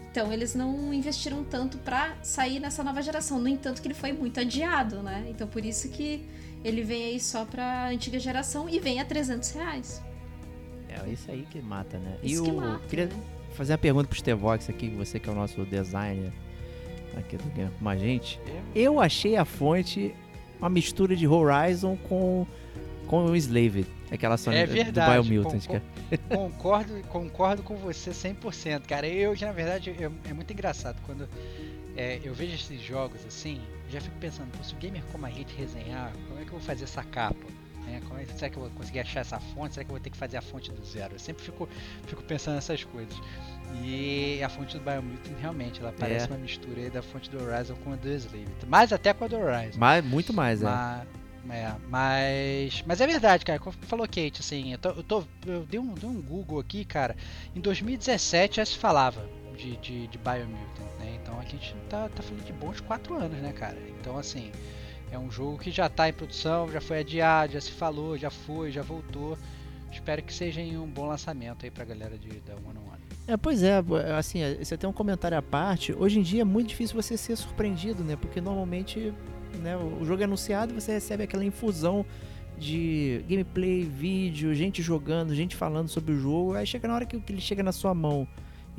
Então 0.09 0.31
eles 0.31 0.55
não 0.55 0.93
investiram 0.93 1.43
tanto 1.43 1.77
para 1.79 2.15
sair 2.23 2.61
nessa 2.61 2.81
nova 2.81 3.01
geração. 3.01 3.39
No 3.39 3.49
entanto, 3.49 3.81
que 3.81 3.89
ele 3.89 3.95
foi 3.95 4.13
muito 4.13 4.39
adiado, 4.39 5.03
né? 5.03 5.25
Então 5.27 5.49
por 5.49 5.65
isso 5.65 5.89
que 5.89 6.25
ele 6.63 6.81
vem 6.81 7.03
aí 7.03 7.19
só 7.19 7.43
pra 7.43 7.89
antiga 7.89 8.17
geração 8.19 8.69
e 8.69 8.79
vem 8.79 9.01
a 9.01 9.05
300 9.05 9.51
reais. 9.51 10.01
É 10.87 11.09
isso 11.09 11.29
aí 11.29 11.45
que 11.51 11.61
mata, 11.61 11.97
né? 11.99 12.17
Isso 12.23 12.41
e 12.41 12.45
que 12.45 12.51
o, 12.51 12.55
mata, 12.55 12.87
queria 12.87 13.07
né? 13.07 13.21
Fazer 13.59 13.73
uma 13.73 13.77
pergunta 13.77 14.07
pro 14.07 14.17
Stevox 14.17 14.69
aqui, 14.69 14.87
você 14.89 15.19
que 15.19 15.27
é 15.29 15.31
o 15.31 15.35
nosso 15.35 15.65
designer 15.65 16.31
aqui 17.17 17.35
do 17.35 17.43
Game 17.51 17.69
com 17.77 17.89
a 17.89 17.97
gente. 17.97 18.39
Eu 18.73 18.99
achei 19.01 19.35
a 19.35 19.43
fonte 19.43 20.15
uma 20.59 20.69
mistura 20.69 21.13
de 21.15 21.27
Horizon 21.27 21.97
com, 22.07 22.47
com 23.05 23.25
o 23.25 23.35
Slave, 23.35 23.85
aquela 24.09 24.37
Sony 24.37 24.55
É 24.57 24.65
do 24.65 24.71
verdade. 24.73 25.29
Biomutant. 25.29 25.65
con- 25.67 25.81
con- 26.29 26.35
concordo, 26.49 26.93
concordo 27.09 27.61
com 27.63 27.75
você 27.75 28.11
100%, 28.11 28.81
cara. 28.87 29.05
Eu, 29.07 29.33
que 29.33 29.43
na 29.43 29.51
verdade, 29.51 29.93
eu- 29.99 30.11
é 30.29 30.33
muito 30.33 30.51
engraçado 30.53 30.97
quando 31.05 31.27
é, 31.97 32.19
eu 32.23 32.33
vejo 32.33 32.55
esses 32.55 32.81
jogos 32.81 33.25
assim, 33.27 33.59
já 33.91 33.99
fico 33.99 34.15
pensando, 34.21 34.47
se 34.63 34.73
o 34.73 34.77
gamer 34.77 35.03
como 35.11 35.25
a 35.25 35.29
gente 35.29 35.53
resenhar, 35.57 36.13
como 36.29 36.39
é 36.39 36.43
que 36.43 36.47
eu 36.47 36.57
vou 36.57 36.61
fazer 36.61 36.85
essa 36.85 37.03
capa? 37.03 37.35
Né? 37.89 38.01
Como 38.07 38.19
é- 38.19 38.25
será 38.25 38.49
que 38.49 38.57
eu 38.57 38.63
vou 38.63 38.71
conseguir 38.71 38.99
achar 38.99 39.21
essa 39.21 39.39
fonte? 39.39 39.73
Será 39.73 39.83
que 39.83 39.89
eu 39.91 39.95
vou 39.95 39.99
ter 39.99 40.09
que 40.09 40.17
fazer 40.17 40.37
a 40.37 40.41
fonte 40.41 40.71
do 40.71 40.83
zero? 40.85 41.15
Eu 41.15 41.19
sempre 41.19 41.43
fico, 41.43 41.67
fico 42.07 42.23
pensando 42.23 42.55
nessas 42.55 42.83
coisas. 42.83 43.15
E 43.83 44.41
a 44.43 44.49
fonte 44.49 44.77
do 44.77 44.83
Biomutant 44.83 45.37
realmente, 45.39 45.79
ela 45.79 45.93
parece 45.97 46.25
É. 46.25 46.29
uma 46.29 46.37
mistura 46.37 46.81
aí 46.81 46.89
da 46.89 47.01
fonte 47.01 47.29
do 47.29 47.41
Horizon 47.43 47.75
com 47.83 47.93
a 47.93 47.95
do 47.95 48.09
Slave. 48.09 48.47
Mais 48.67 48.91
até 48.91 49.13
com 49.13 49.25
a 49.25 49.27
do 49.27 49.37
Horizon. 49.37 49.77
Mas 49.77 50.03
muito 50.03 50.33
mais, 50.33 50.61
é. 50.61 50.65
Ma- 50.65 51.05
é, 51.51 51.73
mas, 51.87 52.83
mas 52.85 53.01
é 53.01 53.07
verdade, 53.07 53.43
cara. 53.45 53.59
Como 53.59 53.75
falou 53.81 54.05
Kate, 54.07 54.39
assim, 54.41 54.71
eu, 54.73 54.77
tô, 54.77 54.89
eu, 54.89 55.03
tô- 55.03 55.23
eu 55.47 55.65
dei, 55.65 55.79
um, 55.79 55.93
dei 55.93 56.09
um 56.09 56.21
Google 56.21 56.59
aqui, 56.59 56.83
cara. 56.85 57.15
Em 57.55 57.59
2017 57.59 58.57
já 58.57 58.65
se 58.65 58.77
falava 58.77 59.25
de, 59.57 59.75
de, 59.77 60.07
de 60.07 60.17
Biomutant, 60.17 60.89
né? 60.99 61.17
Então 61.21 61.39
a 61.39 61.43
gente 61.43 61.75
tá, 61.89 62.09
tá 62.09 62.21
falando 62.21 62.45
de 62.45 62.53
bons 62.53 62.79
4 62.81 63.15
anos, 63.15 63.39
né, 63.39 63.51
cara? 63.53 63.77
Então, 63.99 64.17
assim, 64.17 64.51
é 65.11 65.17
um 65.17 65.29
jogo 65.31 65.57
que 65.57 65.71
já 65.71 65.89
tá 65.89 66.07
em 66.09 66.13
produção, 66.13 66.71
já 66.71 66.79
foi 66.81 66.99
adiado, 66.99 67.53
já 67.53 67.61
se 67.61 67.71
falou, 67.71 68.17
já 68.17 68.29
foi, 68.29 68.71
já 68.71 68.81
voltou. 68.81 69.37
Espero 69.91 70.21
que 70.21 70.31
seja 70.31 70.61
um 70.61 70.87
bom 70.87 71.07
lançamento 71.07 71.65
aí 71.65 71.71
pra 71.71 71.83
galera 71.83 72.17
de, 72.17 72.29
da 72.41 72.53
One 72.55 72.77
on 72.77 72.91
One. 72.93 73.01
É, 73.27 73.35
pois 73.37 73.63
é, 73.63 73.83
assim, 74.17 74.39
você 74.57 74.77
tem 74.77 74.89
um 74.89 74.93
comentário 74.93 75.37
à 75.37 75.41
parte. 75.41 75.93
Hoje 75.93 76.19
em 76.19 76.21
dia 76.21 76.41
é 76.41 76.45
muito 76.45 76.69
difícil 76.69 76.95
você 76.99 77.17
ser 77.17 77.35
surpreendido, 77.35 78.03
né? 78.03 78.15
Porque 78.15 78.39
normalmente 78.39 79.13
né, 79.61 79.75
o 79.77 80.05
jogo 80.05 80.21
é 80.21 80.25
anunciado 80.25 80.71
e 80.71 80.79
você 80.79 80.93
recebe 80.93 81.23
aquela 81.23 81.43
infusão 81.43 82.05
de 82.57 83.23
gameplay, 83.27 83.83
vídeo, 83.83 84.53
gente 84.53 84.81
jogando, 84.81 85.33
gente 85.33 85.55
falando 85.55 85.87
sobre 85.87 86.13
o 86.13 86.19
jogo. 86.19 86.53
Aí 86.53 86.67
chega 86.67 86.87
na 86.87 86.95
hora 86.95 87.05
que 87.05 87.21
ele 87.31 87.41
chega 87.41 87.63
na 87.63 87.71
sua 87.71 87.93
mão 87.93 88.27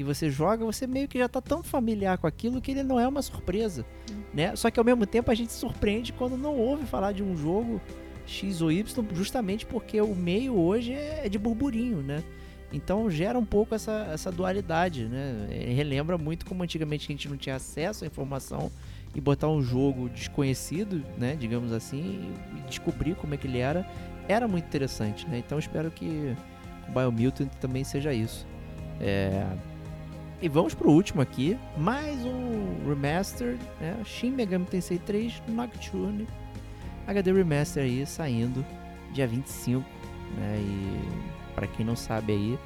e 0.00 0.02
você 0.02 0.30
joga, 0.30 0.64
você 0.64 0.86
meio 0.86 1.06
que 1.06 1.18
já 1.18 1.28
tá 1.28 1.42
tão 1.42 1.62
familiar 1.62 2.16
com 2.16 2.26
aquilo 2.26 2.58
que 2.58 2.70
ele 2.70 2.82
não 2.82 2.98
é 2.98 3.06
uma 3.06 3.20
surpresa, 3.20 3.84
né? 4.32 4.56
Só 4.56 4.70
que 4.70 4.80
ao 4.80 4.84
mesmo 4.84 5.04
tempo 5.04 5.30
a 5.30 5.34
gente 5.34 5.52
se 5.52 5.58
surpreende 5.58 6.10
quando 6.10 6.38
não 6.38 6.56
ouve 6.56 6.86
falar 6.86 7.12
de 7.12 7.22
um 7.22 7.36
jogo 7.36 7.78
X 8.24 8.62
ou 8.62 8.72
Y, 8.72 9.06
justamente 9.12 9.66
porque 9.66 10.00
o 10.00 10.14
meio 10.14 10.58
hoje 10.58 10.94
é 10.94 11.28
de 11.28 11.38
burburinho, 11.38 11.98
né? 11.98 12.24
Então 12.72 13.10
gera 13.10 13.38
um 13.38 13.44
pouco 13.44 13.74
essa, 13.74 14.08
essa 14.10 14.32
dualidade, 14.32 15.04
né? 15.04 15.48
É, 15.50 15.70
relembra 15.70 16.16
muito 16.16 16.46
como 16.46 16.62
antigamente 16.62 17.04
a 17.04 17.12
gente 17.12 17.28
não 17.28 17.36
tinha 17.36 17.56
acesso 17.56 18.04
à 18.04 18.06
informação 18.06 18.72
e 19.14 19.20
botar 19.20 19.48
um 19.48 19.60
jogo 19.60 20.08
desconhecido, 20.08 21.04
né? 21.18 21.36
Digamos 21.38 21.72
assim, 21.72 22.32
e 22.56 22.60
descobrir 22.70 23.16
como 23.16 23.34
é 23.34 23.36
que 23.36 23.46
ele 23.46 23.58
era, 23.58 23.86
era 24.26 24.48
muito 24.48 24.64
interessante, 24.64 25.28
né? 25.28 25.42
Então 25.44 25.58
espero 25.58 25.90
que 25.90 26.34
o 26.88 26.90
Biomutant 26.90 27.50
também 27.60 27.84
seja 27.84 28.14
isso. 28.14 28.46
É... 28.98 29.44
E 30.42 30.48
vamos 30.48 30.72
pro 30.72 30.90
último 30.90 31.20
aqui, 31.20 31.58
mais 31.76 32.24
um 32.24 32.88
remaster, 32.88 33.58
né? 33.78 33.94
Shin 34.06 34.30
Megami 34.30 34.64
Tensei 34.64 34.98
3 34.98 35.42
Nocturne 35.46 36.26
HD 37.06 37.30
Remaster 37.30 37.82
aí 37.84 38.06
saindo 38.06 38.64
dia 39.12 39.26
25, 39.26 39.84
né? 40.38 40.56
E 40.58 41.54
para 41.54 41.66
quem 41.66 41.84
não 41.84 41.94
sabe 41.94 42.32
aí, 42.32 42.58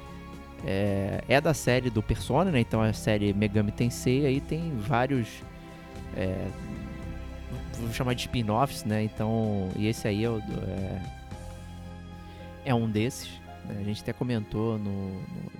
é, 0.65 1.21
é 1.27 1.41
da 1.41 1.53
série 1.53 1.89
do 1.89 2.01
Persona, 2.01 2.49
né? 2.49 2.61
Então 2.61 2.81
a 2.81 2.93
série 2.93 3.33
Megami 3.33 3.73
Tensei 3.73 4.25
aí 4.25 4.39
tem 4.39 4.71
vários 4.77 5.43
é, 6.15 6.47
chamar 7.91 8.13
de 8.13 8.21
spin-offs, 8.21 8.85
né? 8.85 9.03
Então, 9.03 9.69
e 9.75 9.87
esse 9.87 10.07
aí 10.07 10.23
é, 10.23 10.29
é, 10.29 11.01
é 12.65 12.73
um 12.73 12.89
desses. 12.89 13.29
né? 13.65 13.75
A 13.81 13.83
gente 13.83 14.01
até 14.01 14.13
comentou 14.13 14.77
no, 14.77 15.11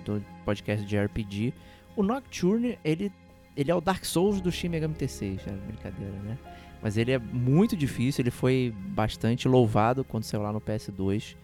no 0.06 0.18
do 0.18 0.24
podcast 0.46 0.82
de 0.86 0.98
RPG. 0.98 1.52
O 1.96 2.02
Nocturne, 2.02 2.78
ele, 2.84 3.10
ele 3.56 3.70
é 3.70 3.74
o 3.74 3.80
Dark 3.80 4.04
Souls 4.04 4.40
do 4.40 4.52
Shin 4.52 4.68
Megami 4.68 4.94
Tensei, 4.94 5.38
já 5.44 5.50
é 5.50 5.56
brincadeira, 5.56 6.12
né? 6.22 6.38
Mas 6.82 6.96
ele 6.96 7.10
é 7.10 7.18
muito 7.18 7.76
difícil, 7.76 8.22
ele 8.22 8.30
foi 8.30 8.72
bastante 8.88 9.48
louvado 9.48 10.04
quando 10.04 10.24
saiu 10.24 10.42
lá 10.42 10.52
no 10.52 10.60
PS2. 10.60 11.34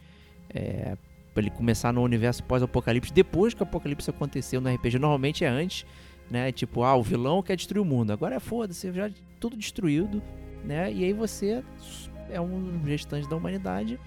É, 0.51 0.97
pra 1.33 1.43
ele 1.43 1.51
começar 1.51 1.93
no 1.93 2.03
universo 2.03 2.45
pós-apocalipse, 2.45 3.13
depois 3.13 3.55
que 3.55 3.63
o 3.63 3.65
apocalipse 3.65 4.11
aconteceu 4.11 4.61
no 4.61 4.69
RPG, 4.69 4.99
normalmente 4.99 5.45
é 5.45 5.49
antes, 5.49 5.87
né? 6.31 6.53
Tipo, 6.53 6.83
ah, 6.83 6.95
o 6.95 7.03
vilão 7.03 7.43
quer 7.43 7.57
destruir 7.57 7.81
o 7.81 7.85
mundo. 7.85 8.13
Agora 8.13 8.35
é 8.35 8.41
foda-se, 8.41 8.93
já 8.93 9.11
tudo 9.41 9.57
destruído, 9.57 10.23
né? 10.65 10.93
E 10.93 11.05
aí 11.05 11.13
você 11.13 11.65
é 12.31 12.41
um 12.41 12.81
gestante 12.85 13.29
da 13.29 13.37
humanidade 13.37 13.99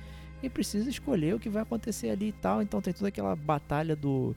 e 0.41 0.49
precisa 0.49 0.89
escolher 0.89 1.35
o 1.35 1.39
que 1.39 1.49
vai 1.49 1.63
acontecer 1.63 2.09
ali 2.09 2.27
e 2.27 2.31
tal. 2.31 2.61
Então 2.61 2.81
tem 2.81 2.93
toda 2.93 3.07
aquela 3.07 3.35
batalha 3.35 3.95
do, 3.95 4.35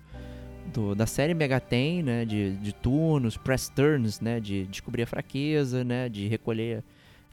do- 0.72 0.94
da 0.94 1.06
série 1.06 1.34
Megaten, 1.34 2.02
né? 2.02 2.24
De, 2.24 2.56
de 2.56 2.72
turnos, 2.74 3.36
press 3.36 3.68
turns, 3.68 4.20
né? 4.20 4.40
De 4.40 4.64
descobrir 4.66 5.02
a 5.02 5.06
fraqueza, 5.06 5.82
né? 5.84 6.08
De 6.08 6.26
recolher 6.28 6.82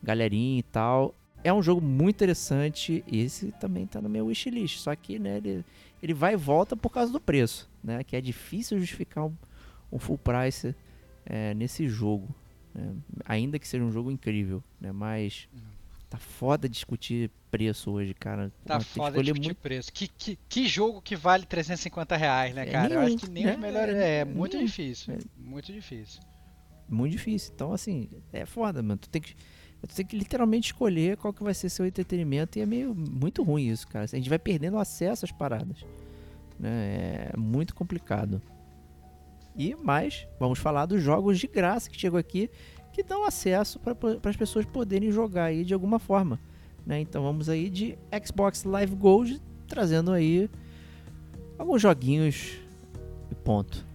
galerinha 0.03 0.59
e 0.59 0.63
tal. 0.63 1.13
É 1.43 1.53
um 1.53 1.61
jogo 1.61 1.79
muito 1.81 2.15
interessante. 2.15 3.03
Esse 3.11 3.51
também 3.59 3.85
tá 3.85 4.01
no 4.01 4.09
meu 4.09 4.25
wishlist. 4.27 4.77
Só 4.79 4.95
que, 4.95 5.19
né, 5.19 5.37
ele, 5.37 5.63
ele 6.01 6.13
vai 6.13 6.33
e 6.33 6.37
volta 6.37 6.75
por 6.75 6.89
causa 6.89 7.11
do 7.11 7.19
preço, 7.19 7.69
né? 7.83 8.03
Que 8.03 8.15
é 8.15 8.21
difícil 8.21 8.79
justificar 8.79 9.25
um, 9.25 9.33
um 9.91 9.99
full 9.99 10.17
price 10.17 10.75
é, 11.25 11.53
nesse 11.53 11.87
jogo. 11.87 12.27
né? 12.73 12.91
Ainda 13.25 13.59
que 13.59 13.67
seja 13.67 13.83
um 13.83 13.91
jogo 13.91 14.09
incrível, 14.11 14.63
né? 14.81 14.91
Mas 14.91 15.47
tá 16.15 16.21
foda 16.21 16.67
discutir 16.69 17.29
preço 17.51 17.91
hoje, 17.91 18.13
cara. 18.13 18.51
Tá 18.65 18.79
foda 18.79 19.21
de 19.23 19.33
muito 19.33 19.55
preço. 19.55 19.91
Que, 19.91 20.07
que, 20.07 20.37
que 20.49 20.67
jogo 20.67 21.01
que 21.01 21.15
vale 21.15 21.45
350 21.45 22.15
reais, 22.17 22.53
né, 22.55 22.63
É, 22.63 22.71
cara? 22.71 22.93
Eu 22.93 22.99
acho 23.01 23.17
que 23.17 23.29
nem 23.29 23.45
né? 23.45 23.53
os 23.53 23.59
melhores. 23.59 23.95
É, 23.95 24.19
É, 24.19 24.25
muito 24.25 24.53
nenhum. 24.55 24.65
difícil. 24.67 25.13
É. 25.13 25.17
Muito 25.37 25.71
difícil. 25.71 26.21
muito 26.89 27.11
difícil. 27.11 27.51
Então, 27.53 27.71
assim, 27.73 28.09
é 28.33 28.45
foda, 28.45 28.81
mano. 28.83 28.97
Tu 28.97 29.09
tem 29.09 29.21
que, 29.21 29.35
tu 29.87 29.95
tem 29.95 30.05
que 30.05 30.17
literalmente 30.17 30.67
escolher 30.67 31.17
qual 31.17 31.33
que 31.33 31.43
vai 31.43 31.53
ser 31.53 31.69
seu 31.69 31.85
entretenimento 31.85 32.57
e 32.57 32.61
é 32.61 32.65
meio 32.65 32.93
muito 32.95 33.41
ruim 33.43 33.69
isso, 33.69 33.87
cara. 33.87 34.05
A 34.05 34.07
gente 34.15 34.29
vai 34.29 34.39
perdendo 34.39 34.77
acesso 34.77 35.25
às 35.25 35.31
paradas. 35.31 35.85
Né? 36.59 37.29
É 37.33 37.37
muito 37.37 37.73
complicado. 37.75 38.41
E 39.57 39.73
mais, 39.75 40.27
vamos 40.37 40.59
falar 40.59 40.85
dos 40.85 41.01
jogos 41.01 41.39
de 41.39 41.47
graça 41.47 41.89
que 41.89 41.97
chegou 41.99 42.19
aqui, 42.19 42.49
que 42.95 43.03
dão 43.03 43.25
acesso 43.25 43.77
para 43.77 44.29
as 44.29 44.37
pessoas 44.37 44.65
poderem 44.65 45.11
jogar 45.11 45.45
aí 45.45 45.65
de 45.65 45.73
alguma 45.73 45.99
forma. 45.99 46.39
Né? 46.85 47.01
Então 47.01 47.21
vamos 47.21 47.49
aí 47.49 47.69
de 47.69 47.97
Xbox 48.25 48.63
Live 48.63 48.95
Gold, 48.95 49.41
trazendo 49.67 50.13
aí 50.13 50.49
alguns 51.59 51.81
joguinhos 51.81 52.57
e 53.29 53.35
ponto. 53.35 53.85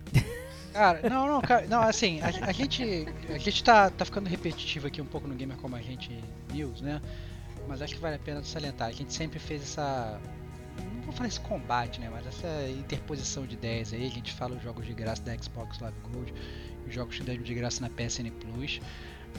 Cara, 0.75 1.09
não, 1.09 1.27
não, 1.27 1.41
cara, 1.41 1.67
não, 1.67 1.83
assim, 1.83 2.21
a, 2.21 2.27
a 2.47 2.53
gente, 2.53 3.07
a 3.29 3.39
gente 3.39 3.65
tá, 3.65 3.91
tá 3.91 4.05
ficando 4.05 4.29
repetitivo 4.29 4.87
aqui 4.87 5.01
um 5.01 5.07
pouco 5.07 5.27
no 5.27 5.35
Gamer 5.35 5.57
Como 5.57 5.75
a 5.75 5.81
Gente 5.81 6.23
News, 6.53 6.81
né? 6.83 7.01
Mas 7.67 7.81
acho 7.83 7.95
que 7.95 8.01
vale 8.01 8.17
a 8.17 8.19
pena 8.19 8.43
salientar. 8.45 8.89
A 8.89 8.93
gente 8.93 9.13
sempre 9.13 9.39
fez 9.39 9.63
essa. 9.63 10.21
Não 10.95 11.03
vou 11.03 11.13
falar 11.13 11.29
esse 11.29 11.41
combate, 11.41 12.01
né? 12.01 12.09
Mas 12.11 12.27
essa 12.27 12.69
interposição 12.71 13.47
de 13.47 13.55
ideias 13.55 13.93
aí. 13.93 14.07
A 14.07 14.11
gente 14.11 14.33
fala 14.33 14.55
os 14.57 14.63
jogos 14.63 14.87
de 14.87 14.93
graça 14.93 15.23
da 15.23 15.37
Xbox 15.37 15.81
Live 15.81 15.97
Gold, 16.13 16.33
os 16.91 16.95
jogos 16.95 17.17
de 17.17 17.55
graça 17.55 17.81
na 17.81 17.89
PSN 17.89 18.31
Plus. 18.31 18.81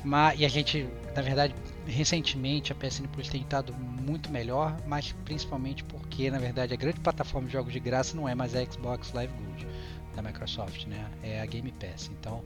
Mas, 0.04 0.40
e 0.40 0.46
a 0.46 0.48
gente, 0.48 0.88
na 1.16 1.22
verdade, 1.22 1.54
recentemente 1.86 2.72
a 2.72 2.76
PSN 2.76 3.08
Plus 3.12 3.28
tem 3.28 3.42
estado 3.42 3.74
muito 3.74 4.32
melhor, 4.32 4.76
mas 4.88 5.14
principalmente 5.26 5.84
porque, 5.84 6.32
na 6.32 6.40
verdade, 6.40 6.74
a 6.74 6.78
grande 6.78 7.00
plataforma 7.00 7.48
de 7.48 7.54
jogos 7.54 7.74
de 7.74 7.80
graça 7.80 8.16
não 8.16 8.28
é 8.28 8.34
mais 8.34 8.56
a 8.56 8.66
Xbox 8.66 9.12
Live 9.14 9.34
Gold 9.34 9.68
da 10.16 10.22
Microsoft, 10.22 10.86
né? 10.88 11.06
É 11.22 11.42
a 11.42 11.46
Game 11.46 11.72
Pass. 11.74 12.10
Então, 12.20 12.44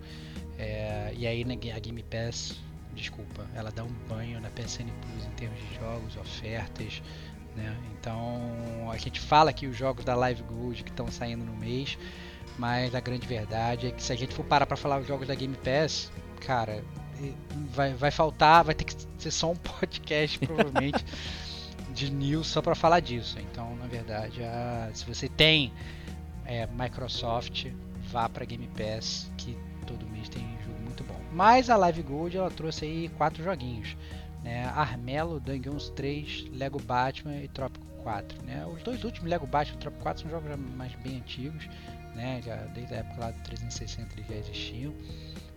é, 0.58 1.14
e 1.16 1.26
aí 1.26 1.46
né, 1.46 1.58
a 1.74 1.80
Game 1.80 2.04
Pass, 2.04 2.60
desculpa, 2.94 3.48
ela 3.54 3.72
dá 3.72 3.84
um 3.84 3.94
banho 4.10 4.40
na 4.42 4.50
PSN 4.50 4.90
Plus 5.02 5.26
em 5.26 5.32
termos 5.36 5.60
de 5.60 5.76
jogos, 5.76 6.18
ofertas, 6.18 7.02
Né? 7.56 7.76
Então 7.94 8.92
a 8.92 8.98
gente 8.98 9.20
fala 9.20 9.54
que 9.54 9.66
os 9.66 9.78
jogos 9.78 10.04
da 10.04 10.16
Live 10.16 10.44
Gold 10.44 10.84
que 10.84 10.90
estão 10.90 11.08
saindo 11.10 11.46
no 11.46 11.56
mês, 11.56 11.98
mas 12.58 12.96
a 12.96 13.00
grande 13.00 13.28
verdade 13.28 13.88
é 13.88 13.92
que 13.92 14.02
se 14.02 14.12
a 14.14 14.16
gente 14.16 14.34
for 14.34 14.44
parar 14.44 14.66
para 14.66 14.78
falar 14.78 15.00
os 15.00 15.08
jogos 15.08 15.28
da 15.28 15.36
Game 15.36 15.56
Pass, 15.58 16.12
cara, 16.42 16.84
vai, 17.74 17.94
vai 17.94 18.12
faltar, 18.12 18.64
vai 18.64 18.76
ter 18.76 18.84
que 18.84 18.96
ser 19.18 19.32
só 19.32 19.52
um 19.52 19.56
podcast 19.58 20.40
provavelmente 20.40 21.06
de 21.94 22.12
news 22.12 22.48
só 22.48 22.62
para 22.62 22.76
falar 22.76 23.00
disso. 23.00 23.38
Então, 23.40 23.76
na 23.78 23.88
verdade, 23.88 24.44
a, 24.44 24.90
se 24.94 25.06
você 25.06 25.28
tem 25.28 25.72
é, 26.46 26.68
Microsoft, 26.68 27.68
vá 28.12 28.30
para 28.30 28.46
Game 28.46 28.70
Pass 28.78 29.32
que 29.38 29.58
todo 29.88 30.06
mês 30.08 30.30
tem 30.30 30.44
jogo 30.66 30.80
muito 30.84 31.04
bom. 31.04 31.20
Mas 31.32 31.70
a 31.70 31.78
Live 31.78 32.04
Gold 32.04 32.38
ela 32.38 32.52
trouxe 32.52 32.86
aí 32.86 33.10
quatro 33.10 33.44
joguinhos, 33.44 33.96
né? 34.44 34.66
Armelo, 34.76 35.40
Dungeons 35.40 35.90
3, 35.90 36.46
Lego 36.54 36.80
Batman 36.80 37.38
e 37.38 37.48
Trópico 37.48 37.86
4, 38.04 38.44
né? 38.44 38.66
Os 38.68 38.84
dois 38.84 39.04
últimos 39.04 39.30
Lego 39.30 39.48
Batman 39.48 39.78
e 39.78 39.80
Trópico 39.80 40.04
4 40.04 40.22
são 40.24 40.32
jogos 40.32 40.60
mais 40.76 40.94
bem 40.96 41.18
antigos, 41.18 41.68
né? 42.16 42.42
Já 42.44 42.56
desde 42.74 42.94
a 42.94 42.98
época 42.98 43.22
lá 43.22 43.32
do 43.32 43.40
360 43.44 44.14
eles 44.16 44.28
já 44.28 44.36
existiam. 44.36 44.94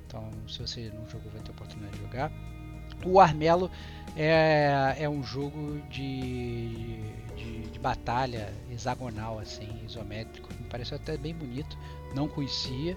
Então, 0.07 0.31
se 0.49 0.61
você 0.61 0.91
não 0.95 1.09
jogou, 1.09 1.31
vai 1.33 1.43
ter 1.43 1.51
oportunidade 1.51 1.97
de 1.97 2.03
jogar. 2.03 2.33
O 3.05 3.21
Armelo 3.21 3.71
é, 4.17 4.97
é 4.99 5.09
um 5.09 5.23
jogo 5.23 5.81
de, 5.91 7.01
de, 7.37 7.63
de, 7.71 7.79
batalha 7.79 8.53
hexagonal, 8.71 9.39
assim, 9.39 9.69
isométrico. 9.85 10.49
Me 10.59 10.67
pareceu 10.69 10.97
até 10.97 11.17
bem 11.17 11.35
bonito. 11.35 11.77
Não 12.15 12.27
conhecia. 12.27 12.97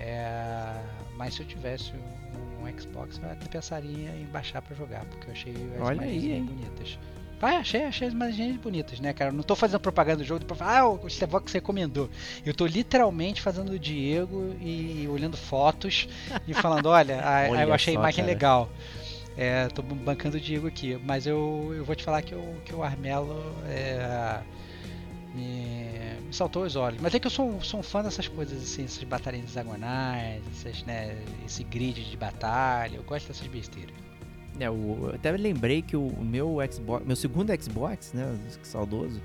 É, 0.00 0.82
mas 1.16 1.34
se 1.34 1.42
eu 1.42 1.46
tivesse 1.46 1.92
um, 1.92 2.78
Xbox, 2.78 3.18
eu 3.22 3.30
até 3.30 3.46
pensaria 3.48 4.10
em 4.10 4.26
baixar 4.26 4.60
para 4.60 4.74
jogar, 4.74 5.04
porque 5.06 5.28
eu 5.28 5.32
achei 5.32 5.52
as 5.52 5.80
Olha 5.80 5.96
imagens 6.04 6.24
aí, 6.24 6.40
bonitas. 6.40 6.98
Vai, 7.38 7.56
achei, 7.56 7.84
achei 7.84 8.08
as 8.08 8.14
imagens 8.14 8.56
bonitas, 8.56 8.98
né, 8.98 9.12
cara? 9.12 9.30
Não 9.30 9.42
tô 9.42 9.54
fazendo 9.54 9.78
propaganda 9.78 10.18
do 10.18 10.24
jogo 10.24 10.44
pra 10.44 10.56
falar, 10.56 10.78
ah, 10.78 10.88
o 10.88 11.08
Stevox 11.08 11.52
recomendou. 11.52 12.08
Eu 12.44 12.54
tô 12.54 12.64
literalmente 12.64 13.42
fazendo 13.42 13.72
o 13.72 13.78
Diego 13.78 14.56
e 14.60 15.06
olhando 15.08 15.36
fotos 15.36 16.08
e 16.48 16.54
falando, 16.54 16.86
olha, 16.86 17.20
a, 17.20 17.48
olha 17.50 17.62
eu 17.62 17.74
achei 17.74 17.92
só, 17.92 18.00
a 18.00 18.02
imagem 18.02 18.24
cara. 18.24 18.34
legal. 18.34 18.70
É, 19.36 19.68
tô 19.68 19.82
bancando 19.82 20.38
o 20.38 20.40
Diego 20.40 20.66
aqui, 20.66 20.98
mas 21.04 21.26
eu, 21.26 21.74
eu 21.76 21.84
vou 21.84 21.94
te 21.94 22.02
falar 22.02 22.22
que, 22.22 22.32
eu, 22.32 22.56
que 22.64 22.74
o 22.74 22.82
Armelo 22.82 23.54
é, 23.68 24.40
me, 25.34 26.20
me, 26.26 26.32
saltou 26.32 26.62
os 26.62 26.74
olhos. 26.74 26.98
Mas 27.02 27.14
é 27.14 27.18
que 27.18 27.26
eu 27.26 27.30
sou, 27.30 27.60
sou 27.62 27.80
um 27.80 27.82
fã 27.82 28.02
dessas 28.02 28.26
coisas, 28.28 28.62
assim, 28.62 28.84
essas 28.84 29.04
batalhas 29.04 29.44
hexagonais, 29.44 30.42
essas, 30.52 30.82
né, 30.84 31.18
esse 31.44 31.62
grid 31.64 32.02
de 32.02 32.16
batalha, 32.16 32.96
eu 32.96 33.02
gosto 33.02 33.28
dessas 33.28 33.46
besteiras. 33.46 34.05
É, 34.58 34.68
eu 34.68 35.12
até 35.14 35.30
lembrei 35.32 35.82
que 35.82 35.96
o 35.96 36.10
meu 36.20 36.58
Xbox, 36.70 37.06
meu 37.06 37.16
segundo 37.16 37.52
Xbox, 37.62 38.12
né, 38.12 38.36
saudoso, 38.62 39.20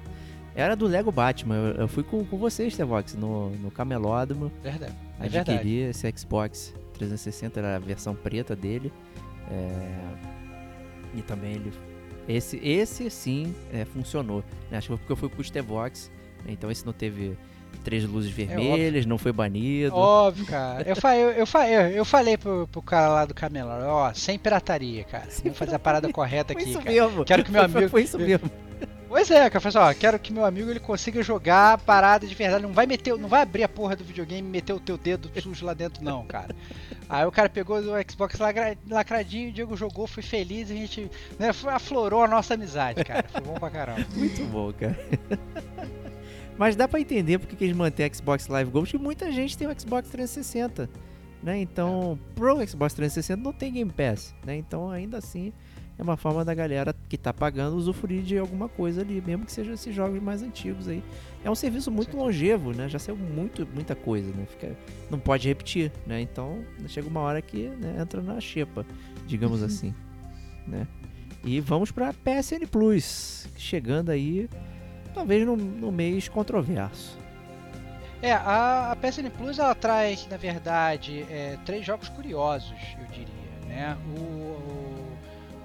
era 0.55 0.75
do 0.75 0.85
Lego 0.85 1.11
Batman. 1.11 1.55
Eu, 1.55 1.81
eu 1.81 1.87
fui 1.87 2.03
com, 2.03 2.25
com 2.25 2.37
você, 2.37 2.69
Stevox, 2.69 3.15
no, 3.15 3.49
no 3.51 3.71
camelódromo. 3.71 4.51
Verdade. 4.61 4.93
É 5.19 5.25
adquiri 5.25 5.45
verdade. 5.45 5.75
esse 5.75 6.13
Xbox 6.17 6.73
360, 6.93 7.59
era 7.59 7.75
a 7.75 7.79
versão 7.79 8.13
preta 8.13 8.55
dele. 8.55 8.91
É, 9.49 10.39
e 11.15 11.21
também 11.21 11.53
ele. 11.53 11.73
Esse, 12.27 12.57
esse 12.57 13.09
sim 13.09 13.55
é, 13.73 13.85
funcionou. 13.85 14.43
Né? 14.69 14.77
Acho 14.77 14.87
que 14.87 14.87
foi 14.87 14.97
porque 14.97 15.11
eu 15.11 15.15
fui 15.15 15.29
pro 15.29 15.43
Stevox. 15.43 16.11
Né? 16.45 16.51
Então 16.53 16.69
esse 16.69 16.85
não 16.85 16.93
teve 16.93 17.37
três 17.81 18.03
luzes 18.05 18.31
é 18.31 18.45
vermelhas, 18.45 19.05
é 19.05 19.07
não 19.07 19.17
foi 19.17 19.31
banido. 19.31 19.95
Óbvio, 19.95 20.45
cara. 20.45 20.87
Eu, 20.87 20.95
falei, 20.97 21.21
eu, 21.21 21.31
eu, 21.31 21.91
eu 21.91 22.05
falei 22.05 22.37
pro, 22.37 22.67
pro 22.67 22.81
cara 22.81 23.09
lá 23.09 23.25
do 23.25 23.33
Camelo, 23.33 23.69
ó, 23.85 24.13
sem 24.13 24.37
pirataria, 24.37 25.03
cara. 25.03 25.29
Sem 25.29 25.43
Vamos 25.43 25.57
fazer 25.57 25.75
a 25.75 25.79
parada 25.79 26.11
correta 26.11 26.53
aqui, 26.53 26.73
cara. 26.73 26.85
Mesmo. 26.85 27.25
Quero 27.25 27.43
que 27.43 27.51
meu 27.51 27.61
amigo. 27.63 27.89
Foi 27.89 28.03
isso 28.03 28.17
mesmo. 28.17 28.49
Pois 29.11 29.29
é, 29.29 29.49
cara, 29.49 29.67
assim, 29.67 29.77
ó, 29.77 29.93
quero 29.93 30.17
que 30.17 30.31
meu 30.31 30.45
amigo 30.45 30.69
ele 30.69 30.79
consiga 30.79 31.21
jogar 31.21 31.73
a 31.73 31.77
parada 31.77 32.25
de 32.25 32.33
verdade. 32.33 32.63
Não 32.63 32.71
vai 32.71 32.85
meter, 32.85 33.17
não 33.17 33.27
vai 33.27 33.41
abrir 33.41 33.63
a 33.63 33.67
porra 33.67 33.93
do 33.93 34.05
videogame 34.05 34.47
e 34.47 34.51
meter 34.51 34.71
o 34.71 34.79
teu 34.79 34.97
dedo 34.97 35.29
sujo 35.41 35.65
lá 35.65 35.73
dentro, 35.73 36.01
não, 36.01 36.25
cara. 36.25 36.55
Aí 37.09 37.25
o 37.25 37.31
cara 37.31 37.49
pegou 37.49 37.77
o 37.77 38.09
Xbox 38.09 38.39
lacradinho, 38.89 39.49
o 39.49 39.51
Diego 39.51 39.75
jogou, 39.75 40.07
foi 40.07 40.23
feliz, 40.23 40.71
a 40.71 40.73
gente 40.73 41.11
né, 41.37 41.51
aflorou 41.67 42.23
a 42.23 42.27
nossa 42.27 42.53
amizade, 42.53 43.03
cara. 43.03 43.25
Foi 43.29 43.41
bom 43.41 43.55
pra 43.55 43.69
caramba. 43.69 44.07
Muito 44.15 44.45
bom, 44.45 44.71
cara. 44.71 44.97
Mas 46.61 46.75
dá 46.75 46.87
para 46.87 46.99
entender 46.99 47.39
porque 47.39 47.55
que 47.55 47.63
eles 47.63 47.75
mantêm 47.75 48.05
a 48.05 48.13
Xbox 48.13 48.47
Live 48.47 48.69
Gold, 48.69 48.91
porque 48.91 49.03
muita 49.03 49.31
gente 49.31 49.57
tem 49.57 49.67
o 49.67 49.71
Xbox 49.71 50.07
360, 50.09 50.87
né? 51.41 51.59
Então, 51.59 52.19
é. 52.21 52.35
pro 52.35 52.67
Xbox 52.67 52.93
360 52.93 53.41
não 53.41 53.51
tem 53.51 53.73
Game 53.73 53.91
Pass, 53.91 54.35
né? 54.45 54.57
Então, 54.57 54.87
ainda 54.87 55.17
assim, 55.17 55.51
é 55.97 56.03
uma 56.03 56.15
forma 56.15 56.45
da 56.45 56.53
galera 56.53 56.93
que 57.09 57.15
está 57.15 57.33
pagando 57.33 57.75
usufruir 57.75 58.21
de 58.21 58.37
alguma 58.37 58.69
coisa 58.69 59.01
ali, 59.01 59.23
mesmo 59.25 59.43
que 59.43 59.51
sejam 59.51 59.73
esses 59.73 59.95
jogos 59.95 60.21
mais 60.21 60.43
antigos 60.43 60.87
aí. 60.87 61.03
É 61.43 61.49
um 61.49 61.55
serviço 61.55 61.89
muito 61.89 62.15
longevo, 62.15 62.73
né? 62.73 62.87
Já 62.87 62.99
saiu 62.99 63.17
muito, 63.17 63.67
muita 63.73 63.95
coisa, 63.95 64.31
né? 64.31 64.45
Fica, 64.45 64.77
não 65.09 65.17
pode 65.17 65.47
repetir, 65.47 65.91
né? 66.05 66.21
Então 66.21 66.63
chega 66.85 67.07
uma 67.07 67.21
hora 67.21 67.41
que 67.41 67.69
né, 67.69 67.97
entra 67.99 68.21
na 68.21 68.39
xepa, 68.39 68.85
digamos 69.25 69.63
assim, 69.63 69.95
né? 70.67 70.87
E 71.43 71.59
vamos 71.59 71.89
para 71.89 72.13
PSN 72.13 72.67
Plus, 72.69 73.47
chegando 73.57 74.11
aí, 74.11 74.47
talvez 75.13 75.45
no, 75.45 75.55
no 75.55 75.91
mês 75.91 76.27
controverso. 76.27 77.17
É, 78.21 78.33
a, 78.33 78.91
a 78.91 78.95
PSN 78.95 79.29
Plus 79.35 79.57
ela 79.57 79.73
traz, 79.73 80.27
na 80.27 80.37
verdade, 80.37 81.25
é, 81.29 81.57
três 81.65 81.85
jogos 81.85 82.07
curiosos, 82.09 82.77
eu 82.99 83.07
diria, 83.07 83.67
né? 83.67 83.97
o, 84.15 84.19
o 84.19 84.91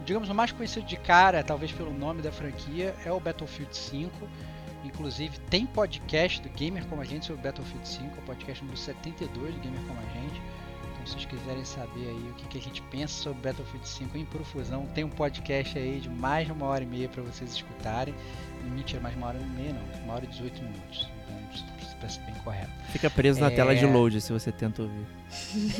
digamos, 0.07 0.29
o 0.31 0.35
mais 0.35 0.53
conhecido 0.53 0.87
de 0.87 0.97
cara, 0.97 1.43
talvez 1.43 1.73
pelo 1.73 1.93
nome 1.93 2.23
da 2.23 2.31
franquia, 2.31 2.95
é 3.05 3.11
o 3.11 3.19
Battlefield 3.19 3.77
5. 3.77 4.11
Inclusive, 4.85 5.37
tem 5.51 5.67
podcast 5.67 6.41
do 6.41 6.49
Gamer 6.51 6.87
Como 6.87 7.03
a 7.03 7.05
Gente 7.05 7.27
sobre 7.27 7.43
Battlefield 7.43 7.87
5, 7.87 8.21
o 8.21 8.23
podcast 8.23 8.63
número 8.63 8.79
72 8.79 9.55
do 9.55 9.61
Gamer 9.61 9.81
Como 9.81 9.99
a 9.99 10.21
Gente. 10.21 10.41
Então, 10.93 11.07
se 11.07 11.13
vocês 11.13 11.25
quiserem 11.27 11.65
saber 11.65 12.07
aí 12.07 12.31
o 12.31 12.35
que, 12.35 12.47
que 12.47 12.59
a 12.59 12.61
gente 12.61 12.81
pensa 12.83 13.15
sobre 13.15 13.43
Battlefield 13.43 13.87
5 13.87 14.17
em 14.17 14.25
profusão, 14.25 14.87
tem 14.95 15.03
um 15.03 15.11
podcast 15.11 15.77
aí 15.77 15.99
de 15.99 16.09
mais 16.09 16.47
de 16.47 16.53
uma 16.53 16.67
hora 16.67 16.85
e 16.85 16.87
meia 16.87 17.09
para 17.09 17.25
vocês 17.25 17.51
escutarem. 17.53 18.15
Mentira, 18.71 19.01
mais 19.01 19.15
de 19.15 19.19
uma 19.19 19.29
hora 19.29 19.39
e 19.39 19.45
meia 19.45 19.73
não, 19.73 20.05
uma 20.05 20.15
hora 20.15 20.25
e 20.25 20.29
18 20.29 20.63
minutos 20.63 21.09
para 21.99 22.09
ser 22.09 22.21
bem 22.21 22.35
correto. 22.37 22.71
Fica 22.91 23.11
preso 23.11 23.41
na 23.41 23.47
é... 23.47 23.51
tela 23.51 23.75
de 23.75 23.85
é. 23.85 23.91
load 23.91 24.21
se 24.21 24.33
você 24.33 24.53
tenta 24.53 24.83
ouvir. 24.83 25.07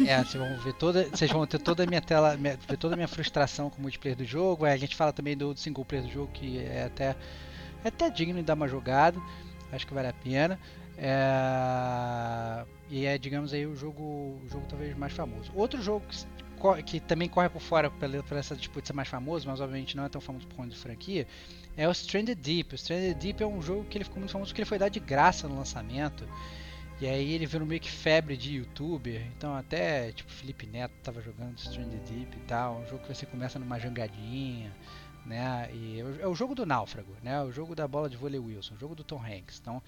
É, 0.07 0.19
vocês 0.19 0.35
vão 0.35 0.59
ver 0.59 0.73
toda, 0.75 1.05
vocês 1.05 1.31
vão 1.31 1.47
ter 1.47 1.59
toda 1.59 1.85
a 1.85 1.87
minha 1.87 2.01
tela, 2.01 2.37
ver 2.37 2.77
toda 2.79 2.95
a 2.95 2.97
minha 2.97 3.09
frustração 3.09 3.71
com 3.71 3.79
o 3.79 3.83
multiplayer 3.83 4.17
do 4.17 4.25
jogo. 4.25 4.65
a 4.65 4.77
gente 4.77 4.97
fala 4.97 5.13
também 5.13 5.37
do 5.37 5.57
single 5.57 5.85
player 5.85 6.07
do 6.07 6.13
jogo 6.13 6.31
que 6.33 6.59
é 6.59 6.85
até 6.85 7.17
é 7.85 7.89
até 7.89 8.11
digno 8.11 8.37
de 8.37 8.43
dar 8.43 8.55
uma 8.55 8.69
jogada. 8.69 9.21
Acho 9.73 9.87
que 9.87 9.95
vale 9.95 10.09
a 10.09 10.13
pena. 10.13 10.59
É... 10.99 12.65
E 12.89 13.05
é, 13.05 13.19
digamos 13.19 13.53
aí, 13.53 13.67
o 13.67 13.77
jogo, 13.77 14.03
o 14.03 14.49
jogo 14.51 14.65
talvez 14.69 14.97
mais 14.97 15.13
famoso. 15.13 15.51
Outro 15.55 15.83
jogo 15.83 16.05
que, 16.09 16.17
que 16.85 17.01
também 17.01 17.29
corre 17.29 17.49
por 17.49 17.61
fora 17.61 17.91
por 17.91 18.37
essa 18.37 18.55
disputa 18.57 18.87
ser 18.87 18.93
mais 18.93 19.09
famoso, 19.09 19.49
mas 19.49 19.61
obviamente 19.61 19.97
não 19.97 20.05
é 20.05 20.09
tão 20.09 20.21
famoso 20.21 20.47
por 20.47 20.57
conta 20.57 20.71
de 20.71 20.77
franquia, 20.77 21.27
é 21.77 21.89
o 21.89 21.93
Stranded 21.93 22.39
Deep. 22.41 22.73
O 22.73 22.77
Stranded 22.77 23.15
Deep 23.15 23.43
é 23.43 23.47
um 23.47 23.61
jogo 23.61 23.85
que 23.85 23.99
ele 23.99 24.05
ficou 24.05 24.19
muito 24.19 24.33
famoso 24.33 24.51
porque 24.51 24.63
ele 24.63 24.69
foi 24.69 24.79
dado 24.79 24.93
de 24.93 25.01
graça 25.01 25.49
no 25.49 25.57
lançamento. 25.57 26.27
E 26.99 27.07
aí 27.07 27.33
ele 27.33 27.45
virou 27.45 27.67
meio 27.67 27.81
que 27.81 27.91
febre 27.91 28.37
de 28.37 28.57
youtuber. 28.57 29.21
Então 29.37 29.55
até 29.55 30.13
tipo 30.13 30.33
Felipe 30.33 30.67
Neto 30.67 30.95
tava 31.03 31.21
jogando 31.21 31.59
Stranded 31.59 32.01
Deep 32.09 32.37
e 32.37 32.41
tal. 32.47 32.81
Um 32.81 32.87
jogo 32.87 33.03
que 33.03 33.15
você 33.15 33.27
começa 33.27 33.59
numa 33.59 33.79
jangadinha, 33.79 34.73
né? 35.27 35.69
E 35.75 36.01
é 36.21 36.27
o 36.27 36.35
jogo 36.35 36.55
do 36.55 36.65
náufrago, 36.65 37.13
né? 37.23 37.43
O 37.43 37.53
jogo 37.53 37.75
da 37.75 37.87
bola 37.87 38.09
de 38.09 38.17
vôlei 38.17 38.41
Wilson, 38.41 38.75
o 38.75 38.79
jogo 38.79 38.95
do 38.95 39.05
Tom 39.05 39.21
Hanks. 39.23 39.59
Então 39.61 39.83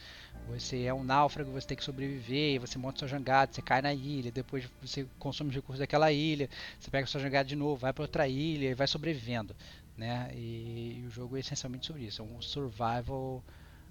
você 0.49 0.83
é 0.83 0.93
um 0.93 1.05
náufrago, 1.05 1.51
você 1.51 1.67
tem 1.67 1.77
que 1.77 1.85
sobreviver, 1.85 2.61
você 2.61 2.77
monta 2.77 2.99
sua 2.99 3.09
jangada, 3.09 3.53
você 3.53 3.63
cai 3.63 3.81
na 3.81 3.95
ilha, 3.95 4.31
depois 4.31 4.69
você 4.83 5.07
consome 5.19 5.51
os 5.51 5.57
recursos 5.57 5.79
daquela 5.79 6.13
ilha, 6.13 6.51
você 6.79 6.91
pega 6.91 7.07
sua 7.07 7.21
jangada 7.21 7.49
de 7.49 7.57
novo, 7.57 7.77
vai 7.77 7.93
para 7.93 8.03
outra 8.03 8.29
ilha 8.29 8.71
e 8.71 8.75
vai 8.75 8.87
sobrevivendo 8.87 9.55
né? 9.99 10.31
E, 10.33 11.01
e, 11.01 11.05
o 11.07 11.11
jogo 11.11 11.37
é 11.37 11.41
essencialmente 11.41 11.87
sobre 11.87 12.05
isso, 12.05 12.23
é 12.23 12.25
um 12.25 12.41
survival 12.41 13.43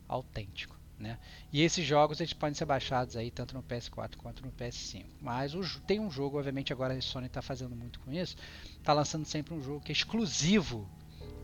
autêntico, 0.08 0.76
né? 0.98 1.20
E 1.52 1.62
esses 1.62 1.86
jogos 1.86 2.22
eles 2.22 2.32
podem 2.32 2.56
ser 2.56 2.64
baixados 2.64 3.18
aí 3.18 3.30
tanto 3.30 3.54
no 3.54 3.62
PS4 3.62 4.16
quanto 4.16 4.42
no 4.44 4.52
PS5. 4.54 5.06
Mas 5.22 5.54
o, 5.54 5.62
tem 5.82 6.00
um 6.00 6.10
jogo, 6.10 6.38
obviamente 6.38 6.72
agora 6.72 6.94
a 6.94 7.02
Sony 7.02 7.28
está 7.28 7.42
fazendo 7.42 7.76
muito 7.76 8.00
com 8.00 8.12
isso, 8.12 8.38
está 8.78 8.94
lançando 8.94 9.26
sempre 9.26 9.54
um 9.54 9.62
jogo 9.62 9.82
que 9.82 9.92
é 9.92 9.94
exclusivo 9.94 10.90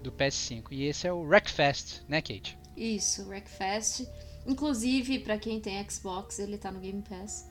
do 0.04 0.12
PS5 0.12 0.68
e 0.72 0.84
esse 0.84 1.08
é 1.08 1.14
o 1.14 1.22
Wreckfest, 1.22 2.02
né, 2.08 2.22
Kate? 2.22 2.58
Isso, 2.76 3.28
Wreckfest. 3.28 4.08
Inclusive 4.46 5.20
para 5.20 5.38
quem 5.38 5.60
tem 5.60 5.84
Xbox 5.90 6.40
ele 6.40 6.56
está 6.56 6.72
no 6.72 6.80
Game 6.80 7.02
Pass. 7.02 7.50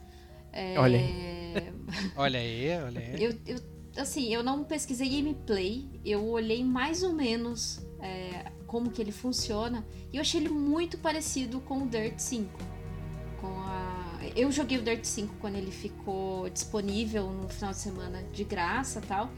É... 0.53 0.79
Olha 0.79 0.99
aí. 0.99 1.55
olha 2.15 2.41
aí, 2.41 2.79
olha 2.79 3.01
aí. 3.01 3.25
Eu, 3.25 3.39
eu 3.47 3.57
assim, 3.97 4.33
eu 4.33 4.43
não 4.43 4.65
pesquisei 4.65 5.09
gameplay, 5.09 5.89
eu 6.05 6.27
olhei 6.29 6.65
mais 6.65 7.03
ou 7.03 7.13
menos 7.13 7.81
é, 8.01 8.51
como 8.67 8.91
que 8.91 9.01
ele 9.01 9.13
funciona 9.13 9.87
e 10.13 10.17
eu 10.17 10.23
achei 10.23 10.41
ele 10.41 10.49
muito 10.49 10.99
parecido 10.99 11.61
com 11.61 11.83
o 11.83 11.89
Dirt 11.89 12.19
5. 12.19 12.59
Com 13.41 13.49
a... 13.49 14.21
Eu 14.37 14.51
joguei 14.53 14.79
o 14.79 14.83
Dirt 14.83 15.05
5 15.05 15.37
quando 15.41 15.57
ele 15.57 15.71
ficou 15.71 16.49
disponível 16.49 17.31
no 17.31 17.49
final 17.49 17.73
de 17.73 17.79
semana 17.79 18.23
de 18.33 18.45
graça 18.45 19.01
tal. 19.01 19.31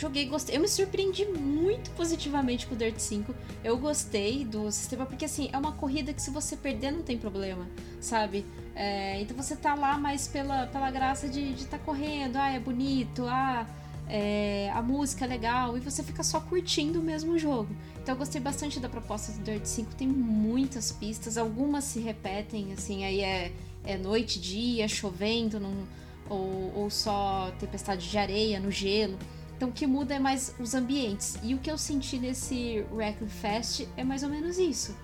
Joguei, 0.00 0.24
gostei. 0.26 0.56
Eu 0.56 0.60
me 0.60 0.68
surpreendi 0.68 1.26
muito 1.26 1.90
positivamente 1.90 2.66
com 2.66 2.74
o 2.74 2.78
Dirt 2.78 2.98
5. 2.98 3.34
Eu 3.62 3.76
gostei 3.76 4.44
do 4.44 4.72
sistema, 4.72 5.04
porque 5.04 5.26
assim, 5.26 5.50
é 5.52 5.58
uma 5.58 5.72
corrida 5.72 6.12
que 6.14 6.22
se 6.22 6.30
você 6.30 6.56
perder 6.56 6.90
não 6.90 7.02
tem 7.02 7.18
problema, 7.18 7.68
sabe? 8.00 8.46
É, 8.74 9.20
então 9.20 9.36
você 9.36 9.54
tá 9.54 9.74
lá 9.74 9.98
mais 9.98 10.26
pela, 10.26 10.66
pela 10.68 10.90
graça 10.90 11.28
de 11.28 11.52
estar 11.52 11.76
tá 11.76 11.84
correndo, 11.84 12.36
ah, 12.36 12.50
é 12.50 12.58
bonito, 12.58 13.26
ah, 13.28 13.66
é, 14.08 14.70
a 14.74 14.80
música 14.80 15.26
é 15.26 15.28
legal, 15.28 15.76
e 15.76 15.80
você 15.80 16.02
fica 16.02 16.22
só 16.22 16.40
curtindo 16.40 16.98
o 16.98 17.02
mesmo 17.02 17.38
jogo. 17.38 17.68
Então 18.02 18.14
eu 18.14 18.18
gostei 18.18 18.40
bastante 18.40 18.80
da 18.80 18.88
proposta 18.88 19.32
do 19.32 19.44
Dirt 19.44 19.66
5, 19.66 19.94
tem 19.96 20.08
muitas 20.08 20.90
pistas, 20.92 21.36
algumas 21.36 21.84
se 21.84 22.00
repetem, 22.00 22.72
assim, 22.72 23.04
aí 23.04 23.20
é, 23.20 23.52
é 23.84 23.98
noite, 23.98 24.40
dia, 24.40 24.88
chovendo, 24.88 25.60
num, 25.60 25.84
ou, 26.30 26.72
ou 26.74 26.90
só 26.90 27.52
tempestade 27.58 28.08
de 28.08 28.16
areia, 28.16 28.58
no 28.58 28.70
gelo. 28.70 29.18
Então 29.60 29.68
o 29.68 29.72
que 29.72 29.86
muda 29.86 30.14
é 30.14 30.18
mais 30.18 30.54
os 30.58 30.74
ambientes. 30.74 31.38
E 31.42 31.54
o 31.54 31.58
que 31.58 31.70
eu 31.70 31.76
senti 31.76 32.18
nesse 32.18 32.82
Wreckfest 32.90 33.86
é 33.94 34.02
mais 34.02 34.22
ou 34.22 34.30
menos 34.30 34.56
isso. 34.58 34.96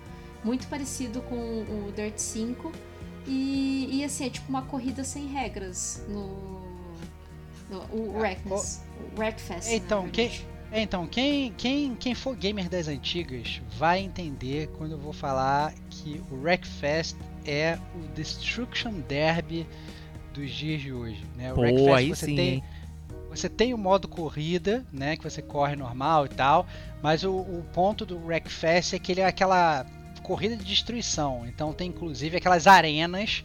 Muito 0.43 0.67
parecido 0.69 1.21
com 1.21 1.37
o 1.37 1.93
Dirt 1.95 2.17
5. 2.17 2.73
E, 3.27 3.87
e 3.93 4.03
assim, 4.03 4.25
é 4.25 4.31
tipo 4.31 4.49
uma 4.49 4.63
corrida 4.63 5.05
sem 5.05 5.27
regras 5.27 6.03
no. 6.09 6.27
no 7.69 7.81
o 7.93 8.17
Wreckfest. 8.17 8.81
Ah, 8.81 9.19
Wreckfest. 9.19 9.73
Então, 9.73 10.09
quem, 10.09 10.31
então 10.73 11.07
quem, 11.07 11.53
quem, 11.53 11.95
quem 11.95 12.15
for 12.15 12.35
gamer 12.35 12.71
das 12.71 12.89
antigas 12.89 13.61
vai 13.77 13.99
entender 13.99 14.69
quando 14.79 14.93
eu 14.93 14.99
vou 14.99 15.13
falar 15.13 15.75
que 15.91 16.23
o 16.31 16.41
Wreckfest 16.41 17.15
é 17.45 17.79
o 17.95 18.09
Destruction 18.15 19.03
Derby 19.07 19.67
dos 20.33 20.51
dias 20.51 20.81
de 20.81 20.95
hoje. 20.95 21.23
Né? 21.37 21.53
O 21.53 21.57
Pô, 21.57 21.61
Wreckfest, 21.61 21.95
aí 21.95 22.09
você 22.09 22.25
sim, 22.25 22.37
tem. 22.37 22.49
hein? 22.55 22.65
Você 23.37 23.49
tem 23.49 23.75
o 23.75 23.79
modo 23.79 24.09
corrida, 24.09 24.85
né, 24.93 25.17
que 25.17 25.23
você 25.25 25.43
corre 25.43 25.77
normal 25.77 26.27
e 26.27 26.29
tal, 26.31 26.67
mas 27.03 27.23
o, 27.25 27.33
o 27.33 27.65
ponto 27.73 28.05
do 28.07 28.19
Wreckfest 28.25 28.95
é 28.95 28.99
que 28.99 29.13
ele 29.13 29.21
é 29.21 29.27
aquela 29.27 29.85
corrida 30.23 30.57
de 30.57 30.65
destruição. 30.65 31.45
Então 31.47 31.73
tem 31.73 31.89
inclusive 31.91 32.37
aquelas 32.37 32.67
arenas 32.67 33.45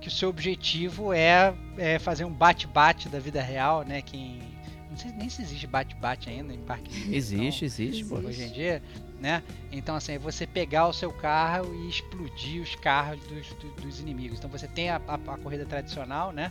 que 0.00 0.08
o 0.08 0.10
seu 0.10 0.28
objetivo 0.28 1.12
é, 1.12 1.52
é 1.76 1.98
fazer 1.98 2.24
um 2.24 2.32
bate-bate 2.32 3.08
da 3.08 3.18
vida 3.18 3.42
real, 3.42 3.82
né? 3.84 4.00
Quem 4.02 4.40
não 4.88 4.96
sei 4.96 5.12
nem 5.12 5.28
se 5.28 5.40
existe 5.42 5.66
bate-bate 5.66 6.28
ainda 6.30 6.52
em 6.52 6.58
parque. 6.58 6.90
Existe, 7.14 7.64
diversão 7.64 7.66
existe, 7.66 8.04
pô. 8.04 8.16
Hoje 8.16 8.42
em 8.42 8.50
dia, 8.52 8.82
né? 9.20 9.42
Então 9.70 9.94
assim, 9.94 10.12
é 10.12 10.18
você 10.18 10.46
pegar 10.46 10.86
o 10.88 10.92
seu 10.92 11.12
carro 11.12 11.74
e 11.74 11.88
explodir 11.88 12.60
os 12.62 12.74
carros 12.76 13.20
dos, 13.26 13.46
do- 13.54 13.80
dos 13.82 14.00
inimigos. 14.00 14.38
Então 14.38 14.50
você 14.50 14.66
tem 14.66 14.90
a, 14.90 15.00
a- 15.06 15.14
a 15.14 15.38
corrida 15.38 15.64
tradicional, 15.66 16.32
né? 16.32 16.50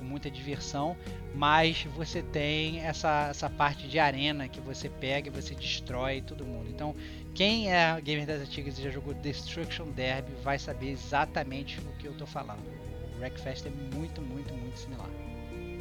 Com 0.00 0.06
muita 0.06 0.30
diversão, 0.30 0.96
mas 1.34 1.86
você 1.94 2.22
tem 2.22 2.80
essa, 2.80 3.28
essa 3.28 3.48
parte 3.50 3.86
de 3.86 3.98
arena 3.98 4.48
que 4.48 4.60
você 4.60 4.88
pega 4.88 5.28
e 5.28 5.30
você 5.30 5.54
destrói 5.54 6.22
todo 6.22 6.44
mundo. 6.44 6.70
Então, 6.70 6.96
quem 7.34 7.70
é 7.70 8.00
gamer 8.00 8.26
das 8.26 8.40
antigas 8.40 8.78
e 8.78 8.82
já 8.82 8.90
jogou 8.90 9.14
Destruction 9.14 9.86
Derby 9.90 10.32
vai 10.42 10.58
saber 10.58 10.90
exatamente 10.90 11.78
o 11.80 11.92
que 11.98 12.06
eu 12.06 12.14
tô 12.14 12.26
falando. 12.26 12.62
O 13.14 13.20
Wreckfest 13.20 13.66
é 13.66 13.94
muito, 13.94 14.22
muito, 14.22 14.52
muito 14.54 14.78
similar. 14.78 15.10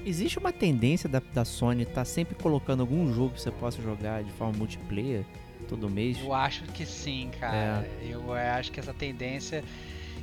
Existe 0.05 0.37
uma 0.37 0.51
tendência 0.51 1.09
da, 1.09 1.21
da 1.33 1.45
Sony 1.45 1.83
estar 1.83 2.05
sempre 2.05 2.35
colocando 2.35 2.81
algum 2.81 3.11
jogo 3.13 3.33
que 3.33 3.41
você 3.41 3.51
possa 3.51 3.81
jogar 3.81 4.23
de 4.23 4.31
forma 4.33 4.57
multiplayer 4.57 5.25
todo 5.67 5.89
mês. 5.89 6.19
Eu 6.19 6.33
acho 6.33 6.63
que 6.65 6.85
sim, 6.85 7.29
cara. 7.39 7.87
Eu 8.01 8.35
eh, 8.35 8.49
acho 8.49 8.71
que 8.71 8.79
essa 8.79 8.93
tendência. 8.93 9.63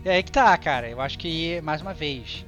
É 0.05 0.15
aí 0.15 0.23
que 0.23 0.33
tá, 0.33 0.57
cara. 0.57 0.89
Eu 0.89 1.01
acho 1.01 1.19
que, 1.19 1.61
mais 1.63 1.83
uma 1.83 1.93
vez, 1.93 2.45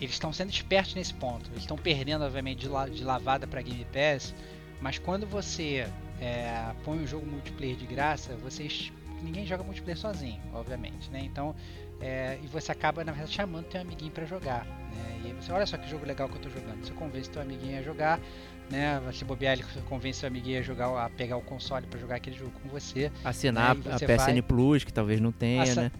eles 0.00 0.14
estão 0.14 0.32
sendo 0.32 0.50
espertos 0.50 0.94
nesse 0.94 1.12
ponto. 1.14 1.48
Eles 1.50 1.62
estão 1.62 1.76
perdendo, 1.76 2.24
obviamente, 2.24 2.60
de, 2.60 2.68
la- 2.68 2.88
de 2.88 3.04
lavada 3.04 3.46
pra 3.46 3.60
Game 3.62 3.86
Pass. 3.92 4.34
Mas 4.80 4.98
quando 4.98 5.26
você 5.26 5.86
é, 6.20 6.72
põe 6.84 6.98
um 6.98 7.06
jogo 7.06 7.26
multiplayer 7.26 7.76
de 7.76 7.86
graça, 7.86 8.34
vocês. 8.42 8.92
Ninguém 9.22 9.44
joga 9.46 9.62
multiplayer 9.62 9.98
sozinho, 9.98 10.40
obviamente, 10.54 11.10
né? 11.10 11.20
Então. 11.22 11.54
é, 12.00 12.38
e 12.42 12.46
você 12.46 12.72
acaba, 12.72 13.04
na 13.04 13.12
verdade, 13.12 13.34
chamando 13.34 13.66
teu 13.66 13.78
amiguinho 13.82 14.10
pra 14.10 14.24
jogar. 14.24 14.64
Né? 14.64 15.20
E 15.22 15.26
aí 15.26 15.32
você, 15.34 15.52
olha 15.52 15.66
só 15.66 15.76
que 15.76 15.86
jogo 15.90 16.06
legal 16.06 16.26
que 16.30 16.36
eu 16.36 16.40
tô 16.40 16.48
jogando. 16.48 16.82
Você 16.82 16.94
convence 16.94 17.28
teu 17.28 17.42
amiguinho 17.42 17.78
a 17.78 17.82
jogar, 17.82 18.18
né? 18.70 18.98
Se 19.12 19.22
bobear, 19.22 19.52
ele 19.52 19.64
convence 19.86 20.20
teu 20.20 20.28
amiguinho 20.28 20.60
a 20.60 20.62
jogar, 20.62 21.04
a 21.04 21.10
pegar 21.10 21.36
o 21.36 21.42
console 21.42 21.86
pra 21.86 22.00
jogar 22.00 22.16
aquele 22.16 22.36
jogo 22.38 22.52
com 22.62 22.70
você. 22.70 23.12
Assinar 23.22 23.72
a 23.72 23.74
você 23.74 24.06
PSN 24.06 24.16
vai- 24.32 24.40
Plus, 24.42 24.82
que 24.82 24.90
talvez 24.94 25.20
não 25.20 25.30
tenha, 25.30 25.62
Assa- 25.62 25.82
né? 25.82 25.92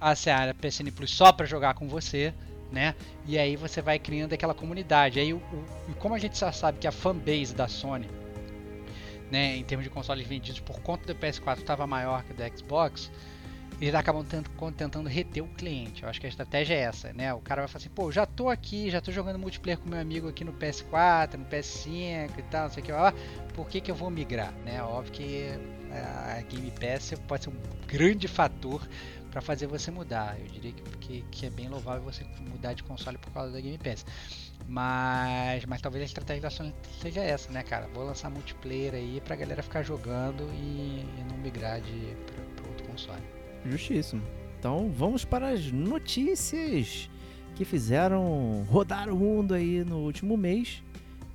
a 0.00 0.14
Seara 0.14 0.54
PSN 0.54 0.92
Plus 0.92 1.10
só 1.10 1.32
para 1.32 1.44
jogar 1.44 1.74
com 1.74 1.88
você, 1.88 2.32
né? 2.70 2.94
E 3.26 3.38
aí 3.38 3.56
você 3.56 3.80
vai 3.80 3.98
criando 3.98 4.32
aquela 4.32 4.54
comunidade. 4.54 5.18
Aí, 5.18 5.32
o, 5.32 5.36
o- 5.38 5.94
como 5.98 6.14
a 6.14 6.18
gente 6.18 6.38
já 6.38 6.52
sabe 6.52 6.78
que 6.78 6.86
a 6.86 6.92
fanbase 6.92 7.54
da 7.54 7.66
Sony, 7.68 8.08
né, 9.30 9.56
em 9.56 9.64
termos 9.64 9.84
de 9.84 9.90
consoles 9.90 10.26
vendidos 10.26 10.60
por 10.60 10.80
conta 10.80 11.12
do 11.12 11.14
PS4 11.18 11.58
estava 11.58 11.86
maior 11.86 12.22
que 12.24 12.32
do 12.32 12.42
Xbox, 12.58 13.10
eles 13.80 13.94
acabam 13.94 14.24
tent- 14.24 14.48
con- 14.56 14.72
tentando 14.72 15.08
reter 15.08 15.42
o 15.42 15.46
cliente. 15.46 16.02
Eu 16.02 16.08
acho 16.08 16.18
que 16.20 16.26
a 16.26 16.28
estratégia 16.28 16.74
é 16.74 16.78
essa, 16.80 17.12
né? 17.12 17.32
O 17.34 17.38
cara 17.40 17.60
vai 17.62 17.68
falar 17.68 17.80
assim, 17.80 17.90
pô, 17.90 18.10
já 18.10 18.26
tô 18.26 18.48
aqui, 18.48 18.90
já 18.90 19.00
tô 19.00 19.12
jogando 19.12 19.38
multiplayer 19.38 19.78
com 19.78 19.88
meu 19.88 20.00
amigo 20.00 20.28
aqui 20.28 20.44
no 20.44 20.52
PS4, 20.52 21.36
no 21.36 21.44
PS5 21.44 22.30
e 22.38 22.42
tal, 22.50 22.64
não 22.64 22.70
sei 22.70 22.82
o 22.82 22.86
que 22.86 22.92
lá. 22.92 23.12
Por 23.54 23.68
que, 23.68 23.80
que 23.80 23.90
eu 23.90 23.94
vou 23.94 24.10
migrar, 24.10 24.52
né? 24.64 24.82
Óbvio 24.82 25.12
que 25.12 25.42
é, 25.92 26.38
a 26.38 26.42
Game 26.48 26.72
Pass 26.72 27.12
pode 27.28 27.44
ser 27.44 27.50
um 27.50 27.56
grande 27.86 28.26
fator 28.26 28.86
para 29.38 29.42
fazer 29.42 29.68
você 29.68 29.88
mudar. 29.92 30.36
Eu 30.40 30.46
diria 30.46 30.72
que, 30.72 30.82
que, 30.98 31.24
que 31.30 31.46
é 31.46 31.50
bem 31.50 31.68
louvável 31.68 32.02
você 32.02 32.26
mudar 32.50 32.72
de 32.72 32.82
console 32.82 33.16
por 33.18 33.30
causa 33.30 33.52
da 33.52 33.60
Game 33.60 33.78
Pass. 33.78 34.04
Mas, 34.66 35.64
mas 35.64 35.80
talvez 35.80 36.02
a 36.02 36.06
estratégia 36.06 36.42
da 36.42 36.50
Sony 36.50 36.74
seja 37.00 37.20
essa, 37.20 37.52
né, 37.52 37.62
cara? 37.62 37.86
Vou 37.94 38.04
lançar 38.04 38.30
multiplayer 38.30 38.94
aí 38.94 39.22
pra 39.24 39.36
galera 39.36 39.62
ficar 39.62 39.84
jogando 39.84 40.42
e, 40.54 41.04
e 41.18 41.24
não 41.28 41.38
migrar 41.38 41.80
de 41.80 42.16
para 42.56 42.68
outro 42.68 42.84
console. 42.88 43.22
Justíssimo. 43.64 44.22
Então 44.58 44.90
vamos 44.90 45.24
para 45.24 45.50
as 45.50 45.70
notícias 45.70 47.08
que 47.54 47.64
fizeram 47.64 48.66
rodar 48.68 49.08
o 49.08 49.16
mundo 49.16 49.54
aí 49.54 49.84
no 49.84 49.98
último 49.98 50.36
mês. 50.36 50.82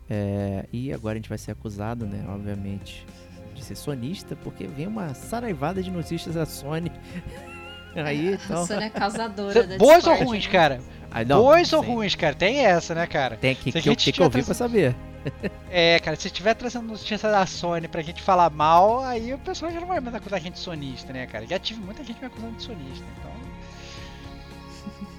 É, 0.09 0.67
e 0.73 0.91
agora 0.91 1.13
a 1.13 1.15
gente 1.15 1.29
vai 1.29 1.37
ser 1.37 1.51
acusado, 1.51 2.05
né? 2.05 2.25
Obviamente, 2.27 3.05
de 3.55 3.63
ser 3.63 3.75
sonista, 3.75 4.35
porque 4.35 4.67
vem 4.67 4.87
uma 4.87 5.13
saraivada 5.13 5.81
de 5.81 5.89
notícias 5.89 6.35
da 6.35 6.45
Sony. 6.45 6.91
Aí, 7.95 8.29
A 8.29 8.31
então. 8.33 8.65
Sony 8.65 8.85
é 8.85 8.89
causadora 8.89 9.63
da 9.63 9.77
Boas 9.77 10.05
ou 10.07 10.15
ruins, 10.15 10.45
né? 10.45 10.51
cara? 10.51 10.81
Não, 11.27 11.41
Boas 11.41 11.71
ou 11.73 11.81
ruins, 11.81 12.15
cara? 12.15 12.33
Tem 12.33 12.65
essa, 12.65 12.95
né, 12.95 13.05
cara? 13.05 13.37
Tem 13.37 13.55
que, 13.55 13.71
Se 13.71 13.77
a 13.77 13.81
que, 13.81 13.89
que, 13.95 13.95
que 13.95 14.11
tiver 14.11 14.43
pra 14.43 14.53
saber. 14.53 14.95
É, 15.71 15.99
cara, 15.99 16.17
se 16.17 16.27
estiver 16.27 16.53
trazendo 16.53 16.85
notícia 16.87 17.17
da 17.31 17.45
Sony 17.45 17.87
pra 17.87 18.01
gente 18.01 18.21
falar 18.21 18.49
mal, 18.49 19.03
aí 19.05 19.33
o 19.33 19.37
pessoal 19.39 19.71
já 19.71 19.79
não 19.79 19.87
vai 19.87 19.99
mais 20.01 20.13
acusar 20.13 20.37
a 20.37 20.41
gente 20.41 20.55
de 20.55 20.59
sonista, 20.59 21.13
né, 21.13 21.25
cara? 21.25 21.47
Já 21.47 21.57
tive 21.57 21.79
muita 21.79 22.03
gente 22.03 22.19
me 22.19 22.27
acusando 22.27 22.57
de 22.57 22.61
sonista, 22.63 23.05
então. 23.17 23.31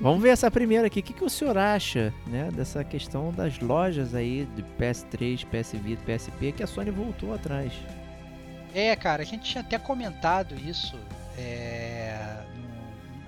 Vamos 0.00 0.22
ver 0.22 0.28
essa 0.28 0.50
primeira 0.50 0.86
aqui. 0.86 1.00
O 1.00 1.02
que, 1.02 1.12
que 1.14 1.24
o 1.24 1.30
senhor 1.30 1.56
acha, 1.56 2.12
né, 2.26 2.50
dessa 2.52 2.84
questão 2.84 3.32
das 3.32 3.58
lojas 3.58 4.14
aí 4.14 4.46
de 4.54 4.62
PS3, 4.78 5.46
PS 5.46 5.72
Vita, 5.72 6.02
PSP 6.04 6.52
que 6.52 6.62
a 6.62 6.66
Sony 6.66 6.90
voltou 6.90 7.32
atrás? 7.32 7.72
É, 8.74 8.94
cara, 8.96 9.22
a 9.22 9.24
gente 9.24 9.50
tinha 9.50 9.62
até 9.62 9.78
comentado 9.78 10.54
isso. 10.54 10.98
É, 11.38 12.33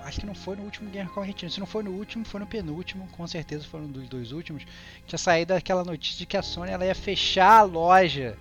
acho 0.07 0.21
que 0.21 0.27
não 0.27 0.35
foi 0.35 0.57
no 0.57 0.63
último 0.63 0.91
Gamecom 0.91 1.21
Retino. 1.21 1.51
Se 1.51 1.59
não 1.59 1.67
foi 1.67 1.83
no 1.83 1.91
último, 1.91 2.25
foi 2.25 2.41
no 2.41 2.47
penúltimo. 2.47 3.09
Com 3.09 3.27
certeza 3.27 3.65
foi 3.65 3.81
um 3.81 3.89
dos 3.89 4.09
dois 4.09 4.31
últimos. 4.31 4.65
Tinha 5.07 5.19
saído 5.19 5.53
aquela 5.53 5.85
notícia 5.85 6.19
de 6.19 6.27
que 6.27 6.37
a 6.37 6.43
Sony 6.43 6.71
ela 6.71 6.87
ia 6.87 6.95
fechar 6.95 7.59
a 7.59 7.63
loja 7.63 8.39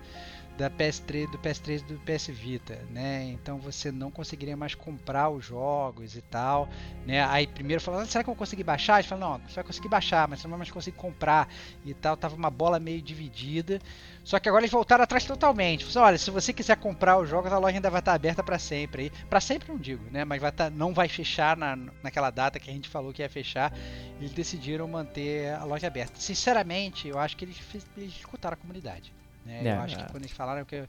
da 0.58 0.70
PS3, 0.70 1.30
do 1.30 1.38
PS3 1.38 1.80
e 1.80 1.94
do 1.94 2.00
PS 2.00 2.28
Vita, 2.28 2.80
né? 2.90 3.26
Então 3.26 3.58
você 3.58 3.92
não 3.92 4.10
conseguiria 4.10 4.56
mais 4.56 4.74
comprar 4.74 5.30
os 5.30 5.46
jogos 5.46 6.16
e 6.16 6.22
tal, 6.22 6.70
né? 7.06 7.26
Aí 7.26 7.46
primeiro 7.46 7.82
falou, 7.82 8.00
ah, 8.00 8.06
será 8.06 8.24
que 8.24 8.30
eu 8.30 8.34
vou 8.34 8.40
conseguir 8.40 8.64
baixar? 8.64 9.00
Ele 9.00 9.08
falou, 9.08 9.30
não, 9.30 9.48
você 9.48 9.56
vai 9.56 9.64
conseguir 9.64 9.90
baixar, 9.90 10.28
mas 10.28 10.40
você 10.40 10.48
não 10.48 10.52
vai 10.52 10.60
mais 10.60 10.72
conseguir 10.72 10.98
comprar 10.98 11.50
e 11.84 11.94
tal. 11.94 12.16
Tava 12.16 12.36
uma 12.36 12.50
bola 12.50 12.80
meio 12.80 13.02
dividida. 13.02 13.80
Só 14.24 14.40
que 14.40 14.50
agora 14.50 14.64
eles 14.64 14.72
voltaram 14.72 15.04
atrás 15.04 15.26
totalmente. 15.26 15.86
Falaram, 15.86 16.08
olha, 16.10 16.18
se 16.18 16.32
você 16.32 16.54
quiser 16.54 16.78
comprar 16.78 17.18
os 17.18 17.30
jogos, 17.30 17.52
a 17.52 17.58
loja 17.58 17.76
ainda 17.78 17.90
vai 17.90 18.00
estar 18.00 18.14
aberta 18.14 18.42
para 18.42 18.58
sempre 18.58 19.04
aí. 19.04 19.10
Para 19.30 19.42
sempre 19.42 19.70
não 19.70 19.78
digo, 19.78 20.04
né? 20.10 20.24
Mas 20.26 20.42
vai 20.42 20.52
tá, 20.52 20.70
não 20.70 20.94
vai 20.94 21.10
fechar 21.10 21.58
na, 21.58 21.78
naquela 22.02 22.32
data 22.32 22.60
que 22.60 22.70
a 22.70 22.74
gente 22.74 22.90
falou 22.90 23.14
que 23.14 23.22
ia 23.22 23.30
fechar. 23.30 23.74
Eles 24.20 24.32
decidiram 24.32 24.88
manter 24.88 25.54
a 25.54 25.64
loja 25.66 25.88
aberta. 25.88 26.20
Sinceramente, 26.20 27.08
eu 27.08 27.20
acho 27.20 27.36
que 27.36 27.46
eles, 27.46 27.60
eles 27.98 28.14
escutaram 28.14 28.54
a 28.54 28.58
comunidade. 28.58 29.14
Né? 29.46 29.68
É, 29.68 29.72
eu 29.72 29.82
acho 29.82 29.96
que 29.96 30.04
é. 30.04 30.08
quando 30.08 30.24
eles 30.24 30.36
falaram 30.36 30.66
que, 30.66 30.88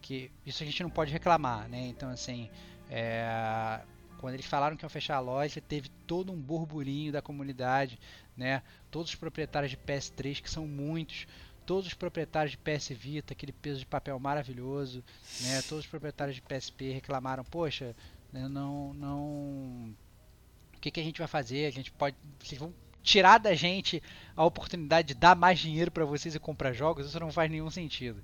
que 0.00 0.30
isso 0.44 0.62
a 0.62 0.66
gente 0.66 0.82
não 0.82 0.90
pode 0.90 1.12
reclamar, 1.12 1.68
né? 1.68 1.86
Então, 1.88 2.08
assim, 2.10 2.48
é, 2.88 3.80
quando 4.18 4.34
eles 4.34 4.46
falaram 4.46 4.76
que 4.76 4.84
iam 4.84 4.90
fechar 4.90 5.16
a 5.16 5.20
loja, 5.20 5.60
teve 5.60 5.88
todo 6.06 6.32
um 6.32 6.40
burburinho 6.40 7.12
da 7.12 7.20
comunidade, 7.20 7.98
né? 8.36 8.62
Todos 8.90 9.10
os 9.10 9.16
proprietários 9.16 9.70
de 9.70 9.76
PS3, 9.76 10.40
que 10.40 10.50
são 10.50 10.66
muitos, 10.66 11.26
todos 11.66 11.86
os 11.86 11.94
proprietários 11.94 12.52
de 12.52 12.58
PS 12.58 12.88
Vita, 12.90 13.32
aquele 13.32 13.52
peso 13.52 13.80
de 13.80 13.86
papel 13.86 14.18
maravilhoso, 14.18 15.04
né? 15.42 15.60
Todos 15.62 15.84
os 15.84 15.90
proprietários 15.90 16.36
de 16.36 16.42
PSP 16.42 16.92
reclamaram, 16.92 17.44
poxa, 17.44 17.94
né, 18.32 18.48
não, 18.48 18.94
não, 18.94 19.94
o 20.74 20.80
que, 20.80 20.90
que 20.90 21.00
a 21.00 21.02
gente 21.02 21.18
vai 21.18 21.28
fazer? 21.28 21.66
A 21.66 21.72
gente 21.72 21.90
pode, 21.90 22.16
vocês 22.38 22.58
vão 22.60 22.72
tirar 23.06 23.38
da 23.38 23.54
gente 23.54 24.02
a 24.36 24.44
oportunidade 24.44 25.08
de 25.08 25.14
dar 25.14 25.36
mais 25.36 25.58
dinheiro 25.60 25.90
para 25.90 26.04
vocês 26.04 26.34
e 26.34 26.38
comprar 26.40 26.72
jogos, 26.72 27.06
isso 27.06 27.20
não 27.20 27.30
faz 27.30 27.48
nenhum 27.50 27.70
sentido. 27.70 28.20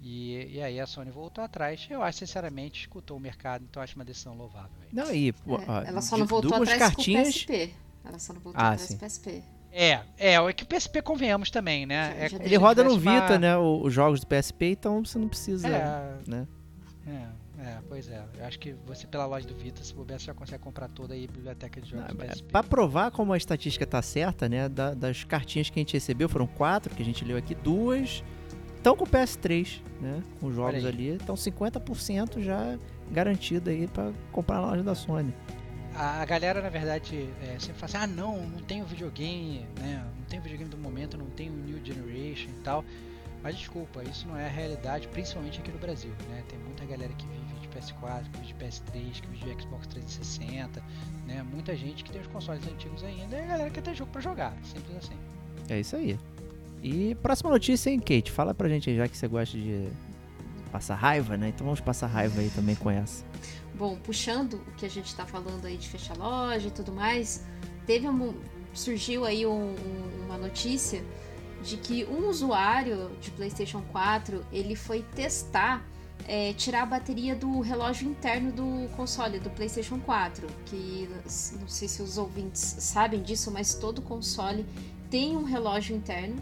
E, 0.00 0.54
e, 0.56 0.62
aí 0.62 0.80
a 0.80 0.86
Sony 0.86 1.10
voltou 1.10 1.44
atrás. 1.44 1.86
Eu 1.90 2.00
acho, 2.02 2.18
sinceramente, 2.20 2.80
escutou 2.82 3.16
o 3.18 3.20
mercado, 3.20 3.66
então 3.68 3.82
acho 3.82 3.96
uma 3.96 4.04
decisão 4.04 4.34
louvável. 4.34 4.70
Não, 4.90 5.12
e, 5.12 5.28
É, 5.28 5.88
ela 5.88 6.00
só 6.00 6.16
não 6.16 6.26
voltou 6.26 6.50
duas 6.52 6.62
atrás 6.70 6.78
cartinhas. 6.94 7.24
com 7.24 7.28
o 7.28 7.56
PSP. 7.56 7.74
Ela 8.04 8.18
só 8.18 8.32
não 8.32 8.40
voltou 8.40 8.62
Ah, 8.62 8.68
atrás 8.70 8.80
sim. 8.82 8.96
com 8.96 9.04
o 9.04 9.08
PSP. 9.08 9.42
É, 9.72 10.00
é, 10.16 10.34
é 10.36 10.52
que 10.54 10.62
o 10.62 10.66
PSP 10.66 11.02
convenhamos 11.02 11.50
também, 11.50 11.84
né? 11.84 12.12
Já- 12.12 12.24
É 12.24 12.28
já 12.30 12.36
Ele 12.38 12.56
roda 12.56 12.82
no 12.82 12.90
tivesse 12.94 13.08
uma- 13.08 13.20
Vita, 13.20 13.38
né? 13.38 13.56
Os 13.58 13.92
jogos 13.92 14.20
do 14.20 14.26
PSP, 14.26 14.70
então 14.70 15.04
você 15.04 15.18
não 15.18 15.28
precisa. 15.28 15.68
É, 15.68 16.18
né? 16.26 16.46
é, 17.06 17.26
é, 17.62 17.78
pois 17.88 18.08
é. 18.08 18.24
Eu 18.38 18.44
acho 18.46 18.58
que 18.58 18.74
você, 18.86 19.06
pela 19.06 19.26
loja 19.26 19.46
do 19.46 19.54
Vita, 19.54 19.82
se 19.84 19.92
bobear, 19.94 20.18
você 20.18 20.26
já 20.26 20.34
consegue 20.34 20.62
comprar 20.62 20.88
toda 20.88 21.14
aí 21.14 21.24
a 21.28 21.32
biblioteca 21.32 21.80
de 21.80 21.90
jogos 21.90 22.06
do 22.08 22.16
PSP. 22.16 22.48
Pra 22.50 22.62
provar 22.62 23.10
como 23.10 23.32
a 23.32 23.36
estatística 23.36 23.86
tá 23.86 24.00
certa, 24.02 24.48
né? 24.48 24.68
da- 24.68 24.94
das 24.94 25.24
cartinhas 25.24 25.68
que 25.70 25.78
a 25.78 25.82
gente 25.82 25.94
recebeu, 25.94 26.28
foram 26.28 26.46
quatro 26.46 26.94
que 26.94 27.02
a 27.02 27.04
gente 27.04 27.24
leu 27.24 27.36
aqui, 27.36 27.54
duas 27.54 28.22
estão 28.76 28.96
com 28.96 29.04
o 29.04 29.06
PS3, 29.06 29.82
né? 30.00 30.22
Com 30.40 30.50
jogos 30.50 30.84
ali. 30.86 31.10
Então 31.10 31.34
50% 31.36 32.40
já 32.40 32.78
garantido 33.10 33.68
aí 33.70 33.86
pra 33.86 34.10
comprar 34.32 34.60
na 34.60 34.68
loja 34.68 34.82
da 34.82 34.94
Sony. 34.94 35.34
A, 35.94 36.22
a 36.22 36.24
galera, 36.24 36.62
na 36.62 36.68
verdade, 36.70 37.28
é, 37.42 37.58
sempre 37.58 37.74
fala 37.74 37.84
assim, 37.84 37.96
ah 37.98 38.06
não, 38.06 38.46
não 38.46 38.60
tenho 38.62 38.86
videogame, 38.86 39.66
né? 39.78 40.02
Não 40.18 40.24
tenho 40.26 40.40
videogame 40.42 40.70
do 40.70 40.78
momento, 40.78 41.18
não 41.18 41.26
tenho 41.26 41.52
New 41.52 41.84
Generation 41.84 42.48
e 42.50 42.60
tal. 42.62 42.84
Mas 43.42 43.56
desculpa, 43.56 44.02
isso 44.04 44.28
não 44.28 44.36
é 44.36 44.46
a 44.46 44.48
realidade, 44.50 45.08
principalmente 45.08 45.60
aqui 45.60 45.70
no 45.72 45.78
Brasil, 45.78 46.12
né? 46.28 46.42
Tem 46.48 46.58
muita 46.58 46.84
galera 46.84 47.12
que 47.14 47.26
vive 47.26 47.39
PS4, 47.70 48.24
que 48.30 48.38
vive 48.40 48.52
de 48.52 48.54
PS3, 48.54 49.20
que 49.20 49.26
vive 49.28 49.54
de 49.54 49.62
Xbox 49.62 49.86
360, 49.88 50.82
né? 51.26 51.42
Muita 51.42 51.74
gente 51.76 52.04
que 52.04 52.10
tem 52.12 52.20
os 52.20 52.26
consoles 52.26 52.66
antigos 52.66 53.02
ainda 53.02 53.36
e 53.36 53.40
a 53.42 53.46
galera 53.46 53.70
que 53.70 53.80
tem 53.80 53.94
jogo 53.94 54.10
pra 54.10 54.20
jogar, 54.20 54.54
simples 54.64 54.96
assim. 54.96 55.16
É 55.68 55.80
isso 55.80 55.96
aí. 55.96 56.18
E 56.82 57.14
próxima 57.16 57.50
notícia, 57.50 57.90
hein, 57.90 58.00
Kate? 58.00 58.30
Fala 58.30 58.54
pra 58.54 58.68
gente 58.68 58.88
aí, 58.90 58.96
já 58.96 59.06
que 59.08 59.16
você 59.16 59.28
gosta 59.28 59.56
de 59.56 59.88
passar 60.72 60.94
raiva, 60.94 61.36
né? 61.36 61.48
Então 61.48 61.64
vamos 61.64 61.80
passar 61.80 62.06
raiva 62.06 62.40
aí 62.40 62.50
também 62.50 62.74
com 62.76 62.90
essa. 62.90 63.24
Bom, 63.74 63.96
puxando 63.96 64.54
o 64.54 64.72
que 64.76 64.86
a 64.86 64.90
gente 64.90 65.14
tá 65.14 65.26
falando 65.26 65.64
aí 65.66 65.76
de 65.76 65.88
fechar 65.88 66.16
loja 66.16 66.68
e 66.68 66.70
tudo 66.70 66.92
mais, 66.92 67.44
teve 67.86 68.08
um, 68.08 68.34
surgiu 68.72 69.24
aí 69.24 69.46
um- 69.46 69.74
um- 69.74 70.24
uma 70.26 70.38
notícia 70.38 71.02
de 71.62 71.76
que 71.76 72.04
um 72.06 72.28
usuário 72.28 73.10
de 73.20 73.30
PlayStation 73.32 73.82
4 73.92 74.44
ele 74.52 74.74
foi 74.74 75.02
testar 75.14 75.84
é, 76.28 76.52
tirar 76.52 76.82
a 76.82 76.86
bateria 76.86 77.34
do 77.34 77.60
relógio 77.60 78.08
interno 78.08 78.52
do 78.52 78.88
console 78.96 79.38
do 79.38 79.50
PlayStation 79.50 79.98
4, 80.00 80.46
que 80.66 81.08
não 81.60 81.68
sei 81.68 81.88
se 81.88 82.02
os 82.02 82.18
ouvintes 82.18 82.60
sabem 82.60 83.22
disso, 83.22 83.50
mas 83.50 83.74
todo 83.74 84.00
console 84.02 84.64
tem 85.10 85.36
um 85.36 85.44
relógio 85.44 85.96
interno. 85.96 86.40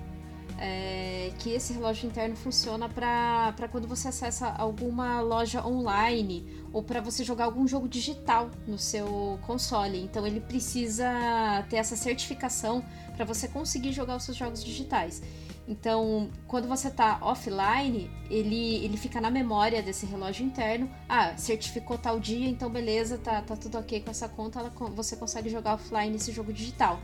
é, 0.59 1.31
que 1.39 1.51
esse 1.51 1.73
relógio 1.73 2.09
interno 2.09 2.35
funciona 2.35 2.89
para 2.89 3.69
quando 3.71 3.87
você 3.87 4.09
acessa 4.09 4.49
alguma 4.49 5.21
loja 5.21 5.65
online 5.65 6.45
ou 6.73 6.83
para 6.83 7.01
você 7.01 7.23
jogar 7.23 7.45
algum 7.45 7.67
jogo 7.67 7.89
digital 7.89 8.51
no 8.67 8.77
seu 8.77 9.39
console. 9.47 9.99
Então 10.03 10.27
ele 10.27 10.41
precisa 10.41 11.65
ter 11.71 11.77
essa 11.77 11.95
certificação 11.95 12.85
para 13.15 13.25
você 13.25 13.47
conseguir 13.47 13.93
jogar 13.93 14.17
os 14.17 14.25
seus 14.25 14.37
jogos 14.37 14.65
digitais. 14.65 15.23
Então, 15.69 16.31
quando 16.47 16.66
você 16.66 16.89
está 16.89 17.19
offline, 17.20 18.11
ele, 18.31 18.77
ele 18.82 18.97
fica 18.97 19.20
na 19.20 19.31
memória 19.31 19.82
desse 19.82 20.07
relógio 20.07 20.47
interno. 20.47 20.90
Ah, 21.07 21.36
certificou 21.36 21.99
tal 21.99 22.19
dia, 22.19 22.49
então 22.49 22.70
beleza, 22.70 23.19
tá, 23.19 23.43
tá 23.43 23.55
tudo 23.55 23.77
ok 23.78 24.01
com 24.01 24.11
essa 24.11 24.27
conta, 24.31 24.61
ela, 24.61 24.70
você 24.95 25.15
consegue 25.15 25.51
jogar 25.51 25.74
offline 25.74 26.16
esse 26.16 26.32
jogo 26.32 26.55
digital. 26.55 26.99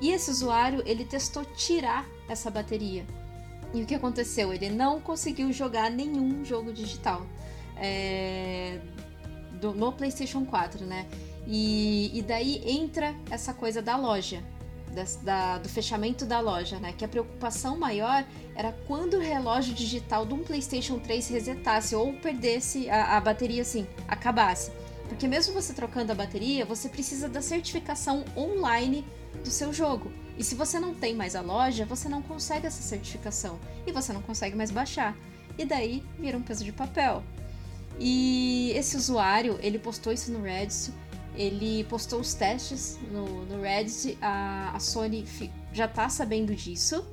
E 0.00 0.10
esse 0.10 0.30
usuário, 0.30 0.84
ele 0.86 1.04
testou 1.04 1.44
tirar 1.44 2.06
essa 2.28 2.48
bateria. 2.48 3.04
E 3.72 3.82
o 3.82 3.86
que 3.86 3.94
aconteceu? 3.96 4.52
Ele 4.54 4.70
não 4.70 5.00
conseguiu 5.00 5.52
jogar 5.52 5.90
nenhum 5.90 6.44
jogo 6.44 6.72
digital 6.72 7.26
é, 7.76 8.78
do- 9.60 9.74
no 9.74 9.92
PlayStation 9.92 10.44
4, 10.44 10.86
né? 10.86 11.06
E, 11.44 12.16
e 12.16 12.22
daí 12.22 12.62
entra 12.70 13.14
essa 13.28 13.52
coisa 13.52 13.82
da 13.82 13.96
loja, 13.96 14.44
da- 15.22 15.58
do 15.58 15.68
fechamento 15.68 16.24
da 16.24 16.40
loja, 16.40 16.78
né? 16.78 16.94
Que 16.96 17.04
a 17.04 17.08
preocupação 17.08 17.76
maior 17.78 18.24
era 18.54 18.72
quando 18.86 19.14
o 19.14 19.20
relógio 19.20 19.74
digital 19.74 20.24
de 20.24 20.34
um 20.34 20.42
PlayStation 20.42 20.98
3 20.98 21.28
resetasse 21.28 21.94
ou 21.94 22.12
perdesse 22.14 22.88
a, 22.88 23.16
a 23.16 23.20
bateria, 23.20 23.62
assim, 23.62 23.86
acabasse. 24.06 24.70
Porque 25.08 25.28
mesmo 25.28 25.52
você 25.52 25.72
trocando 25.72 26.12
a 26.12 26.14
bateria, 26.14 26.64
você 26.64 26.88
precisa 26.88 27.28
da 27.28 27.42
certificação 27.42 28.24
online 28.36 29.04
do 29.42 29.50
seu 29.50 29.72
jogo. 29.72 30.10
E 30.38 30.42
se 30.42 30.54
você 30.54 30.80
não 30.80 30.94
tem 30.94 31.14
mais 31.14 31.36
a 31.36 31.40
loja, 31.40 31.84
você 31.84 32.08
não 32.08 32.22
consegue 32.22 32.66
essa 32.66 32.82
certificação 32.82 33.58
e 33.86 33.92
você 33.92 34.12
não 34.12 34.22
consegue 34.22 34.56
mais 34.56 34.70
baixar. 34.70 35.16
E 35.58 35.64
daí 35.64 36.02
vira 36.18 36.36
um 36.36 36.42
peso 36.42 36.64
de 36.64 36.72
papel. 36.72 37.22
E 37.98 38.72
esse 38.74 38.96
usuário, 38.96 39.58
ele 39.62 39.78
postou 39.78 40.12
isso 40.12 40.32
no 40.32 40.42
Reddit, 40.42 40.92
ele 41.36 41.84
postou 41.84 42.20
os 42.20 42.34
testes 42.34 42.98
no, 43.10 43.44
no 43.46 43.62
Reddit, 43.62 44.16
a, 44.20 44.72
a 44.74 44.78
Sony 44.78 45.26
já 45.72 45.88
tá 45.88 46.08
sabendo 46.08 46.54
disso. 46.54 47.04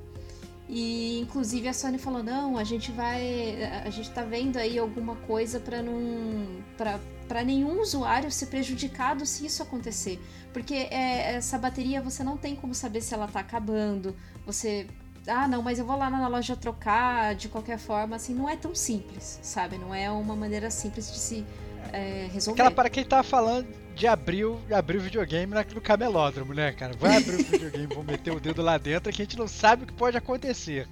E 0.70 1.20
inclusive 1.20 1.68
a 1.68 1.74
Sony 1.74 1.98
falou: 1.98 2.24
"Não, 2.24 2.58
a 2.58 2.64
gente 2.64 2.92
vai, 2.92 3.64
a 3.84 3.90
gente 3.90 4.10
tá 4.12 4.24
vendo 4.24 4.58
aí 4.58 4.80
alguma 4.80 5.16
coisa 5.16 5.60
para 5.60 5.82
não 5.82 6.64
para 6.78 7.00
para 7.28 7.44
nenhum 7.44 7.80
usuário 7.80 8.30
ser 8.30 8.48
prejudicado 8.48 9.26
se 9.26 9.46
isso 9.46 9.64
acontecer, 9.64 10.20
porque 10.52 10.74
é, 10.74 11.36
essa 11.36 11.58
bateria 11.58 12.02
você 12.02 12.26
não 12.26 12.36
tem 12.36 12.56
como 12.56 12.76
saber 12.76 13.02
se 13.02 13.14
ela 13.14 13.28
tá 13.28 13.40
acabando. 13.40 14.16
Você 14.46 14.88
ah, 15.28 15.48
não, 15.48 15.62
mas 15.62 15.80
eu 15.80 15.86
vou 15.86 15.98
lá 15.98 16.10
na 16.10 16.28
loja 16.28 16.56
trocar 16.56 17.36
de 17.36 17.48
qualquer 17.48 17.78
forma, 17.78 18.16
assim, 18.16 18.34
não 18.34 18.50
é 18.50 18.56
tão 18.56 18.74
simples, 18.74 19.40
sabe? 19.42 19.78
Não 19.78 19.94
é 19.94 20.10
uma 20.10 20.36
maneira 20.36 20.70
simples 20.72 21.12
de 21.12 21.20
se 21.20 21.46
é, 21.94 22.28
resolver. 22.32 22.62
Aquela 22.62 22.76
para 22.76 22.90
quem 22.90 23.06
tava 23.06 23.24
falando 23.24 23.68
de 24.02 24.08
abrir 24.08 24.46
o, 24.46 24.60
abrir 24.74 24.98
o 24.98 25.02
videogame 25.02 25.54
na- 25.54 25.64
no 25.64 25.80
camelódromo, 25.80 26.56
né, 26.56 26.72
cara? 26.72 26.94
Vai 26.98 27.18
abrir 27.18 27.36
o 27.36 27.44
videogame, 27.44 27.86
vou 27.86 28.04
meter 28.04 28.32
o 28.34 28.40
dedo 28.40 28.60
lá 28.60 28.76
dentro 28.80 29.14
que 29.14 29.22
a 29.22 29.26
gente 29.26 29.38
não 29.38 29.48
sabe 29.48 29.84
o 29.84 29.86
que 29.86 29.94
pode 29.94 30.18
acontecer. 30.18 30.88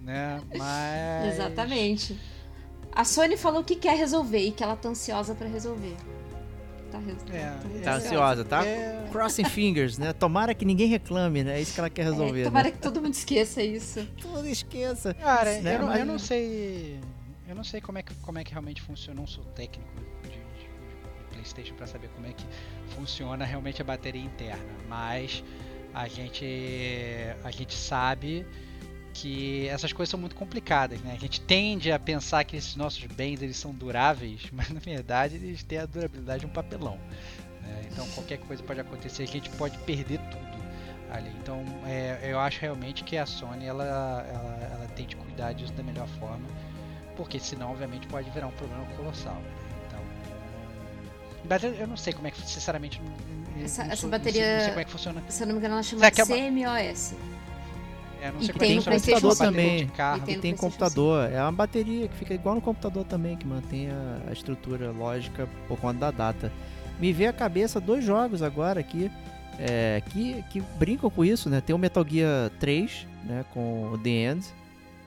Né? 0.00 0.40
Mas. 0.56 1.34
Exatamente. 1.34 2.18
A 2.92 3.04
Sony 3.04 3.36
falou 3.36 3.62
que 3.62 3.76
quer 3.76 3.94
resolver 3.94 4.38
e 4.38 4.52
que 4.52 4.62
ela 4.64 4.74
tá 4.74 4.88
ansiosa 4.88 5.34
pra 5.34 5.46
resolver. 5.46 5.94
Tá, 6.90 6.98
res... 6.98 7.16
É, 7.30 7.80
Tá 7.82 7.94
ansiosa, 7.96 8.42
tá? 8.42 8.66
É, 8.66 9.04
Crossing 9.12 9.44
fingers, 9.44 9.98
né? 9.98 10.14
Tomara 10.14 10.54
que 10.54 10.64
ninguém 10.64 10.88
reclame, 10.88 11.44
né? 11.44 11.58
É 11.58 11.60
isso 11.60 11.74
que 11.74 11.80
ela 11.80 11.90
quer 11.90 12.04
resolver. 12.04 12.40
É, 12.40 12.44
tomara 12.44 12.68
né? 12.68 12.70
que 12.72 12.78
todo 12.78 13.02
mundo 13.02 13.12
esqueça 13.12 13.62
isso. 13.62 14.08
Todo 14.22 14.48
esqueça. 14.48 15.12
Cara, 15.12 15.60
Né, 15.60 15.76
eu, 15.76 15.80
não, 15.82 15.94
eu 15.94 16.06
não 16.06 16.18
sei. 16.18 16.98
Eu 17.46 17.54
não 17.54 17.64
sei 17.64 17.82
como 17.82 17.98
é 17.98 18.02
que, 18.02 18.14
como 18.14 18.38
é 18.38 18.44
que 18.44 18.50
realmente 18.52 18.80
funciona. 18.80 19.18
Eu 19.18 19.20
não 19.20 19.26
sou 19.28 19.44
técnico 19.44 19.86
de 20.00 20.09
PlayStation 21.40 21.74
pra 21.74 21.86
saber 21.86 22.08
como 22.08 22.26
é 22.26 22.32
que 22.32 22.44
funciona 22.94 23.44
realmente 23.44 23.80
a 23.80 23.84
bateria 23.84 24.22
interna. 24.22 24.62
Mas 24.88 25.42
a 25.94 26.06
gente, 26.06 26.44
a 27.42 27.50
gente 27.50 27.74
sabe 27.74 28.46
que 29.12 29.66
essas 29.68 29.92
coisas 29.92 30.10
são 30.10 30.20
muito 30.20 30.36
complicadas, 30.36 31.00
né? 31.00 31.12
A 31.16 31.18
gente 31.18 31.40
tende 31.40 31.90
a 31.90 31.98
pensar 31.98 32.44
que 32.44 32.56
esses 32.56 32.76
nossos 32.76 33.04
bens 33.06 33.42
eles 33.42 33.56
são 33.56 33.72
duráveis, 33.72 34.42
mas 34.52 34.70
na 34.70 34.80
verdade 34.80 35.36
eles 35.36 35.62
têm 35.62 35.78
a 35.78 35.86
durabilidade 35.86 36.40
de 36.40 36.46
um 36.46 36.50
papelão. 36.50 36.98
né? 37.62 37.82
Então 37.90 38.06
qualquer 38.10 38.38
coisa 38.38 38.62
pode 38.62 38.80
acontecer, 38.80 39.24
a 39.24 39.26
gente 39.26 39.50
pode 39.50 39.76
perder 39.78 40.20
tudo 40.30 40.50
ali. 41.10 41.30
Então 41.42 41.64
é, 41.86 42.20
eu 42.22 42.38
acho 42.38 42.60
realmente 42.60 43.02
que 43.02 43.16
a 43.16 43.26
Sony 43.26 43.66
ela, 43.66 43.84
ela, 43.84 44.70
ela 44.72 44.88
tem 44.94 45.06
de 45.06 45.16
cuidar 45.16 45.52
disso 45.54 45.72
da 45.72 45.82
melhor 45.82 46.06
forma, 46.06 46.46
porque 47.16 47.40
senão 47.40 47.72
obviamente 47.72 48.06
pode 48.06 48.30
virar 48.30 48.46
um 48.46 48.52
problema 48.52 48.84
colossal. 48.96 49.34
né? 49.34 49.59
Mas 51.50 51.64
eu, 51.64 51.74
eu 51.74 51.86
não 51.86 51.96
sei 51.96 52.12
como 52.12 52.26
é 52.28 52.30
que, 52.30 52.40
sinceramente, 52.40 53.02
não, 53.02 53.64
Essa- 53.64 53.82
não 53.84 53.90
essa 53.92 54.00
sou- 54.00 54.08
não 54.08 54.18
sei- 54.18 54.32
bateria- 54.32 54.52
não 54.54 54.60
sei 54.60 54.68
como 54.70 54.80
é 54.80 54.84
que 54.84 54.90
funciona. 54.90 55.22
Se 55.28 55.42
eu 55.42 55.46
não 55.48 55.54
me 55.54 55.58
engano, 55.58 55.74
ela 55.74 55.82
chama 55.82 56.06
é 56.06 56.08
uma- 56.08 56.26
CMOS. 56.26 57.14
É, 58.22 58.30
não 58.30 58.38
E 58.40 58.44
sei 58.44 58.52
como 58.52 58.58
tem 58.60 58.72
é 58.72 58.74
no 58.76 58.82
PlayStation 58.82 59.26
uma 59.26 59.34
bateria 59.34 59.50
também. 59.50 59.86
de 59.86 59.92
carro. 59.92 60.18
E 60.18 60.26
tem 60.26 60.34
E 60.34 60.38
tem 60.38 60.54
computador. 60.56 61.30
É 61.32 61.42
uma 61.42 61.52
bateria 61.52 62.06
que 62.06 62.14
fica 62.16 62.34
igual 62.34 62.54
no 62.54 62.60
computador 62.60 63.04
também, 63.04 63.36
que 63.36 63.46
mantém 63.46 63.90
a, 63.90 64.28
a 64.28 64.32
estrutura 64.32 64.90
lógica 64.92 65.48
por 65.66 65.78
conta 65.78 65.98
da 65.98 66.10
data. 66.10 66.52
Me 67.00 67.12
veio 67.12 67.30
à 67.30 67.32
cabeça 67.32 67.80
dois 67.80 68.04
jogos 68.04 68.42
agora 68.42 68.78
aqui 68.78 69.10
é, 69.58 70.02
que, 70.10 70.42
que 70.50 70.60
brincam 70.78 71.10
com 71.10 71.24
isso, 71.24 71.48
né? 71.50 71.60
Tem 71.62 71.74
o 71.74 71.78
Metal 71.78 72.04
Gear 72.08 72.50
3, 72.60 73.06
né? 73.24 73.44
Com 73.54 73.90
o 73.92 73.98
The 73.98 74.10
End, 74.10 74.46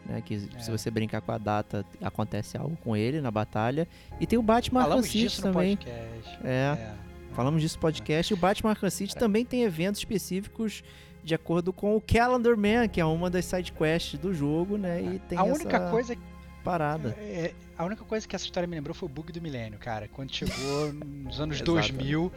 né? 0.06 0.22
Que 0.22 0.48
É. 0.56 0.60
se 0.60 0.70
você 0.72 0.90
brincar 0.92 1.22
com 1.22 1.32
a 1.32 1.38
data, 1.38 1.86
acontece 2.02 2.58
algo 2.58 2.78
com 2.84 2.96
ele 2.96 3.22
na 3.22 3.32
batalha. 3.32 3.88
E 4.20 4.26
tem 4.28 4.38
o 4.38 4.44
Batman 4.44 4.82
Arkham 4.82 4.90
Falamos 4.92 5.08
City 5.12 5.20
disso 5.24 5.46
no 5.48 5.54
também. 5.54 5.78
podcast. 5.78 6.40
É, 6.44 6.50
É. 6.50 6.94
falamos 7.34 7.62
disso 7.62 7.76
no 7.78 7.82
podcast. 7.82 8.34
E 8.34 8.36
o 8.36 8.38
Batman 8.38 8.70
Arkham 8.72 8.90
City 8.90 9.16
também 9.16 9.44
tem 9.46 9.64
eventos 9.64 10.00
específicos 10.02 10.84
de 11.24 11.34
acordo 11.34 11.72
com 11.72 11.96
o 11.96 12.02
Calendar 12.02 12.58
Man, 12.58 12.88
que 12.90 13.00
é 13.00 13.06
uma 13.06 13.30
das 13.30 13.46
side 13.46 13.72
quests 13.72 14.20
do 14.20 14.34
jogo, 14.34 14.78
né? 14.78 15.02
E 15.02 15.20
tem 15.20 15.38
a 15.38 15.44
única 15.44 15.78
essa 15.78 15.90
coisa 15.90 16.18
parada. 16.64 17.16
É, 17.20 17.54
a 17.78 17.86
única 17.86 18.04
coisa 18.04 18.28
que 18.28 18.36
essa 18.36 18.46
história 18.46 18.68
me 18.68 18.76
lembrou 18.76 18.94
foi 18.94 19.08
o 19.08 19.10
bug 19.12 19.32
do 19.32 19.42
milênio, 19.42 19.80
cara. 19.80 20.10
Quando 20.12 20.34
chegou 20.34 20.92
nos 20.94 21.40
anos 21.40 21.56
Exato. 21.58 21.72
2000, 21.72 22.32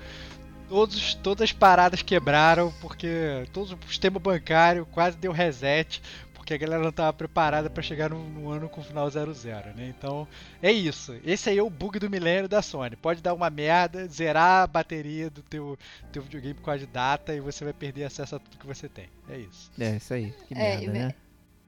Todos, 0.69 1.15
todas 1.15 1.43
as 1.45 1.53
paradas 1.53 2.03
quebraram 2.03 2.73
porque 2.81 3.47
todo 3.53 3.79
o 3.85 3.89
sistema 3.89 4.19
bancário 4.19 4.85
quase 4.91 5.17
deu 5.17 5.31
reset 5.31 6.03
porque 6.47 6.55
a 6.55 6.59
galera 6.59 6.81
não 6.81 6.91
estava 6.91 7.13
preparada 7.13 7.69
para 7.69 7.83
chegar 7.83 8.09
no, 8.09 8.23
no, 8.31 8.49
ano 8.49 8.69
com 8.69 8.81
final 8.81 9.11
00, 9.11 9.75
né? 9.75 9.93
Então 9.99 10.29
é 10.63 10.71
isso. 10.71 11.19
Esse 11.25 11.51
aí 11.51 11.59
é 11.59 11.63
o 11.63 11.69
bug 11.69 11.99
do 11.99 12.09
milênio 12.09 12.49
da 12.49 12.63
Sony. 12.63 12.95
Pode 12.95 13.21
dar 13.21 13.35
uma 13.35 13.51
merda, 13.51 14.07
zerar 14.07 14.63
a 14.63 14.67
bateria 14.69 15.29
do 15.29 15.43
teu, 15.43 15.77
teu 16.13 16.23
videogame 16.23 16.55
por 16.55 16.63
causa 16.63 16.79
de 16.79 16.87
data 16.87 17.35
e 17.35 17.41
você 17.41 17.65
vai 17.65 17.73
perder 17.73 18.05
acesso 18.05 18.37
a 18.37 18.39
tudo 18.39 18.59
que 18.59 18.67
você 18.67 18.89
tem. 18.89 19.09
É 19.29 19.39
isso. 19.39 19.73
É, 19.77 19.97
isso 19.97 20.15
aí. 20.15 20.33
Que 20.47 20.55
é, 20.55 20.77
merda, 20.77 20.93
né? 20.93 21.15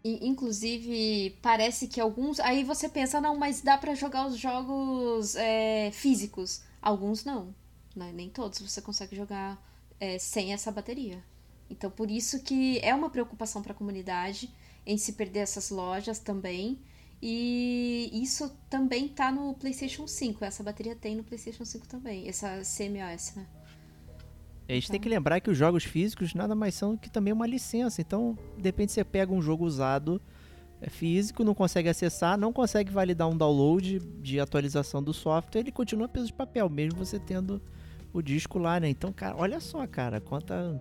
Inclusive, 0.04 1.36
parece 1.42 1.88
que 1.88 2.00
alguns. 2.00 2.38
Aí 2.38 2.62
você 2.62 2.88
pensa, 2.88 3.20
não, 3.20 3.36
mas 3.36 3.60
dá 3.60 3.76
para 3.76 3.96
jogar 3.96 4.28
os 4.28 4.38
jogos 4.38 5.34
é, 5.34 5.90
físicos. 5.90 6.62
Alguns 6.80 7.24
não. 7.24 7.52
Né? 7.96 8.12
Nem 8.14 8.30
todos 8.30 8.60
você 8.60 8.80
consegue 8.80 9.16
jogar 9.16 9.60
é, 9.98 10.20
sem 10.20 10.52
essa 10.52 10.70
bateria. 10.70 11.20
Então, 11.68 11.90
por 11.90 12.08
isso 12.08 12.44
que 12.44 12.78
é 12.78 12.94
uma 12.94 13.10
preocupação 13.10 13.60
para 13.60 13.72
a 13.72 13.74
comunidade 13.74 14.48
em 14.86 14.96
se 14.96 15.12
perder 15.12 15.40
essas 15.40 15.70
lojas 15.70 16.18
também. 16.18 16.78
E 17.20 18.10
isso 18.12 18.48
também 18.70 19.08
tá 19.08 19.32
no 19.32 19.54
PlayStation 19.54 20.06
5. 20.06 20.44
Essa 20.44 20.62
bateria 20.62 20.94
tem 20.94 21.16
no 21.16 21.24
PlayStation 21.24 21.64
5 21.64 21.88
também, 21.88 22.28
essa 22.28 22.60
CMOS, 22.62 23.34
né? 23.34 23.46
A 24.68 24.72
gente 24.74 24.84
então. 24.84 24.92
tem 24.92 25.00
que 25.00 25.08
lembrar 25.08 25.40
que 25.40 25.50
os 25.50 25.56
jogos 25.56 25.82
físicos 25.82 26.34
nada 26.34 26.54
mais 26.54 26.74
são 26.74 26.96
que 26.96 27.10
também 27.10 27.32
uma 27.32 27.46
licença. 27.46 28.00
Então, 28.00 28.38
de 28.56 28.62
repente 28.62 28.92
você 28.92 29.02
pega 29.02 29.32
um 29.32 29.40
jogo 29.40 29.64
usado 29.64 30.20
é 30.80 30.88
físico, 30.88 31.42
não 31.42 31.54
consegue 31.54 31.88
acessar, 31.88 32.38
não 32.38 32.52
consegue 32.52 32.92
validar 32.92 33.28
um 33.28 33.36
download 33.36 33.98
de 33.98 34.38
atualização 34.38 35.02
do 35.02 35.12
software, 35.12 35.60
ele 35.60 35.72
continua 35.72 36.08
peso 36.08 36.26
de 36.26 36.32
papel, 36.32 36.68
mesmo 36.68 37.04
você 37.04 37.18
tendo 37.18 37.60
o 38.12 38.22
disco 38.22 38.58
lá, 38.58 38.78
né? 38.78 38.88
Então, 38.88 39.12
cara, 39.12 39.36
olha 39.36 39.58
só, 39.58 39.84
cara, 39.86 40.20
quanta 40.20 40.80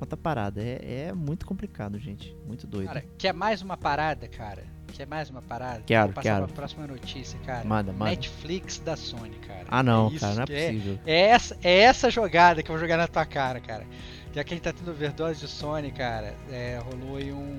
quanta 0.00 0.16
parada. 0.16 0.62
É, 0.62 1.08
é 1.08 1.12
muito 1.12 1.44
complicado, 1.44 1.98
gente. 1.98 2.34
Muito 2.46 2.66
doido. 2.66 2.86
Cara, 2.88 3.04
quer 3.18 3.34
mais 3.34 3.60
uma 3.60 3.76
parada, 3.76 4.26
cara? 4.26 4.64
Quer 4.94 5.06
mais 5.06 5.28
uma 5.28 5.42
parada? 5.42 5.82
Quero, 5.82 6.06
Vou 6.06 6.14
passar 6.14 6.34
quero. 6.36 6.46
pra 6.46 6.54
próxima 6.54 6.86
notícia, 6.86 7.38
cara. 7.40 7.68
Manda, 7.68 7.92
manda. 7.92 8.10
Netflix 8.10 8.78
da 8.78 8.96
Sony, 8.96 9.36
cara. 9.46 9.66
Ah, 9.68 9.82
não, 9.82 10.08
é 10.08 10.18
cara, 10.18 10.34
não 10.34 10.42
é 10.42 10.46
possível. 10.46 10.98
É, 11.06 11.12
é, 11.12 11.20
essa, 11.26 11.58
é 11.62 11.78
essa 11.80 12.10
jogada 12.10 12.62
que 12.62 12.70
eu 12.70 12.74
vou 12.74 12.80
jogar 12.80 12.96
na 12.96 13.06
tua 13.06 13.26
cara, 13.26 13.60
cara. 13.60 13.86
Já 14.32 14.42
que 14.42 14.54
a 14.54 14.56
gente 14.56 14.64
tá 14.64 14.72
tendo 14.72 14.90
overdose 14.90 15.40
de 15.40 15.48
Sony, 15.48 15.90
cara, 15.92 16.34
é, 16.50 16.80
rolou 16.82 17.16
aí 17.16 17.32
um, 17.32 17.56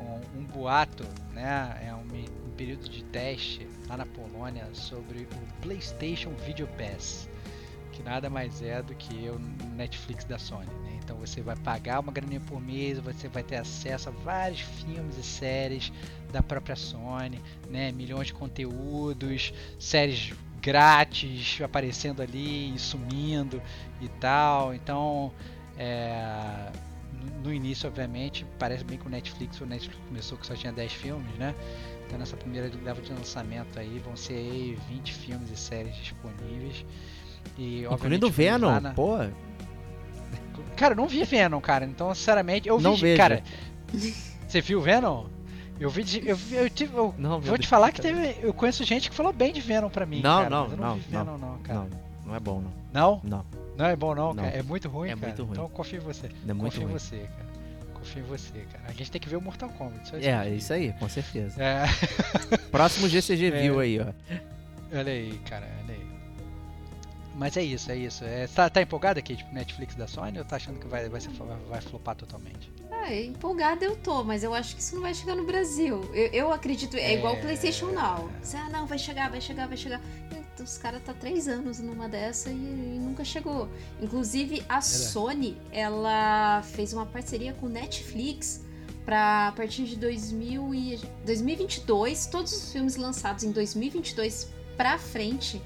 um, 0.00 0.40
um, 0.40 0.44
boato, 0.44 1.04
né? 1.32 1.80
É 1.86 1.94
um, 1.94 2.00
um 2.00 2.50
período 2.56 2.88
de 2.88 3.04
teste 3.04 3.68
lá 3.88 3.96
na 3.96 4.06
Polônia 4.06 4.66
sobre 4.72 5.20
o 5.20 5.62
PlayStation 5.62 6.30
Video 6.44 6.66
Pass 6.66 7.28
que 7.94 8.02
nada 8.02 8.28
mais 8.28 8.60
é 8.60 8.82
do 8.82 8.94
que 8.94 9.28
o 9.28 9.38
Netflix 9.74 10.24
da 10.24 10.38
Sony. 10.38 10.66
Né? 10.66 10.98
Então 11.02 11.16
você 11.16 11.40
vai 11.40 11.56
pagar 11.56 12.00
uma 12.00 12.12
graninha 12.12 12.40
por 12.40 12.60
mês, 12.60 12.98
você 12.98 13.28
vai 13.28 13.42
ter 13.42 13.56
acesso 13.56 14.08
a 14.08 14.12
vários 14.12 14.60
filmes 14.60 15.16
e 15.16 15.22
séries 15.22 15.92
da 16.32 16.42
própria 16.42 16.74
Sony, 16.74 17.40
né? 17.70 17.92
milhões 17.92 18.28
de 18.28 18.34
conteúdos, 18.34 19.54
séries 19.78 20.34
grátis 20.60 21.60
aparecendo 21.62 22.22
ali 22.22 22.74
e 22.74 22.78
sumindo 22.78 23.62
e 24.00 24.08
tal. 24.08 24.74
Então, 24.74 25.32
é, 25.76 26.72
no 27.42 27.52
início, 27.52 27.88
obviamente, 27.88 28.44
parece 28.58 28.82
bem 28.82 28.98
que 28.98 29.06
o 29.06 29.10
Netflix, 29.10 29.60
o 29.60 29.66
Netflix 29.66 30.00
começou 30.08 30.38
que 30.38 30.46
só 30.46 30.54
tinha 30.54 30.72
10 30.72 30.92
filmes, 30.92 31.34
né? 31.36 31.54
Então 32.06 32.18
nessa 32.18 32.36
primeira 32.36 32.70
leva 32.82 33.00
de 33.00 33.12
lançamento 33.12 33.78
aí 33.78 33.98
vão 33.98 34.14
ser 34.16 34.34
aí 34.34 34.78
20 34.88 35.12
filmes 35.14 35.50
e 35.50 35.56
séries 35.56 35.96
disponíveis. 35.96 36.84
E, 37.56 37.84
Incluindo 37.84 38.26
o 38.26 38.30
Venom, 38.30 38.80
na... 38.80 38.92
pô. 38.92 39.18
Cara, 40.76 40.92
eu 40.92 40.96
não 40.96 41.06
vi 41.06 41.22
Venom, 41.24 41.60
cara. 41.60 41.84
Então, 41.84 42.14
sinceramente, 42.14 42.68
eu 42.68 42.80
não 42.80 42.94
vi. 42.94 43.02
Vejo. 43.02 43.16
Cara, 43.16 43.42
você 44.46 44.60
viu 44.60 44.80
Venom? 44.80 45.26
Eu 45.78 45.90
vi. 45.90 46.02
De, 46.02 46.28
eu, 46.28 46.38
eu, 46.52 46.70
tive, 46.70 46.96
eu 46.96 47.14
não, 47.18 47.40
vou 47.40 47.58
te 47.58 47.66
falar 47.66 47.92
que 47.92 48.00
teve. 48.00 48.36
Eu 48.42 48.52
conheço 48.52 48.84
gente 48.84 49.10
que 49.10 49.16
falou 49.16 49.32
bem 49.32 49.52
de 49.52 49.60
Venom 49.60 49.88
pra 49.88 50.06
mim. 50.06 50.20
Não, 50.20 50.38
cara, 50.38 50.50
não, 50.50 50.68
não, 50.68 50.76
não, 50.76 50.94
vi 50.96 51.04
Venom, 51.10 51.38
não, 51.38 51.58
cara. 51.58 51.80
Não, 51.80 51.88
não 52.26 52.34
é 52.34 52.40
bom, 52.40 52.60
não. 52.60 52.72
Não? 52.92 53.20
Não. 53.24 53.44
Não 53.76 53.86
é 53.86 53.96
bom, 53.96 54.14
não, 54.14 54.34
não. 54.34 54.44
cara. 54.44 54.56
É 54.56 54.62
muito 54.62 54.88
ruim, 54.88 55.10
é 55.10 55.14
cara. 55.14 55.26
Muito 55.26 55.42
ruim. 55.42 55.52
Então 55.52 55.68
confio 55.68 55.98
em 55.98 56.04
você. 56.04 56.26
É 56.26 56.52
muito 56.52 56.72
confio 56.72 56.82
ruim. 56.82 56.94
em 56.94 56.98
você, 56.98 57.16
cara. 57.16 57.54
Confio 57.94 58.22
em 58.22 58.26
você, 58.26 58.58
cara. 58.72 58.84
A 58.88 58.92
gente 58.92 59.10
tem 59.10 59.20
que 59.20 59.28
ver 59.28 59.36
o 59.36 59.40
Mortal 59.40 59.68
Kombat. 59.70 60.08
Só 60.08 60.16
isso 60.16 60.28
é, 60.28 60.50
isso 60.50 60.72
aí, 60.72 60.92
com 60.92 61.08
certeza. 61.08 61.62
É. 61.62 61.86
Próximo 62.70 63.08
GCG 63.08 63.46
é. 63.52 63.62
View 63.62 63.80
aí, 63.80 64.00
ó. 64.00 64.06
Olha 64.96 65.12
aí, 65.12 65.40
cara. 65.44 65.68
Olha 65.84 65.94
aí. 65.94 66.13
Mas 67.34 67.56
é 67.56 67.62
isso, 67.62 67.90
é 67.90 67.96
isso. 67.96 68.24
É, 68.24 68.46
tá, 68.46 68.70
tá 68.70 68.80
empolgada, 68.80 69.20
Kate, 69.20 69.36
tipo 69.36 69.52
Netflix 69.52 69.94
da 69.96 70.06
Sony 70.06 70.38
ou 70.38 70.44
tá 70.44 70.56
achando 70.56 70.78
que 70.78 70.86
vai, 70.86 71.08
vai, 71.08 71.20
ser, 71.20 71.30
vai 71.68 71.80
flopar 71.80 72.14
totalmente? 72.14 72.72
Ah, 72.90 73.12
empolgada 73.12 73.84
eu 73.84 73.96
tô, 73.96 74.22
mas 74.22 74.44
eu 74.44 74.54
acho 74.54 74.76
que 74.76 74.80
isso 74.80 74.94
não 74.94 75.02
vai 75.02 75.12
chegar 75.12 75.34
no 75.34 75.44
Brasil. 75.44 76.00
Eu, 76.14 76.26
eu 76.28 76.52
acredito, 76.52 76.96
é, 76.96 77.12
é 77.12 77.18
igual 77.18 77.34
o 77.34 77.40
PlayStation 77.40 77.86
Now. 77.86 78.30
Você, 78.40 78.56
ah, 78.56 78.70
não, 78.70 78.86
vai 78.86 78.98
chegar, 78.98 79.30
vai 79.30 79.40
chegar, 79.40 79.66
vai 79.66 79.76
chegar. 79.76 80.00
E 80.30 80.62
os 80.62 80.78
caras 80.78 81.02
tá 81.02 81.12
três 81.12 81.48
anos 81.48 81.80
numa 81.80 82.08
dessa 82.08 82.50
e, 82.50 82.54
e 82.54 82.98
nunca 83.02 83.24
chegou. 83.24 83.68
Inclusive, 84.00 84.64
a 84.68 84.80
Sony, 84.80 85.58
ela 85.72 86.62
fez 86.62 86.92
uma 86.92 87.04
parceria 87.04 87.52
com 87.54 87.68
Netflix 87.68 88.64
para 89.04 89.48
a 89.48 89.52
partir 89.52 89.84
de 89.84 89.96
2000 89.96 90.74
e 90.74 91.00
2022, 91.26 92.26
todos 92.26 92.52
os 92.52 92.72
filmes 92.72 92.96
lançados 92.96 93.44
em 93.44 93.50
2022 93.50 94.48
para 94.76 94.96
frente 94.98 95.60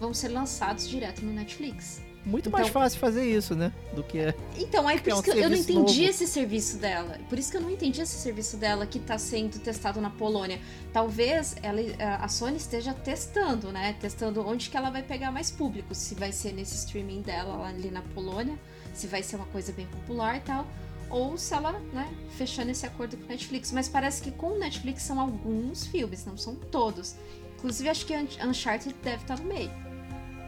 vão 0.00 0.12
ser 0.14 0.28
lançados 0.28 0.88
direto 0.88 1.24
no 1.24 1.32
Netflix. 1.32 2.06
Muito 2.26 2.48
então, 2.48 2.58
mais 2.58 2.72
fácil 2.72 2.98
fazer 2.98 3.24
isso, 3.24 3.54
né? 3.54 3.72
Do 3.94 4.02
que. 4.02 4.18
Então, 4.58 4.88
aí 4.88 5.00
por 5.00 5.10
isso 5.10 5.20
um 5.20 5.22
que 5.22 5.30
eu 5.30 5.48
não 5.48 5.56
entendi 5.56 6.00
novo. 6.00 6.10
esse 6.10 6.26
serviço 6.26 6.76
dela. 6.76 7.20
Por 7.28 7.38
isso 7.38 7.52
que 7.52 7.56
eu 7.56 7.60
não 7.60 7.70
entendi 7.70 8.00
esse 8.00 8.16
serviço 8.18 8.56
dela 8.56 8.84
que 8.84 8.98
está 8.98 9.16
sendo 9.16 9.60
testado 9.60 10.00
na 10.00 10.10
Polônia. 10.10 10.60
Talvez 10.92 11.54
ela, 11.62 11.80
a 12.20 12.26
Sony 12.26 12.56
esteja 12.56 12.92
testando, 12.92 13.70
né? 13.70 13.94
Testando 14.00 14.44
onde 14.44 14.68
que 14.68 14.76
ela 14.76 14.90
vai 14.90 15.04
pegar 15.04 15.30
mais 15.30 15.52
público. 15.52 15.94
Se 15.94 16.16
vai 16.16 16.32
ser 16.32 16.52
nesse 16.52 16.74
streaming 16.74 17.22
dela 17.22 17.64
ali 17.64 17.92
na 17.92 18.02
Polônia, 18.02 18.58
se 18.92 19.06
vai 19.06 19.22
ser 19.22 19.36
uma 19.36 19.46
coisa 19.46 19.70
bem 19.70 19.86
popular 19.86 20.36
e 20.36 20.40
tal. 20.40 20.66
Ou 21.08 21.38
se 21.38 21.54
ela, 21.54 21.78
né, 21.92 22.12
fechando 22.30 22.72
esse 22.72 22.84
acordo 22.84 23.16
com 23.16 23.22
o 23.22 23.28
Netflix. 23.28 23.70
Mas 23.70 23.88
parece 23.88 24.20
que 24.20 24.32
com 24.32 24.48
o 24.48 24.58
Netflix 24.58 25.04
são 25.04 25.20
alguns 25.20 25.86
filmes, 25.86 26.26
não 26.26 26.36
são 26.36 26.56
todos. 26.56 27.14
Inclusive, 27.56 27.88
acho 27.88 28.04
que 28.04 28.14
Uncharted 28.44 28.96
deve 29.00 29.22
estar 29.22 29.38
no 29.38 29.44
meio 29.44 29.85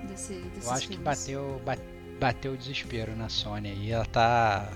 desse, 0.07 0.35
desses 0.35 0.65
Eu 0.65 0.71
acho 0.73 0.89
filmes. 0.89 0.99
que 0.99 1.03
bateu, 1.03 1.63
bateu 2.21 2.53
o 2.53 2.57
desespero 2.57 3.17
na 3.17 3.29
Sony 3.29 3.71
aí. 3.71 3.91
Ela 3.91 4.07
tá, 4.07 4.71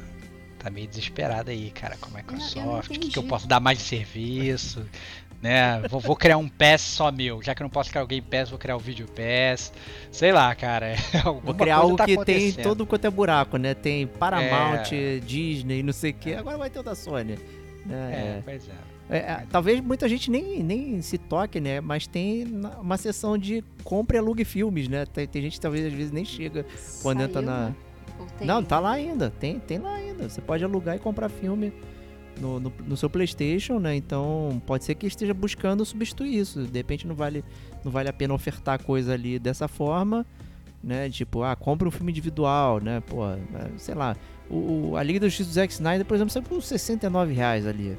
tá 0.58 0.70
meio 0.70 0.88
desesperada 0.88 1.50
aí, 1.50 1.70
cara, 1.70 1.96
com 1.96 2.08
a 2.10 2.18
Microsoft. 2.18 2.90
O 2.90 3.00
que, 3.00 3.08
que 3.10 3.18
eu 3.18 3.24
posso 3.24 3.46
dar 3.46 3.60
mais 3.60 3.78
de 3.78 3.84
serviço? 3.84 4.86
né? 5.42 5.82
Vou, 5.88 6.00
vou, 6.00 6.16
criar 6.16 6.38
um 6.38 6.48
PES 6.48 6.80
só 6.80 7.10
meu. 7.10 7.42
Já 7.42 7.54
que 7.54 7.62
eu 7.62 7.64
não 7.64 7.70
posso 7.70 7.90
criar 7.90 8.04
o 8.04 8.06
Game 8.06 8.24
Pass, 8.24 8.48
vou 8.48 8.58
criar 8.58 8.76
o 8.76 8.78
Video 8.78 9.08
Pass. 9.08 9.72
Sei 10.12 10.30
lá, 10.30 10.54
cara. 10.54 10.94
vou 11.42 11.54
criar 11.54 11.76
algo 11.76 11.96
tá 11.96 12.06
que 12.06 12.24
tem 12.24 12.52
todo 12.52 12.86
quanto 12.86 13.06
é 13.06 13.10
buraco, 13.10 13.56
né? 13.56 13.74
Tem 13.74 14.06
Paramount, 14.06 14.92
é... 14.92 15.18
Disney, 15.18 15.82
não 15.82 15.92
sei 15.92 16.12
o 16.12 16.14
que. 16.14 16.34
Agora 16.34 16.56
vai 16.56 16.70
ter 16.70 16.78
o 16.78 16.82
da 16.82 16.94
Sony. 16.94 17.38
É, 17.90 17.94
é, 17.94 18.42
pois 18.44 18.68
é. 18.68 18.91
É, 19.12 19.18
é, 19.18 19.47
talvez 19.51 19.78
muita 19.78 20.09
gente 20.09 20.30
nem, 20.30 20.62
nem 20.62 21.02
se 21.02 21.18
toque, 21.18 21.60
né? 21.60 21.82
Mas 21.82 22.06
tem 22.06 22.47
uma 22.80 22.97
seção 22.97 23.36
de 23.36 23.62
compra 23.84 24.16
e 24.16 24.18
alugue 24.18 24.43
filmes, 24.43 24.89
né? 24.89 25.05
Tem, 25.05 25.28
tem 25.28 25.43
gente 25.43 25.52
que 25.56 25.60
talvez 25.60 25.84
às 25.84 25.93
vezes 25.93 26.10
nem 26.10 26.24
chega 26.24 26.64
quando 27.02 27.18
Saiu, 27.18 27.28
entra 27.28 27.43
na. 27.43 27.68
Né? 27.68 27.74
Não, 28.40 28.64
tá 28.64 28.80
lá 28.80 28.93
ainda. 28.93 29.28
Tem, 29.28 29.60
tem 29.60 29.78
lá 29.78 29.97
ainda. 29.97 30.30
Você 30.30 30.40
pode 30.40 30.64
alugar 30.64 30.97
e 30.97 30.98
comprar 30.98 31.28
filme 31.28 31.74
no, 32.40 32.59
no, 32.59 32.72
no, 32.86 32.97
seu 32.97 33.10
PlayStation, 33.10 33.78
né? 33.78 33.94
Então 33.94 34.62
pode 34.64 34.84
ser 34.84 34.94
que 34.94 35.06
esteja 35.06 35.34
buscando 35.34 35.84
substituir 35.84 36.39
isso. 36.39 36.62
De 36.62 36.78
repente 36.78 37.06
não 37.06 37.14
vale, 37.14 37.44
não 37.84 37.93
vale 37.93 38.09
a 38.09 38.14
pena 38.14 38.32
ofertar 38.32 38.82
coisa 38.82 39.12
ali 39.12 39.39
dessa 39.39 39.68
forma, 39.68 40.24
né? 40.82 41.10
Tipo, 41.10 41.43
ah, 41.43 41.55
compra 41.55 41.86
um 41.86 41.90
filme 41.90 42.10
individual, 42.10 42.80
né? 42.80 43.02
Pô, 43.06 43.26
é, 43.28 43.39
sei 43.76 43.94
lá. 43.94 44.16
O, 44.48 44.97
a 44.97 45.02
Liga 45.02 45.20
dos 45.20 45.32
Justiça 45.34 45.51
do 45.51 45.52
Zack 45.52 45.72
Snyder, 45.74 46.06
por 46.06 46.14
exemplo, 46.14 46.32
sai 46.32 46.40
por 46.40 46.62
69 46.62 47.34
reais 47.34 47.66
ali. 47.66 47.94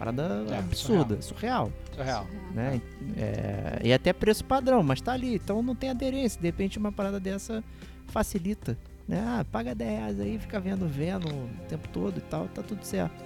Parada 0.00 0.46
é, 0.48 0.58
absurda, 0.58 1.20
surreal. 1.20 1.70
Surreal. 1.94 2.26
Né? 2.54 2.80
É, 3.18 3.80
e 3.84 3.92
até 3.92 4.14
preço 4.14 4.42
padrão, 4.42 4.82
mas 4.82 4.98
tá 5.02 5.12
ali. 5.12 5.34
Então 5.34 5.62
não 5.62 5.74
tem 5.74 5.90
aderência. 5.90 6.40
De 6.40 6.46
repente 6.46 6.78
uma 6.78 6.90
parada 6.90 7.20
dessa 7.20 7.62
facilita. 8.06 8.78
Né? 9.06 9.22
Ah, 9.22 9.44
paga 9.52 9.74
10 9.74 9.90
reais 9.90 10.20
aí, 10.20 10.38
fica 10.38 10.58
vendo, 10.58 10.88
vendo 10.88 11.28
o 11.28 11.50
tempo 11.68 11.86
todo 11.90 12.16
e 12.16 12.22
tal, 12.22 12.48
tá 12.48 12.62
tudo 12.62 12.82
certo. 12.82 13.22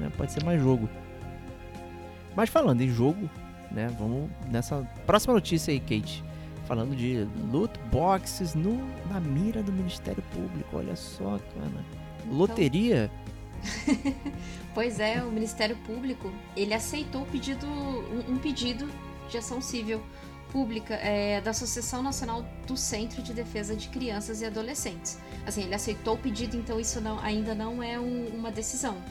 Né? 0.00 0.10
Pode 0.16 0.32
ser 0.32 0.42
mais 0.42 0.58
jogo. 0.58 0.88
Mas 2.34 2.48
falando 2.48 2.80
em 2.80 2.88
jogo, 2.88 3.28
né? 3.70 3.94
Vamos 3.98 4.30
nessa 4.50 4.88
próxima 5.06 5.34
notícia 5.34 5.70
aí, 5.70 5.80
Kate. 5.80 6.24
Falando 6.64 6.96
de 6.96 7.28
loot 7.52 7.78
boxes 7.92 8.54
no, 8.54 8.78
na 9.10 9.20
mira 9.20 9.62
do 9.62 9.70
Ministério 9.70 10.22
Público. 10.32 10.78
Olha 10.78 10.96
só, 10.96 11.38
cara. 11.38 11.84
Então 12.20 12.32
Loteria 12.32 13.10
pois 14.76 15.00
é, 15.00 15.22
o 15.22 15.32
Ministério 15.32 15.74
Público 15.86 16.30
ele 16.54 16.74
aceitou 16.74 17.24
pedido, 17.24 17.66
um, 17.66 18.36
pedido 18.36 18.86
de 19.26 19.38
ação 19.38 19.58
civil 19.58 20.02
pública 20.52 20.92
é, 20.96 21.40
da 21.40 21.52
Associação 21.52 22.02
Nacional 22.02 22.44
do 22.66 22.76
Centro 22.76 23.22
de 23.22 23.32
Defesa 23.32 23.74
de 23.74 23.88
Crianças 23.88 24.42
e 24.42 24.44
Adolescentes. 24.44 25.18
Assim, 25.46 25.62
ele 25.62 25.74
aceitou 25.74 26.12
o 26.12 26.18
pedido, 26.18 26.58
então 26.58 26.78
isso 26.78 27.00
não, 27.00 27.18
ainda 27.20 27.54
não 27.54 27.82
é 27.82 27.98
um, 27.98 28.26
uma 28.26 28.52
decisão. 28.52 29.02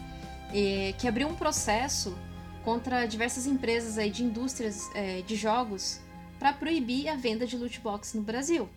E, 0.54 0.94
que 1.00 1.08
abriu 1.08 1.28
um 1.28 1.34
processo 1.34 2.16
contra 2.64 3.08
diversas 3.08 3.48
empresas 3.48 3.98
aí 3.98 4.12
de 4.12 4.24
indústrias 4.24 4.88
é, 4.94 5.24
de 5.24 5.36
jogos 5.36 6.00
para 6.38 6.54
proibir 6.54 7.10
a 7.10 7.16
venda 7.16 7.48
de 7.48 7.58
loot 7.58 7.80
box 7.80 8.16
no 8.16 8.22
Brasil. 8.22 8.70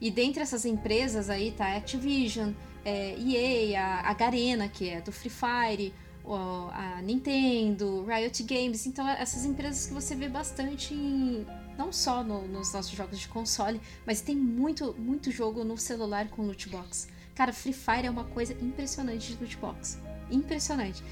E 0.00 0.10
dentre 0.10 0.42
essas 0.42 0.64
empresas 0.64 1.30
aí 1.30 1.52
tá 1.52 1.66
a 1.66 1.76
Activision, 1.76 2.50
é, 2.84 3.14
EA, 3.16 3.80
a, 3.80 4.10
a 4.10 4.12
Garena, 4.12 4.68
que 4.68 4.88
é 4.88 5.00
do 5.00 5.12
Free 5.12 5.30
Fire, 5.30 5.94
a 6.34 7.00
Nintendo, 7.02 8.04
Riot 8.04 8.42
Games. 8.42 8.86
Então, 8.86 9.08
essas 9.08 9.44
empresas 9.44 9.86
que 9.86 9.94
você 9.94 10.14
vê 10.14 10.28
bastante 10.28 10.94
em, 10.94 11.46
não 11.76 11.92
só 11.92 12.22
no, 12.24 12.46
nos 12.48 12.72
nossos 12.72 12.92
jogos 12.92 13.18
de 13.18 13.28
console, 13.28 13.80
mas 14.06 14.20
tem 14.20 14.36
muito, 14.36 14.94
muito 14.98 15.30
jogo 15.30 15.64
no 15.64 15.76
celular 15.76 16.28
com 16.28 16.42
loot 16.42 16.68
box. 16.68 17.08
Cara, 17.34 17.52
Free 17.52 17.72
Fire 17.72 18.06
é 18.06 18.10
uma 18.10 18.24
coisa 18.24 18.52
impressionante 18.54 19.32
de 19.32 19.40
loot 19.40 19.56
box. 19.58 19.98
Impressionante. 20.30 21.02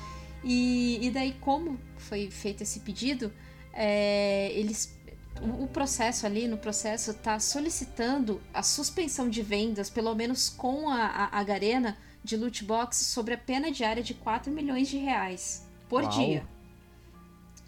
E, 0.42 0.98
e 1.00 1.10
daí, 1.10 1.32
como 1.40 1.78
foi 1.96 2.30
feito 2.30 2.62
esse 2.62 2.80
pedido, 2.80 3.32
é, 3.72 4.50
eles 4.52 4.94
o, 5.42 5.66
processo 5.66 6.26
ali, 6.26 6.46
no 6.46 6.56
processo, 6.56 7.10
está 7.10 7.38
solicitando 7.38 8.40
a 8.52 8.62
suspensão 8.62 9.28
de 9.28 9.42
vendas, 9.42 9.90
pelo 9.90 10.14
menos 10.14 10.48
com 10.48 10.88
a, 10.88 11.06
a, 11.06 11.40
a 11.40 11.42
Garena, 11.42 11.98
de 12.24 12.36
loot 12.36 12.64
box 12.64 12.96
sobre 12.96 13.34
a 13.34 13.38
pena 13.38 13.70
diária 13.70 14.02
de 14.02 14.14
4 14.14 14.50
milhões 14.50 14.88
de 14.88 14.96
reais 14.96 15.68
por 15.88 16.02
Uau. 16.02 16.10
dia. 16.12 16.44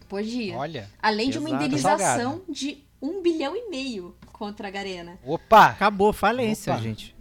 Por 0.08 0.22
dia. 0.22 0.56
Olha. 0.56 0.90
Além 1.00 1.30
de 1.30 1.38
uma 1.38 1.50
indenização 1.50 2.42
de 2.48 2.84
1 3.02 3.22
bilhão 3.22 3.54
e 3.54 3.68
meio 3.68 4.16
contra 4.32 4.68
a 4.68 4.70
Garena. 4.70 5.18
Opa! 5.24 5.66
Acabou, 5.66 6.12
falência, 6.12 6.72
Opa. 6.72 6.82
gente. 6.82 7.14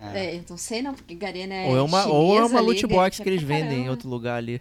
É, 0.00 0.36
é, 0.36 0.42
não 0.48 0.56
sei 0.56 0.82
não, 0.82 0.94
porque 0.94 1.14
Garena 1.14 1.54
é 1.54 1.68
Ou 1.68 1.76
é 1.76 1.82
uma, 1.82 2.06
ou 2.06 2.36
é 2.36 2.44
uma 2.44 2.60
loot 2.60 2.84
box 2.86 3.22
que 3.22 3.28
eles 3.28 3.42
vendem 3.42 3.84
em 3.84 3.88
outro 3.88 4.08
lugar 4.08 4.36
ali. 4.36 4.60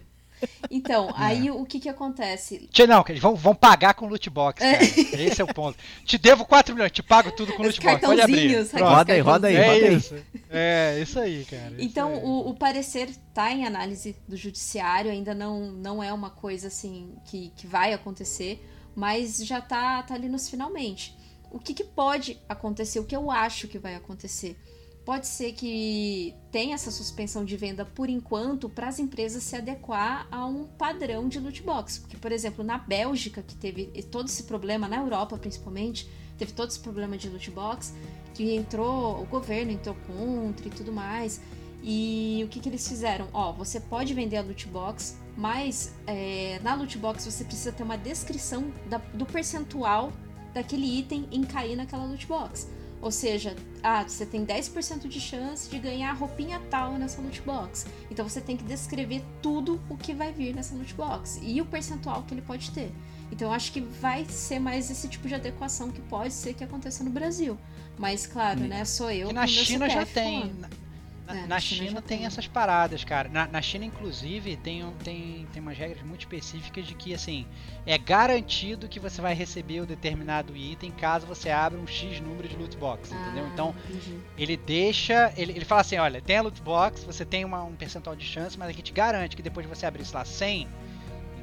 Então, 0.69 1.09
é. 1.09 1.13
aí 1.17 1.51
o 1.51 1.65
que 1.65 1.79
que 1.79 1.89
acontece? 1.89 2.69
Tchê, 2.71 2.87
não, 2.87 3.03
que 3.03 3.11
eles 3.11 3.21
vão, 3.21 3.35
vão 3.35 3.53
pagar 3.53 3.93
com 3.93 4.07
loot 4.07 4.29
box, 4.29 4.59
cara. 4.59 4.77
É. 4.77 5.23
Esse 5.25 5.41
é 5.41 5.43
o 5.43 5.53
ponto. 5.53 5.77
Te 6.05 6.17
devo 6.17 6.45
4 6.45 6.73
milhões, 6.73 6.91
te 6.91 7.03
pago 7.03 7.31
tudo 7.31 7.53
com 7.53 7.63
loot 7.63 7.79
box. 7.81 8.01
Pode 8.01 8.21
abrir. 8.21 8.55
Roda 8.73 9.13
aí, 9.13 9.19
roda 9.19 9.47
aí, 9.47 9.55
roda 9.55 9.71
aí. 9.71 9.95
Isso. 9.95 10.15
É, 10.49 10.99
isso 11.01 11.19
aí, 11.19 11.45
cara. 11.45 11.73
Então, 11.77 12.13
aí. 12.13 12.21
O, 12.23 12.49
o 12.49 12.55
parecer 12.55 13.09
tá 13.33 13.51
em 13.51 13.65
análise 13.65 14.15
do 14.27 14.37
judiciário, 14.37 15.11
ainda 15.11 15.33
não, 15.33 15.71
não 15.71 16.03
é 16.03 16.13
uma 16.13 16.29
coisa 16.29 16.67
assim 16.67 17.15
que, 17.25 17.51
que 17.55 17.67
vai 17.67 17.93
acontecer, 17.93 18.65
mas 18.95 19.37
já 19.45 19.61
tá, 19.61 20.01
tá 20.03 20.13
ali 20.13 20.29
nos 20.29 20.49
finalmente. 20.49 21.15
O 21.51 21.59
que, 21.59 21.73
que 21.73 21.83
pode 21.83 22.39
acontecer? 22.47 22.99
O 22.99 23.05
que 23.05 23.15
eu 23.15 23.29
acho 23.29 23.67
que 23.67 23.77
vai 23.77 23.95
acontecer? 23.95 24.57
Pode 25.05 25.27
ser 25.27 25.53
que 25.53 26.35
tenha 26.51 26.75
essa 26.75 26.91
suspensão 26.91 27.43
de 27.43 27.57
venda 27.57 27.85
por 27.85 28.09
enquanto 28.09 28.69
para 28.69 28.87
as 28.87 28.99
empresas 28.99 29.43
se 29.43 29.55
adequar 29.55 30.27
a 30.31 30.45
um 30.45 30.65
padrão 30.65 31.27
de 31.27 31.39
loot 31.39 31.61
box. 31.63 31.99
Porque, 31.99 32.17
por 32.17 32.31
exemplo, 32.31 32.63
na 32.63 32.77
Bélgica, 32.77 33.41
que 33.41 33.55
teve 33.55 33.85
todo 34.11 34.27
esse 34.27 34.43
problema, 34.43 34.87
na 34.87 34.97
Europa 34.97 35.37
principalmente, 35.37 36.09
teve 36.37 36.51
todo 36.53 36.69
esse 36.69 36.79
problema 36.79 37.17
de 37.17 37.29
loot 37.29 37.49
box, 37.51 37.93
que 38.33 38.55
entrou, 38.55 39.21
o 39.21 39.25
governo 39.25 39.71
entrou 39.71 39.95
contra 40.07 40.67
e 40.67 40.71
tudo 40.71 40.91
mais. 40.91 41.41
E 41.83 42.41
o 42.45 42.47
que, 42.47 42.59
que 42.59 42.69
eles 42.69 42.87
fizeram? 42.87 43.27
Ó, 43.33 43.51
você 43.51 43.79
pode 43.79 44.13
vender 44.13 44.37
a 44.37 44.41
loot 44.41 44.67
box, 44.67 45.17
mas 45.35 45.95
é, 46.05 46.59
na 46.63 46.75
loot 46.75 46.95
box 46.99 47.25
você 47.25 47.43
precisa 47.43 47.71
ter 47.71 47.81
uma 47.81 47.97
descrição 47.97 48.71
da, 48.87 48.99
do 48.99 49.25
percentual 49.25 50.11
daquele 50.53 50.85
item 50.85 51.27
em 51.31 51.43
cair 51.43 51.75
naquela 51.75 52.05
loot 52.05 52.27
box. 52.27 52.69
Ou 53.01 53.11
seja, 53.11 53.55
ah, 53.81 54.03
você 54.07 54.25
tem 54.25 54.45
10% 54.45 55.07
de 55.07 55.19
chance 55.19 55.69
de 55.69 55.79
ganhar 55.79 56.11
a 56.11 56.13
roupinha 56.13 56.61
tal 56.69 56.93
nessa 56.93 57.19
loot 57.21 57.41
box. 57.41 57.87
Então 58.11 58.27
você 58.27 58.39
tem 58.39 58.55
que 58.55 58.63
descrever 58.63 59.23
tudo 59.41 59.81
o 59.89 59.97
que 59.97 60.13
vai 60.13 60.31
vir 60.31 60.53
nessa 60.53 60.75
loot 60.75 60.93
box 60.93 61.39
e 61.41 61.59
o 61.59 61.65
percentual 61.65 62.23
que 62.23 62.33
ele 62.33 62.41
pode 62.41 62.69
ter. 62.71 62.91
Então 63.31 63.47
eu 63.47 63.53
acho 63.53 63.71
que 63.71 63.81
vai 63.81 64.25
ser 64.25 64.59
mais 64.59 64.91
esse 64.91 65.07
tipo 65.07 65.27
de 65.27 65.33
adequação 65.33 65.89
que 65.89 66.01
pode 66.01 66.33
ser 66.33 66.53
que 66.53 66.63
aconteça 66.63 67.03
no 67.03 67.09
Brasil. 67.09 67.57
Mas 67.97 68.27
claro, 68.27 68.59
né, 68.59 68.85
sou 68.85 69.09
eu. 69.09 69.29
Que 69.29 69.33
na 69.33 69.47
China 69.47 69.89
já 69.89 70.05
tem. 70.05 70.41
Falando. 70.41 70.90
Na, 71.25 71.37
é, 71.37 71.47
na 71.47 71.59
China, 71.59 71.87
China 71.87 72.01
tem, 72.01 72.17
tem 72.19 72.27
essas 72.27 72.47
paradas, 72.47 73.03
cara. 73.03 73.29
Na, 73.29 73.47
na, 73.47 73.61
China, 73.61 73.85
inclusive, 73.85 74.57
tem, 74.57 74.85
tem, 75.03 75.47
tem 75.51 75.61
umas 75.61 75.77
regras 75.77 76.03
muito 76.03 76.21
específicas 76.21 76.85
de 76.85 76.93
que, 76.93 77.13
assim, 77.13 77.45
é 77.85 77.97
garantido 77.97 78.87
que 78.87 78.99
você 78.99 79.21
vai 79.21 79.33
receber 79.33 79.79
o 79.79 79.83
um 79.83 79.85
determinado 79.85 80.55
item 80.55 80.91
caso 80.91 81.25
você 81.27 81.49
abra 81.49 81.79
um 81.79 81.87
X 81.87 82.19
número 82.19 82.47
de 82.47 82.55
loot 82.55 82.75
box, 82.77 83.11
ah, 83.13 83.21
entendeu? 83.21 83.47
Então, 83.47 83.75
entendi. 83.89 84.19
ele 84.37 84.57
deixa. 84.57 85.33
Ele, 85.37 85.51
ele 85.53 85.65
fala 85.65 85.81
assim: 85.81 85.97
olha, 85.97 86.21
tem 86.21 86.37
a 86.37 86.41
loot 86.41 86.61
box, 86.61 87.03
você 87.03 87.25
tem 87.25 87.45
uma, 87.45 87.63
um 87.63 87.75
percentual 87.75 88.15
de 88.15 88.25
chance, 88.25 88.57
mas 88.57 88.69
a 88.69 88.73
gente 88.73 88.91
garante 88.91 89.35
que 89.35 89.41
depois 89.41 89.65
de 89.65 89.73
você 89.73 89.85
abrir, 89.85 90.05
sei 90.05 90.17
lá, 90.17 90.25
100, 90.25 90.67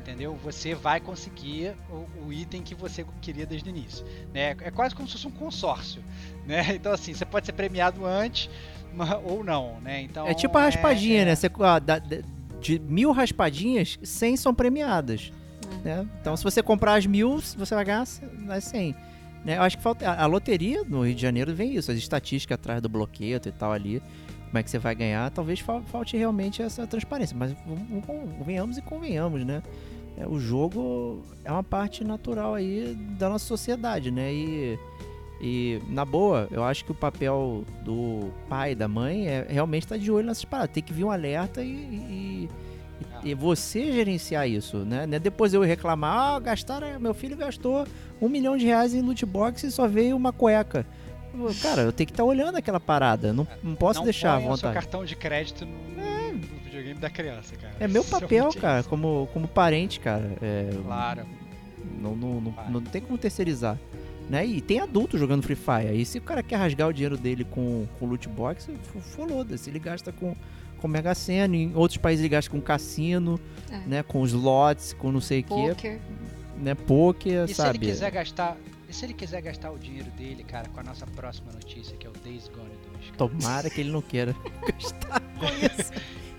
entendeu? 0.09 0.35
Você 0.43 0.75
vai 0.75 1.01
conseguir 1.01 1.75
o, 1.91 2.27
o, 2.27 2.33
item 2.33 2.63
que 2.63 2.75
você 2.75 3.05
queria 3.21 3.45
desde 3.45 3.69
o 3.69 3.71
início. 3.71 4.05
Né? 4.33 4.57
É 4.61 4.71
quase 4.71 4.95
como 4.95 5.07
se 5.07 5.13
fosse 5.13 5.27
um 5.27 5.31
consórcio. 5.31 6.03
Né? 6.47 6.65
Então, 6.75 6.93
assim, 6.93 7.13
você 7.13 7.27
pode 7.27 7.45
ser 7.45 7.53
premiado 7.53 8.07
antes 8.07 8.49
ou 9.25 9.45
não, 9.45 9.81
né? 9.81 10.03
Então, 10.03 10.27
é 10.27 10.35
tipo 10.35 10.57
a 10.59 10.63
raspadinha, 10.63 11.23
é, 11.23 11.25
né? 11.27 11.35
Você, 11.35 11.51
ó, 11.59 11.79
da, 11.79 12.01
de 12.61 12.79
mil 12.79 13.13
raspadinhas, 13.13 13.99
100 14.03 14.37
são 14.37 14.55
premiadas. 14.55 15.33
Hum. 15.67 15.81
Né? 15.85 16.09
Então, 16.21 16.37
se 16.37 16.45
você 16.45 16.63
comprar 16.63 16.95
as 16.95 17.07
mil, 17.07 17.41
você 17.57 17.75
vai 17.75 17.85
ganhar 17.85 18.07
100. 18.07 18.95
Né? 19.45 19.57
Eu 19.57 19.63
acho 19.63 19.77
que 19.77 19.83
falta. 19.83 20.09
A, 20.09 20.25
a, 20.25 20.27
loteria 20.27 20.83
no 20.85 21.05
Rio 21.05 21.15
de 21.15 21.23
Janeiro 21.23 21.55
vem 21.55 21.75
isso, 21.75 21.91
as 21.91 21.99
estatísticas 21.99 22.57
atrás 22.57 22.83
do 22.83 22.89
bloqueio 22.89 23.37
e 23.37 23.53
tal 23.53 23.73
ali. 23.73 24.03
Como 24.47 24.59
é 24.59 24.63
que 24.63 24.71
você 24.71 24.79
vai 24.79 24.95
ganhar? 24.95 25.31
Talvez 25.31 25.61
falte 25.61 26.17
realmente 26.17 26.63
essa 26.63 26.87
transparência. 26.87 27.37
Mas 27.37 27.55
venhamos 28.45 28.79
e 28.79 28.83
convenhamos, 28.83 29.45
né? 29.45 29.63
É, 30.17 30.27
o 30.27 30.41
jogo 30.41 31.23
é 31.45 31.53
uma 31.53 31.63
parte 31.63 32.03
natural 32.03 32.55
aí 32.55 32.95
da 33.19 33.29
nossa 33.29 33.45
sociedade, 33.45 34.11
né? 34.11 34.33
E 34.33 34.79
e, 35.41 35.81
na 35.89 36.05
boa, 36.05 36.49
eu 36.51 36.65
acho 36.65 36.85
que 36.85 36.91
o 36.91 36.95
papel 36.95 37.65
do 37.85 38.31
pai, 38.49 38.75
da 38.75 38.89
mãe, 38.89 39.29
é 39.29 39.47
realmente 39.49 39.85
estar 39.85 39.95
tá 39.95 40.01
de 40.01 40.11
olho 40.11 40.27
nessas 40.27 40.45
paradas. 40.45 40.75
Tem 40.75 40.83
que 40.83 40.93
vir 40.93 41.05
um 41.05 41.11
alerta 41.11 41.63
e, 41.63 41.69
e, 41.71 42.49
e, 43.23 43.35
você 43.35 43.93
gerenciar 43.93 44.49
isso, 44.49 44.79
né? 44.79 45.07
É 45.11 45.19
depois 45.19 45.55
eu 45.55 45.63
reclamar, 45.63 46.35
ah, 46.35 46.41
gastaram, 46.41 46.99
meu 46.99 47.15
filho 47.15 47.37
gastou 47.37 47.87
um 48.21 48.29
milhão 48.29 48.57
de 48.57 48.67
reais 48.67 48.95
em 48.95 49.01
loot 49.01 49.25
box 49.25 49.63
e 49.63 49.71
só 49.71 49.87
veio 49.87 50.17
uma 50.17 50.33
cueca. 50.33 50.85
Cara, 51.63 51.83
eu 51.83 51.93
tenho 51.93 52.07
que 52.07 52.13
estar 52.13 52.25
tá 52.25 52.29
olhando 52.29 52.57
aquela 52.57 52.81
parada, 52.81 53.33
não, 53.33 53.47
não 53.63 53.77
posso 53.77 54.01
não 54.01 54.05
deixar 54.05 54.35
à 54.35 54.39
vontade. 54.41 54.65
Não 54.65 54.73
cartão 54.73 55.05
de 55.05 55.15
crédito 55.15 55.65
no, 55.65 56.01
é. 56.01 56.33
no, 56.33 56.41
videogame 56.65 56.99
da 56.99 57.11
criança, 57.11 57.55
cara. 57.55 57.75
É 57.79 57.87
meu 57.87 58.03
papel, 58.03 58.51
cara, 58.55 58.83
como, 58.83 59.29
como 59.33 59.47
parente, 59.47 60.01
cara. 60.01 60.33
É, 60.43 60.71
claro. 60.85 61.27
Não, 62.01 62.17
não, 62.17 62.41
não, 62.41 62.55
não 62.71 62.81
tem 62.81 63.01
como 63.01 63.17
terceirizar. 63.17 63.79
Né? 64.29 64.45
E 64.45 64.61
tem 64.61 64.81
adulto 64.81 65.17
jogando 65.17 65.43
Free 65.43 65.57
Fire. 65.57 66.01
E 66.01 66.05
se 66.05 66.19
o 66.19 66.23
cara 66.23 66.43
quer 66.43 66.57
rasgar 66.57 66.89
o 66.89 66.93
dinheiro 66.93 67.17
dele 67.17 67.45
com, 67.45 67.87
com 67.99 68.07
loot 68.07 68.29
box, 68.29 68.69
foda-se. 69.01 69.71
Ele 69.71 69.79
gasta 69.79 70.13
com, 70.13 70.37
com 70.79 70.89
Mega 70.89 71.15
Sena. 71.15 71.57
Em 71.57 71.75
outros 71.75 71.97
países 71.97 72.23
ele 72.23 72.29
gasta 72.29 72.51
com 72.51 72.61
cassino, 72.61 73.41
é. 73.71 73.79
né? 73.87 74.03
Com 74.03 74.25
slots, 74.25 74.93
com 74.93 75.11
não 75.11 75.21
sei 75.21 75.41
o 75.41 75.75
quê. 75.75 75.99
Né? 76.59 76.75
Poker, 76.75 77.49
e 77.49 77.55
sabe? 77.55 77.79
se 77.79 77.85
ele 77.85 77.93
quiser 77.93 78.11
gastar... 78.11 78.57
E 78.89 78.95
se 78.95 79.05
ele 79.05 79.13
quiser 79.13 79.43
gastar 79.43 79.71
o 79.71 79.79
dinheiro 79.79 80.11
dele, 80.13 80.43
cara, 80.43 80.67
com 80.71 80.81
a 80.81 80.83
nossa 80.83 81.07
próxima 81.07 81.53
notícia, 81.53 81.95
que 81.99 82.07
é 82.07 82.11
o 82.11 82.13
Days 82.25 82.49
Gone 82.49 82.71
2? 82.93 83.05
Cara. 83.05 83.17
Tomara 83.19 83.69
que 83.69 83.83
ele 83.83 83.91
não 83.91 84.01
queira 84.01 84.35
gastar 84.65 85.21
com 85.21 85.45
isso. 85.45 85.93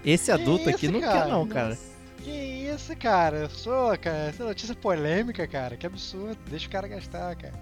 Esse 0.04 0.32
adulto 0.32 0.62
isso, 0.62 0.70
aqui 0.70 0.88
não 0.88 1.00
cara? 1.00 1.26
quer 1.26 1.28
não, 1.30 1.48
cara. 1.48 1.78
Que 2.24 2.32
isso, 2.32 2.96
cara? 2.98 3.38
Eu 3.38 3.50
sou, 3.50 3.98
cara. 3.98 4.30
Essa 4.30 4.44
notícia 4.44 4.76
polêmica, 4.76 5.48
cara. 5.48 5.78
Que 5.78 5.86
absurdo. 5.86 6.38
Deixa 6.50 6.68
o 6.68 6.70
cara 6.70 6.88
gastar, 6.88 7.36
cara. 7.36 7.54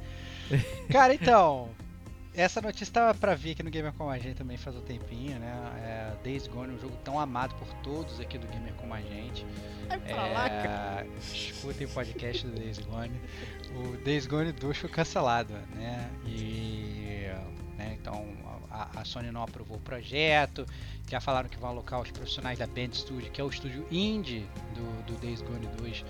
Cara, 0.92 1.14
então, 1.14 1.70
essa 2.34 2.62
notícia 2.62 2.94
tava 2.94 3.18
pra 3.18 3.34
vir 3.34 3.52
aqui 3.52 3.64
no 3.64 3.70
Gamer 3.70 3.92
Como 3.94 4.10
a 4.10 4.18
Gente 4.18 4.36
também 4.36 4.58
faz 4.58 4.76
um 4.76 4.82
tempinho, 4.82 5.40
né? 5.40 5.54
É, 5.82 6.24
Days 6.24 6.48
Gone, 6.48 6.76
um 6.76 6.80
jogo 6.80 6.96
tão 7.04 7.20
amado 7.20 7.56
por 7.56 7.68
todos 7.84 8.20
aqui 8.20 8.38
do 8.38 8.48
Gamer 8.48 8.74
Como 8.74 8.94
a 8.94 9.02
Gente. 9.02 9.46
Pra 9.88 10.28
é, 10.28 10.34
lá, 10.34 10.50
cara. 10.50 11.08
Escutem 11.20 11.88
o 11.88 11.90
podcast 11.90 12.46
do 12.46 12.54
Days 12.54 12.78
Gone. 12.80 13.20
O 13.76 13.98
Days 14.04 14.28
Gone 14.28 14.52
2 14.52 14.78
foi 14.78 14.90
cancelado, 14.90 15.54
né? 15.76 16.10
E. 16.26 17.08
Né, 17.78 17.96
então 18.02 18.26
a, 18.72 19.02
a, 19.02 19.06
Sony 19.06 19.32
não 19.32 19.44
aprovou 19.44 19.78
o 19.78 19.80
projeto. 19.80 20.66
Já 21.08 21.22
falaram 21.22 21.48
que 21.48 21.58
vão 21.58 21.70
alocar 21.70 22.02
os 22.02 22.10
profissionais 22.10 22.58
da 22.58 22.66
Band 22.66 22.90
Studio, 22.94 23.32
que 23.32 23.40
é 23.40 23.44
o 23.44 23.50
estúdio 23.50 23.86
indie 23.92 24.48
do, 24.74 25.04
do 25.04 25.20
Days 25.22 25.42
Gone 25.42 25.68
2, 25.78 26.06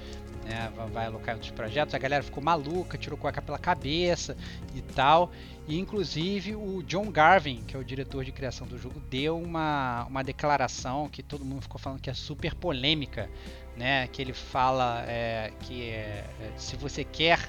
né, 0.45 0.72
vai 0.94 1.06
alocar 1.06 1.35
outros 1.35 1.52
projetos. 1.52 1.94
A 1.94 1.98
galera 1.98 2.23
ficou 2.23 2.41
maluca, 2.41 2.98
tirou 2.98 3.18
cueca 3.18 3.41
pela 3.41 3.60
cabeça 3.60 4.35
e 4.73 4.81
tal. 4.81 5.31
E 5.68 5.77
inclusive 5.77 6.56
o 6.56 6.81
John 6.84 7.11
Garvin, 7.11 7.61
que 7.68 7.76
é 7.76 7.80
o 7.80 7.84
diretor 7.84 8.23
de 8.23 8.31
criação 8.31 8.65
do 8.65 8.77
jogo, 8.77 9.02
deu 9.10 9.38
uma, 9.38 10.06
uma 10.06 10.23
declaração 10.23 11.10
que 11.10 11.22
todo 11.22 11.44
mundo 11.44 11.61
ficou 11.61 11.77
falando 11.77 11.99
que 11.99 12.10
é 12.10 12.14
super 12.14 12.56
polêmica, 12.56 13.30
né? 13.76 14.07
Que 14.07 14.22
ele 14.22 14.34
fala 14.34 15.03
é, 15.06 15.52
que 15.60 15.84
é, 15.84 16.26
é 16.39 16.52
se 16.56 16.77
você 16.77 17.03
quer 17.03 17.39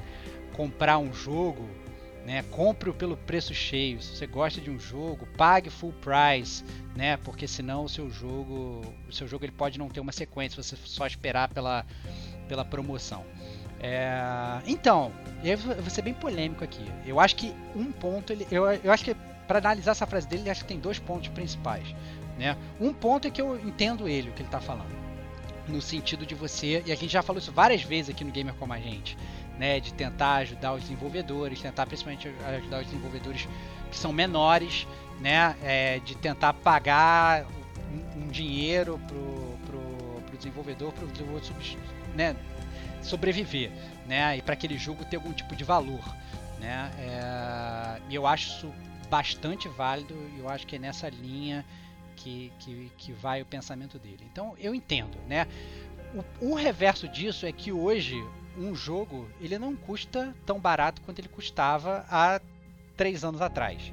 comprar 0.52 0.98
um 0.98 1.14
jogo, 1.14 1.68
né, 2.28 2.44
compre-o 2.50 2.92
pelo 2.92 3.16
preço 3.16 3.54
cheio. 3.54 4.02
Se 4.02 4.14
você 4.14 4.26
gosta 4.26 4.60
de 4.60 4.70
um 4.70 4.78
jogo, 4.78 5.26
pague 5.34 5.70
full 5.70 5.94
price, 5.94 6.62
né, 6.94 7.16
porque 7.16 7.48
senão 7.48 7.84
o 7.84 7.88
seu 7.88 8.10
jogo, 8.10 8.82
o 9.08 9.12
seu 9.12 9.26
jogo 9.26 9.46
ele 9.46 9.52
pode 9.52 9.78
não 9.78 9.88
ter 9.88 9.98
uma 9.98 10.12
sequência, 10.12 10.62
se 10.62 10.76
você 10.76 10.76
só 10.84 11.06
esperar 11.06 11.48
pela, 11.48 11.86
pela 12.46 12.66
promoção. 12.66 13.24
É, 13.80 14.60
então, 14.66 15.10
eu 15.42 15.56
vou 15.56 15.88
ser 15.88 16.02
bem 16.02 16.12
polêmico 16.12 16.62
aqui. 16.62 16.84
Eu 17.06 17.18
acho 17.18 17.34
que 17.34 17.54
um 17.74 17.90
ponto, 17.90 18.30
ele, 18.30 18.46
eu, 18.50 18.66
eu 18.66 18.92
acho 18.92 19.04
que 19.04 19.16
para 19.46 19.58
analisar 19.60 19.92
essa 19.92 20.06
frase 20.06 20.28
dele, 20.28 20.50
acho 20.50 20.60
que 20.60 20.68
tem 20.68 20.78
dois 20.78 20.98
pontos 20.98 21.30
principais. 21.30 21.94
Né? 22.38 22.54
Um 22.78 22.92
ponto 22.92 23.26
é 23.26 23.30
que 23.30 23.40
eu 23.40 23.58
entendo 23.58 24.06
ele, 24.06 24.28
o 24.28 24.32
que 24.34 24.42
ele 24.42 24.48
está 24.48 24.60
falando. 24.60 24.94
No 25.66 25.80
sentido 25.80 26.26
de 26.26 26.34
você, 26.34 26.82
e 26.84 26.92
a 26.92 26.94
gente 26.94 27.10
já 27.10 27.22
falou 27.22 27.40
isso 27.40 27.52
várias 27.52 27.82
vezes 27.82 28.10
aqui 28.10 28.22
no 28.22 28.30
Gamer 28.30 28.54
Como 28.54 28.72
a 28.74 28.78
Gente, 28.78 29.16
né? 29.58 29.80
De 29.80 29.92
tentar 29.92 30.36
ajudar 30.36 30.74
os 30.74 30.82
desenvolvedores, 30.82 31.60
tentar 31.60 31.86
principalmente 31.86 32.28
ajudar 32.28 32.80
os 32.80 32.86
desenvolvedores 32.86 33.48
que 33.90 33.96
são 33.96 34.12
menores, 34.12 34.86
né? 35.20 35.56
É, 35.62 35.98
de 36.00 36.16
tentar 36.16 36.52
pagar 36.54 37.44
um, 37.90 38.22
um 38.22 38.28
dinheiro 38.28 39.00
pro, 39.06 39.58
pro, 39.66 40.22
pro 40.22 40.36
desenvolvedor, 40.36 40.92
pro 40.92 41.06
desenvolvedor 41.06 41.52
né? 42.14 42.36
sobreviver, 43.02 43.70
né? 44.06 44.36
E 44.36 44.42
para 44.42 44.54
aquele 44.54 44.78
jogo 44.78 45.04
ter 45.04 45.16
algum 45.16 45.32
tipo 45.32 45.54
de 45.54 45.64
valor, 45.64 46.02
né? 46.60 46.90
É, 46.98 48.00
eu 48.10 48.26
acho 48.26 48.48
isso 48.48 48.74
bastante 49.08 49.68
válido 49.68 50.14
e 50.36 50.40
eu 50.40 50.48
acho 50.48 50.66
que 50.66 50.76
é 50.76 50.78
nessa 50.78 51.08
linha 51.08 51.64
que, 52.14 52.52
que, 52.58 52.92
que 52.96 53.12
vai 53.12 53.40
o 53.40 53.46
pensamento 53.46 53.98
dele. 53.98 54.26
Então 54.30 54.54
eu 54.58 54.74
entendo, 54.74 55.18
né? 55.26 55.46
O, 56.40 56.52
o 56.52 56.54
reverso 56.54 57.08
disso 57.08 57.46
é 57.46 57.52
que 57.52 57.72
hoje 57.72 58.22
um 58.58 58.74
jogo 58.74 59.28
ele 59.40 59.58
não 59.58 59.76
custa 59.76 60.34
tão 60.44 60.58
barato 60.58 61.00
quanto 61.02 61.20
ele 61.20 61.28
custava 61.28 62.04
há 62.10 62.40
três 62.96 63.24
anos 63.24 63.40
atrás. 63.40 63.92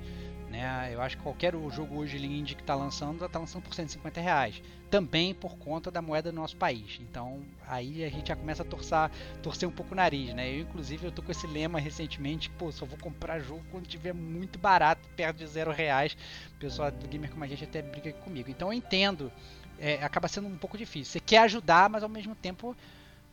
Né? 0.50 0.90
Eu 0.94 1.02
acho 1.02 1.18
que 1.18 1.24
qualquer 1.24 1.54
jogo 1.70 1.98
hoje 1.98 2.18
indie 2.18 2.56
que 2.56 2.62
está 2.62 2.76
lançando 2.76 3.26
está 3.26 3.38
lançando 3.38 3.64
por 3.64 3.74
150 3.74 4.22
reais. 4.22 4.62
Também 4.90 5.34
por 5.34 5.58
conta 5.58 5.92
da 5.92 6.02
moeda 6.02 6.32
do 6.32 6.36
nosso 6.36 6.56
país. 6.56 7.00
Então 7.02 7.42
aí 7.68 8.04
a 8.06 8.10
gente 8.10 8.30
já 8.30 8.36
começa 8.36 8.64
a 8.64 8.66
torcer, 8.66 9.12
torcer 9.44 9.68
um 9.68 9.72
pouco 9.72 9.94
o 9.94 9.96
nariz. 9.96 10.34
Né? 10.34 10.56
Eu, 10.56 10.62
inclusive, 10.62 11.06
eu 11.06 11.12
tô 11.12 11.22
com 11.22 11.32
esse 11.32 11.46
lema 11.46 11.80
recentemente: 11.80 12.50
pô, 12.52 12.72
só 12.72 12.86
vou 12.86 12.98
comprar 12.98 13.40
jogo 13.40 13.64
quando 13.70 13.86
tiver 13.86 14.14
muito 14.14 14.58
barato, 14.58 15.08
perto 15.16 15.38
de 15.38 15.48
zero 15.48 15.72
reais. 15.72 16.16
O 16.56 16.60
pessoal 16.60 16.90
do 16.90 17.08
Gamer 17.08 17.30
como 17.30 17.44
a 17.44 17.48
gente 17.48 17.64
até 17.64 17.82
briga 17.82 18.14
comigo. 18.14 18.50
Então 18.50 18.70
eu 18.70 18.74
entendo. 18.74 19.32
É, 19.78 20.02
acaba 20.02 20.30
sendo 20.30 20.48
um 20.48 20.56
pouco 20.56 20.78
difícil. 20.78 21.12
Você 21.12 21.20
quer 21.20 21.40
ajudar, 21.40 21.90
mas 21.90 22.02
ao 22.02 22.08
mesmo 22.08 22.34
tempo 22.34 22.74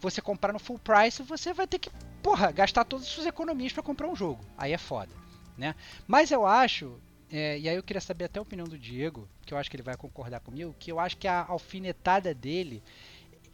você 0.02 0.20
comprar 0.20 0.52
no 0.52 0.58
full 0.58 0.78
price, 0.78 1.22
você 1.22 1.54
vai 1.54 1.66
ter 1.66 1.78
que, 1.78 1.88
porra, 2.22 2.50
gastar 2.50 2.84
todas 2.84 3.06
as 3.06 3.12
suas 3.12 3.26
economias 3.26 3.72
para 3.72 3.82
comprar 3.82 4.08
um 4.08 4.16
jogo. 4.16 4.44
Aí 4.58 4.72
é 4.72 4.78
foda, 4.78 5.12
né? 5.56 5.74
Mas 6.06 6.30
eu 6.30 6.44
acho 6.44 7.00
é, 7.30 7.58
e 7.58 7.66
aí 7.66 7.76
eu 7.76 7.82
queria 7.82 8.00
saber 8.00 8.26
até 8.26 8.38
a 8.38 8.42
opinião 8.42 8.66
do 8.66 8.78
Diego, 8.78 9.26
que 9.46 9.54
eu 9.54 9.58
acho 9.58 9.70
que 9.70 9.76
ele 9.76 9.82
vai 9.82 9.96
concordar 9.96 10.40
comigo, 10.40 10.76
que 10.78 10.92
eu 10.92 11.00
acho 11.00 11.16
que 11.16 11.26
a 11.26 11.46
alfinetada 11.48 12.34
dele 12.34 12.82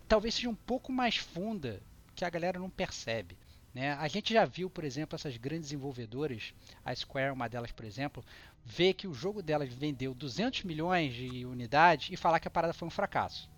talvez 0.08 0.34
seja 0.34 0.48
um 0.48 0.54
pouco 0.54 0.90
mais 0.90 1.16
funda, 1.16 1.80
que 2.16 2.24
a 2.24 2.30
galera 2.30 2.58
não 2.58 2.68
percebe. 2.68 3.38
Né? 3.72 3.92
A 3.92 4.08
gente 4.08 4.34
já 4.34 4.44
viu, 4.44 4.68
por 4.68 4.82
exemplo, 4.82 5.14
essas 5.14 5.36
grandes 5.36 5.68
desenvolvedoras, 5.68 6.52
a 6.84 6.92
Square, 6.92 7.32
uma 7.32 7.48
delas, 7.48 7.70
por 7.70 7.84
exemplo, 7.84 8.24
ver 8.64 8.94
que 8.94 9.06
o 9.06 9.14
jogo 9.14 9.42
delas 9.42 9.72
vendeu 9.72 10.12
200 10.12 10.64
milhões 10.64 11.14
de 11.14 11.46
unidades 11.46 12.08
e 12.10 12.16
falar 12.16 12.40
que 12.40 12.48
a 12.48 12.50
parada 12.50 12.74
foi 12.74 12.88
um 12.88 12.90
fracasso. 12.90 13.48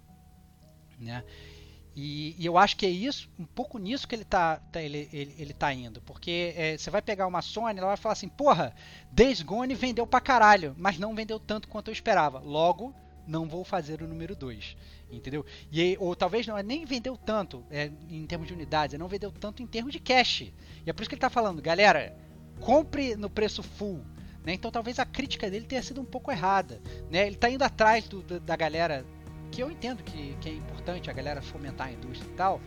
Né? 0.98 1.24
E, 2.02 2.34
e, 2.38 2.46
eu 2.46 2.56
acho 2.56 2.78
que 2.78 2.86
é 2.86 2.88
isso, 2.88 3.28
um 3.38 3.44
pouco 3.44 3.76
nisso 3.76 4.08
que 4.08 4.14
ele 4.14 4.24
tá, 4.24 4.56
tá 4.56 4.80
ele, 4.80 5.06
ele, 5.12 5.34
ele, 5.38 5.52
tá 5.52 5.70
indo. 5.70 6.00
Porque 6.00 6.54
é, 6.56 6.78
você 6.78 6.88
vai 6.88 7.02
pegar 7.02 7.26
uma 7.26 7.42
Sony, 7.42 7.78
ela 7.78 7.88
vai 7.88 7.96
falar 7.98 8.14
assim, 8.14 8.28
porra, 8.28 8.74
Days 9.12 9.42
Gone 9.42 9.74
vendeu 9.74 10.06
pra 10.06 10.18
caralho, 10.18 10.74
mas 10.78 10.98
não 10.98 11.14
vendeu 11.14 11.38
tanto 11.38 11.68
quanto 11.68 11.88
eu 11.88 11.92
esperava. 11.92 12.38
Logo, 12.38 12.94
não 13.26 13.46
vou 13.46 13.66
fazer 13.66 14.00
o 14.00 14.08
número 14.08 14.34
2. 14.34 14.78
Entendeu? 15.12 15.44
E, 15.70 15.94
ou 16.00 16.16
talvez 16.16 16.46
não, 16.46 16.56
é 16.56 16.62
nem 16.62 16.86
vendeu 16.86 17.18
tanto 17.18 17.62
é, 17.70 17.90
em 18.08 18.24
termos 18.24 18.48
de 18.48 18.54
unidades, 18.54 18.94
é 18.94 18.98
não 18.98 19.08
vendeu 19.08 19.30
tanto 19.30 19.62
em 19.62 19.66
termos 19.66 19.92
de 19.92 20.00
cash. 20.00 20.40
E 20.40 20.54
é 20.86 20.94
por 20.94 21.02
isso 21.02 21.10
que 21.10 21.16
ele 21.16 21.20
tá 21.20 21.28
falando, 21.28 21.60
galera, 21.60 22.16
compre 22.60 23.14
no 23.14 23.28
preço 23.28 23.62
full. 23.62 24.00
Né? 24.42 24.54
Então 24.54 24.70
talvez 24.70 24.98
a 24.98 25.04
crítica 25.04 25.50
dele 25.50 25.66
tenha 25.66 25.82
sido 25.82 26.00
um 26.00 26.04
pouco 26.06 26.32
errada. 26.32 26.80
Né? 27.10 27.26
Ele 27.26 27.36
tá 27.36 27.50
indo 27.50 27.62
atrás 27.62 28.08
do, 28.08 28.22
da 28.22 28.56
galera 28.56 29.04
que 29.50 29.62
eu 29.62 29.70
entendo 29.70 30.02
que, 30.02 30.36
que 30.40 30.48
é 30.48 30.52
importante 30.52 31.10
a 31.10 31.12
galera 31.12 31.42
fomentar 31.42 31.88
a 31.88 31.92
indústria 31.92 32.28
e 32.28 32.34
tal. 32.34 32.60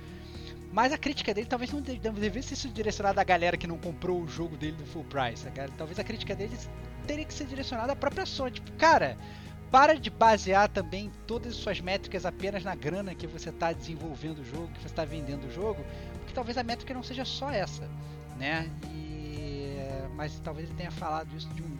Mas 0.71 0.91
a 0.91 0.97
crítica 0.97 1.33
dele 1.33 1.47
talvez 1.47 1.71
não 1.71 1.81
devesse 1.81 2.55
ser 2.55 2.69
direcionada 2.69 3.21
à 3.21 3.23
galera 3.23 3.55
que 3.55 3.67
não 3.67 3.77
comprou 3.77 4.21
o 4.21 4.27
jogo 4.27 4.57
dele 4.57 4.75
do 4.75 4.85
full 4.85 5.03
price. 5.03 5.47
A 5.47 5.51
talvez 5.77 5.99
a 5.99 6.03
crítica 6.03 6.35
dele 6.35 6.57
teria 7.05 7.25
que 7.25 7.33
ser 7.33 7.45
direcionada 7.45 7.93
à 7.93 7.95
própria 7.95 8.25
Sony. 8.25 8.51
Tipo, 8.51 8.71
cara, 8.73 9.15
para 9.69 9.95
de 9.95 10.09
basear 10.09 10.67
também 10.69 11.11
todas 11.27 11.53
as 11.53 11.57
suas 11.57 11.79
métricas 11.79 12.25
apenas 12.25 12.63
na 12.63 12.75
grana 12.75 13.13
que 13.13 13.27
você 13.27 13.49
está 13.49 13.71
desenvolvendo 13.71 14.39
o 14.39 14.45
jogo, 14.45 14.67
que 14.67 14.79
você 14.79 14.87
está 14.87 15.05
vendendo 15.05 15.47
o 15.47 15.51
jogo, 15.51 15.83
porque 16.19 16.33
talvez 16.33 16.57
a 16.57 16.63
métrica 16.63 16.93
não 16.93 17.03
seja 17.03 17.25
só 17.25 17.51
essa, 17.51 17.89
né? 18.37 18.69
E, 18.91 19.77
mas 20.15 20.39
talvez 20.39 20.69
ele 20.69 20.77
tenha 20.77 20.91
falado 20.91 21.35
isso 21.35 21.49
de, 21.49 21.63
um, 21.63 21.75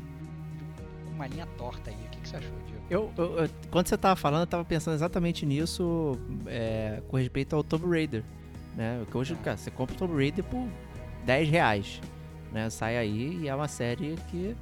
de 1.06 1.14
uma 1.14 1.28
linha 1.28 1.46
torta 1.58 1.90
aí. 1.90 1.96
O 1.96 2.10
que, 2.10 2.20
que 2.20 2.30
você 2.30 2.38
achou, 2.38 2.58
Diego? 2.66 2.73
Eu, 2.90 3.12
eu, 3.18 3.40
eu, 3.40 3.50
quando 3.72 3.88
você 3.88 3.98
tava 3.98 4.16
falando, 4.16 4.42
eu 4.42 4.48
tava 4.48 4.66
pensando 4.66 4.94
exatamente 4.94 5.46
nisso 5.46 6.18
é, 6.48 7.02
com 7.08 7.18
respeito 7.18 7.56
ao 7.56 7.64
Tomb 7.64 7.88
Raider. 7.88 8.24
Né? 8.76 9.00
Porque 9.04 9.18
hoje, 9.18 9.36
cara, 9.44 9.58
você 9.58 9.72
compra 9.72 9.96
o 9.96 9.98
Tomb 9.98 10.16
Raider 10.16 10.44
por 10.44 10.68
10 11.26 11.50
reais. 11.50 12.02
Né? 12.52 12.70
Sai 12.70 12.98
aí 12.98 13.40
e 13.42 13.48
é 13.48 13.56
uma 13.56 13.68
série 13.68 14.16
que, 14.30 14.56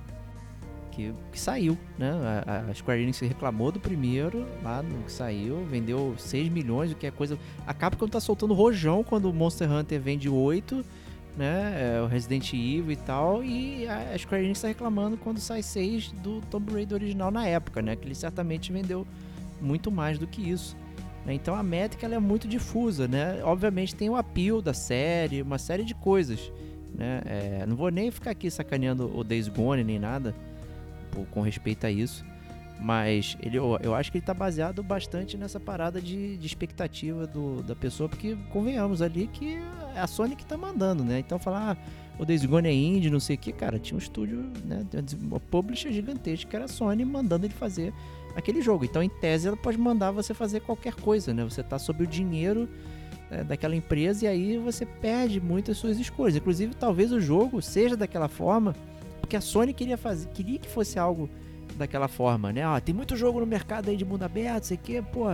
que, 0.92 1.14
que 1.32 1.40
saiu. 1.40 1.78
Né? 1.98 2.12
A, 2.46 2.70
a 2.70 2.74
Square 2.74 3.02
Enix 3.02 3.20
reclamou 3.20 3.72
do 3.72 3.80
primeiro, 3.80 4.46
lá 4.64 4.82
no 4.82 5.04
que 5.04 5.12
saiu, 5.12 5.66
vendeu 5.66 6.16
6 6.18 6.50
milhões, 6.50 6.92
o 6.92 6.96
que 6.96 7.08
é 7.08 7.12
coisa. 7.12 7.38
A 7.66 7.74
Capcom 7.74 8.08
tá 8.08 8.20
soltando 8.20 8.54
rojão 8.54 9.04
quando 9.04 9.30
o 9.30 9.34
Monster 9.34 9.70
Hunter 9.70 10.00
vende 10.00 10.30
8 10.30 10.86
né? 11.38 11.96
É, 11.98 12.02
o 12.02 12.08
Resident 12.08 12.54
Evil 12.54 12.92
e 12.92 12.96
tal. 12.96 13.44
E 13.44 13.88
a 13.88 14.18
Square 14.18 14.44
Enix 14.44 14.58
está 14.58 14.68
reclamando 14.68 15.18
quando 15.18 15.40
sai 15.40 15.64
6 15.64 16.12
do 16.24 16.42
Tomb 16.42 16.74
Raider 16.74 16.96
original 16.96 17.32
na 17.32 17.46
época, 17.46 17.82
né? 17.82 17.96
Que 17.96 18.08
ele 18.08 18.16
certamente 18.16 18.72
vendeu 18.72 19.06
muito 19.62 19.92
mais 19.92 20.18
do 20.18 20.28
que 20.28 20.42
isso. 20.50 20.76
Né? 21.26 21.34
Então 21.34 21.56
a 21.56 21.64
métrica 21.64 22.08
é 22.08 22.20
muito 22.20 22.48
difusa, 22.48 23.08
né? 23.08 23.42
Obviamente 23.44 23.96
tem 23.96 24.10
o 24.10 24.16
appeal 24.16 24.62
da 24.62 24.74
série, 24.74 25.42
uma 25.42 25.58
série 25.58 25.84
de 25.84 25.94
coisas. 25.96 26.52
Né? 26.94 27.22
É, 27.26 27.66
não 27.66 27.76
vou 27.76 27.90
nem 27.90 28.12
ficar 28.12 28.32
aqui 28.32 28.50
sacaneando 28.50 29.16
o 29.18 29.24
Days 29.24 29.48
Gone 29.48 29.84
nem 29.84 30.00
nada 30.00 30.36
com 31.32 31.42
respeito 31.42 31.86
a 31.86 31.92
isso. 31.92 32.26
Mas 32.82 33.38
ele, 33.40 33.60
eu, 33.60 33.78
eu 33.84 33.94
acho 33.94 34.12
que 34.12 34.18
ele 34.18 34.24
está 34.24 34.34
baseado 34.34 34.82
bastante 34.82 35.38
nessa 35.38 35.60
parada 35.60 36.02
de, 36.02 36.36
de 36.36 36.48
expectativa 36.48 37.28
do, 37.28 37.62
da 37.62 37.76
pessoa, 37.76 38.10
porque 38.10 38.36
convenhamos 38.52 39.04
ali 39.04 39.28
que 39.28 39.60
é 39.96 40.00
a 40.00 40.08
Sony 40.08 40.36
que 40.36 40.42
está 40.42 40.58
mandando, 40.58 41.04
né? 41.04 41.20
Então 41.20 41.38
falar, 41.38 41.78
ah, 41.78 42.02
o 42.20 42.26
Days 42.26 42.44
Gone 42.44 42.68
é 42.68 42.74
indie, 42.74 43.12
não 43.12 43.20
sei 43.20 43.36
o 43.36 43.40
que, 43.40 43.52
cara, 43.52 43.78
tinha 43.78 43.96
um 43.96 44.00
estúdio, 44.00 44.52
né? 44.66 44.84
Uma 45.22 45.40
publisher 45.40 45.92
gigantesca 45.92 46.50
que 46.50 46.56
era 46.56 46.66
a 46.66 46.68
Sony 46.68 47.06
mandando 47.06 47.46
ele 47.46 47.54
fazer 47.54 47.94
aquele 48.36 48.64
jogo. 48.64 48.84
Então, 48.84 49.04
em 49.04 49.10
tese, 49.10 49.48
ela 49.48 49.58
pode 49.58 49.78
mandar 49.78 50.10
você 50.10 50.34
fazer 50.34 50.62
qualquer 50.62 50.96
coisa, 50.96 51.34
né? 51.36 51.44
Você 51.44 51.62
está 51.62 51.78
sob 51.78 52.04
o 52.04 52.08
dinheiro 52.08 52.68
é, 53.30 53.44
daquela 53.44 53.76
empresa 53.76 54.26
e 54.26 54.28
aí 54.28 54.58
você 54.58 54.88
perde 54.88 55.40
muitas 55.40 55.78
suas 55.78 56.00
escolhas. 56.00 56.36
Inclusive, 56.36 56.74
talvez 56.74 57.12
o 57.12 57.20
jogo 57.20 57.62
seja 57.62 57.96
daquela 57.96 58.28
forma, 58.28 58.76
porque 59.20 59.36
a 59.36 59.42
Sony 59.42 59.72
queria 59.72 59.98
fazer, 59.98 60.28
queria 60.30 60.58
que 60.58 60.68
fosse 60.68 60.98
algo 60.98 61.30
daquela 61.76 62.08
forma, 62.08 62.52
né? 62.52 62.64
Ah, 62.64 62.80
tem 62.80 62.94
muito 62.94 63.16
jogo 63.16 63.40
no 63.40 63.46
mercado 63.46 63.90
aí 63.90 63.98
de 63.98 64.06
mundo 64.06 64.24
aberto, 64.24 64.66
sei 64.66 64.78
que, 64.78 65.02
pô, 65.02 65.26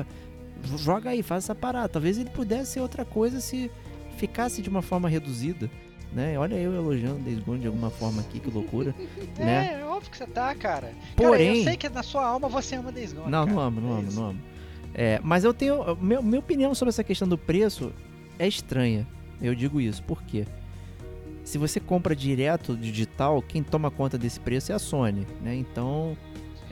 joga 0.77 1.11
aí, 1.11 1.21
faz 1.21 1.43
essa 1.45 1.55
parada. 1.55 1.89
Talvez 1.89 2.17
ele 2.17 2.29
pudesse 2.29 2.73
ser 2.73 2.79
outra 2.81 3.05
coisa 3.05 3.39
se 3.39 3.71
ficasse 4.17 4.61
de 4.61 4.69
uma 4.69 4.81
forma 4.81 5.07
reduzida. 5.07 5.69
Né? 6.11 6.39
Olha 6.39 6.55
eu 6.55 6.73
elogiando 6.73 7.19
Days 7.19 7.39
Gone 7.39 7.59
de 7.59 7.67
alguma 7.67 7.89
forma 7.89 8.21
aqui, 8.21 8.39
que 8.39 8.49
loucura. 8.49 8.95
é, 9.37 9.43
né? 9.43 9.79
é 9.81 9.85
óbvio 9.85 10.09
que 10.09 10.17
você 10.17 10.25
tá, 10.25 10.53
cara. 10.55 10.91
Porém, 11.15 11.47
cara, 11.47 11.57
eu 11.57 11.63
sei 11.63 11.77
que 11.77 11.89
na 11.89 12.03
sua 12.03 12.25
alma 12.25 12.47
você 12.47 12.75
ama 12.75 12.91
Days 12.91 13.13
Gone. 13.13 13.29
Não, 13.29 13.45
cara. 13.45 13.55
não 13.55 13.61
amo, 13.61 13.81
não 13.81 13.89
é 13.89 13.99
amo, 13.99 14.11
não 14.11 14.25
amo. 14.27 14.39
É, 14.93 15.19
mas 15.23 15.43
eu 15.43 15.53
tenho. 15.53 15.95
Meu, 15.97 16.23
minha 16.23 16.39
opinião 16.39 16.73
sobre 16.73 16.89
essa 16.89 17.03
questão 17.03 17.27
do 17.27 17.37
preço 17.37 17.91
é 18.39 18.47
estranha. 18.47 19.05
Eu 19.41 19.53
digo 19.53 19.79
isso, 19.79 20.01
por 20.03 20.23
quê? 20.23 20.45
Se 21.43 21.57
você 21.57 21.79
compra 21.79 22.15
direto 22.15 22.75
digital, 22.75 23.41
quem 23.41 23.63
toma 23.63 23.91
conta 23.91 24.17
desse 24.17 24.39
preço 24.39 24.71
é 24.71 24.75
a 24.75 24.79
Sony, 24.79 25.25
né? 25.41 25.55
Então, 25.55 26.17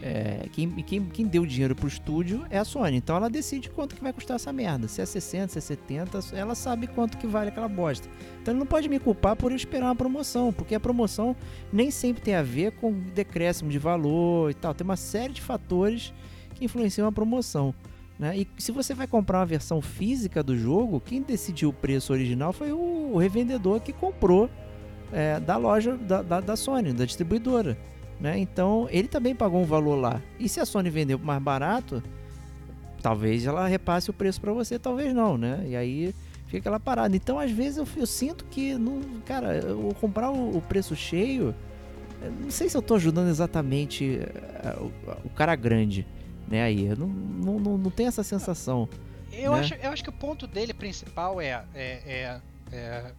é, 0.07 0.47
quem, 0.51 0.69
quem, 0.69 1.03
quem 1.03 1.25
deu 1.25 1.47
dinheiro 1.47 1.75
pro 1.75 1.87
estúdio 1.87 2.45
é 2.51 2.59
a 2.59 2.63
Sony. 2.63 2.95
Então 2.95 3.15
ela 3.15 3.27
decide 3.27 3.71
quanto 3.71 3.95
que 3.95 4.03
vai 4.03 4.13
custar 4.13 4.35
essa 4.35 4.53
merda. 4.53 4.87
Se 4.87 5.01
é 5.01 5.05
60, 5.05 5.53
se 5.53 5.57
é 5.57 5.61
70, 5.61 6.19
ela 6.33 6.53
sabe 6.53 6.85
quanto 6.85 7.17
que 7.17 7.25
vale 7.25 7.49
aquela 7.49 7.67
bosta. 7.67 8.07
Então 8.39 8.51
ele 8.51 8.59
não 8.59 8.67
pode 8.67 8.87
me 8.87 8.99
culpar 8.99 9.35
por 9.35 9.51
eu 9.51 9.55
esperar 9.55 9.87
uma 9.87 9.95
promoção, 9.95 10.53
porque 10.53 10.75
a 10.75 10.79
promoção 10.79 11.35
nem 11.73 11.89
sempre 11.89 12.21
tem 12.21 12.35
a 12.35 12.43
ver 12.43 12.73
com 12.73 12.93
decréscimo 13.15 13.71
de 13.71 13.79
valor 13.79 14.51
e 14.51 14.53
tal. 14.53 14.75
Tem 14.75 14.85
uma 14.85 14.95
série 14.95 15.33
de 15.33 15.41
fatores 15.41 16.13
que 16.53 16.63
influenciam 16.63 17.07
a 17.07 17.11
promoção. 17.11 17.73
Né? 18.19 18.37
E 18.37 18.47
se 18.59 18.71
você 18.71 18.93
vai 18.93 19.07
comprar 19.07 19.39
uma 19.39 19.45
versão 19.47 19.81
física 19.81 20.43
do 20.43 20.55
jogo, 20.55 21.01
quem 21.01 21.19
decidiu 21.19 21.69
o 21.69 21.73
preço 21.73 22.13
original 22.13 22.53
foi 22.53 22.71
o 22.71 23.17
revendedor 23.17 23.81
que 23.81 23.91
comprou 23.91 24.51
é, 25.11 25.39
da 25.39 25.57
loja 25.57 25.97
da, 25.97 26.21
da, 26.21 26.41
da 26.41 26.55
Sony, 26.55 26.93
da 26.93 27.05
distribuidora. 27.05 27.75
Né? 28.19 28.39
Então 28.39 28.87
ele 28.91 29.07
também 29.07 29.35
pagou 29.35 29.61
um 29.61 29.65
valor 29.65 29.95
lá. 29.95 30.21
E 30.39 30.47
se 30.47 30.59
a 30.59 30.65
Sony 30.65 30.89
vendeu 30.89 31.19
mais 31.19 31.41
barato, 31.41 32.01
talvez 33.01 33.45
ela 33.45 33.67
repasse 33.67 34.09
o 34.09 34.13
preço 34.13 34.39
para 34.39 34.53
você, 34.53 34.79
talvez 34.79 35.13
não, 35.13 35.37
né? 35.37 35.63
E 35.67 35.75
aí 35.75 36.15
fica 36.45 36.57
aquela 36.57 36.79
parada. 36.79 37.15
Então 37.15 37.37
às 37.37 37.51
vezes 37.51 37.77
eu, 37.77 37.87
eu 37.97 38.07
sinto 38.07 38.45
que, 38.45 38.75
não, 38.75 39.01
cara, 39.25 39.55
eu 39.57 39.95
comprar 39.99 40.31
o, 40.31 40.57
o, 40.57 40.61
preço 40.61 40.95
cheio, 40.95 41.53
não 42.41 42.49
sei 42.49 42.69
se 42.69 42.77
eu 42.77 42.81
tô 42.81 42.95
ajudando 42.95 43.27
exatamente 43.27 44.19
uh, 44.79 44.85
o, 44.85 45.27
o, 45.27 45.29
cara 45.29 45.55
grande, 45.55 46.07
né? 46.47 46.63
Aí 46.63 46.87
eu 46.87 46.95
não, 46.95 47.07
não, 47.07 47.59
não, 47.59 47.77
não 47.77 47.91
tenho 47.91 48.07
essa 48.07 48.23
sensação. 48.23 48.87
Eu, 49.31 49.51
né? 49.51 49.59
acho, 49.59 49.73
eu 49.75 49.91
acho 49.91 50.03
que 50.03 50.09
o 50.09 50.13
ponto 50.13 50.47
dele 50.47 50.73
principal 50.73 51.41
é, 51.41 51.63
é, 51.75 52.01
é, 52.05 52.41
é 52.71 53.11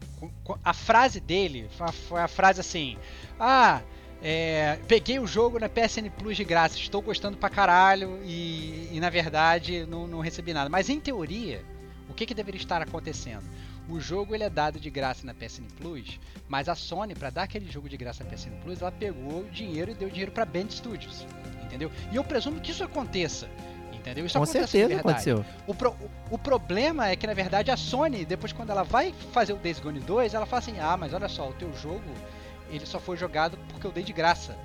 a 0.65 0.73
frase 0.73 1.21
dele 1.21 1.69
foi 2.09 2.21
a 2.21 2.29
frase 2.29 2.61
assim: 2.61 2.97
Ah, 3.39 3.83
é, 4.29 4.81
peguei 4.89 5.21
o 5.21 5.27
jogo 5.27 5.57
na 5.57 5.69
PSN 5.69 6.11
Plus 6.11 6.37
de 6.37 6.43
graça, 6.43 6.77
estou 6.77 7.01
gostando 7.01 7.37
pra 7.37 7.49
caralho 7.49 8.19
e, 8.25 8.89
e 8.91 8.99
na 8.99 9.09
verdade 9.09 9.87
não, 9.87 10.09
não, 10.09 10.19
recebi 10.19 10.53
nada. 10.53 10.69
Mas 10.69 10.91
em 10.91 10.99
teoria, 10.99 11.65
o 12.11 12.13
que, 12.13 12.27
que 12.27 12.35
deveria 12.35 12.61
estar 12.61 12.83
acontecendo? 12.83 13.45
O 13.89 14.01
jogo 14.01 14.35
ele 14.35 14.43
é 14.43 14.51
dado 14.51 14.81
de 14.81 14.91
graça 14.91 15.25
na 15.25 15.33
PSN 15.33 15.69
Plus, 15.79 16.19
mas 16.49 16.69
a 16.69 16.75
Sony, 16.75 17.15
para 17.15 17.31
dar 17.31 17.45
aquele 17.45 17.71
jogo 17.71 17.89
de 17.89 17.97
graça 17.97 18.25
na 18.25 18.31
PSN 18.31 18.51
Plus, 18.65 18.83
ela 18.83 18.91
pegou 18.91 19.43
o 19.43 19.49
dinheiro 19.49 19.93
e 19.93 19.95
deu 19.95 20.09
dinheiro 20.09 20.33
para 20.33 20.45
Band 20.45 20.71
Studios, 20.71 21.25
entendeu? 21.63 21.89
E 22.11 22.17
eu 22.17 22.25
presumo 22.25 22.61
que 22.61 22.73
isso 22.73 22.83
aconteça. 22.83 23.49
Entendeu? 23.93 24.27
Isso 24.27 24.39
Com 24.39 24.47
certeza 24.47 24.97
aconteceu. 24.97 25.45
O, 25.69 25.75
pro, 25.75 25.91
o, 25.91 26.35
o, 26.35 26.39
problema 26.39 27.09
é 27.09 27.17
que, 27.17 27.27
na 27.29 27.35
verdade, 27.35 27.71
a 27.71 27.77
Sony, 27.77 28.25
depois 28.25 28.53
quando 28.53 28.71
ela 28.71 28.83
vai 28.83 29.15
fazer 29.33 29.53
o 29.53 29.57
Days 29.57 29.79
Gone 29.79 30.01
2, 30.01 30.35
ela 30.35 30.47
fala 30.47 30.59
assim, 30.61 30.79
ah, 30.81 30.97
mas 30.97 31.13
olha 31.13 31.29
só, 31.29 31.49
o 31.49 31.53
teu 31.53 31.73
jogo 31.77 32.03
ele 32.71 32.87
só 32.87 32.99
foi 32.99 33.17
jogado 33.17 33.59
porque 33.69 33.87
eu 33.87 33.93
dei 33.93 34.05
de 34.05 34.13
graça. 34.13 34.57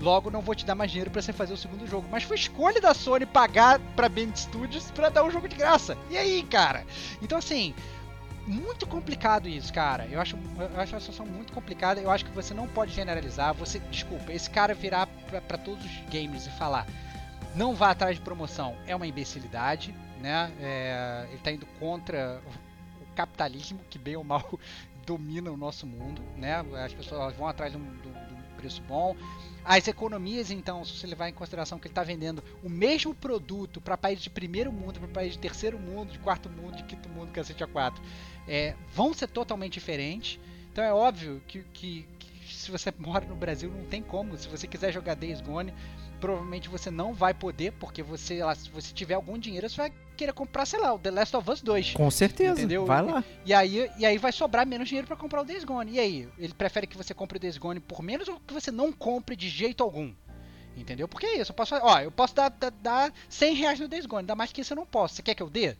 Logo, 0.00 0.30
não 0.30 0.42
vou 0.42 0.54
te 0.54 0.66
dar 0.66 0.74
mais 0.74 0.90
dinheiro 0.90 1.10
para 1.10 1.22
você 1.22 1.32
fazer 1.32 1.54
o 1.54 1.56
segundo 1.56 1.86
jogo. 1.86 2.06
Mas 2.10 2.22
foi 2.22 2.36
escolha 2.36 2.80
da 2.80 2.92
Sony 2.92 3.24
pagar 3.24 3.80
pra 3.94 4.08
Band 4.08 4.34
Studios 4.34 4.90
para 4.90 5.08
dar 5.08 5.24
um 5.24 5.30
jogo 5.30 5.48
de 5.48 5.56
graça. 5.56 5.96
E 6.10 6.18
aí, 6.18 6.42
cara? 6.42 6.84
Então, 7.22 7.38
assim, 7.38 7.74
muito 8.46 8.86
complicado 8.86 9.48
isso, 9.48 9.72
cara. 9.72 10.06
Eu 10.10 10.20
acho, 10.20 10.36
eu 10.36 10.80
acho 10.80 10.96
a 10.96 11.00
situação 11.00 11.24
muito 11.24 11.52
complicada. 11.52 11.98
Eu 11.98 12.10
acho 12.10 12.26
que 12.26 12.30
você 12.30 12.52
não 12.52 12.68
pode 12.68 12.92
generalizar. 12.92 13.54
Você, 13.54 13.78
desculpa, 13.78 14.32
esse 14.32 14.50
cara 14.50 14.74
virar 14.74 15.06
para 15.48 15.56
todos 15.56 15.82
os 15.82 15.90
gamers 16.10 16.46
e 16.46 16.50
falar 16.50 16.86
não 17.56 17.74
vá 17.74 17.90
atrás 17.90 18.16
de 18.16 18.22
promoção 18.22 18.76
é 18.86 18.94
uma 18.94 19.06
imbecilidade, 19.06 19.94
né? 20.20 20.52
É, 20.60 21.24
ele 21.28 21.36
está 21.38 21.50
indo 21.50 21.66
contra 21.80 22.40
o 23.00 23.14
capitalismo, 23.14 23.80
que 23.88 23.98
bem 23.98 24.14
ou 24.14 24.22
mal 24.22 24.60
domina 25.06 25.50
o 25.50 25.56
nosso 25.56 25.86
mundo, 25.86 26.20
né? 26.36 26.64
As 26.84 26.92
pessoas 26.92 27.34
vão 27.36 27.46
atrás 27.46 27.72
de 27.72 27.78
um 27.78 27.84
preço 28.56 28.82
bom. 28.82 29.14
As 29.64 29.86
economias, 29.88 30.50
então, 30.50 30.84
se 30.84 30.96
você 30.96 31.06
levar 31.06 31.28
em 31.28 31.32
consideração 31.32 31.78
que 31.78 31.86
ele 31.86 31.92
está 31.92 32.02
vendendo 32.02 32.42
o 32.62 32.68
mesmo 32.68 33.14
produto 33.14 33.80
para 33.80 33.96
países 33.96 34.24
de 34.24 34.30
primeiro 34.30 34.72
mundo, 34.72 34.98
para 34.98 35.08
países 35.08 35.34
de 35.34 35.40
terceiro 35.40 35.78
mundo, 35.78 36.12
de 36.12 36.18
quarto 36.18 36.48
mundo, 36.48 36.76
de 36.76 36.84
quinto 36.84 37.08
mundo, 37.08 37.32
cacete 37.32 37.62
a 37.62 37.66
quatro, 37.66 38.02
é, 38.46 38.74
vão 38.92 39.12
ser 39.12 39.28
totalmente 39.28 39.74
diferentes. 39.74 40.38
Então 40.72 40.84
é 40.84 40.92
óbvio 40.92 41.42
que, 41.46 41.62
que, 41.72 42.06
que, 42.18 42.54
se 42.54 42.70
você 42.70 42.92
mora 42.98 43.24
no 43.26 43.36
Brasil 43.36 43.70
não 43.70 43.84
tem 43.84 44.02
como. 44.02 44.36
Se 44.36 44.48
você 44.48 44.66
quiser 44.66 44.92
jogar 44.92 45.14
Days 45.14 45.40
Gone, 45.40 45.74
provavelmente 46.20 46.68
você 46.68 46.90
não 46.90 47.12
vai 47.12 47.34
poder, 47.34 47.72
porque 47.72 48.02
você, 48.02 48.40
se 48.56 48.70
você 48.70 48.92
tiver 48.94 49.14
algum 49.14 49.38
dinheiro, 49.38 49.68
você 49.68 49.76
vai 49.76 49.92
queira 50.16 50.32
comprar, 50.32 50.66
sei 50.66 50.80
lá, 50.80 50.92
o 50.92 50.98
The 50.98 51.10
Last 51.10 51.36
of 51.36 51.50
Us 51.50 51.62
2. 51.62 51.92
Com 51.92 52.10
certeza. 52.10 52.58
Entendeu? 52.58 52.84
Vai 52.84 53.02
lá. 53.02 53.22
E, 53.44 53.54
aí, 53.54 53.90
e 53.96 54.04
aí 54.04 54.18
vai 54.18 54.32
sobrar 54.32 54.66
menos 54.66 54.88
dinheiro 54.88 55.06
para 55.06 55.16
comprar 55.16 55.42
o 55.42 55.44
Days 55.44 55.62
Gone. 55.62 55.92
E 55.92 56.00
aí? 56.00 56.28
Ele 56.38 56.54
prefere 56.54 56.86
que 56.86 56.96
você 56.96 57.14
compre 57.14 57.36
o 57.36 57.40
Days 57.40 57.58
Gone 57.58 57.78
por 57.78 58.02
menos 58.02 58.26
ou 58.26 58.40
que 58.40 58.52
você 58.52 58.70
não 58.70 58.90
compre 58.90 59.36
de 59.36 59.48
jeito 59.48 59.84
algum? 59.84 60.12
Entendeu? 60.76 61.06
Porque 61.06 61.26
é 61.26 61.40
isso. 61.40 61.52
Eu 61.52 61.54
posso, 61.54 61.74
ó, 61.76 62.00
eu 62.00 62.10
posso 62.10 62.34
dar, 62.34 62.48
dar, 62.48 62.70
dar 62.70 63.12
100 63.28 63.54
reais 63.54 63.80
no 63.80 63.88
Days 63.88 64.06
Gone. 64.06 64.26
Dá 64.26 64.34
mais 64.34 64.52
que 64.52 64.60
isso 64.60 64.72
eu 64.72 64.76
não 64.76 64.86
posso. 64.86 65.14
Você 65.14 65.22
quer 65.22 65.34
que 65.34 65.42
eu 65.42 65.50
dê? 65.50 65.76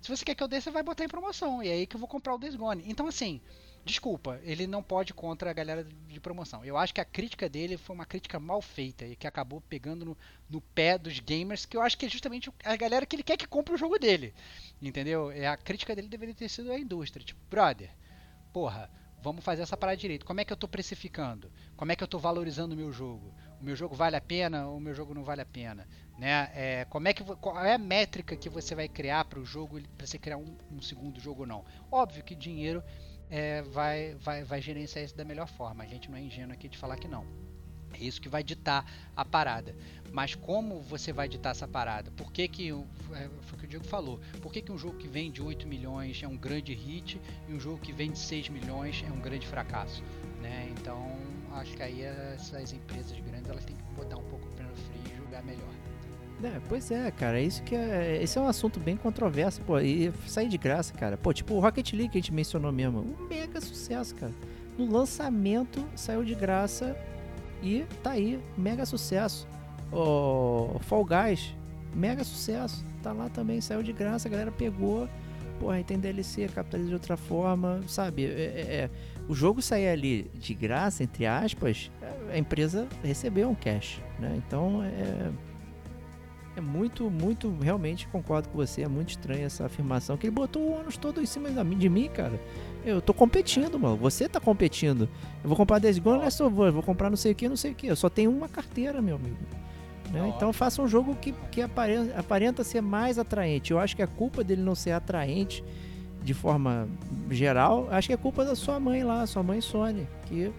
Se 0.00 0.08
você 0.08 0.24
quer 0.24 0.34
que 0.34 0.42
eu 0.42 0.48
dê, 0.48 0.60
você 0.60 0.70
vai 0.70 0.82
botar 0.82 1.04
em 1.04 1.08
promoção. 1.08 1.62
E 1.62 1.68
é 1.68 1.72
aí 1.72 1.86
que 1.86 1.96
eu 1.96 2.00
vou 2.00 2.08
comprar 2.08 2.34
o 2.34 2.38
Days 2.38 2.56
Gone. 2.56 2.82
Então, 2.86 3.06
assim, 3.06 3.40
desculpa, 3.84 4.40
ele 4.42 4.66
não 4.66 4.82
pode 4.82 5.12
contra 5.12 5.50
a 5.50 5.52
galera 5.52 5.84
de 5.84 6.20
promoção. 6.20 6.64
Eu 6.64 6.76
acho 6.76 6.94
que 6.94 7.00
a 7.00 7.04
crítica 7.04 7.48
dele 7.48 7.76
foi 7.76 7.94
uma 7.94 8.06
crítica 8.06 8.38
mal 8.38 8.62
feita 8.62 9.04
e 9.04 9.16
que 9.16 9.26
acabou 9.26 9.60
pegando 9.60 10.04
no, 10.04 10.18
no, 10.48 10.60
pé 10.60 10.96
dos 10.96 11.18
gamers, 11.18 11.66
que 11.66 11.76
eu 11.76 11.82
acho 11.82 11.98
que 11.98 12.06
é 12.06 12.08
justamente 12.08 12.50
a 12.64 12.76
galera 12.76 13.04
que 13.04 13.16
ele 13.16 13.22
quer 13.22 13.36
que 13.36 13.46
compre 13.46 13.74
o 13.74 13.78
jogo 13.78 13.98
dele. 13.98 14.34
Entendeu? 14.80 15.30
É 15.30 15.46
a 15.46 15.56
crítica 15.56 15.94
dele 15.94 16.08
deveria 16.08 16.34
ter 16.34 16.48
sido 16.48 16.70
a 16.70 16.78
indústria. 16.78 17.24
Tipo, 17.24 17.40
brother, 17.50 17.90
porra, 18.52 18.88
vamos 19.22 19.44
fazer 19.44 19.62
essa 19.62 19.76
parada 19.76 19.96
direito. 19.96 20.26
Como 20.26 20.40
é 20.40 20.44
que 20.44 20.52
eu 20.52 20.56
estou 20.56 20.68
precificando? 20.68 21.50
Como 21.76 21.90
é 21.90 21.96
que 21.96 22.02
eu 22.02 22.06
estou 22.06 22.20
valorizando 22.20 22.74
o 22.74 22.78
meu 22.78 22.92
jogo? 22.92 23.32
O 23.60 23.64
meu 23.64 23.76
jogo 23.76 23.94
vale 23.94 24.16
a 24.16 24.20
pena 24.20 24.66
ou 24.66 24.76
o 24.76 24.80
meu 24.80 24.94
jogo 24.94 25.14
não 25.14 25.22
vale 25.22 25.40
a 25.40 25.46
pena? 25.46 25.88
Né? 26.18 26.50
É, 26.54 26.84
como 26.90 27.08
é 27.08 27.12
que, 27.12 27.22
qual 27.22 27.64
é 27.64 27.74
a 27.74 27.78
métrica 27.78 28.36
que 28.36 28.48
você 28.48 28.74
vai 28.74 28.88
criar 28.88 29.24
para 29.24 29.38
o 29.38 29.44
jogo, 29.44 29.80
para 29.96 30.06
você 30.06 30.18
criar 30.18 30.36
um, 30.36 30.56
um 30.70 30.82
segundo 30.82 31.20
jogo 31.20 31.42
ou 31.42 31.46
não? 31.46 31.64
Óbvio 31.90 32.24
que 32.24 32.34
dinheiro 32.34 32.82
é, 33.32 33.62
vai, 33.62 34.14
vai, 34.16 34.44
vai 34.44 34.60
gerenciar 34.60 35.02
isso 35.02 35.16
da 35.16 35.24
melhor 35.24 35.48
forma. 35.48 35.82
A 35.82 35.86
gente 35.86 36.10
não 36.10 36.18
é 36.18 36.20
ingênuo 36.20 36.52
aqui 36.52 36.68
de 36.68 36.76
falar 36.76 36.98
que 36.98 37.08
não. 37.08 37.24
É 37.94 37.98
isso 37.98 38.20
que 38.20 38.28
vai 38.28 38.42
ditar 38.42 38.84
a 39.16 39.24
parada. 39.24 39.74
Mas 40.12 40.34
como 40.34 40.82
você 40.82 41.14
vai 41.14 41.28
ditar 41.28 41.50
essa 41.50 41.66
parada? 41.66 42.10
Por 42.10 42.30
que, 42.30 42.46
que 42.46 42.68
é, 42.68 43.30
foi 43.40 43.56
o 43.56 43.58
que 43.58 43.64
o 43.64 43.68
Diego 43.68 43.86
falou? 43.86 44.20
Por 44.42 44.52
que, 44.52 44.60
que 44.60 44.70
um 44.70 44.76
jogo 44.76 44.98
que 44.98 45.08
vende 45.08 45.40
8 45.40 45.66
milhões 45.66 46.22
é 46.22 46.28
um 46.28 46.36
grande 46.36 46.74
hit 46.74 47.18
e 47.48 47.54
um 47.54 47.58
jogo 47.58 47.78
que 47.78 47.90
vende 47.90 48.18
6 48.18 48.50
milhões 48.50 49.02
é 49.06 49.10
um 49.10 49.20
grande 49.20 49.46
fracasso? 49.46 50.02
Né? 50.42 50.68
Então, 50.78 51.16
acho 51.52 51.74
que 51.74 51.82
aí 51.82 52.02
essas 52.02 52.74
empresas 52.74 53.18
grandes 53.20 53.48
elas 53.48 53.64
têm 53.64 53.76
que 53.76 53.82
botar 53.94 54.18
um 54.18 54.24
pouco 54.24 54.46
o 54.46 54.50
pé 54.52 54.64
no 54.64 54.76
frio 54.76 55.02
e 55.10 55.16
julgar 55.16 55.42
melhor. 55.42 55.91
É, 56.42 56.60
pois 56.68 56.90
é, 56.90 57.10
cara, 57.12 57.40
isso 57.40 57.62
que 57.62 57.74
é, 57.74 58.20
esse 58.20 58.36
é 58.36 58.40
um 58.40 58.48
assunto 58.48 58.80
bem 58.80 58.96
controverso, 58.96 59.60
pô, 59.62 59.78
e 59.78 60.12
sair 60.26 60.48
de 60.48 60.58
graça, 60.58 60.92
cara. 60.92 61.16
Pô, 61.16 61.32
tipo 61.32 61.54
o 61.54 61.60
Rocket 61.60 61.92
League 61.92 62.10
que 62.10 62.18
a 62.18 62.20
gente 62.20 62.34
mencionou 62.34 62.72
mesmo, 62.72 63.00
um 63.00 63.28
mega 63.28 63.60
sucesso, 63.60 64.14
cara. 64.16 64.32
No 64.76 64.90
lançamento 64.90 65.86
saiu 65.94 66.24
de 66.24 66.34
graça 66.34 66.96
e 67.62 67.84
tá 68.02 68.12
aí, 68.12 68.40
mega 68.58 68.84
sucesso. 68.84 69.46
O 69.92 70.78
Fall 70.80 71.04
Guys, 71.04 71.54
mega 71.94 72.24
sucesso. 72.24 72.84
Tá 73.02 73.12
lá 73.12 73.28
também, 73.28 73.60
saiu 73.60 73.82
de 73.82 73.92
graça, 73.92 74.26
a 74.26 74.30
galera 74.30 74.50
pegou. 74.50 75.08
Porra, 75.60 75.76
aí 75.76 75.84
tem 75.84 75.98
DLC, 75.98 76.48
capitaliza 76.48 76.88
de 76.88 76.94
outra 76.94 77.16
forma, 77.16 77.80
sabe? 77.86 78.24
É, 78.24 78.28
é, 78.28 78.74
é, 78.74 78.90
o 79.28 79.34
jogo 79.34 79.62
sair 79.62 79.88
ali 79.88 80.30
de 80.34 80.54
graça, 80.54 81.04
entre 81.04 81.24
aspas, 81.24 81.88
a 82.32 82.36
empresa 82.36 82.88
recebeu 83.04 83.48
um 83.48 83.54
cash, 83.54 84.00
né? 84.18 84.34
Então 84.44 84.82
é 84.82 85.30
é 86.56 86.60
muito, 86.60 87.10
muito, 87.10 87.54
realmente 87.60 88.06
concordo 88.08 88.48
com 88.48 88.56
você, 88.56 88.82
é 88.82 88.88
muito 88.88 89.10
estranha 89.10 89.46
essa 89.46 89.64
afirmação 89.64 90.16
que 90.16 90.26
ele 90.26 90.34
botou 90.34 90.62
o 90.62 90.78
ônus 90.78 90.96
todo 90.96 91.20
em 91.20 91.26
cima 91.26 91.48
de 91.50 91.88
mim, 91.88 92.08
cara. 92.08 92.38
Eu 92.84 93.00
tô 93.00 93.14
competindo, 93.14 93.78
mano. 93.78 93.96
Você 93.96 94.28
tá 94.28 94.40
competindo. 94.40 95.08
Eu 95.42 95.48
vou 95.48 95.56
comprar 95.56 95.78
10 95.78 95.98
gols, 95.98 96.18
não 96.18 96.24
é 96.24 96.30
só 96.30 96.50
vou, 96.50 96.70
vou 96.70 96.82
comprar 96.82 97.08
não 97.08 97.16
sei 97.16 97.32
o 97.32 97.34
que, 97.34 97.48
não 97.48 97.56
sei 97.56 97.72
o 97.72 97.74
que. 97.74 97.86
Eu 97.86 97.96
só 97.96 98.10
tenho 98.10 98.30
uma 98.30 98.48
carteira, 98.48 99.00
meu 99.00 99.16
amigo. 99.16 99.36
Né? 100.10 100.30
Então 100.36 100.52
faça 100.52 100.82
um 100.82 100.88
jogo 100.88 101.14
que, 101.16 101.32
que 101.50 101.62
aparenta, 101.62 102.18
aparenta 102.18 102.62
ser 102.62 102.82
mais 102.82 103.18
atraente. 103.18 103.70
Eu 103.70 103.78
acho 103.78 103.96
que 103.96 104.02
a 104.02 104.06
culpa 104.06 104.44
dele 104.44 104.62
não 104.62 104.74
ser 104.74 104.92
atraente 104.92 105.64
de 106.22 106.34
forma 106.34 106.88
geral, 107.30 107.88
acho 107.90 108.08
que 108.08 108.14
é 108.14 108.16
culpa 108.16 108.44
da 108.44 108.54
sua 108.54 108.78
mãe 108.78 109.02
lá, 109.02 109.26
sua 109.26 109.42
mãe 109.42 109.60
Sony, 109.60 110.06
que 110.26 110.52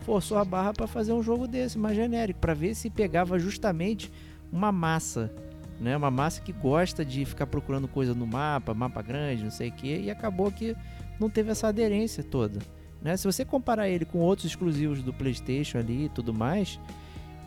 forçou 0.00 0.38
a 0.38 0.44
barra 0.44 0.72
para 0.72 0.86
fazer 0.86 1.12
um 1.12 1.22
jogo 1.22 1.46
desse, 1.46 1.78
mais 1.78 1.94
genérico, 1.94 2.40
para 2.40 2.54
ver 2.54 2.74
se 2.74 2.88
pegava 2.88 3.38
justamente 3.38 4.10
uma 4.52 4.72
massa, 4.72 5.32
né? 5.80 5.96
Uma 5.96 6.10
massa 6.10 6.40
que 6.40 6.52
gosta 6.52 7.04
de 7.04 7.24
ficar 7.24 7.46
procurando 7.46 7.88
coisa 7.88 8.14
no 8.14 8.26
mapa, 8.26 8.74
mapa 8.74 9.02
grande, 9.02 9.44
não 9.44 9.50
sei 9.50 9.68
o 9.68 9.72
que, 9.72 9.98
e 10.00 10.10
acabou 10.10 10.50
que 10.50 10.76
não 11.18 11.30
teve 11.30 11.50
essa 11.50 11.68
aderência 11.68 12.22
toda. 12.22 12.58
Né? 13.02 13.16
Se 13.16 13.24
você 13.24 13.44
comparar 13.44 13.88
ele 13.88 14.04
com 14.04 14.18
outros 14.18 14.46
exclusivos 14.46 15.02
do 15.02 15.12
PlayStation 15.12 15.78
ali 15.78 16.06
e 16.06 16.08
tudo 16.08 16.34
mais, 16.34 16.78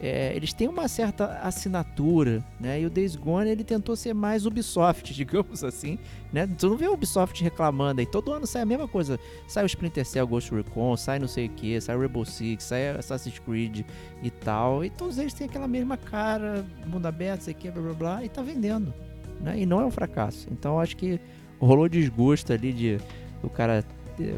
é, 0.05 0.35
eles 0.35 0.51
têm 0.51 0.67
uma 0.67 0.89
certa 0.89 1.39
assinatura, 1.39 2.43
né? 2.59 2.81
E 2.81 2.85
o 2.85 2.89
Days 2.89 3.15
Gone 3.15 3.49
ele 3.49 3.63
tentou 3.63 3.95
ser 3.95 4.13
mais 4.13 4.45
Ubisoft, 4.45 5.13
digamos 5.15 5.63
assim, 5.63 5.97
né? 6.33 6.45
Tu 6.45 6.67
não 6.67 6.75
vê 6.75 6.89
o 6.89 6.93
Ubisoft 6.93 7.41
reclamando 7.41 8.01
aí, 8.01 8.05
todo 8.05 8.33
ano 8.33 8.45
sai 8.45 8.63
a 8.63 8.65
mesma 8.65 8.85
coisa. 8.85 9.17
Sai 9.47 9.63
o 9.63 9.65
Splinter 9.65 10.05
Cell, 10.05 10.27
Ghost 10.27 10.53
Recon, 10.53 10.97
sai 10.97 11.19
não 11.19 11.27
sei 11.29 11.45
o 11.45 11.49
que, 11.51 11.79
sai 11.79 11.97
Rainbow 11.97 12.25
Six, 12.25 12.65
sai 12.65 12.89
Assassin's 12.89 13.39
Creed 13.39 13.85
e 14.21 14.29
tal. 14.29 14.83
E 14.83 14.89
todos 14.89 15.17
eles 15.17 15.33
têm 15.33 15.47
aquela 15.47 15.69
mesma 15.69 15.95
cara, 15.95 16.65
mundo 16.85 17.05
aberto, 17.05 17.43
sei 17.43 17.53
que, 17.53 17.71
blá 17.71 17.81
blá 17.81 17.93
blá, 17.93 18.25
e 18.25 18.27
tá 18.27 18.41
vendendo, 18.41 18.93
né? 19.39 19.57
E 19.57 19.65
não 19.65 19.79
é 19.79 19.85
um 19.85 19.91
fracasso. 19.91 20.49
Então 20.51 20.81
acho 20.81 20.97
que 20.97 21.17
rolou 21.61 21.87
desgosto 21.87 22.51
ali 22.51 22.73
de 22.73 22.97
o 23.41 23.49
cara 23.49 23.85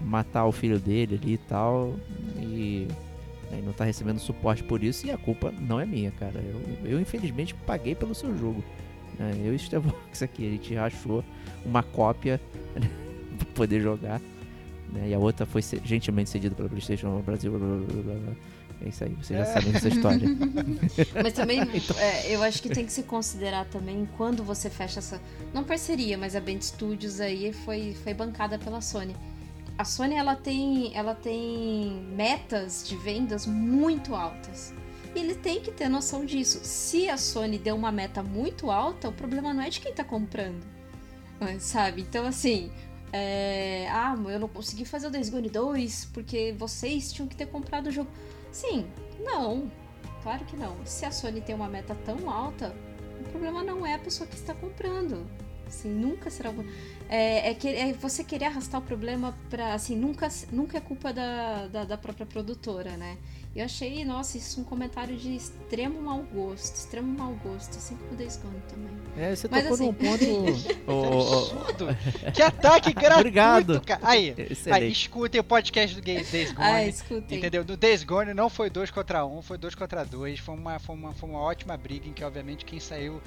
matar 0.03 0.45
o 0.45 0.51
filho 0.51 0.77
dele 0.77 1.19
ali 1.19 1.33
e 1.33 1.37
tal. 1.39 1.95
E 2.37 2.87
né, 3.55 3.61
e 3.61 3.65
não 3.65 3.73
tá 3.73 3.83
recebendo 3.83 4.19
suporte 4.19 4.63
por 4.63 4.83
isso, 4.83 5.07
e 5.07 5.11
a 5.11 5.17
culpa 5.17 5.51
não 5.51 5.79
é 5.79 5.85
minha, 5.85 6.11
cara. 6.11 6.39
Eu, 6.39 6.91
eu 6.91 6.99
infelizmente 6.99 7.53
paguei 7.53 7.95
pelo 7.95 8.13
seu 8.13 8.37
jogo. 8.37 8.63
Né? 9.17 9.33
Eu 9.43 9.53
e 9.53 9.79
Vox 9.79 10.21
aqui, 10.21 10.47
a 10.47 10.51
gente 10.51 10.77
achou 10.77 11.23
uma 11.65 11.83
cópia 11.83 12.39
né, 12.75 12.89
pra 13.37 13.47
poder 13.53 13.81
jogar. 13.81 14.19
Né? 14.91 15.09
E 15.09 15.13
a 15.13 15.19
outra 15.19 15.45
foi 15.45 15.61
gentilmente 15.83 16.29
cedida 16.29 16.55
pela 16.55 16.69
PlayStation 16.69 17.21
Brasil. 17.21 17.51
Blá, 17.51 17.59
blá, 17.59 18.13
blá, 18.13 18.35
é 18.83 18.89
isso 18.89 19.03
aí, 19.03 19.11
você 19.11 19.33
já 19.33 19.39
é. 19.39 19.45
sabe 19.45 19.69
dessa 19.71 19.87
história. 19.87 20.27
mas 21.23 21.33
também, 21.33 21.61
então... 21.73 21.97
é, 21.97 22.35
eu 22.35 22.43
acho 22.43 22.61
que 22.61 22.69
tem 22.69 22.85
que 22.85 22.91
se 22.91 23.03
considerar 23.03 23.65
também 23.65 24.07
quando 24.17 24.43
você 24.43 24.69
fecha 24.69 24.99
essa. 24.99 25.21
Não 25.53 25.63
parceria, 25.63 26.17
mas 26.17 26.35
a 26.35 26.41
Band 26.41 26.61
Studios 26.61 27.21
aí 27.21 27.53
foi, 27.53 27.95
foi 28.03 28.13
bancada 28.13 28.59
pela 28.59 28.81
Sony. 28.81 29.15
A 29.77 29.83
Sony 29.83 30.15
ela 30.15 30.35
tem, 30.35 30.95
ela 30.95 31.13
tem 31.13 32.01
metas 32.15 32.87
de 32.87 32.95
vendas 32.95 33.45
muito 33.45 34.15
altas. 34.15 34.73
E 35.13 35.19
ele 35.19 35.35
tem 35.35 35.61
que 35.61 35.71
ter 35.71 35.89
noção 35.89 36.25
disso. 36.25 36.59
Se 36.63 37.09
a 37.09 37.17
Sony 37.17 37.57
deu 37.57 37.75
uma 37.75 37.91
meta 37.91 38.23
muito 38.23 38.71
alta, 38.71 39.09
o 39.09 39.13
problema 39.13 39.53
não 39.53 39.61
é 39.61 39.69
de 39.69 39.81
quem 39.81 39.93
tá 39.93 40.03
comprando. 40.03 40.65
Sabe? 41.59 42.01
Então, 42.01 42.25
assim, 42.25 42.71
é... 43.11 43.87
ah, 43.91 44.15
eu 44.27 44.39
não 44.39 44.47
consegui 44.47 44.85
fazer 44.85 45.07
o 45.07 45.09
Days 45.09 45.29
Gone 45.29 45.49
2 45.49 46.09
porque 46.13 46.53
vocês 46.57 47.11
tinham 47.11 47.27
que 47.27 47.35
ter 47.35 47.47
comprado 47.47 47.87
o 47.87 47.91
jogo. 47.91 48.09
Sim, 48.51 48.87
não. 49.19 49.69
Claro 50.23 50.45
que 50.45 50.55
não. 50.55 50.75
Se 50.85 51.05
a 51.05 51.11
Sony 51.11 51.41
tem 51.41 51.53
uma 51.53 51.67
meta 51.67 51.95
tão 52.05 52.29
alta, 52.29 52.75
o 53.19 53.29
problema 53.29 53.63
não 53.63 53.85
é 53.85 53.93
a 53.93 53.99
pessoa 53.99 54.27
que 54.27 54.35
está 54.35 54.53
comprando. 54.53 55.25
Assim, 55.75 55.89
nunca 55.89 56.29
será. 56.29 56.53
É, 57.09 57.51
é, 57.51 57.53
que, 57.53 57.67
é 57.67 57.93
você 57.93 58.23
querer 58.23 58.45
arrastar 58.45 58.81
o 58.81 58.83
problema 58.83 59.37
para 59.49 59.73
assim, 59.73 59.95
nunca, 59.95 60.27
nunca 60.51 60.77
é 60.77 60.81
culpa 60.81 61.13
da, 61.13 61.67
da, 61.67 61.83
da 61.83 61.97
própria 61.97 62.25
produtora, 62.25 62.97
né? 62.97 63.17
Eu 63.55 63.63
achei, 63.63 64.03
nossa, 64.03 64.37
isso 64.37 64.59
um 64.59 64.65
comentário 64.65 65.15
de 65.15 65.33
extremo 65.33 66.01
mau 66.01 66.21
gosto, 66.23 66.75
extremo 66.75 67.07
mau 67.17 67.33
gosto, 67.41 67.77
assim 67.77 67.95
como 67.95 68.11
o 68.11 68.15
Days 68.15 68.35
Gone 68.35 68.61
também. 68.67 68.91
É, 69.17 69.33
você 69.33 69.47
Mas, 69.49 69.61
tocou 69.61 69.75
assim... 69.75 69.85
num 69.85 69.93
ponto... 69.93 70.25
oh, 70.91 72.31
que 72.31 72.41
ataque 72.41 72.91
gratuito, 72.93 73.19
Obrigado. 73.19 73.81
cara. 73.81 74.01
Aí, 74.03 74.35
aí, 74.69 74.91
escutem 74.91 75.39
o 75.39 75.43
podcast 75.43 75.95
do 75.95 76.01
Days 76.01 76.29
Gone. 76.51 76.67
Ah, 76.67 76.85
escutem. 76.85 77.37
Entendeu? 77.37 77.63
No 77.63 77.77
Days 77.77 78.03
Gone 78.03 78.33
não 78.33 78.49
foi 78.49 78.69
dois 78.69 78.91
contra 78.91 79.25
um, 79.25 79.41
foi 79.41 79.57
dois 79.57 79.73
contra 79.73 80.03
dois. 80.03 80.37
Foi 80.37 80.53
uma, 80.53 80.77
foi 80.77 80.95
uma, 80.95 81.13
foi 81.13 81.29
uma 81.29 81.39
ótima 81.39 81.77
briga 81.77 82.09
em 82.09 82.11
que, 82.11 82.25
obviamente, 82.25 82.65
quem 82.65 82.81
saiu 82.81 83.21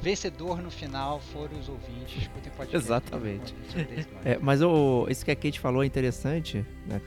vencedor 0.00 0.62
no 0.62 0.70
final 0.70 1.20
foram 1.20 1.58
os 1.58 1.68
ouvintes. 1.68 2.22
Escutem 2.22 2.52
podcast. 2.56 2.86
Exatamente. 2.86 3.54
É, 4.24 4.38
mas 4.40 4.62
o, 4.62 5.06
isso 5.08 5.24
que 5.24 5.30
a 5.30 5.36
Kate 5.36 5.58
falou 5.60 5.82
é 5.82 5.86
interessante, 5.86 6.64
né, 6.86 7.00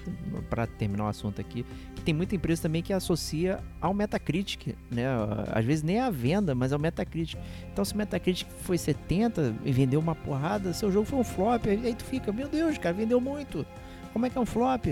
para 0.50 0.66
terminar 0.68 1.06
o 1.06 1.08
assunto 1.08 1.40
aqui, 1.42 1.66
que 1.96 2.02
tem 2.02 2.14
muita 2.14 2.36
empresa 2.36 2.64
também 2.64 2.82
que 2.82 2.94
associa 2.94 3.60
ao 3.80 3.94
Metacritic, 3.94 4.76
né? 4.92 5.06
Às 5.52 5.66
vezes 5.66 5.84
nem 5.84 5.98
é 5.98 6.02
a 6.02 6.10
venda, 6.10 6.54
mas 6.56 6.74
ao 6.74 6.80
Metacritic. 6.80 7.40
Então 7.72 7.84
se 7.84 7.94
o 7.94 7.98
Metacritic 7.98 8.48
foi 8.62 8.78
70 8.78 9.56
e 9.64 9.72
vendeu 9.72 10.00
uma 10.00 10.16
porrada, 10.16 10.74
seu 10.74 10.92
jogo 10.92 11.06
foi 11.06 11.20
um 11.20 11.24
flop, 11.24 11.66
aí 11.68 11.96
tu 11.96 12.04
fica, 12.04 12.32
meu 12.32 12.48
Deus, 12.48 12.78
cara, 12.78 12.94
vendeu 12.94 13.20
muito. 13.20 13.66
Como 14.12 14.26
é 14.26 14.30
que 14.30 14.38
é 14.38 14.42
um 14.42 14.46
flop? 14.46 14.86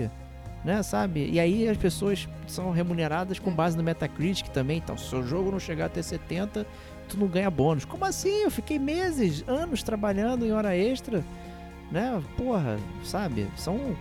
Né, 0.64 0.80
sabe? 0.84 1.28
E 1.28 1.40
aí 1.40 1.68
as 1.68 1.76
pessoas 1.76 2.28
são 2.46 2.70
remuneradas 2.70 3.40
com 3.40 3.52
base 3.52 3.76
no 3.76 3.82
Metacritic 3.82 4.48
também. 4.50 4.78
Então, 4.78 4.96
se 4.96 5.06
o 5.06 5.08
seu 5.08 5.26
jogo 5.26 5.50
não 5.50 5.58
chegar 5.58 5.86
a 5.86 5.88
ter 5.88 6.04
70, 6.04 6.64
tu 7.12 7.18
não 7.18 7.26
ganha 7.26 7.50
bônus. 7.50 7.84
Como 7.84 8.04
assim? 8.04 8.42
Eu 8.42 8.50
fiquei 8.50 8.78
meses, 8.78 9.44
anos 9.46 9.82
trabalhando 9.82 10.44
em 10.44 10.52
hora 10.52 10.76
extra, 10.76 11.24
né? 11.90 12.22
Porra, 12.36 12.78
sabe? 13.04 13.48
São. 13.56 13.96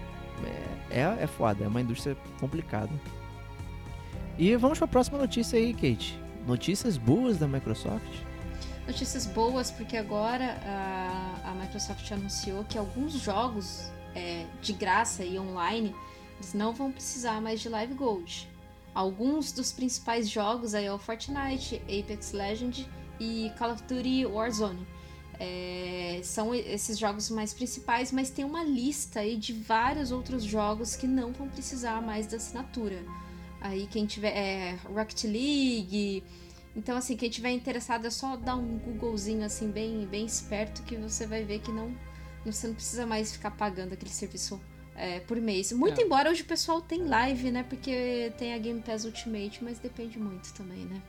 É, 0.89 1.01
é, 1.01 1.23
é 1.23 1.27
foda, 1.27 1.63
é 1.63 1.67
uma 1.67 1.81
indústria 1.81 2.17
complicada. 2.39 2.91
E 4.37 4.55
vamos 4.55 4.79
para 4.79 4.85
a 4.85 4.87
próxima 4.87 5.17
notícia 5.17 5.57
aí, 5.57 5.73
Kate. 5.73 6.19
Notícias 6.47 6.97
boas 6.97 7.37
da 7.37 7.47
Microsoft. 7.47 8.09
Notícias 8.87 9.27
boas, 9.27 9.69
porque 9.69 9.95
agora 9.95 10.57
a, 10.65 11.51
a 11.51 11.53
Microsoft 11.53 12.11
anunciou 12.11 12.63
que 12.63 12.77
alguns 12.77 13.13
jogos 13.13 13.91
é, 14.15 14.45
de 14.61 14.73
graça 14.73 15.23
e 15.23 15.37
online 15.37 15.93
eles 16.39 16.53
não 16.55 16.73
vão 16.73 16.91
precisar 16.91 17.39
mais 17.39 17.61
de 17.61 17.69
Live 17.69 17.93
Gold. 17.93 18.49
Alguns 18.93 19.51
dos 19.51 19.71
principais 19.71 20.27
jogos 20.27 20.73
aí 20.73 20.85
é 20.85 20.91
o 20.91 20.97
Fortnite, 20.97 21.81
Apex 21.83 22.31
Legends 22.33 22.87
e 23.21 23.51
Call 23.57 23.73
of 23.73 23.83
Duty 23.83 24.25
Warzone. 24.25 24.87
É, 25.39 26.19
são 26.23 26.53
esses 26.53 26.97
jogos 26.97 27.29
mais 27.29 27.53
principais, 27.53 28.11
mas 28.11 28.29
tem 28.29 28.43
uma 28.43 28.63
lista 28.63 29.19
aí 29.19 29.37
de 29.37 29.53
vários 29.53 30.11
outros 30.11 30.43
jogos 30.43 30.95
que 30.95 31.07
não 31.07 31.31
vão 31.31 31.47
precisar 31.47 32.01
mais 32.01 32.27
da 32.27 32.37
assinatura. 32.37 33.03
Aí 33.59 33.87
quem 33.87 34.05
tiver 34.05 34.35
é, 34.35 34.79
Rocket 34.85 35.23
League, 35.25 36.23
então 36.75 36.97
assim 36.97 37.15
quem 37.15 37.29
tiver 37.29 37.51
interessado 37.51 38.05
é 38.05 38.09
só 38.09 38.35
dar 38.35 38.55
um 38.55 38.77
Googlezinho 38.79 39.45
assim 39.45 39.69
bem 39.69 40.05
bem 40.07 40.25
esperto 40.25 40.81
que 40.83 40.95
você 40.95 41.27
vai 41.27 41.43
ver 41.43 41.59
que 41.59 41.71
não 41.71 41.95
você 42.43 42.67
não 42.67 42.73
precisa 42.73 43.05
mais 43.05 43.31
ficar 43.31 43.51
pagando 43.51 43.93
aquele 43.93 44.11
serviço 44.11 44.59
é, 44.95 45.19
por 45.21 45.37
mês. 45.39 45.71
Muito 45.71 46.01
é. 46.01 46.03
embora 46.03 46.29
hoje 46.29 46.41
o 46.41 46.45
pessoal 46.45 46.81
tem 46.81 47.03
live, 47.07 47.51
né? 47.51 47.63
Porque 47.63 48.31
tem 48.37 48.53
a 48.53 48.57
Game 48.57 48.81
Pass 48.81 49.05
Ultimate, 49.05 49.63
mas 49.63 49.79
depende 49.79 50.19
muito 50.19 50.53
também, 50.53 50.85
né? 50.85 51.01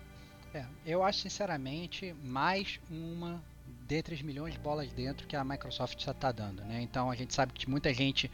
É, 0.54 0.66
eu 0.84 1.02
acho 1.02 1.20
sinceramente 1.20 2.14
mais 2.22 2.78
uma 2.90 3.42
de 3.88 4.02
3 4.02 4.20
milhões 4.20 4.52
de 4.52 4.60
bolas 4.60 4.92
dentro 4.92 5.26
que 5.26 5.34
a 5.34 5.42
Microsoft 5.42 6.02
já 6.04 6.12
está 6.12 6.30
dando, 6.30 6.62
né? 6.64 6.82
Então 6.82 7.10
a 7.10 7.14
gente 7.14 7.32
sabe 7.34 7.54
que 7.54 7.70
muita 7.70 7.92
gente 7.94 8.30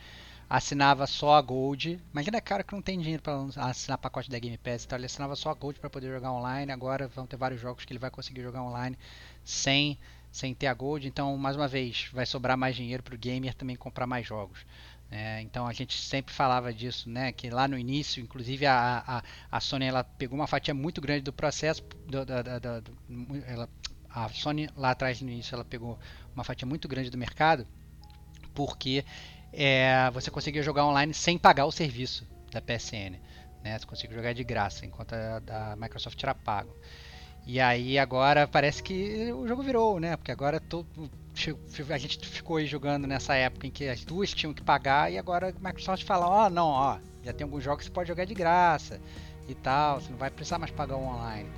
assinava 0.50 1.06
só 1.06 1.34
a 1.34 1.40
Gold. 1.40 2.00
Imagina 2.12 2.40
cara 2.40 2.64
que 2.64 2.72
não 2.72 2.82
tem 2.82 2.98
dinheiro 2.98 3.22
para 3.22 3.68
assinar 3.68 3.98
pacote 3.98 4.28
da 4.28 4.38
Game 4.38 4.58
Pass, 4.58 4.84
então 4.84 4.98
ele 4.98 5.06
assinava 5.06 5.36
só 5.36 5.50
a 5.50 5.54
Gold 5.54 5.78
para 5.78 5.88
poder 5.88 6.08
jogar 6.12 6.32
online. 6.32 6.72
Agora 6.72 7.06
vão 7.06 7.24
ter 7.24 7.36
vários 7.36 7.60
jogos 7.60 7.84
que 7.84 7.92
ele 7.92 8.00
vai 8.00 8.10
conseguir 8.10 8.42
jogar 8.42 8.62
online 8.62 8.98
sem 9.44 9.96
sem 10.32 10.54
ter 10.54 10.66
a 10.66 10.74
Gold. 10.74 11.06
Então 11.06 11.36
mais 11.36 11.54
uma 11.54 11.68
vez 11.68 12.08
vai 12.12 12.26
sobrar 12.26 12.56
mais 12.56 12.74
dinheiro 12.74 13.02
para 13.02 13.14
o 13.14 13.18
gamer 13.18 13.54
também 13.54 13.76
comprar 13.76 14.08
mais 14.08 14.26
jogos. 14.26 14.66
É, 15.10 15.40
então 15.40 15.66
a 15.66 15.72
gente 15.72 15.96
sempre 16.00 16.34
falava 16.34 16.72
disso, 16.72 17.08
né? 17.08 17.32
Que 17.32 17.48
lá 17.48 17.66
no 17.66 17.78
início, 17.78 18.22
inclusive 18.22 18.66
a, 18.66 19.02
a, 19.06 19.22
a 19.50 19.60
Sony 19.60 19.86
ela 19.86 20.04
pegou 20.04 20.38
uma 20.38 20.46
fatia 20.46 20.74
muito 20.74 21.00
grande 21.00 21.22
do 21.22 21.32
processo, 21.32 21.82
do, 22.06 22.26
do, 22.26 22.42
do, 22.42 23.44
ela, 23.46 23.68
a 24.10 24.28
Sony 24.28 24.68
lá 24.76 24.90
atrás 24.90 25.20
no 25.22 25.30
início 25.30 25.54
ela 25.54 25.64
pegou 25.64 25.98
uma 26.34 26.44
fatia 26.44 26.66
muito 26.66 26.86
grande 26.86 27.08
do 27.08 27.16
mercado, 27.16 27.66
porque 28.54 29.02
é, 29.52 30.10
você 30.12 30.30
conseguia 30.30 30.62
jogar 30.62 30.84
online 30.84 31.14
sem 31.14 31.38
pagar 31.38 31.64
o 31.64 31.72
serviço 31.72 32.26
da 32.50 32.60
PSN, 32.60 33.18
né? 33.64 33.78
Você 33.78 33.86
conseguia 33.86 34.16
jogar 34.16 34.34
de 34.34 34.44
graça, 34.44 34.84
enquanto 34.84 35.14
a 35.14 35.38
da 35.38 35.76
Microsoft 35.76 36.22
era 36.22 36.34
pago. 36.34 36.74
E 37.46 37.58
aí 37.60 37.98
agora 37.98 38.46
parece 38.46 38.82
que 38.82 39.32
o 39.32 39.48
jogo 39.48 39.62
virou, 39.62 39.98
né? 39.98 40.18
Porque 40.18 40.30
agora 40.30 40.60
todo, 40.60 40.86
a 41.90 41.98
gente 41.98 42.26
ficou 42.26 42.56
aí 42.56 42.66
jogando 42.66 43.06
nessa 43.06 43.34
época 43.34 43.66
em 43.66 43.70
que 43.70 43.88
as 43.88 44.04
duas 44.04 44.32
tinham 44.32 44.52
que 44.52 44.62
pagar 44.62 45.12
e 45.12 45.18
agora 45.18 45.48
a 45.48 45.68
Microsoft 45.68 46.04
fala, 46.04 46.26
ó, 46.26 46.46
oh, 46.46 46.50
não, 46.50 46.66
ó, 46.66 46.98
já 47.22 47.32
tem 47.32 47.44
alguns 47.44 47.62
jogos 47.62 47.80
que 47.80 47.84
você 47.86 47.92
pode 47.92 48.08
jogar 48.08 48.24
de 48.24 48.34
graça 48.34 49.00
e 49.48 49.54
tal, 49.54 50.00
você 50.00 50.10
não 50.10 50.18
vai 50.18 50.30
precisar 50.30 50.58
mais 50.58 50.70
pagar 50.70 50.96
online. 50.96 51.48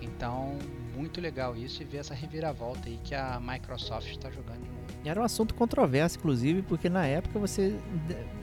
Então, 0.00 0.58
muito 0.94 1.20
legal 1.20 1.56
isso 1.56 1.82
e 1.82 1.84
ver 1.84 1.98
essa 1.98 2.14
reviravolta 2.14 2.88
aí 2.88 2.98
que 3.02 3.14
a 3.14 3.40
Microsoft 3.40 4.10
está 4.10 4.30
jogando 4.30 4.62
de 4.62 4.68
novo. 4.68 4.84
Era 5.04 5.20
um 5.20 5.24
assunto 5.24 5.54
controverso, 5.54 6.18
inclusive, 6.18 6.62
porque 6.62 6.88
na 6.88 7.06
época 7.06 7.38
você, 7.38 7.78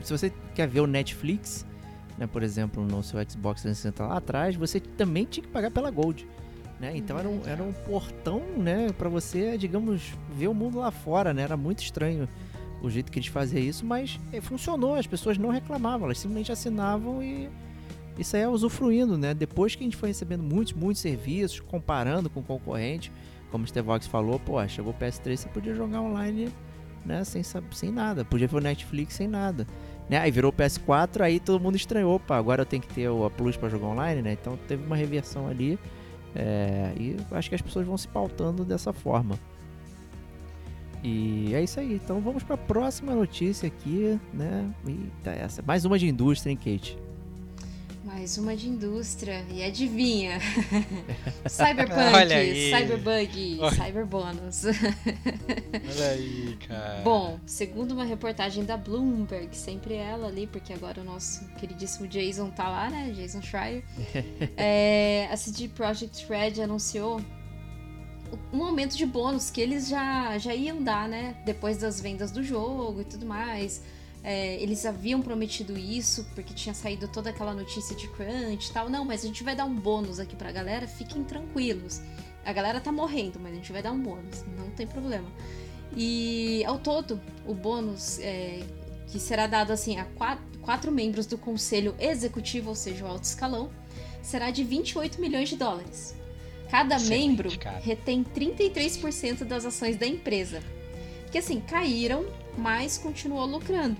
se 0.00 0.12
você 0.12 0.32
quer 0.54 0.68
ver 0.68 0.80
o 0.80 0.86
Netflix, 0.86 1.66
né, 2.18 2.26
por 2.26 2.42
exemplo, 2.42 2.84
no 2.84 3.02
seu 3.02 3.18
Xbox 3.28 3.62
360 3.62 4.06
lá 4.06 4.16
atrás, 4.16 4.56
você 4.56 4.78
também 4.78 5.24
tinha 5.24 5.44
que 5.44 5.50
pagar 5.50 5.70
pela 5.70 5.90
Gold. 5.90 6.26
Né? 6.82 6.96
Então 6.96 7.16
era 7.16 7.28
um, 7.28 7.40
era 7.46 7.62
um 7.62 7.72
portão, 7.72 8.40
né, 8.58 8.88
para 8.98 9.08
você, 9.08 9.56
digamos, 9.56 10.02
ver 10.36 10.48
o 10.48 10.54
mundo 10.54 10.80
lá 10.80 10.90
fora, 10.90 11.32
né? 11.32 11.42
Era 11.42 11.56
muito 11.56 11.80
estranho 11.80 12.28
o 12.82 12.90
jeito 12.90 13.12
que 13.12 13.20
eles 13.20 13.28
faziam 13.28 13.62
isso, 13.62 13.86
mas 13.86 14.18
é, 14.32 14.40
funcionou, 14.40 14.96
as 14.96 15.06
pessoas 15.06 15.38
não 15.38 15.50
reclamavam, 15.50 16.06
elas 16.06 16.18
simplesmente 16.18 16.50
assinavam 16.50 17.22
e 17.22 17.48
isso 18.18 18.34
aí 18.34 18.42
é 18.42 18.48
usufruindo, 18.48 19.16
né? 19.16 19.32
Depois 19.32 19.76
que 19.76 19.84
a 19.84 19.86
gente 19.86 19.96
foi 19.96 20.08
recebendo 20.08 20.42
muitos, 20.42 20.72
muitos 20.72 21.00
serviços, 21.00 21.60
comparando 21.60 22.28
com 22.28 22.40
o 22.40 22.42
concorrente, 22.42 23.12
como 23.52 23.62
o 23.62 23.66
Stevox 23.66 24.08
falou, 24.08 24.40
pô, 24.40 24.66
chegou 24.66 24.92
o 24.92 24.96
PS3, 24.96 25.36
você 25.36 25.48
podia 25.50 25.76
jogar 25.76 26.00
online, 26.00 26.52
né, 27.06 27.22
sem, 27.22 27.44
sem 27.70 27.92
nada, 27.92 28.24
podia 28.24 28.48
ver 28.48 28.56
o 28.56 28.60
Netflix 28.60 29.14
sem 29.14 29.28
nada. 29.28 29.68
Né? 30.10 30.18
Aí 30.18 30.32
virou 30.32 30.50
o 30.50 30.52
PS4, 30.52 31.20
aí 31.20 31.38
todo 31.38 31.62
mundo 31.62 31.76
estranhou, 31.76 32.18
pá, 32.18 32.38
agora 32.38 32.62
eu 32.62 32.66
tenho 32.66 32.82
que 32.82 32.92
ter 32.92 33.08
o 33.08 33.24
a 33.24 33.30
Plus 33.30 33.56
para 33.56 33.68
jogar 33.68 33.86
online, 33.86 34.20
né? 34.20 34.32
Então 34.32 34.58
teve 34.66 34.84
uma 34.84 34.96
reversão 34.96 35.46
ali. 35.46 35.78
É, 36.34 36.92
e 36.96 37.16
acho 37.32 37.48
que 37.48 37.54
as 37.54 37.62
pessoas 37.62 37.86
vão 37.86 37.96
se 37.96 38.08
pautando 38.08 38.64
dessa 38.64 38.92
forma. 38.92 39.38
E 41.02 41.52
é 41.54 41.62
isso 41.62 41.80
aí. 41.80 41.94
Então 41.94 42.20
vamos 42.20 42.42
para 42.42 42.54
a 42.54 42.58
próxima 42.58 43.14
notícia 43.14 43.66
aqui, 43.66 44.18
né? 44.32 44.72
Eita, 44.86 45.30
essa. 45.30 45.62
Mais 45.62 45.84
uma 45.84 45.98
de 45.98 46.08
indústria, 46.08 46.50
hein, 46.52 46.56
Kate? 46.56 46.96
Mais 48.12 48.36
uma 48.36 48.54
de 48.54 48.68
indústria. 48.68 49.42
E 49.50 49.64
adivinha? 49.64 50.38
Cyberpunk, 51.48 52.70
Cyberbug, 52.70 53.58
Cyberbônus. 53.74 54.64
Olha 54.66 56.08
aí, 56.10 56.58
cara. 56.68 57.00
Bom, 57.02 57.40
segundo 57.46 57.92
uma 57.92 58.04
reportagem 58.04 58.66
da 58.66 58.76
Bloomberg, 58.76 59.56
sempre 59.56 59.94
ela 59.94 60.28
ali, 60.28 60.46
porque 60.46 60.74
agora 60.74 61.00
o 61.00 61.04
nosso 61.04 61.46
queridíssimo 61.58 62.06
Jason 62.06 62.50
tá 62.50 62.68
lá, 62.68 62.90
né? 62.90 63.12
Jason 63.16 63.40
Schreier. 63.40 63.82
é, 64.58 65.26
a 65.30 65.36
CD 65.36 65.68
Projekt 65.68 66.26
Red 66.28 66.62
anunciou 66.62 67.18
um 68.52 68.62
aumento 68.62 68.94
de 68.94 69.06
bônus 69.06 69.50
que 69.50 69.60
eles 69.60 69.88
já, 69.88 70.36
já 70.36 70.54
iam 70.54 70.82
dar, 70.82 71.08
né? 71.08 71.34
Depois 71.46 71.78
das 71.78 71.98
vendas 71.98 72.30
do 72.30 72.42
jogo 72.44 73.00
e 73.00 73.04
tudo 73.04 73.24
mais 73.24 73.80
É, 74.24 74.62
eles 74.62 74.86
haviam 74.86 75.20
prometido 75.20 75.76
isso, 75.76 76.24
porque 76.34 76.54
tinha 76.54 76.74
saído 76.74 77.08
toda 77.08 77.30
aquela 77.30 77.52
notícia 77.52 77.96
de 77.96 78.06
crunch 78.08 78.70
e 78.70 78.72
tal. 78.72 78.88
Não, 78.88 79.04
mas 79.04 79.24
a 79.24 79.26
gente 79.26 79.42
vai 79.42 79.56
dar 79.56 79.64
um 79.64 79.74
bônus 79.74 80.20
aqui 80.20 80.36
pra 80.36 80.52
galera, 80.52 80.86
fiquem 80.86 81.24
tranquilos. 81.24 82.00
A 82.44 82.52
galera 82.52 82.80
tá 82.80 82.92
morrendo, 82.92 83.40
mas 83.40 83.52
a 83.52 83.56
gente 83.56 83.72
vai 83.72 83.82
dar 83.82 83.92
um 83.92 84.00
bônus, 84.00 84.44
não 84.56 84.70
tem 84.70 84.86
problema. 84.86 85.28
E 85.96 86.64
ao 86.64 86.78
todo, 86.78 87.20
o 87.46 87.54
bônus 87.54 88.18
é, 88.20 88.62
que 89.08 89.18
será 89.18 89.46
dado 89.46 89.72
assim 89.72 89.98
a 89.98 90.04
quatro, 90.04 90.44
quatro 90.60 90.92
membros 90.92 91.26
do 91.26 91.36
conselho 91.36 91.94
executivo, 91.98 92.70
ou 92.70 92.74
seja, 92.74 93.04
o 93.04 93.08
alto 93.08 93.24
escalão, 93.24 93.70
será 94.22 94.50
de 94.50 94.64
28 94.64 95.20
milhões 95.20 95.48
de 95.48 95.56
dólares. 95.56 96.14
Cada 96.70 96.96
Excelente, 96.96 97.28
membro 97.28 97.58
cara. 97.58 97.78
retém 97.80 98.24
33% 98.24 99.44
das 99.44 99.66
ações 99.66 99.96
da 99.96 100.06
empresa. 100.06 100.62
Que 101.30 101.38
assim, 101.38 101.60
caíram, 101.60 102.24
mas 102.56 102.96
continuou 102.96 103.44
lucrando, 103.44 103.98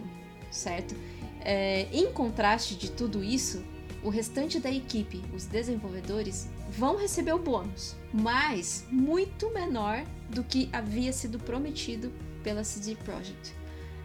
certo? 0.53 0.95
É, 1.41 1.89
em 1.93 2.13
contraste 2.13 2.77
de 2.77 2.91
tudo 2.91 3.25
isso, 3.25 3.65
o 4.03 4.09
restante 4.09 4.61
da 4.61 4.71
equipe, 4.71 5.23
os 5.35 5.47
desenvolvedores, 5.47 6.49
vão 6.71 6.97
receber 6.97 7.33
o 7.33 7.39
bônus, 7.39 7.97
mas 8.13 8.85
muito 8.91 9.53
menor 9.53 10.05
do 10.29 10.43
que 10.43 10.69
havia 10.73 11.13
sido 11.13 11.39
prometido 11.39 12.13
pela 12.43 12.65
CD 12.65 12.97
Projekt. 12.97 13.55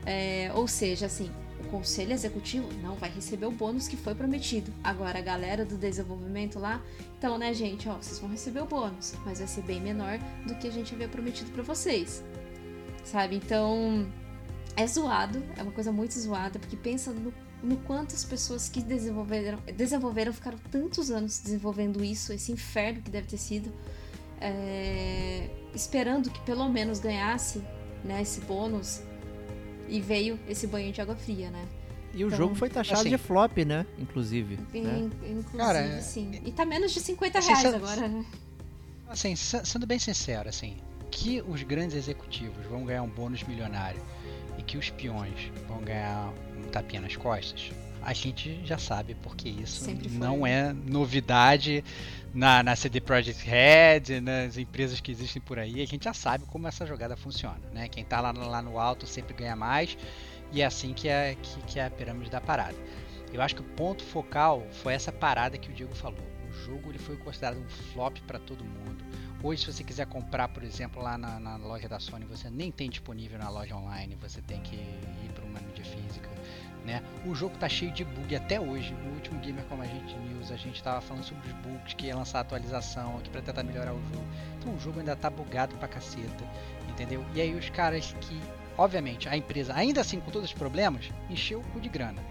É, 0.06 0.52
ou 0.54 0.68
seja, 0.68 1.08
assim, 1.08 1.30
o 1.60 1.70
conselho 1.70 2.14
executivo 2.14 2.70
não 2.82 2.96
vai 2.96 3.10
receber 3.10 3.46
o 3.46 3.52
bônus 3.52 3.88
que 3.88 3.98
foi 3.98 4.14
prometido. 4.14 4.72
Agora 4.84 5.20
a 5.20 5.22
galera 5.22 5.66
do 5.66 5.76
desenvolvimento 5.76 6.60
lá, 6.60 6.82
então, 7.18 7.38
né, 7.38 7.54
gente, 7.54 7.90
ó, 7.90 7.96
vocês 7.96 8.20
vão 8.20 8.30
receber 8.30 8.62
o 8.62 8.66
bônus, 8.66 9.16
mas 9.26 9.40
vai 9.40 9.48
ser 9.48 9.64
bem 9.64 9.82
menor 9.82 10.20
do 10.46 10.56
que 10.56 10.68
a 10.68 10.72
gente 10.72 10.94
havia 10.94 11.08
prometido 11.08 11.52
para 11.52 11.64
vocês. 11.64 12.24
Sabe? 13.04 13.36
Então, 13.38 14.08
é 14.78 14.88
zoado, 14.88 15.44
é 15.58 15.64
uma 15.64 15.72
coisa 15.72 15.92
muito 15.92 16.18
zoada, 16.18 16.58
porque 16.60 16.76
pensa 16.78 17.12
no, 17.12 17.34
no 17.64 17.78
quanto 17.78 18.14
as 18.16 18.24
pessoas 18.24 18.70
que 18.70 18.82
desenvolveram, 18.82 19.58
desenvolveram 19.76 20.32
ficaram 20.32 20.58
tantos 20.72 21.10
anos 21.12 21.40
desenvolvendo 21.40 22.04
isso, 22.04 22.32
esse 22.32 22.52
inferno 22.52 23.02
que 23.02 23.10
deve 23.10 23.28
ter 23.28 23.38
sido, 23.38 23.74
é, 24.40 25.50
esperando 25.74 26.30
que 26.30 26.40
pelo 26.42 26.70
menos 26.70 27.00
ganhasse 27.00 27.62
né, 28.04 28.22
esse 28.22 28.42
bônus 28.42 29.02
e 29.90 30.00
veio 30.00 30.40
esse 30.48 30.68
banho 30.68 30.92
de 30.92 31.02
água 31.02 31.16
fria, 31.16 31.50
né? 31.50 31.66
E 32.14 32.24
o 32.24 32.28
Então, 32.28 32.38
jogo 32.38 32.56
foi 32.56 32.70
taxado 32.70 33.02
assim- 33.02 33.10
de 33.10 33.18
flop, 33.18 33.58
né? 33.66 33.86
Inclusive. 33.98 34.60
In- 34.74 34.82
né? 34.82 35.10
Inclusive, 35.24 35.58
Cara, 35.58 35.80
é- 35.80 36.02
sim. 36.02 36.40
E 36.46 36.52
tá 36.52 36.66
menos 36.66 36.92
de 36.94 37.00
50 37.00 37.40
Assim, 37.40 37.48
reais 37.50 37.62
se- 37.70 37.76
agora, 37.76 38.08
né? 38.08 38.26
Assim, 39.08 39.36
se- 39.36 39.66
sendo 39.66 39.86
bem 39.86 40.00
sincero, 40.00 40.50
assim, 40.50 40.78
que 41.12 41.42
os 41.48 41.64
grandes 41.64 41.96
executivos 41.96 42.66
vão 42.66 42.86
ganhar 42.86 43.04
um 43.04 43.08
bônus 43.10 43.44
milionário 43.44 44.02
que 44.68 44.78
os 44.78 44.90
peões 44.92 45.52
vão 45.68 45.82
ganhar 45.82 46.32
um 46.58 46.70
tapinha 46.70 47.02
nas 47.02 47.16
costas, 47.16 47.72
a 48.02 48.14
gente 48.14 48.62
já 48.66 48.78
sabe 48.78 49.16
porque 49.16 49.50
isso 49.50 49.86
não 50.20 50.46
é 50.46 50.72
novidade 50.74 51.84
na, 52.34 52.62
na 52.62 52.76
CD 52.76 53.02
Projekt 53.02 53.44
Red, 53.46 54.22
nas 54.22 54.58
empresas 54.58 55.00
que 55.00 55.12
existem 55.12 55.42
por 55.42 55.58
aí, 55.58 55.82
a 55.82 55.86
gente 55.88 56.04
já 56.04 56.14
sabe 56.14 56.46
como 56.46 56.68
essa 56.68 56.86
jogada 56.86 57.16
funciona, 57.18 57.60
né? 57.74 57.88
Quem 57.88 58.04
tá 58.06 58.22
lá, 58.22 58.32
no- 58.32 58.48
lá 58.48 58.62
no 58.62 58.78
alto 58.80 59.08
sempre 59.08 59.34
ganha 59.34 59.56
mais 59.56 59.98
e 60.52 60.62
é 60.62 60.66
assim 60.66 60.94
que 60.94 61.08
é, 61.10 61.36
que, 61.42 61.60
que 61.62 61.80
é 61.80 61.86
a 61.86 61.90
pirâmide 61.90 62.30
da 62.30 62.40
parada. 62.40 62.76
Eu 63.34 63.42
acho 63.42 63.56
que 63.56 63.62
o 63.62 63.66
ponto 63.66 64.04
focal 64.04 64.66
foi 64.72 64.94
essa 64.94 65.12
parada 65.12 65.58
que 65.58 65.70
o 65.70 65.74
Diego 65.74 65.94
falou. 65.96 66.20
O 66.50 66.54
jogo 66.66 66.90
ele 66.92 66.98
foi 67.00 67.18
considerado 67.18 67.58
um 67.60 67.68
flop 67.94 68.18
para 68.26 68.40
todo 68.40 68.64
mundo. 68.64 69.04
Hoje, 69.44 69.62
se 69.62 69.72
você 69.72 69.84
quiser 69.84 70.08
comprar, 70.08 70.48
por 70.48 70.64
exemplo, 70.64 71.02
lá 71.02 71.16
na, 71.16 71.40
na 71.40 71.58
loja 71.58 71.88
da 71.88 72.00
Sony, 72.00 72.26
você 72.26 72.50
nem 72.50 72.72
tem 72.72 72.90
disponível 72.90 73.38
na 73.38 73.50
loja 73.50 73.76
online, 73.76 74.18
você 74.20 74.42
tem 74.42 74.60
que 74.62 74.76
ir 74.76 75.32
para 75.36 75.46
uma 75.46 75.60
mídia 75.60 75.86
física. 75.86 76.28
Né? 76.84 77.04
O 77.24 77.36
jogo 77.36 77.56
tá 77.58 77.70
cheio 77.70 77.92
de 77.92 78.04
bug 78.04 78.36
até 78.36 78.60
hoje. 78.60 78.94
No 78.94 79.14
último 79.14 79.40
Gamer 79.40 79.64
Como 79.66 79.84
a 79.84 79.86
Gente 79.86 80.16
News, 80.16 80.52
a 80.52 80.56
gente 80.56 80.82
tava 80.82 81.02
falando 81.02 81.24
sobre 81.24 81.48
os 81.48 81.54
bugs 81.58 81.94
que 81.94 82.08
ia 82.08 82.16
lançar 82.16 82.40
atualização 82.40 83.18
aqui 83.18 83.30
para 83.30 83.42
tentar 83.42 83.62
melhorar 83.62 83.94
o 83.94 84.02
jogo. 84.12 84.26
Então 84.58 84.74
o 84.74 84.80
jogo 84.80 85.00
ainda 85.00 85.16
tá 85.16 85.30
bugado 85.30 85.76
pra 85.76 85.88
caceta, 85.88 86.44
entendeu? 86.90 87.24
E 87.36 87.42
aí 87.42 87.54
os 87.54 87.70
caras 87.70 88.16
que, 88.22 88.42
obviamente, 88.76 89.30
a 89.30 89.38
empresa, 89.38 89.72
ainda 89.76 90.02
assim 90.02 90.20
com 90.20 90.32
todos 90.32 90.50
os 90.50 90.54
problemas, 90.54 91.12
encheu 91.30 91.60
o 91.60 91.64
cu 91.66 91.80
de 91.80 91.90
grana. 91.90 92.24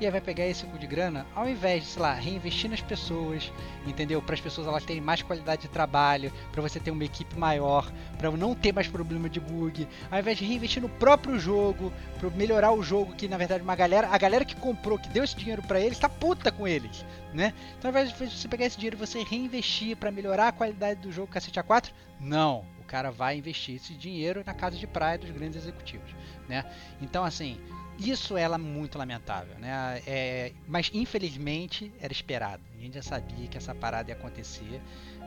E 0.00 0.06
aí 0.06 0.10
vai 0.10 0.20
pegar 0.22 0.46
esse 0.46 0.64
cu 0.64 0.78
de 0.78 0.86
grana, 0.86 1.26
ao 1.34 1.46
invés 1.46 1.82
de, 1.82 1.90
sei 1.90 2.00
lá, 2.02 2.14
reinvestir 2.14 2.70
nas 2.70 2.80
pessoas, 2.80 3.52
entendeu? 3.86 4.22
Para 4.22 4.34
as 4.34 4.40
pessoas 4.40 4.66
elas 4.66 4.82
terem 4.82 5.02
mais 5.02 5.20
qualidade 5.20 5.60
de 5.60 5.68
trabalho, 5.68 6.32
para 6.50 6.62
você 6.62 6.80
ter 6.80 6.90
uma 6.90 7.04
equipe 7.04 7.38
maior, 7.38 7.92
para 8.16 8.30
não 8.30 8.54
ter 8.54 8.72
mais 8.72 8.88
problema 8.88 9.28
de 9.28 9.38
bug, 9.38 9.86
ao 10.10 10.18
invés 10.18 10.38
de 10.38 10.46
reinvestir 10.46 10.80
no 10.80 10.88
próprio 10.88 11.38
jogo, 11.38 11.92
para 12.18 12.30
melhorar 12.30 12.72
o 12.72 12.82
jogo, 12.82 13.14
que 13.14 13.28
na 13.28 13.36
verdade 13.36 13.62
uma 13.62 13.76
galera, 13.76 14.08
a 14.10 14.16
galera 14.16 14.42
que 14.42 14.56
comprou, 14.56 14.98
que 14.98 15.10
deu 15.10 15.22
esse 15.22 15.36
dinheiro 15.36 15.62
para 15.62 15.78
eles, 15.78 15.98
tá 15.98 16.08
puta 16.08 16.50
com 16.50 16.66
eles, 16.66 17.04
né? 17.34 17.52
Então 17.78 17.90
ao 17.90 17.92
invés 17.92 18.10
de 18.10 18.30
você 18.30 18.48
pegar 18.48 18.64
esse 18.64 18.78
dinheiro 18.78 18.96
e 18.96 18.98
você 18.98 19.22
reinvestir 19.22 19.98
para 19.98 20.10
melhorar 20.10 20.48
a 20.48 20.52
qualidade 20.52 21.00
do 21.00 21.12
jogo 21.12 21.30
Cacete 21.30 21.60
A4, 21.60 21.90
não, 22.18 22.64
o 22.80 22.84
cara 22.86 23.10
vai 23.10 23.36
investir 23.36 23.76
esse 23.76 23.92
dinheiro 23.92 24.42
na 24.46 24.54
casa 24.54 24.78
de 24.78 24.86
praia 24.86 25.18
dos 25.18 25.30
grandes 25.30 25.58
executivos, 25.58 26.10
né? 26.48 26.64
Então 27.02 27.22
assim, 27.22 27.60
isso 28.00 28.36
é 28.36 28.48
muito 28.58 28.98
lamentável, 28.98 29.58
né? 29.58 30.02
É, 30.06 30.52
mas 30.66 30.90
infelizmente 30.94 31.92
era 32.00 32.12
esperado. 32.12 32.62
A 32.76 32.80
gente 32.80 32.94
já 32.94 33.02
sabia 33.02 33.46
que 33.46 33.58
essa 33.58 33.74
parada 33.74 34.10
ia 34.10 34.16
acontecer, 34.16 34.80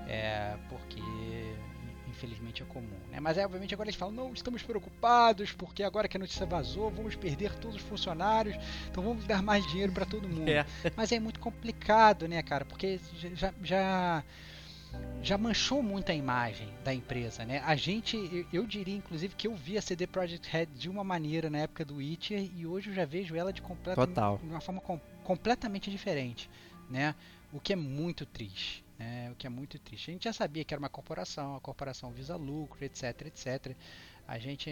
é, 0.07 0.55
porque 0.69 1.01
infelizmente 2.07 2.61
é 2.61 2.65
comum, 2.65 2.99
né? 3.11 3.19
Mas 3.19 3.37
é, 3.37 3.45
obviamente 3.45 3.73
agora 3.73 3.89
eles 3.89 3.97
falam, 3.97 4.13
não, 4.13 4.33
estamos 4.33 4.61
preocupados 4.63 5.51
porque 5.51 5.83
agora 5.83 6.07
que 6.07 6.17
a 6.17 6.19
notícia 6.19 6.45
vazou, 6.45 6.89
vamos 6.91 7.15
perder 7.15 7.53
todos 7.55 7.77
os 7.77 7.81
funcionários, 7.83 8.55
então 8.89 9.03
vamos 9.03 9.25
dar 9.25 9.41
mais 9.41 9.65
dinheiro 9.67 9.91
para 9.91 10.05
todo 10.05 10.27
mundo. 10.27 10.49
É. 10.49 10.65
Mas 10.95 11.11
é 11.11 11.19
muito 11.19 11.39
complicado, 11.39 12.27
né, 12.27 12.41
cara? 12.41 12.65
Porque 12.65 12.99
já, 13.35 13.53
já 13.61 14.23
já 15.21 15.37
manchou 15.37 15.81
muito 15.81 16.11
a 16.11 16.15
imagem 16.15 16.67
da 16.83 16.93
empresa, 16.93 17.45
né? 17.45 17.59
A 17.59 17.75
gente, 17.75 18.45
eu, 18.51 18.65
diria 18.67 18.95
inclusive 18.95 19.33
que 19.35 19.47
eu 19.47 19.55
vi 19.55 19.77
a 19.77 19.81
CD 19.81 20.05
Projekt 20.05 20.49
Red 20.49 20.65
de 20.67 20.89
uma 20.89 21.03
maneira 21.03 21.49
na 21.49 21.59
época 21.59 21.85
do 21.85 21.95
Witcher 21.95 22.49
e 22.53 22.65
hoje 22.67 22.89
eu 22.89 22.93
já 22.93 23.05
vejo 23.05 23.35
ela 23.35 23.53
de 23.53 23.61
completa, 23.61 24.05
Total. 24.05 24.39
uma 24.43 24.59
forma 24.59 24.81
com- 24.81 24.99
completamente 25.23 25.89
diferente, 25.89 26.49
né? 26.89 27.15
O 27.53 27.59
que 27.59 27.71
é 27.71 27.75
muito 27.75 28.25
triste, 28.25 28.83
né? 28.99 29.31
O 29.31 29.35
que 29.35 29.47
é 29.47 29.49
muito 29.49 29.79
triste. 29.79 30.09
A 30.09 30.13
gente 30.13 30.23
já 30.25 30.33
sabia 30.33 30.65
que 30.65 30.73
era 30.73 30.79
uma 30.79 30.89
corporação, 30.89 31.55
a 31.55 31.61
corporação 31.61 32.11
visa 32.11 32.35
lucro, 32.35 32.83
etc, 32.83 33.21
etc. 33.27 33.75
A 34.27 34.37
gente 34.39 34.69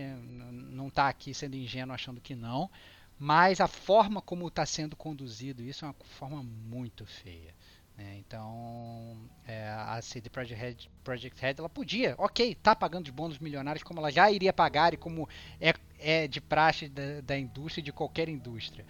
não 0.51 0.89
está 0.89 1.07
aqui 1.07 1.33
sendo 1.33 1.55
ingênuo 1.55 1.93
achando 1.95 2.19
que 2.19 2.35
não, 2.35 2.69
mas 3.17 3.61
a 3.61 3.67
forma 3.67 4.21
como 4.21 4.47
está 4.47 4.65
sendo 4.65 4.95
conduzido 4.97 5.61
isso 5.63 5.85
é 5.85 5.87
uma 5.87 5.95
forma 6.03 6.43
muito 6.43 7.05
feia. 7.05 7.53
Né? 7.97 8.17
Então, 8.17 9.17
é, 9.45 9.67
a 9.69 10.01
CD 10.01 10.29
Projekt 10.29 10.61
Red, 10.61 10.75
Projekt 11.03 11.41
Red, 11.41 11.55
ela 11.57 11.69
podia, 11.69 12.15
ok, 12.17 12.55
tá 12.55 12.75
pagando 12.75 13.05
os 13.05 13.11
bônus 13.11 13.39
milionários 13.39 13.83
como 13.83 13.99
ela 13.99 14.11
já 14.11 14.31
iria 14.31 14.53
pagar 14.53 14.93
e 14.93 14.97
como 14.97 15.27
é, 15.59 15.73
é 15.99 16.27
de 16.27 16.41
praxe 16.41 16.87
da, 16.87 17.21
da 17.21 17.37
indústria 17.37 17.83
de 17.83 17.91
qualquer 17.91 18.29
indústria. 18.29 18.85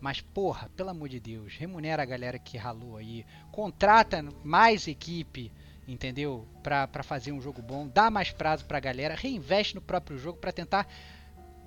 Mas, 0.00 0.20
porra, 0.20 0.70
pelo 0.76 0.90
amor 0.90 1.08
de 1.08 1.18
Deus, 1.18 1.56
remunera 1.56 2.02
a 2.02 2.06
galera 2.06 2.38
que 2.38 2.58
ralou 2.58 2.96
aí, 2.96 3.24
contrata 3.50 4.22
mais 4.44 4.86
equipe, 4.86 5.50
entendeu? 5.88 6.46
Pra, 6.62 6.86
pra 6.86 7.02
fazer 7.02 7.32
um 7.32 7.40
jogo 7.40 7.62
bom, 7.62 7.88
dá 7.88 8.10
mais 8.10 8.30
prazo 8.30 8.64
pra 8.66 8.80
galera, 8.80 9.14
reinveste 9.14 9.74
no 9.74 9.80
próprio 9.80 10.18
jogo 10.18 10.38
pra 10.38 10.52
tentar 10.52 10.86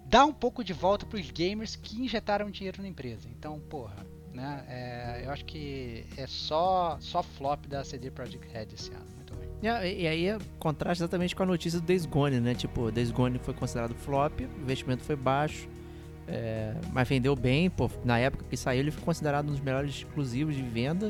dar 0.06 0.26
um 0.26 0.34
pouco 0.34 0.64
de 0.64 0.74
volta 0.74 1.06
pros 1.06 1.30
gamers 1.32 1.76
que 1.76 2.02
injetaram 2.02 2.50
dinheiro 2.50 2.82
na 2.82 2.88
empresa. 2.88 3.28
Então, 3.30 3.60
porra, 3.60 4.06
né? 4.34 4.64
é, 4.68 5.26
eu 5.26 5.32
acho 5.32 5.46
que 5.46 6.06
é 6.18 6.28
só, 6.28 6.98
só 7.00 7.24
flop 7.24 7.66
da 7.68 7.84
CD 7.84 8.12
Projekt 8.12 8.48
Red 8.52 8.68
esse 8.74 8.92
ano. 8.92 9.06
Muito 9.16 9.34
ruim. 9.34 9.48
E, 9.62 10.04
e 10.04 10.08
aí 10.08 10.38
contrasta 10.58 11.04
exatamente 11.04 11.36
com 11.36 11.44
a 11.44 11.46
notícia 11.46 11.80
do 11.80 11.86
Days 11.86 12.06
Gone, 12.06 12.40
né? 12.40 12.54
Tipo, 12.56 12.92
Days 12.92 13.12
Gone 13.12 13.40
foi 13.40 13.54
considerado 13.54 13.94
flop, 13.96 14.40
o 14.42 14.62
investimento 14.62 15.04
foi 15.04 15.16
baixo, 15.16 15.68
é, 16.28 16.76
mas 16.94 17.08
vendeu 17.08 17.36
bem, 17.36 17.70
pô. 17.70 17.90
Na 18.06 18.20
época 18.20 18.46
que 18.50 18.56
saiu, 18.56 18.82
ele 18.82 18.92
foi 18.92 19.04
considerado 19.04 19.48
um 19.48 19.52
dos 19.52 19.60
melhores 19.60 19.96
exclusivos 19.96 20.56
de 20.56 20.62
venda. 20.62 21.10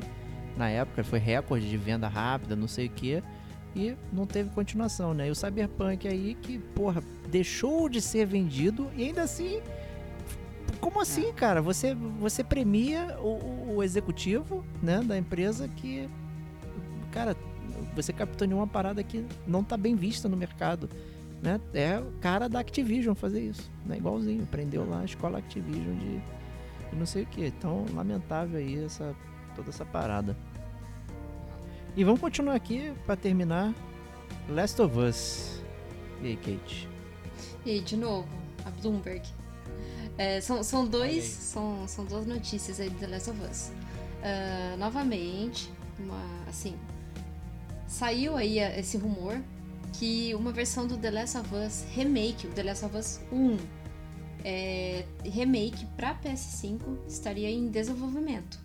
Na 0.56 0.70
época, 0.70 1.04
foi 1.04 1.20
recorde 1.20 1.70
de 1.70 1.78
venda 1.78 2.08
rápida, 2.08 2.56
não 2.56 2.68
sei 2.68 2.88
o 2.88 2.90
que. 2.90 3.24
E 3.76 3.96
não 4.12 4.26
teve 4.26 4.50
continuação, 4.50 5.14
né? 5.14 5.28
E 5.28 5.32
o 5.32 5.36
Cyberpunk 5.36 6.08
aí, 6.08 6.36
que, 6.42 6.58
porra, 6.58 7.04
deixou 7.30 7.88
de 7.88 8.02
ser 8.02 8.26
vendido 8.26 8.90
e 8.96 9.04
ainda 9.04 9.24
assim. 9.24 9.62
Como 10.80 11.02
assim, 11.02 11.32
cara? 11.34 11.62
Você, 11.62 11.94
você 11.94 12.44
premia 12.44 13.18
o, 13.20 13.76
o- 13.76 13.84
executivo 13.84 14.64
né, 14.82 15.02
da 15.02 15.18
empresa 15.18 15.68
que. 15.68 16.10
Cara, 17.12 17.36
você 17.96 18.14
capitaneou 18.14 18.60
uma 18.60 18.68
parada 18.68 19.04
que 19.04 19.26
não 19.48 19.64
tá 19.64 19.76
bem 19.76 19.96
vista 19.96 20.30
no 20.30 20.38
mercado. 20.38 20.90
Né? 21.42 21.60
É 21.74 22.00
o 22.00 22.12
cara 22.20 22.48
da 22.50 22.60
Activision 22.60 23.16
fazer 23.16 23.42
isso. 23.42 23.70
Né? 23.86 23.98
Igualzinho. 23.98 24.46
Prendeu 24.46 24.88
lá 24.90 25.02
a 25.02 25.06
escola 25.06 25.38
Activision 25.40 25.96
de, 25.98 26.18
de 26.18 26.96
não 26.96 27.06
sei 27.06 27.24
o 27.24 27.26
que. 27.26 27.46
Então, 27.46 27.86
lamentável 27.94 28.58
aí 28.60 28.84
essa, 28.84 29.16
toda 29.56 29.70
essa 29.70 29.86
parada. 29.86 30.36
E 31.96 32.04
vamos 32.04 32.20
continuar 32.22 32.56
aqui 32.56 32.94
pra 33.06 33.16
terminar. 33.16 33.74
Last 34.50 34.82
of 34.82 34.98
Us. 34.98 35.62
E 36.22 36.28
aí, 36.28 36.36
Kate? 36.38 36.88
E 37.66 37.72
aí, 37.72 37.80
de 37.82 37.98
novo, 37.98 38.28
a 38.66 38.70
Bloomberg. 38.70 39.22
É, 40.20 40.42
são, 40.42 40.62
são 40.62 40.86
dois. 40.86 41.24
São, 41.24 41.88
são 41.88 42.04
duas 42.04 42.26
notícias 42.26 42.78
aí 42.82 42.90
do 42.90 43.00
The 43.00 43.08
Last 43.08 43.30
of 43.30 43.42
Us. 43.50 43.72
Uh, 44.20 44.78
novamente, 44.78 45.72
uma, 45.98 46.22
assim. 46.46 46.76
Saiu 47.88 48.36
aí 48.36 48.60
esse 48.60 48.98
rumor 48.98 49.42
que 49.94 50.36
uma 50.36 50.52
versão 50.52 50.86
do 50.86 50.98
The 50.98 51.10
Last 51.10 51.38
of 51.38 51.56
Us 51.56 51.86
Remake, 51.96 52.48
o 52.48 52.52
The 52.52 52.64
Last 52.64 52.86
of 52.86 52.98
Us 52.98 53.22
1, 53.32 53.58
é, 54.44 55.06
remake 55.24 55.86
para 55.96 56.14
PS5 56.16 56.82
estaria 57.08 57.50
em 57.50 57.70
desenvolvimento. 57.70 58.60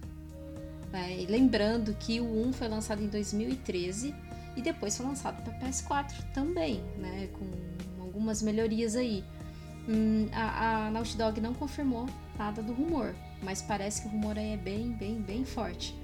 É, 0.93 1.25
lembrando 1.29 1.95
que 1.95 2.21
o 2.21 2.49
1 2.49 2.53
foi 2.53 2.69
lançado 2.69 3.03
em 3.03 3.09
2013 3.09 4.13
e 4.57 4.61
depois 4.61 4.97
foi 4.97 5.07
lançado 5.07 5.43
para 5.43 5.53
PS4 5.61 6.33
também, 6.33 6.83
né, 6.99 7.29
com 7.33 8.03
algumas 8.03 8.43
melhorias 8.43 8.97
aí. 8.97 9.25
Hum, 9.89 10.29
a, 10.33 10.87
a 10.87 10.91
Naughty 10.91 11.17
Dog 11.17 11.41
não 11.41 11.55
confirmou 11.55 12.09
nada 12.39 12.63
do 12.63 12.73
rumor, 12.73 13.15
mas 13.43 13.61
parece 13.61 14.03
que 14.03 14.09
o 14.09 14.11
rumor 14.11 14.39
aí 14.39 14.55
é 14.55 14.57
bem, 14.57 14.91
bem, 14.93 15.21
bem 15.21 15.45
forte. 15.45 15.95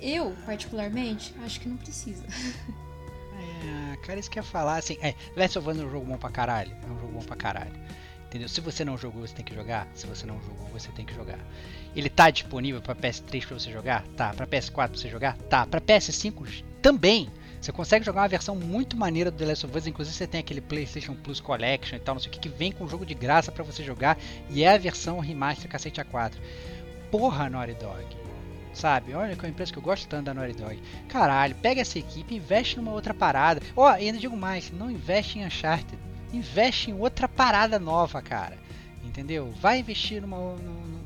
Eu, 0.00 0.34
particularmente, 0.46 1.34
acho 1.44 1.60
que 1.60 1.68
não 1.68 1.76
precisa. 1.76 2.24
É, 3.62 3.96
cara, 4.04 4.18
isso 4.20 4.30
que 4.30 4.38
eu 4.38 4.42
ia 4.42 4.48
falar, 4.48 4.76
assim, 4.76 4.98
é, 5.00 5.14
Last 5.36 5.58
of 5.58 5.68
Us 5.68 5.78
é 5.78 5.82
um 5.82 5.90
jogo 5.90 6.04
bom 6.04 6.18
pra 6.18 6.30
caralho, 6.30 6.76
é 6.82 6.86
um 6.86 6.98
jogo 6.98 7.12
bom 7.12 7.20
pra 7.20 7.36
caralho. 7.36 7.72
Entendeu? 8.30 8.48
Se 8.48 8.60
você 8.60 8.84
não 8.84 8.96
jogou, 8.96 9.26
você 9.26 9.34
tem 9.34 9.44
que 9.44 9.52
jogar. 9.52 9.88
Se 9.92 10.06
você 10.06 10.24
não 10.24 10.40
jogou, 10.42 10.68
você 10.68 10.88
tem 10.92 11.04
que 11.04 11.12
jogar. 11.12 11.38
Ele 11.96 12.08
tá 12.08 12.30
disponível 12.30 12.80
para 12.80 12.94
PS3 12.94 13.44
para 13.44 13.58
você 13.58 13.72
jogar? 13.72 14.04
Tá. 14.16 14.32
Para 14.32 14.46
PS4 14.46 14.72
para 14.72 14.86
você 14.88 15.08
jogar? 15.08 15.36
Tá. 15.48 15.66
Para 15.66 15.80
PS5 15.80 16.62
também. 16.80 17.28
Você 17.60 17.72
consegue 17.72 18.04
jogar 18.04 18.22
uma 18.22 18.28
versão 18.28 18.56
muito 18.56 18.96
maneira 18.96 19.30
do 19.30 19.36
The 19.36 19.44
Last 19.44 19.66
of 19.66 19.76
Us, 19.76 19.86
inclusive 19.86 20.16
você 20.16 20.26
tem 20.26 20.40
aquele 20.40 20.62
PlayStation 20.62 21.14
Plus 21.14 21.40
Collection 21.40 21.96
e 21.96 22.00
tal, 22.00 22.14
não 22.14 22.20
sei 22.20 22.30
o 22.30 22.32
que, 22.32 22.40
que 22.40 22.48
vem 22.48 22.72
com 22.72 22.84
um 22.84 22.88
jogo 22.88 23.04
de 23.04 23.12
graça 23.12 23.52
para 23.52 23.62
você 23.62 23.84
jogar, 23.84 24.18
e 24.48 24.64
é 24.64 24.72
a 24.72 24.78
versão 24.78 25.18
remaster 25.20 25.68
cacete 25.68 26.00
A4. 26.00 26.32
Porra, 27.10 27.50
Naughty 27.50 27.74
Dog. 27.74 28.06
Sabe? 28.72 29.12
Olha 29.14 29.36
que 29.36 29.44
é 29.44 29.48
uma 29.48 29.50
empresa 29.50 29.72
que 29.72 29.78
eu 29.78 29.82
gosto 29.82 30.08
tanto 30.08 30.26
da 30.26 30.34
Naughty 30.34 30.54
Dog. 30.54 30.82
Caralho, 31.08 31.54
pega 31.56 31.82
essa 31.82 31.98
equipe, 31.98 32.34
investe 32.34 32.78
numa 32.78 32.92
outra 32.92 33.12
parada. 33.12 33.60
Ó, 33.76 33.84
oh, 33.84 33.88
ainda 33.88 34.18
digo 34.18 34.36
mais, 34.36 34.70
não 34.70 34.90
investe 34.90 35.38
em 35.38 35.44
Uncharted. 35.44 35.98
Investe 36.32 36.90
em 36.90 36.94
outra 36.94 37.28
parada 37.28 37.78
nova, 37.78 38.22
cara. 38.22 38.56
Entendeu? 39.04 39.52
Vai 39.60 39.80
investir 39.80 40.22
numa, 40.22 40.36
numa, 40.38 40.99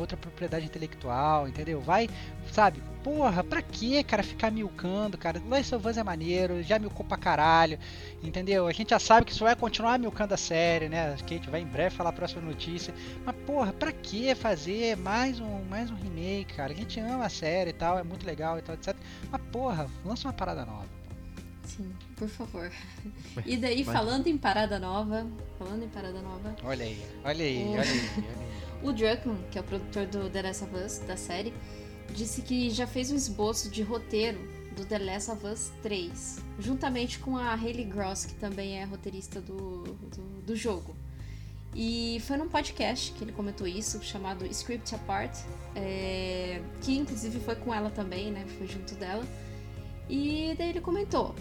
outra 0.00 0.16
propriedade 0.16 0.66
intelectual, 0.66 1.48
entendeu? 1.48 1.80
Vai, 1.80 2.08
sabe? 2.52 2.82
Porra, 3.02 3.44
pra 3.44 3.62
que, 3.62 4.02
cara, 4.02 4.22
ficar 4.22 4.50
milcando, 4.50 5.16
cara? 5.16 5.40
Last 5.48 5.74
of 5.74 5.86
Us 5.86 5.96
é 5.96 6.02
maneiro, 6.02 6.62
já 6.62 6.78
milcou 6.78 7.06
pra 7.06 7.16
caralho, 7.16 7.78
entendeu? 8.22 8.66
A 8.66 8.72
gente 8.72 8.90
já 8.90 8.98
sabe 8.98 9.26
que 9.26 9.32
isso 9.32 9.44
vai 9.44 9.54
continuar 9.54 9.98
milcando 9.98 10.34
a 10.34 10.36
série, 10.36 10.88
né? 10.88 11.12
A 11.12 11.16
gente 11.16 11.48
vai 11.48 11.60
em 11.60 11.66
breve 11.66 11.94
falar 11.94 12.10
a 12.10 12.12
próxima 12.12 12.42
notícia. 12.42 12.92
Mas, 13.24 13.36
porra, 13.46 13.72
pra 13.72 13.92
que 13.92 14.34
fazer 14.34 14.96
mais 14.96 15.38
um, 15.38 15.62
mais 15.70 15.90
um 15.90 15.94
remake, 15.94 16.54
cara? 16.54 16.72
A 16.72 16.76
gente 16.76 16.98
ama 16.98 17.26
a 17.26 17.28
série 17.28 17.70
e 17.70 17.74
tal, 17.74 17.98
é 17.98 18.02
muito 18.02 18.26
legal 18.26 18.58
e 18.58 18.62
tal, 18.62 18.74
etc. 18.74 18.96
Mas, 19.30 19.40
porra, 19.52 19.88
lança 20.04 20.26
uma 20.26 20.34
parada 20.34 20.64
nova. 20.64 20.86
Sim, 21.64 21.92
por 22.16 22.28
favor. 22.28 22.70
E 23.44 23.56
daí, 23.56 23.84
Mas... 23.84 23.94
falando 23.94 24.26
em 24.26 24.38
parada 24.38 24.78
nova, 24.78 25.26
falando 25.58 25.84
em 25.84 25.88
parada 25.88 26.20
nova. 26.22 26.56
Olha 26.64 26.84
aí, 26.84 27.04
olha 27.22 27.44
aí, 27.44 27.64
o... 27.64 27.70
olha 27.70 27.82
aí. 27.82 28.10
Olha 28.16 28.28
aí. 28.28 28.65
O 28.86 28.92
Druckmann, 28.92 29.42
que 29.50 29.58
é 29.58 29.60
o 29.60 29.64
produtor 29.64 30.06
do 30.06 30.30
The 30.30 30.42
Last 30.42 30.62
of 30.62 30.76
Us, 30.76 30.98
da 31.00 31.16
série, 31.16 31.52
disse 32.14 32.40
que 32.40 32.70
já 32.70 32.86
fez 32.86 33.10
um 33.10 33.16
esboço 33.16 33.68
de 33.68 33.82
roteiro 33.82 34.38
do 34.76 34.86
The 34.86 35.00
Last 35.00 35.28
of 35.32 35.44
Us 35.44 35.72
3, 35.82 36.38
juntamente 36.60 37.18
com 37.18 37.36
a 37.36 37.52
Hayley 37.54 37.84
Gross, 37.84 38.26
que 38.26 38.34
também 38.34 38.78
é 38.78 38.84
roteirista 38.84 39.40
do, 39.40 39.82
do, 39.82 40.42
do 40.42 40.54
jogo. 40.54 40.94
E 41.74 42.22
foi 42.28 42.36
num 42.36 42.48
podcast 42.48 43.10
que 43.10 43.24
ele 43.24 43.32
comentou 43.32 43.66
isso, 43.66 44.00
chamado 44.04 44.46
Script 44.46 44.94
Apart, 44.94 45.36
é, 45.74 46.62
que 46.80 46.96
inclusive 46.96 47.40
foi 47.40 47.56
com 47.56 47.74
ela 47.74 47.90
também, 47.90 48.30
né? 48.30 48.46
Foi 48.56 48.68
junto 48.68 48.94
dela. 48.94 49.26
E 50.08 50.54
daí 50.56 50.68
ele 50.68 50.80
comentou, 50.80 51.34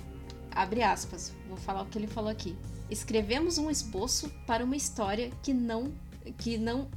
abre 0.49 0.81
aspas, 0.81 1.31
vou 1.47 1.57
falar 1.57 1.84
o 1.84 1.85
que 1.85 1.99
ele 1.99 2.07
falou 2.07 2.31
aqui. 2.31 2.57
Escrevemos 2.89 3.59
um 3.59 3.69
esboço 3.69 4.31
para 4.47 4.65
uma 4.65 4.76
história 4.76 5.30
que 5.43 5.53
não 5.53 5.93
que 6.39 6.57
não 6.57 6.89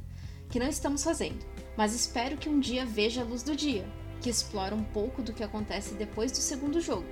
que 0.49 0.59
não 0.59 0.67
estamos 0.67 1.03
fazendo, 1.03 1.45
mas 1.77 1.93
espero 1.93 2.37
que 2.37 2.49
um 2.49 2.59
dia 2.59 2.85
veja 2.85 3.21
a 3.21 3.25
luz 3.25 3.43
do 3.43 3.55
dia, 3.55 3.85
que 4.21 4.29
explora 4.29 4.75
um 4.75 4.83
pouco 4.83 5.21
do 5.21 5.33
que 5.33 5.43
acontece 5.43 5.93
depois 5.93 6.31
do 6.31 6.37
segundo 6.37 6.81
jogo. 6.81 7.05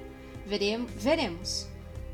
Veremos, 0.45 0.91
veremos. 0.95 1.67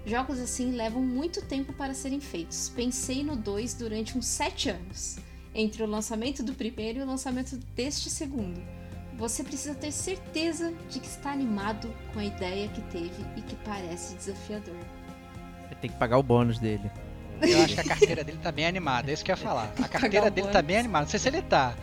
Jogos 0.05 0.39
assim 0.39 0.71
levam 0.71 1.01
muito 1.01 1.41
tempo 1.41 1.71
para 1.71 1.93
serem 1.93 2.19
feitos. 2.19 2.69
Pensei 2.69 3.23
no 3.23 3.35
2 3.35 3.73
durante 3.75 4.17
uns 4.17 4.25
7 4.25 4.69
anos, 4.69 5.17
entre 5.55 5.81
o 5.81 5.87
lançamento 5.87 6.43
do 6.43 6.53
primeiro 6.53 6.99
e 6.99 7.01
o 7.03 7.07
lançamento 7.07 7.57
deste 7.75 8.09
segundo. 8.09 8.61
Você 9.17 9.43
precisa 9.43 9.75
ter 9.75 9.91
certeza 9.91 10.73
de 10.89 10.99
que 10.99 11.07
está 11.07 11.31
animado 11.31 11.93
com 12.11 12.19
a 12.19 12.25
ideia 12.25 12.67
que 12.67 12.81
teve 12.83 13.23
e 13.37 13.41
que 13.41 13.55
parece 13.57 14.15
desafiador. 14.15 14.75
Tem 15.79 15.89
que 15.89 15.97
pagar 15.97 16.17
o 16.17 16.23
bônus 16.23 16.59
dele. 16.59 16.89
Eu 17.43 17.63
acho 17.63 17.75
que 17.75 17.81
a 17.81 17.83
carteira 17.83 18.23
dele 18.23 18.39
tá 18.41 18.51
bem 18.51 18.65
animada, 18.65 19.09
é 19.09 19.13
isso 19.13 19.23
que 19.23 19.31
eu 19.31 19.35
ia 19.35 19.41
falar. 19.41 19.73
A 19.81 19.87
carteira 19.87 20.29
dele 20.29 20.47
tá 20.47 20.61
bem 20.61 20.77
animada. 20.77 21.05
Não 21.05 21.09
sei 21.09 21.19
se 21.19 21.27
ele 21.27 21.41
tá, 21.41 21.73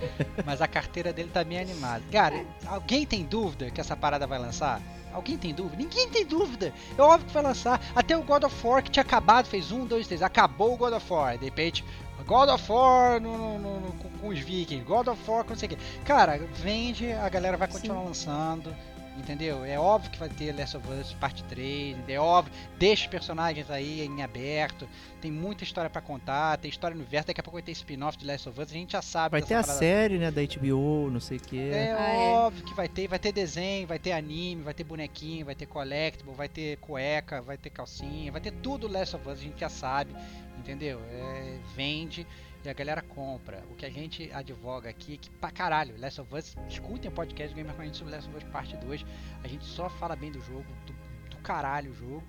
mas 0.45 0.61
a 0.61 0.69
carteira 0.69 1.13
dele 1.13 1.31
tá 1.33 1.45
bem 1.45 1.59
animada. 1.59 2.03
Cara, 2.11 2.45
alguém 2.67 3.07
tem 3.07 3.25
dúvida 3.25 3.71
que 3.71 3.81
essa 3.81 3.97
parada 3.97 4.27
vai 4.27 4.39
lançar? 4.39 4.81
Alguém 5.13 5.37
tem 5.37 5.53
dúvida? 5.53 5.77
Ninguém 5.77 6.09
tem 6.09 6.25
dúvida. 6.25 6.73
É 6.97 7.03
óbvio 7.03 7.27
que 7.27 7.35
vai 7.35 7.43
lançar. 7.43 7.81
Até 7.95 8.17
o 8.17 8.23
God 8.23 8.45
of 8.45 8.67
War 8.67 8.83
que 8.83 8.91
tinha 8.91 9.03
acabado, 9.03 9.47
fez 9.47 9.73
um, 9.73 9.85
dois, 9.85 10.07
três. 10.07 10.23
Acabou 10.23 10.75
o 10.75 10.77
God 10.77 10.93
of 10.93 11.13
War. 11.13 11.37
De 11.37 11.45
repente, 11.45 11.85
God 12.27 12.49
of 12.49 12.71
War 12.71 13.21
no, 13.21 13.59
no, 13.59 13.81
no, 13.81 13.93
com, 13.93 14.29
os 14.29 14.39
Vikings, 14.39 14.85
God 14.85 15.09
of 15.09 15.21
War 15.29 15.43
com 15.43 15.51
não 15.51 15.57
sei 15.57 15.67
o 15.69 15.71
que. 15.71 15.79
Cara, 16.05 16.39
vende, 16.55 17.13
a 17.13 17.29
galera 17.29 17.57
vai 17.57 17.67
continuar 17.67 18.01
Sim. 18.01 18.07
lançando. 18.07 18.77
Entendeu? 19.21 19.65
É 19.67 19.79
óbvio 19.79 20.11
que 20.11 20.19
vai 20.19 20.31
ter 20.31 20.51
Last 20.57 20.79
of 20.79 20.89
Us 20.89 21.13
parte 21.13 21.45
3, 21.45 21.97
é 22.09 22.19
óbvio. 22.19 22.53
Deixa 22.79 23.05
os 23.05 23.11
personagens 23.11 23.71
aí 23.71 24.01
em 24.01 24.23
aberto. 24.23 24.89
Tem 25.21 25.31
muita 25.31 25.63
história 25.63 25.91
para 25.91 26.01
contar, 26.01 26.57
tem 26.57 26.71
história 26.71 26.97
no 26.97 27.05
verso. 27.05 27.27
Daqui 27.27 27.41
a 27.41 27.45
pouco 27.45 27.57
vai 27.57 27.63
ter 27.63 27.73
spin-off 27.73 28.17
de 28.17 28.27
Last 28.27 28.49
of 28.49 28.59
Us, 28.59 28.71
a 28.71 28.73
gente 28.73 28.93
já 28.93 29.03
sabe. 29.03 29.33
Vai 29.33 29.43
ter 29.43 29.55
a 29.55 29.63
série, 29.63 30.17
né, 30.17 30.31
da 30.31 30.41
HBO, 30.41 31.11
não 31.11 31.21
sei 31.21 31.37
o 31.37 31.41
que. 31.41 31.59
É 31.59 31.93
ah, 31.93 32.09
é. 32.09 32.29
óbvio 32.31 32.65
é. 32.65 32.69
que 32.69 32.75
vai 32.75 32.89
ter. 32.89 33.09
Vai 33.09 33.19
ter 33.19 33.31
desenho, 33.31 33.87
vai 33.87 33.99
ter 33.99 34.13
anime, 34.13 34.63
vai 34.63 34.73
ter 34.73 34.85
bonequinho, 34.85 35.45
vai 35.45 35.55
ter 35.55 35.67
collectible, 35.67 36.33
vai 36.35 36.49
ter 36.49 36.79
cueca, 36.79 37.43
vai 37.43 37.59
ter 37.59 37.69
calcinha, 37.69 38.33
vai 38.33 38.41
ter 38.41 38.53
tudo 38.53 38.91
Last 38.91 39.17
of 39.17 39.29
Us, 39.29 39.39
a 39.39 39.43
gente 39.43 39.61
já 39.61 39.69
sabe. 39.69 40.15
Entendeu? 40.59 41.01
É, 41.11 41.59
vende 41.77 42.27
e 42.65 42.69
a 42.69 42.73
galera 42.73 43.03
compra. 43.03 43.65
O 43.71 43.75
que 43.75 43.87
a 43.87 43.91
gente 43.91 44.31
advoga 44.33 44.91
aqui 44.91 45.15
é 45.15 45.17
que, 45.17 45.31
pra 45.31 45.51
caralho, 45.51 45.99
Last 45.99 46.21
of 46.21 46.35
Us, 46.35 46.57
escutem 46.69 47.11
o 47.11 47.15
podcast 47.15 47.55
Gamer 47.55 47.75
com 47.75 47.83
a 47.83 47.85
gente 47.85 47.97
sobre 47.97 48.15
Last 48.15 48.29
of 48.29 48.37
Us 48.37 48.45
Parte 48.45 48.77
2. 48.77 49.05
A 49.43 49.49
gente 49.49 49.65
só 49.65 49.89
fala 49.89 50.15
bem 50.15 50.31
do 50.31 50.41
jogo, 50.41 50.67
do, 50.87 50.93
do 51.31 51.37
caralho 51.39 51.91
o 51.91 51.95
jogo, 51.95 52.25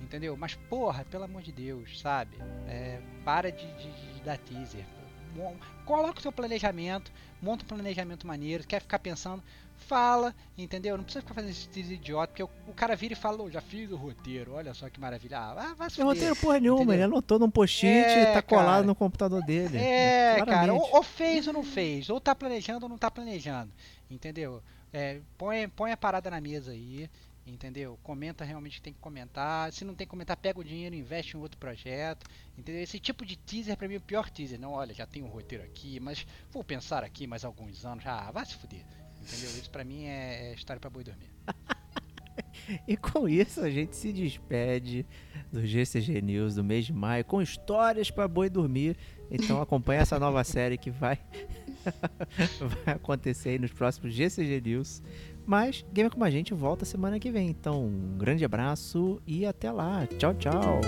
entendeu? 0.00 0.36
Mas 0.36 0.54
porra, 0.54 1.04
pelo 1.04 1.24
amor 1.24 1.42
de 1.42 1.52
Deus, 1.52 2.00
sabe? 2.00 2.36
É, 2.66 3.00
para 3.24 3.52
de, 3.52 3.66
de, 3.76 4.14
de 4.14 4.20
dar 4.22 4.38
teaser. 4.38 4.84
Coloca 5.84 6.18
o 6.18 6.22
seu 6.22 6.32
planejamento, 6.32 7.12
monta 7.42 7.64
um 7.64 7.68
planejamento 7.68 8.26
maneiro, 8.26 8.66
quer 8.66 8.80
ficar 8.80 8.98
pensando, 8.98 9.42
fala, 9.86 10.34
entendeu? 10.58 10.96
Não 10.96 11.04
precisa 11.04 11.22
ficar 11.22 11.34
fazendo 11.34 11.50
esse 11.50 11.68
teaser 11.68 11.94
idiota, 11.94 12.28
porque 12.28 12.42
o, 12.42 12.50
o, 12.68 12.74
cara 12.74 12.96
vira 12.96 13.14
e 13.14 13.16
fala, 13.16 13.42
oh, 13.42 13.50
já 13.50 13.60
fiz 13.60 13.90
o 13.90 13.96
roteiro, 13.96 14.52
olha 14.52 14.74
só 14.74 14.90
que 14.90 15.00
maravilha. 15.00 15.38
Ah, 15.38 15.74
vai 15.74 15.88
se 15.88 16.00
Não 16.00 16.06
roteiro 16.06 16.34
porra 16.36 16.58
nenhuma, 16.58 16.82
entendeu? 16.82 16.94
ele 16.94 17.02
anotou 17.04 17.38
num 17.38 17.50
post-it 17.50 18.08
é, 18.08 18.32
tá 18.32 18.42
colado 18.42 18.66
cara, 18.66 18.86
no 18.86 18.94
computador 18.94 19.42
dele. 19.44 19.78
É, 19.78 20.44
cara, 20.44 20.74
ou, 20.74 20.96
ou, 20.96 21.02
fez 21.02 21.46
ou 21.46 21.52
não 21.52 21.62
fez, 21.62 22.10
ou 22.10 22.20
tá 22.20 22.34
planejando 22.34 22.84
ou 22.84 22.88
não 22.88 22.98
tá 22.98 23.10
planejando, 23.10 23.70
entendeu? 24.10 24.62
É, 24.92 25.20
põe, 25.38 25.68
põe 25.68 25.92
a 25.92 25.96
parada 25.96 26.30
na 26.30 26.40
mesa 26.40 26.72
aí, 26.72 27.08
entendeu? 27.46 27.98
Comenta 28.02 28.44
realmente 28.44 28.76
que 28.76 28.82
tem 28.82 28.92
que 28.92 28.98
comentar. 28.98 29.72
Se 29.72 29.84
não 29.84 29.94
tem 29.94 30.06
que 30.06 30.10
comentar, 30.10 30.36
pega 30.36 30.58
o 30.58 30.64
dinheiro, 30.64 30.94
investe 30.94 31.36
em 31.36 31.40
outro 31.40 31.58
projeto, 31.58 32.26
entendeu? 32.58 32.82
Esse 32.82 32.98
tipo 32.98 33.24
de 33.24 33.36
teaser 33.36 33.76
para 33.76 33.86
mim 33.86 33.94
é 33.94 33.98
o 33.98 34.00
pior 34.00 34.28
teaser. 34.28 34.58
Não, 34.58 34.72
olha, 34.72 34.92
já 34.92 35.06
tem 35.06 35.22
um 35.22 35.28
roteiro 35.28 35.64
aqui, 35.64 36.00
mas 36.00 36.26
vou 36.50 36.64
pensar 36.64 37.04
aqui 37.04 37.26
mais 37.26 37.44
alguns 37.44 37.84
anos. 37.84 38.04
Ah, 38.06 38.30
vai 38.32 38.44
se 38.44 38.54
fuder, 38.56 38.84
entendeu? 39.26 39.50
Isso 39.50 39.70
para 39.70 39.84
mim 39.84 40.04
é, 40.04 40.50
é 40.50 40.54
história 40.54 40.80
para 40.80 40.90
boi 40.90 41.02
dormir. 41.02 41.30
e 42.86 42.96
com 42.96 43.28
isso 43.28 43.60
a 43.60 43.70
gente 43.70 43.96
se 43.96 44.12
despede 44.12 45.04
do 45.52 45.66
GCG 45.66 46.20
News 46.22 46.54
do 46.54 46.64
mês 46.64 46.86
de 46.86 46.92
maio 46.92 47.24
com 47.24 47.42
histórias 47.42 48.10
para 48.10 48.28
boi 48.28 48.48
dormir. 48.48 48.96
Então 49.30 49.60
acompanha 49.60 50.00
essa 50.02 50.18
nova 50.18 50.42
série 50.44 50.78
que 50.78 50.90
vai 50.90 51.18
vai 52.84 52.94
acontecer 52.94 53.50
aí 53.50 53.58
nos 53.58 53.72
próximos 53.72 54.14
GCG 54.14 54.60
News. 54.60 55.02
Mas 55.44 55.84
Gamer 55.92 56.10
Como 56.10 56.24
a 56.24 56.30
Gente 56.30 56.52
volta 56.52 56.84
semana 56.84 57.20
que 57.20 57.30
vem. 57.30 57.48
Então, 57.48 57.86
um 57.86 58.18
grande 58.18 58.44
abraço 58.44 59.22
e 59.24 59.46
até 59.46 59.70
lá. 59.70 60.06
Tchau, 60.18 60.34
tchau. 60.34 60.80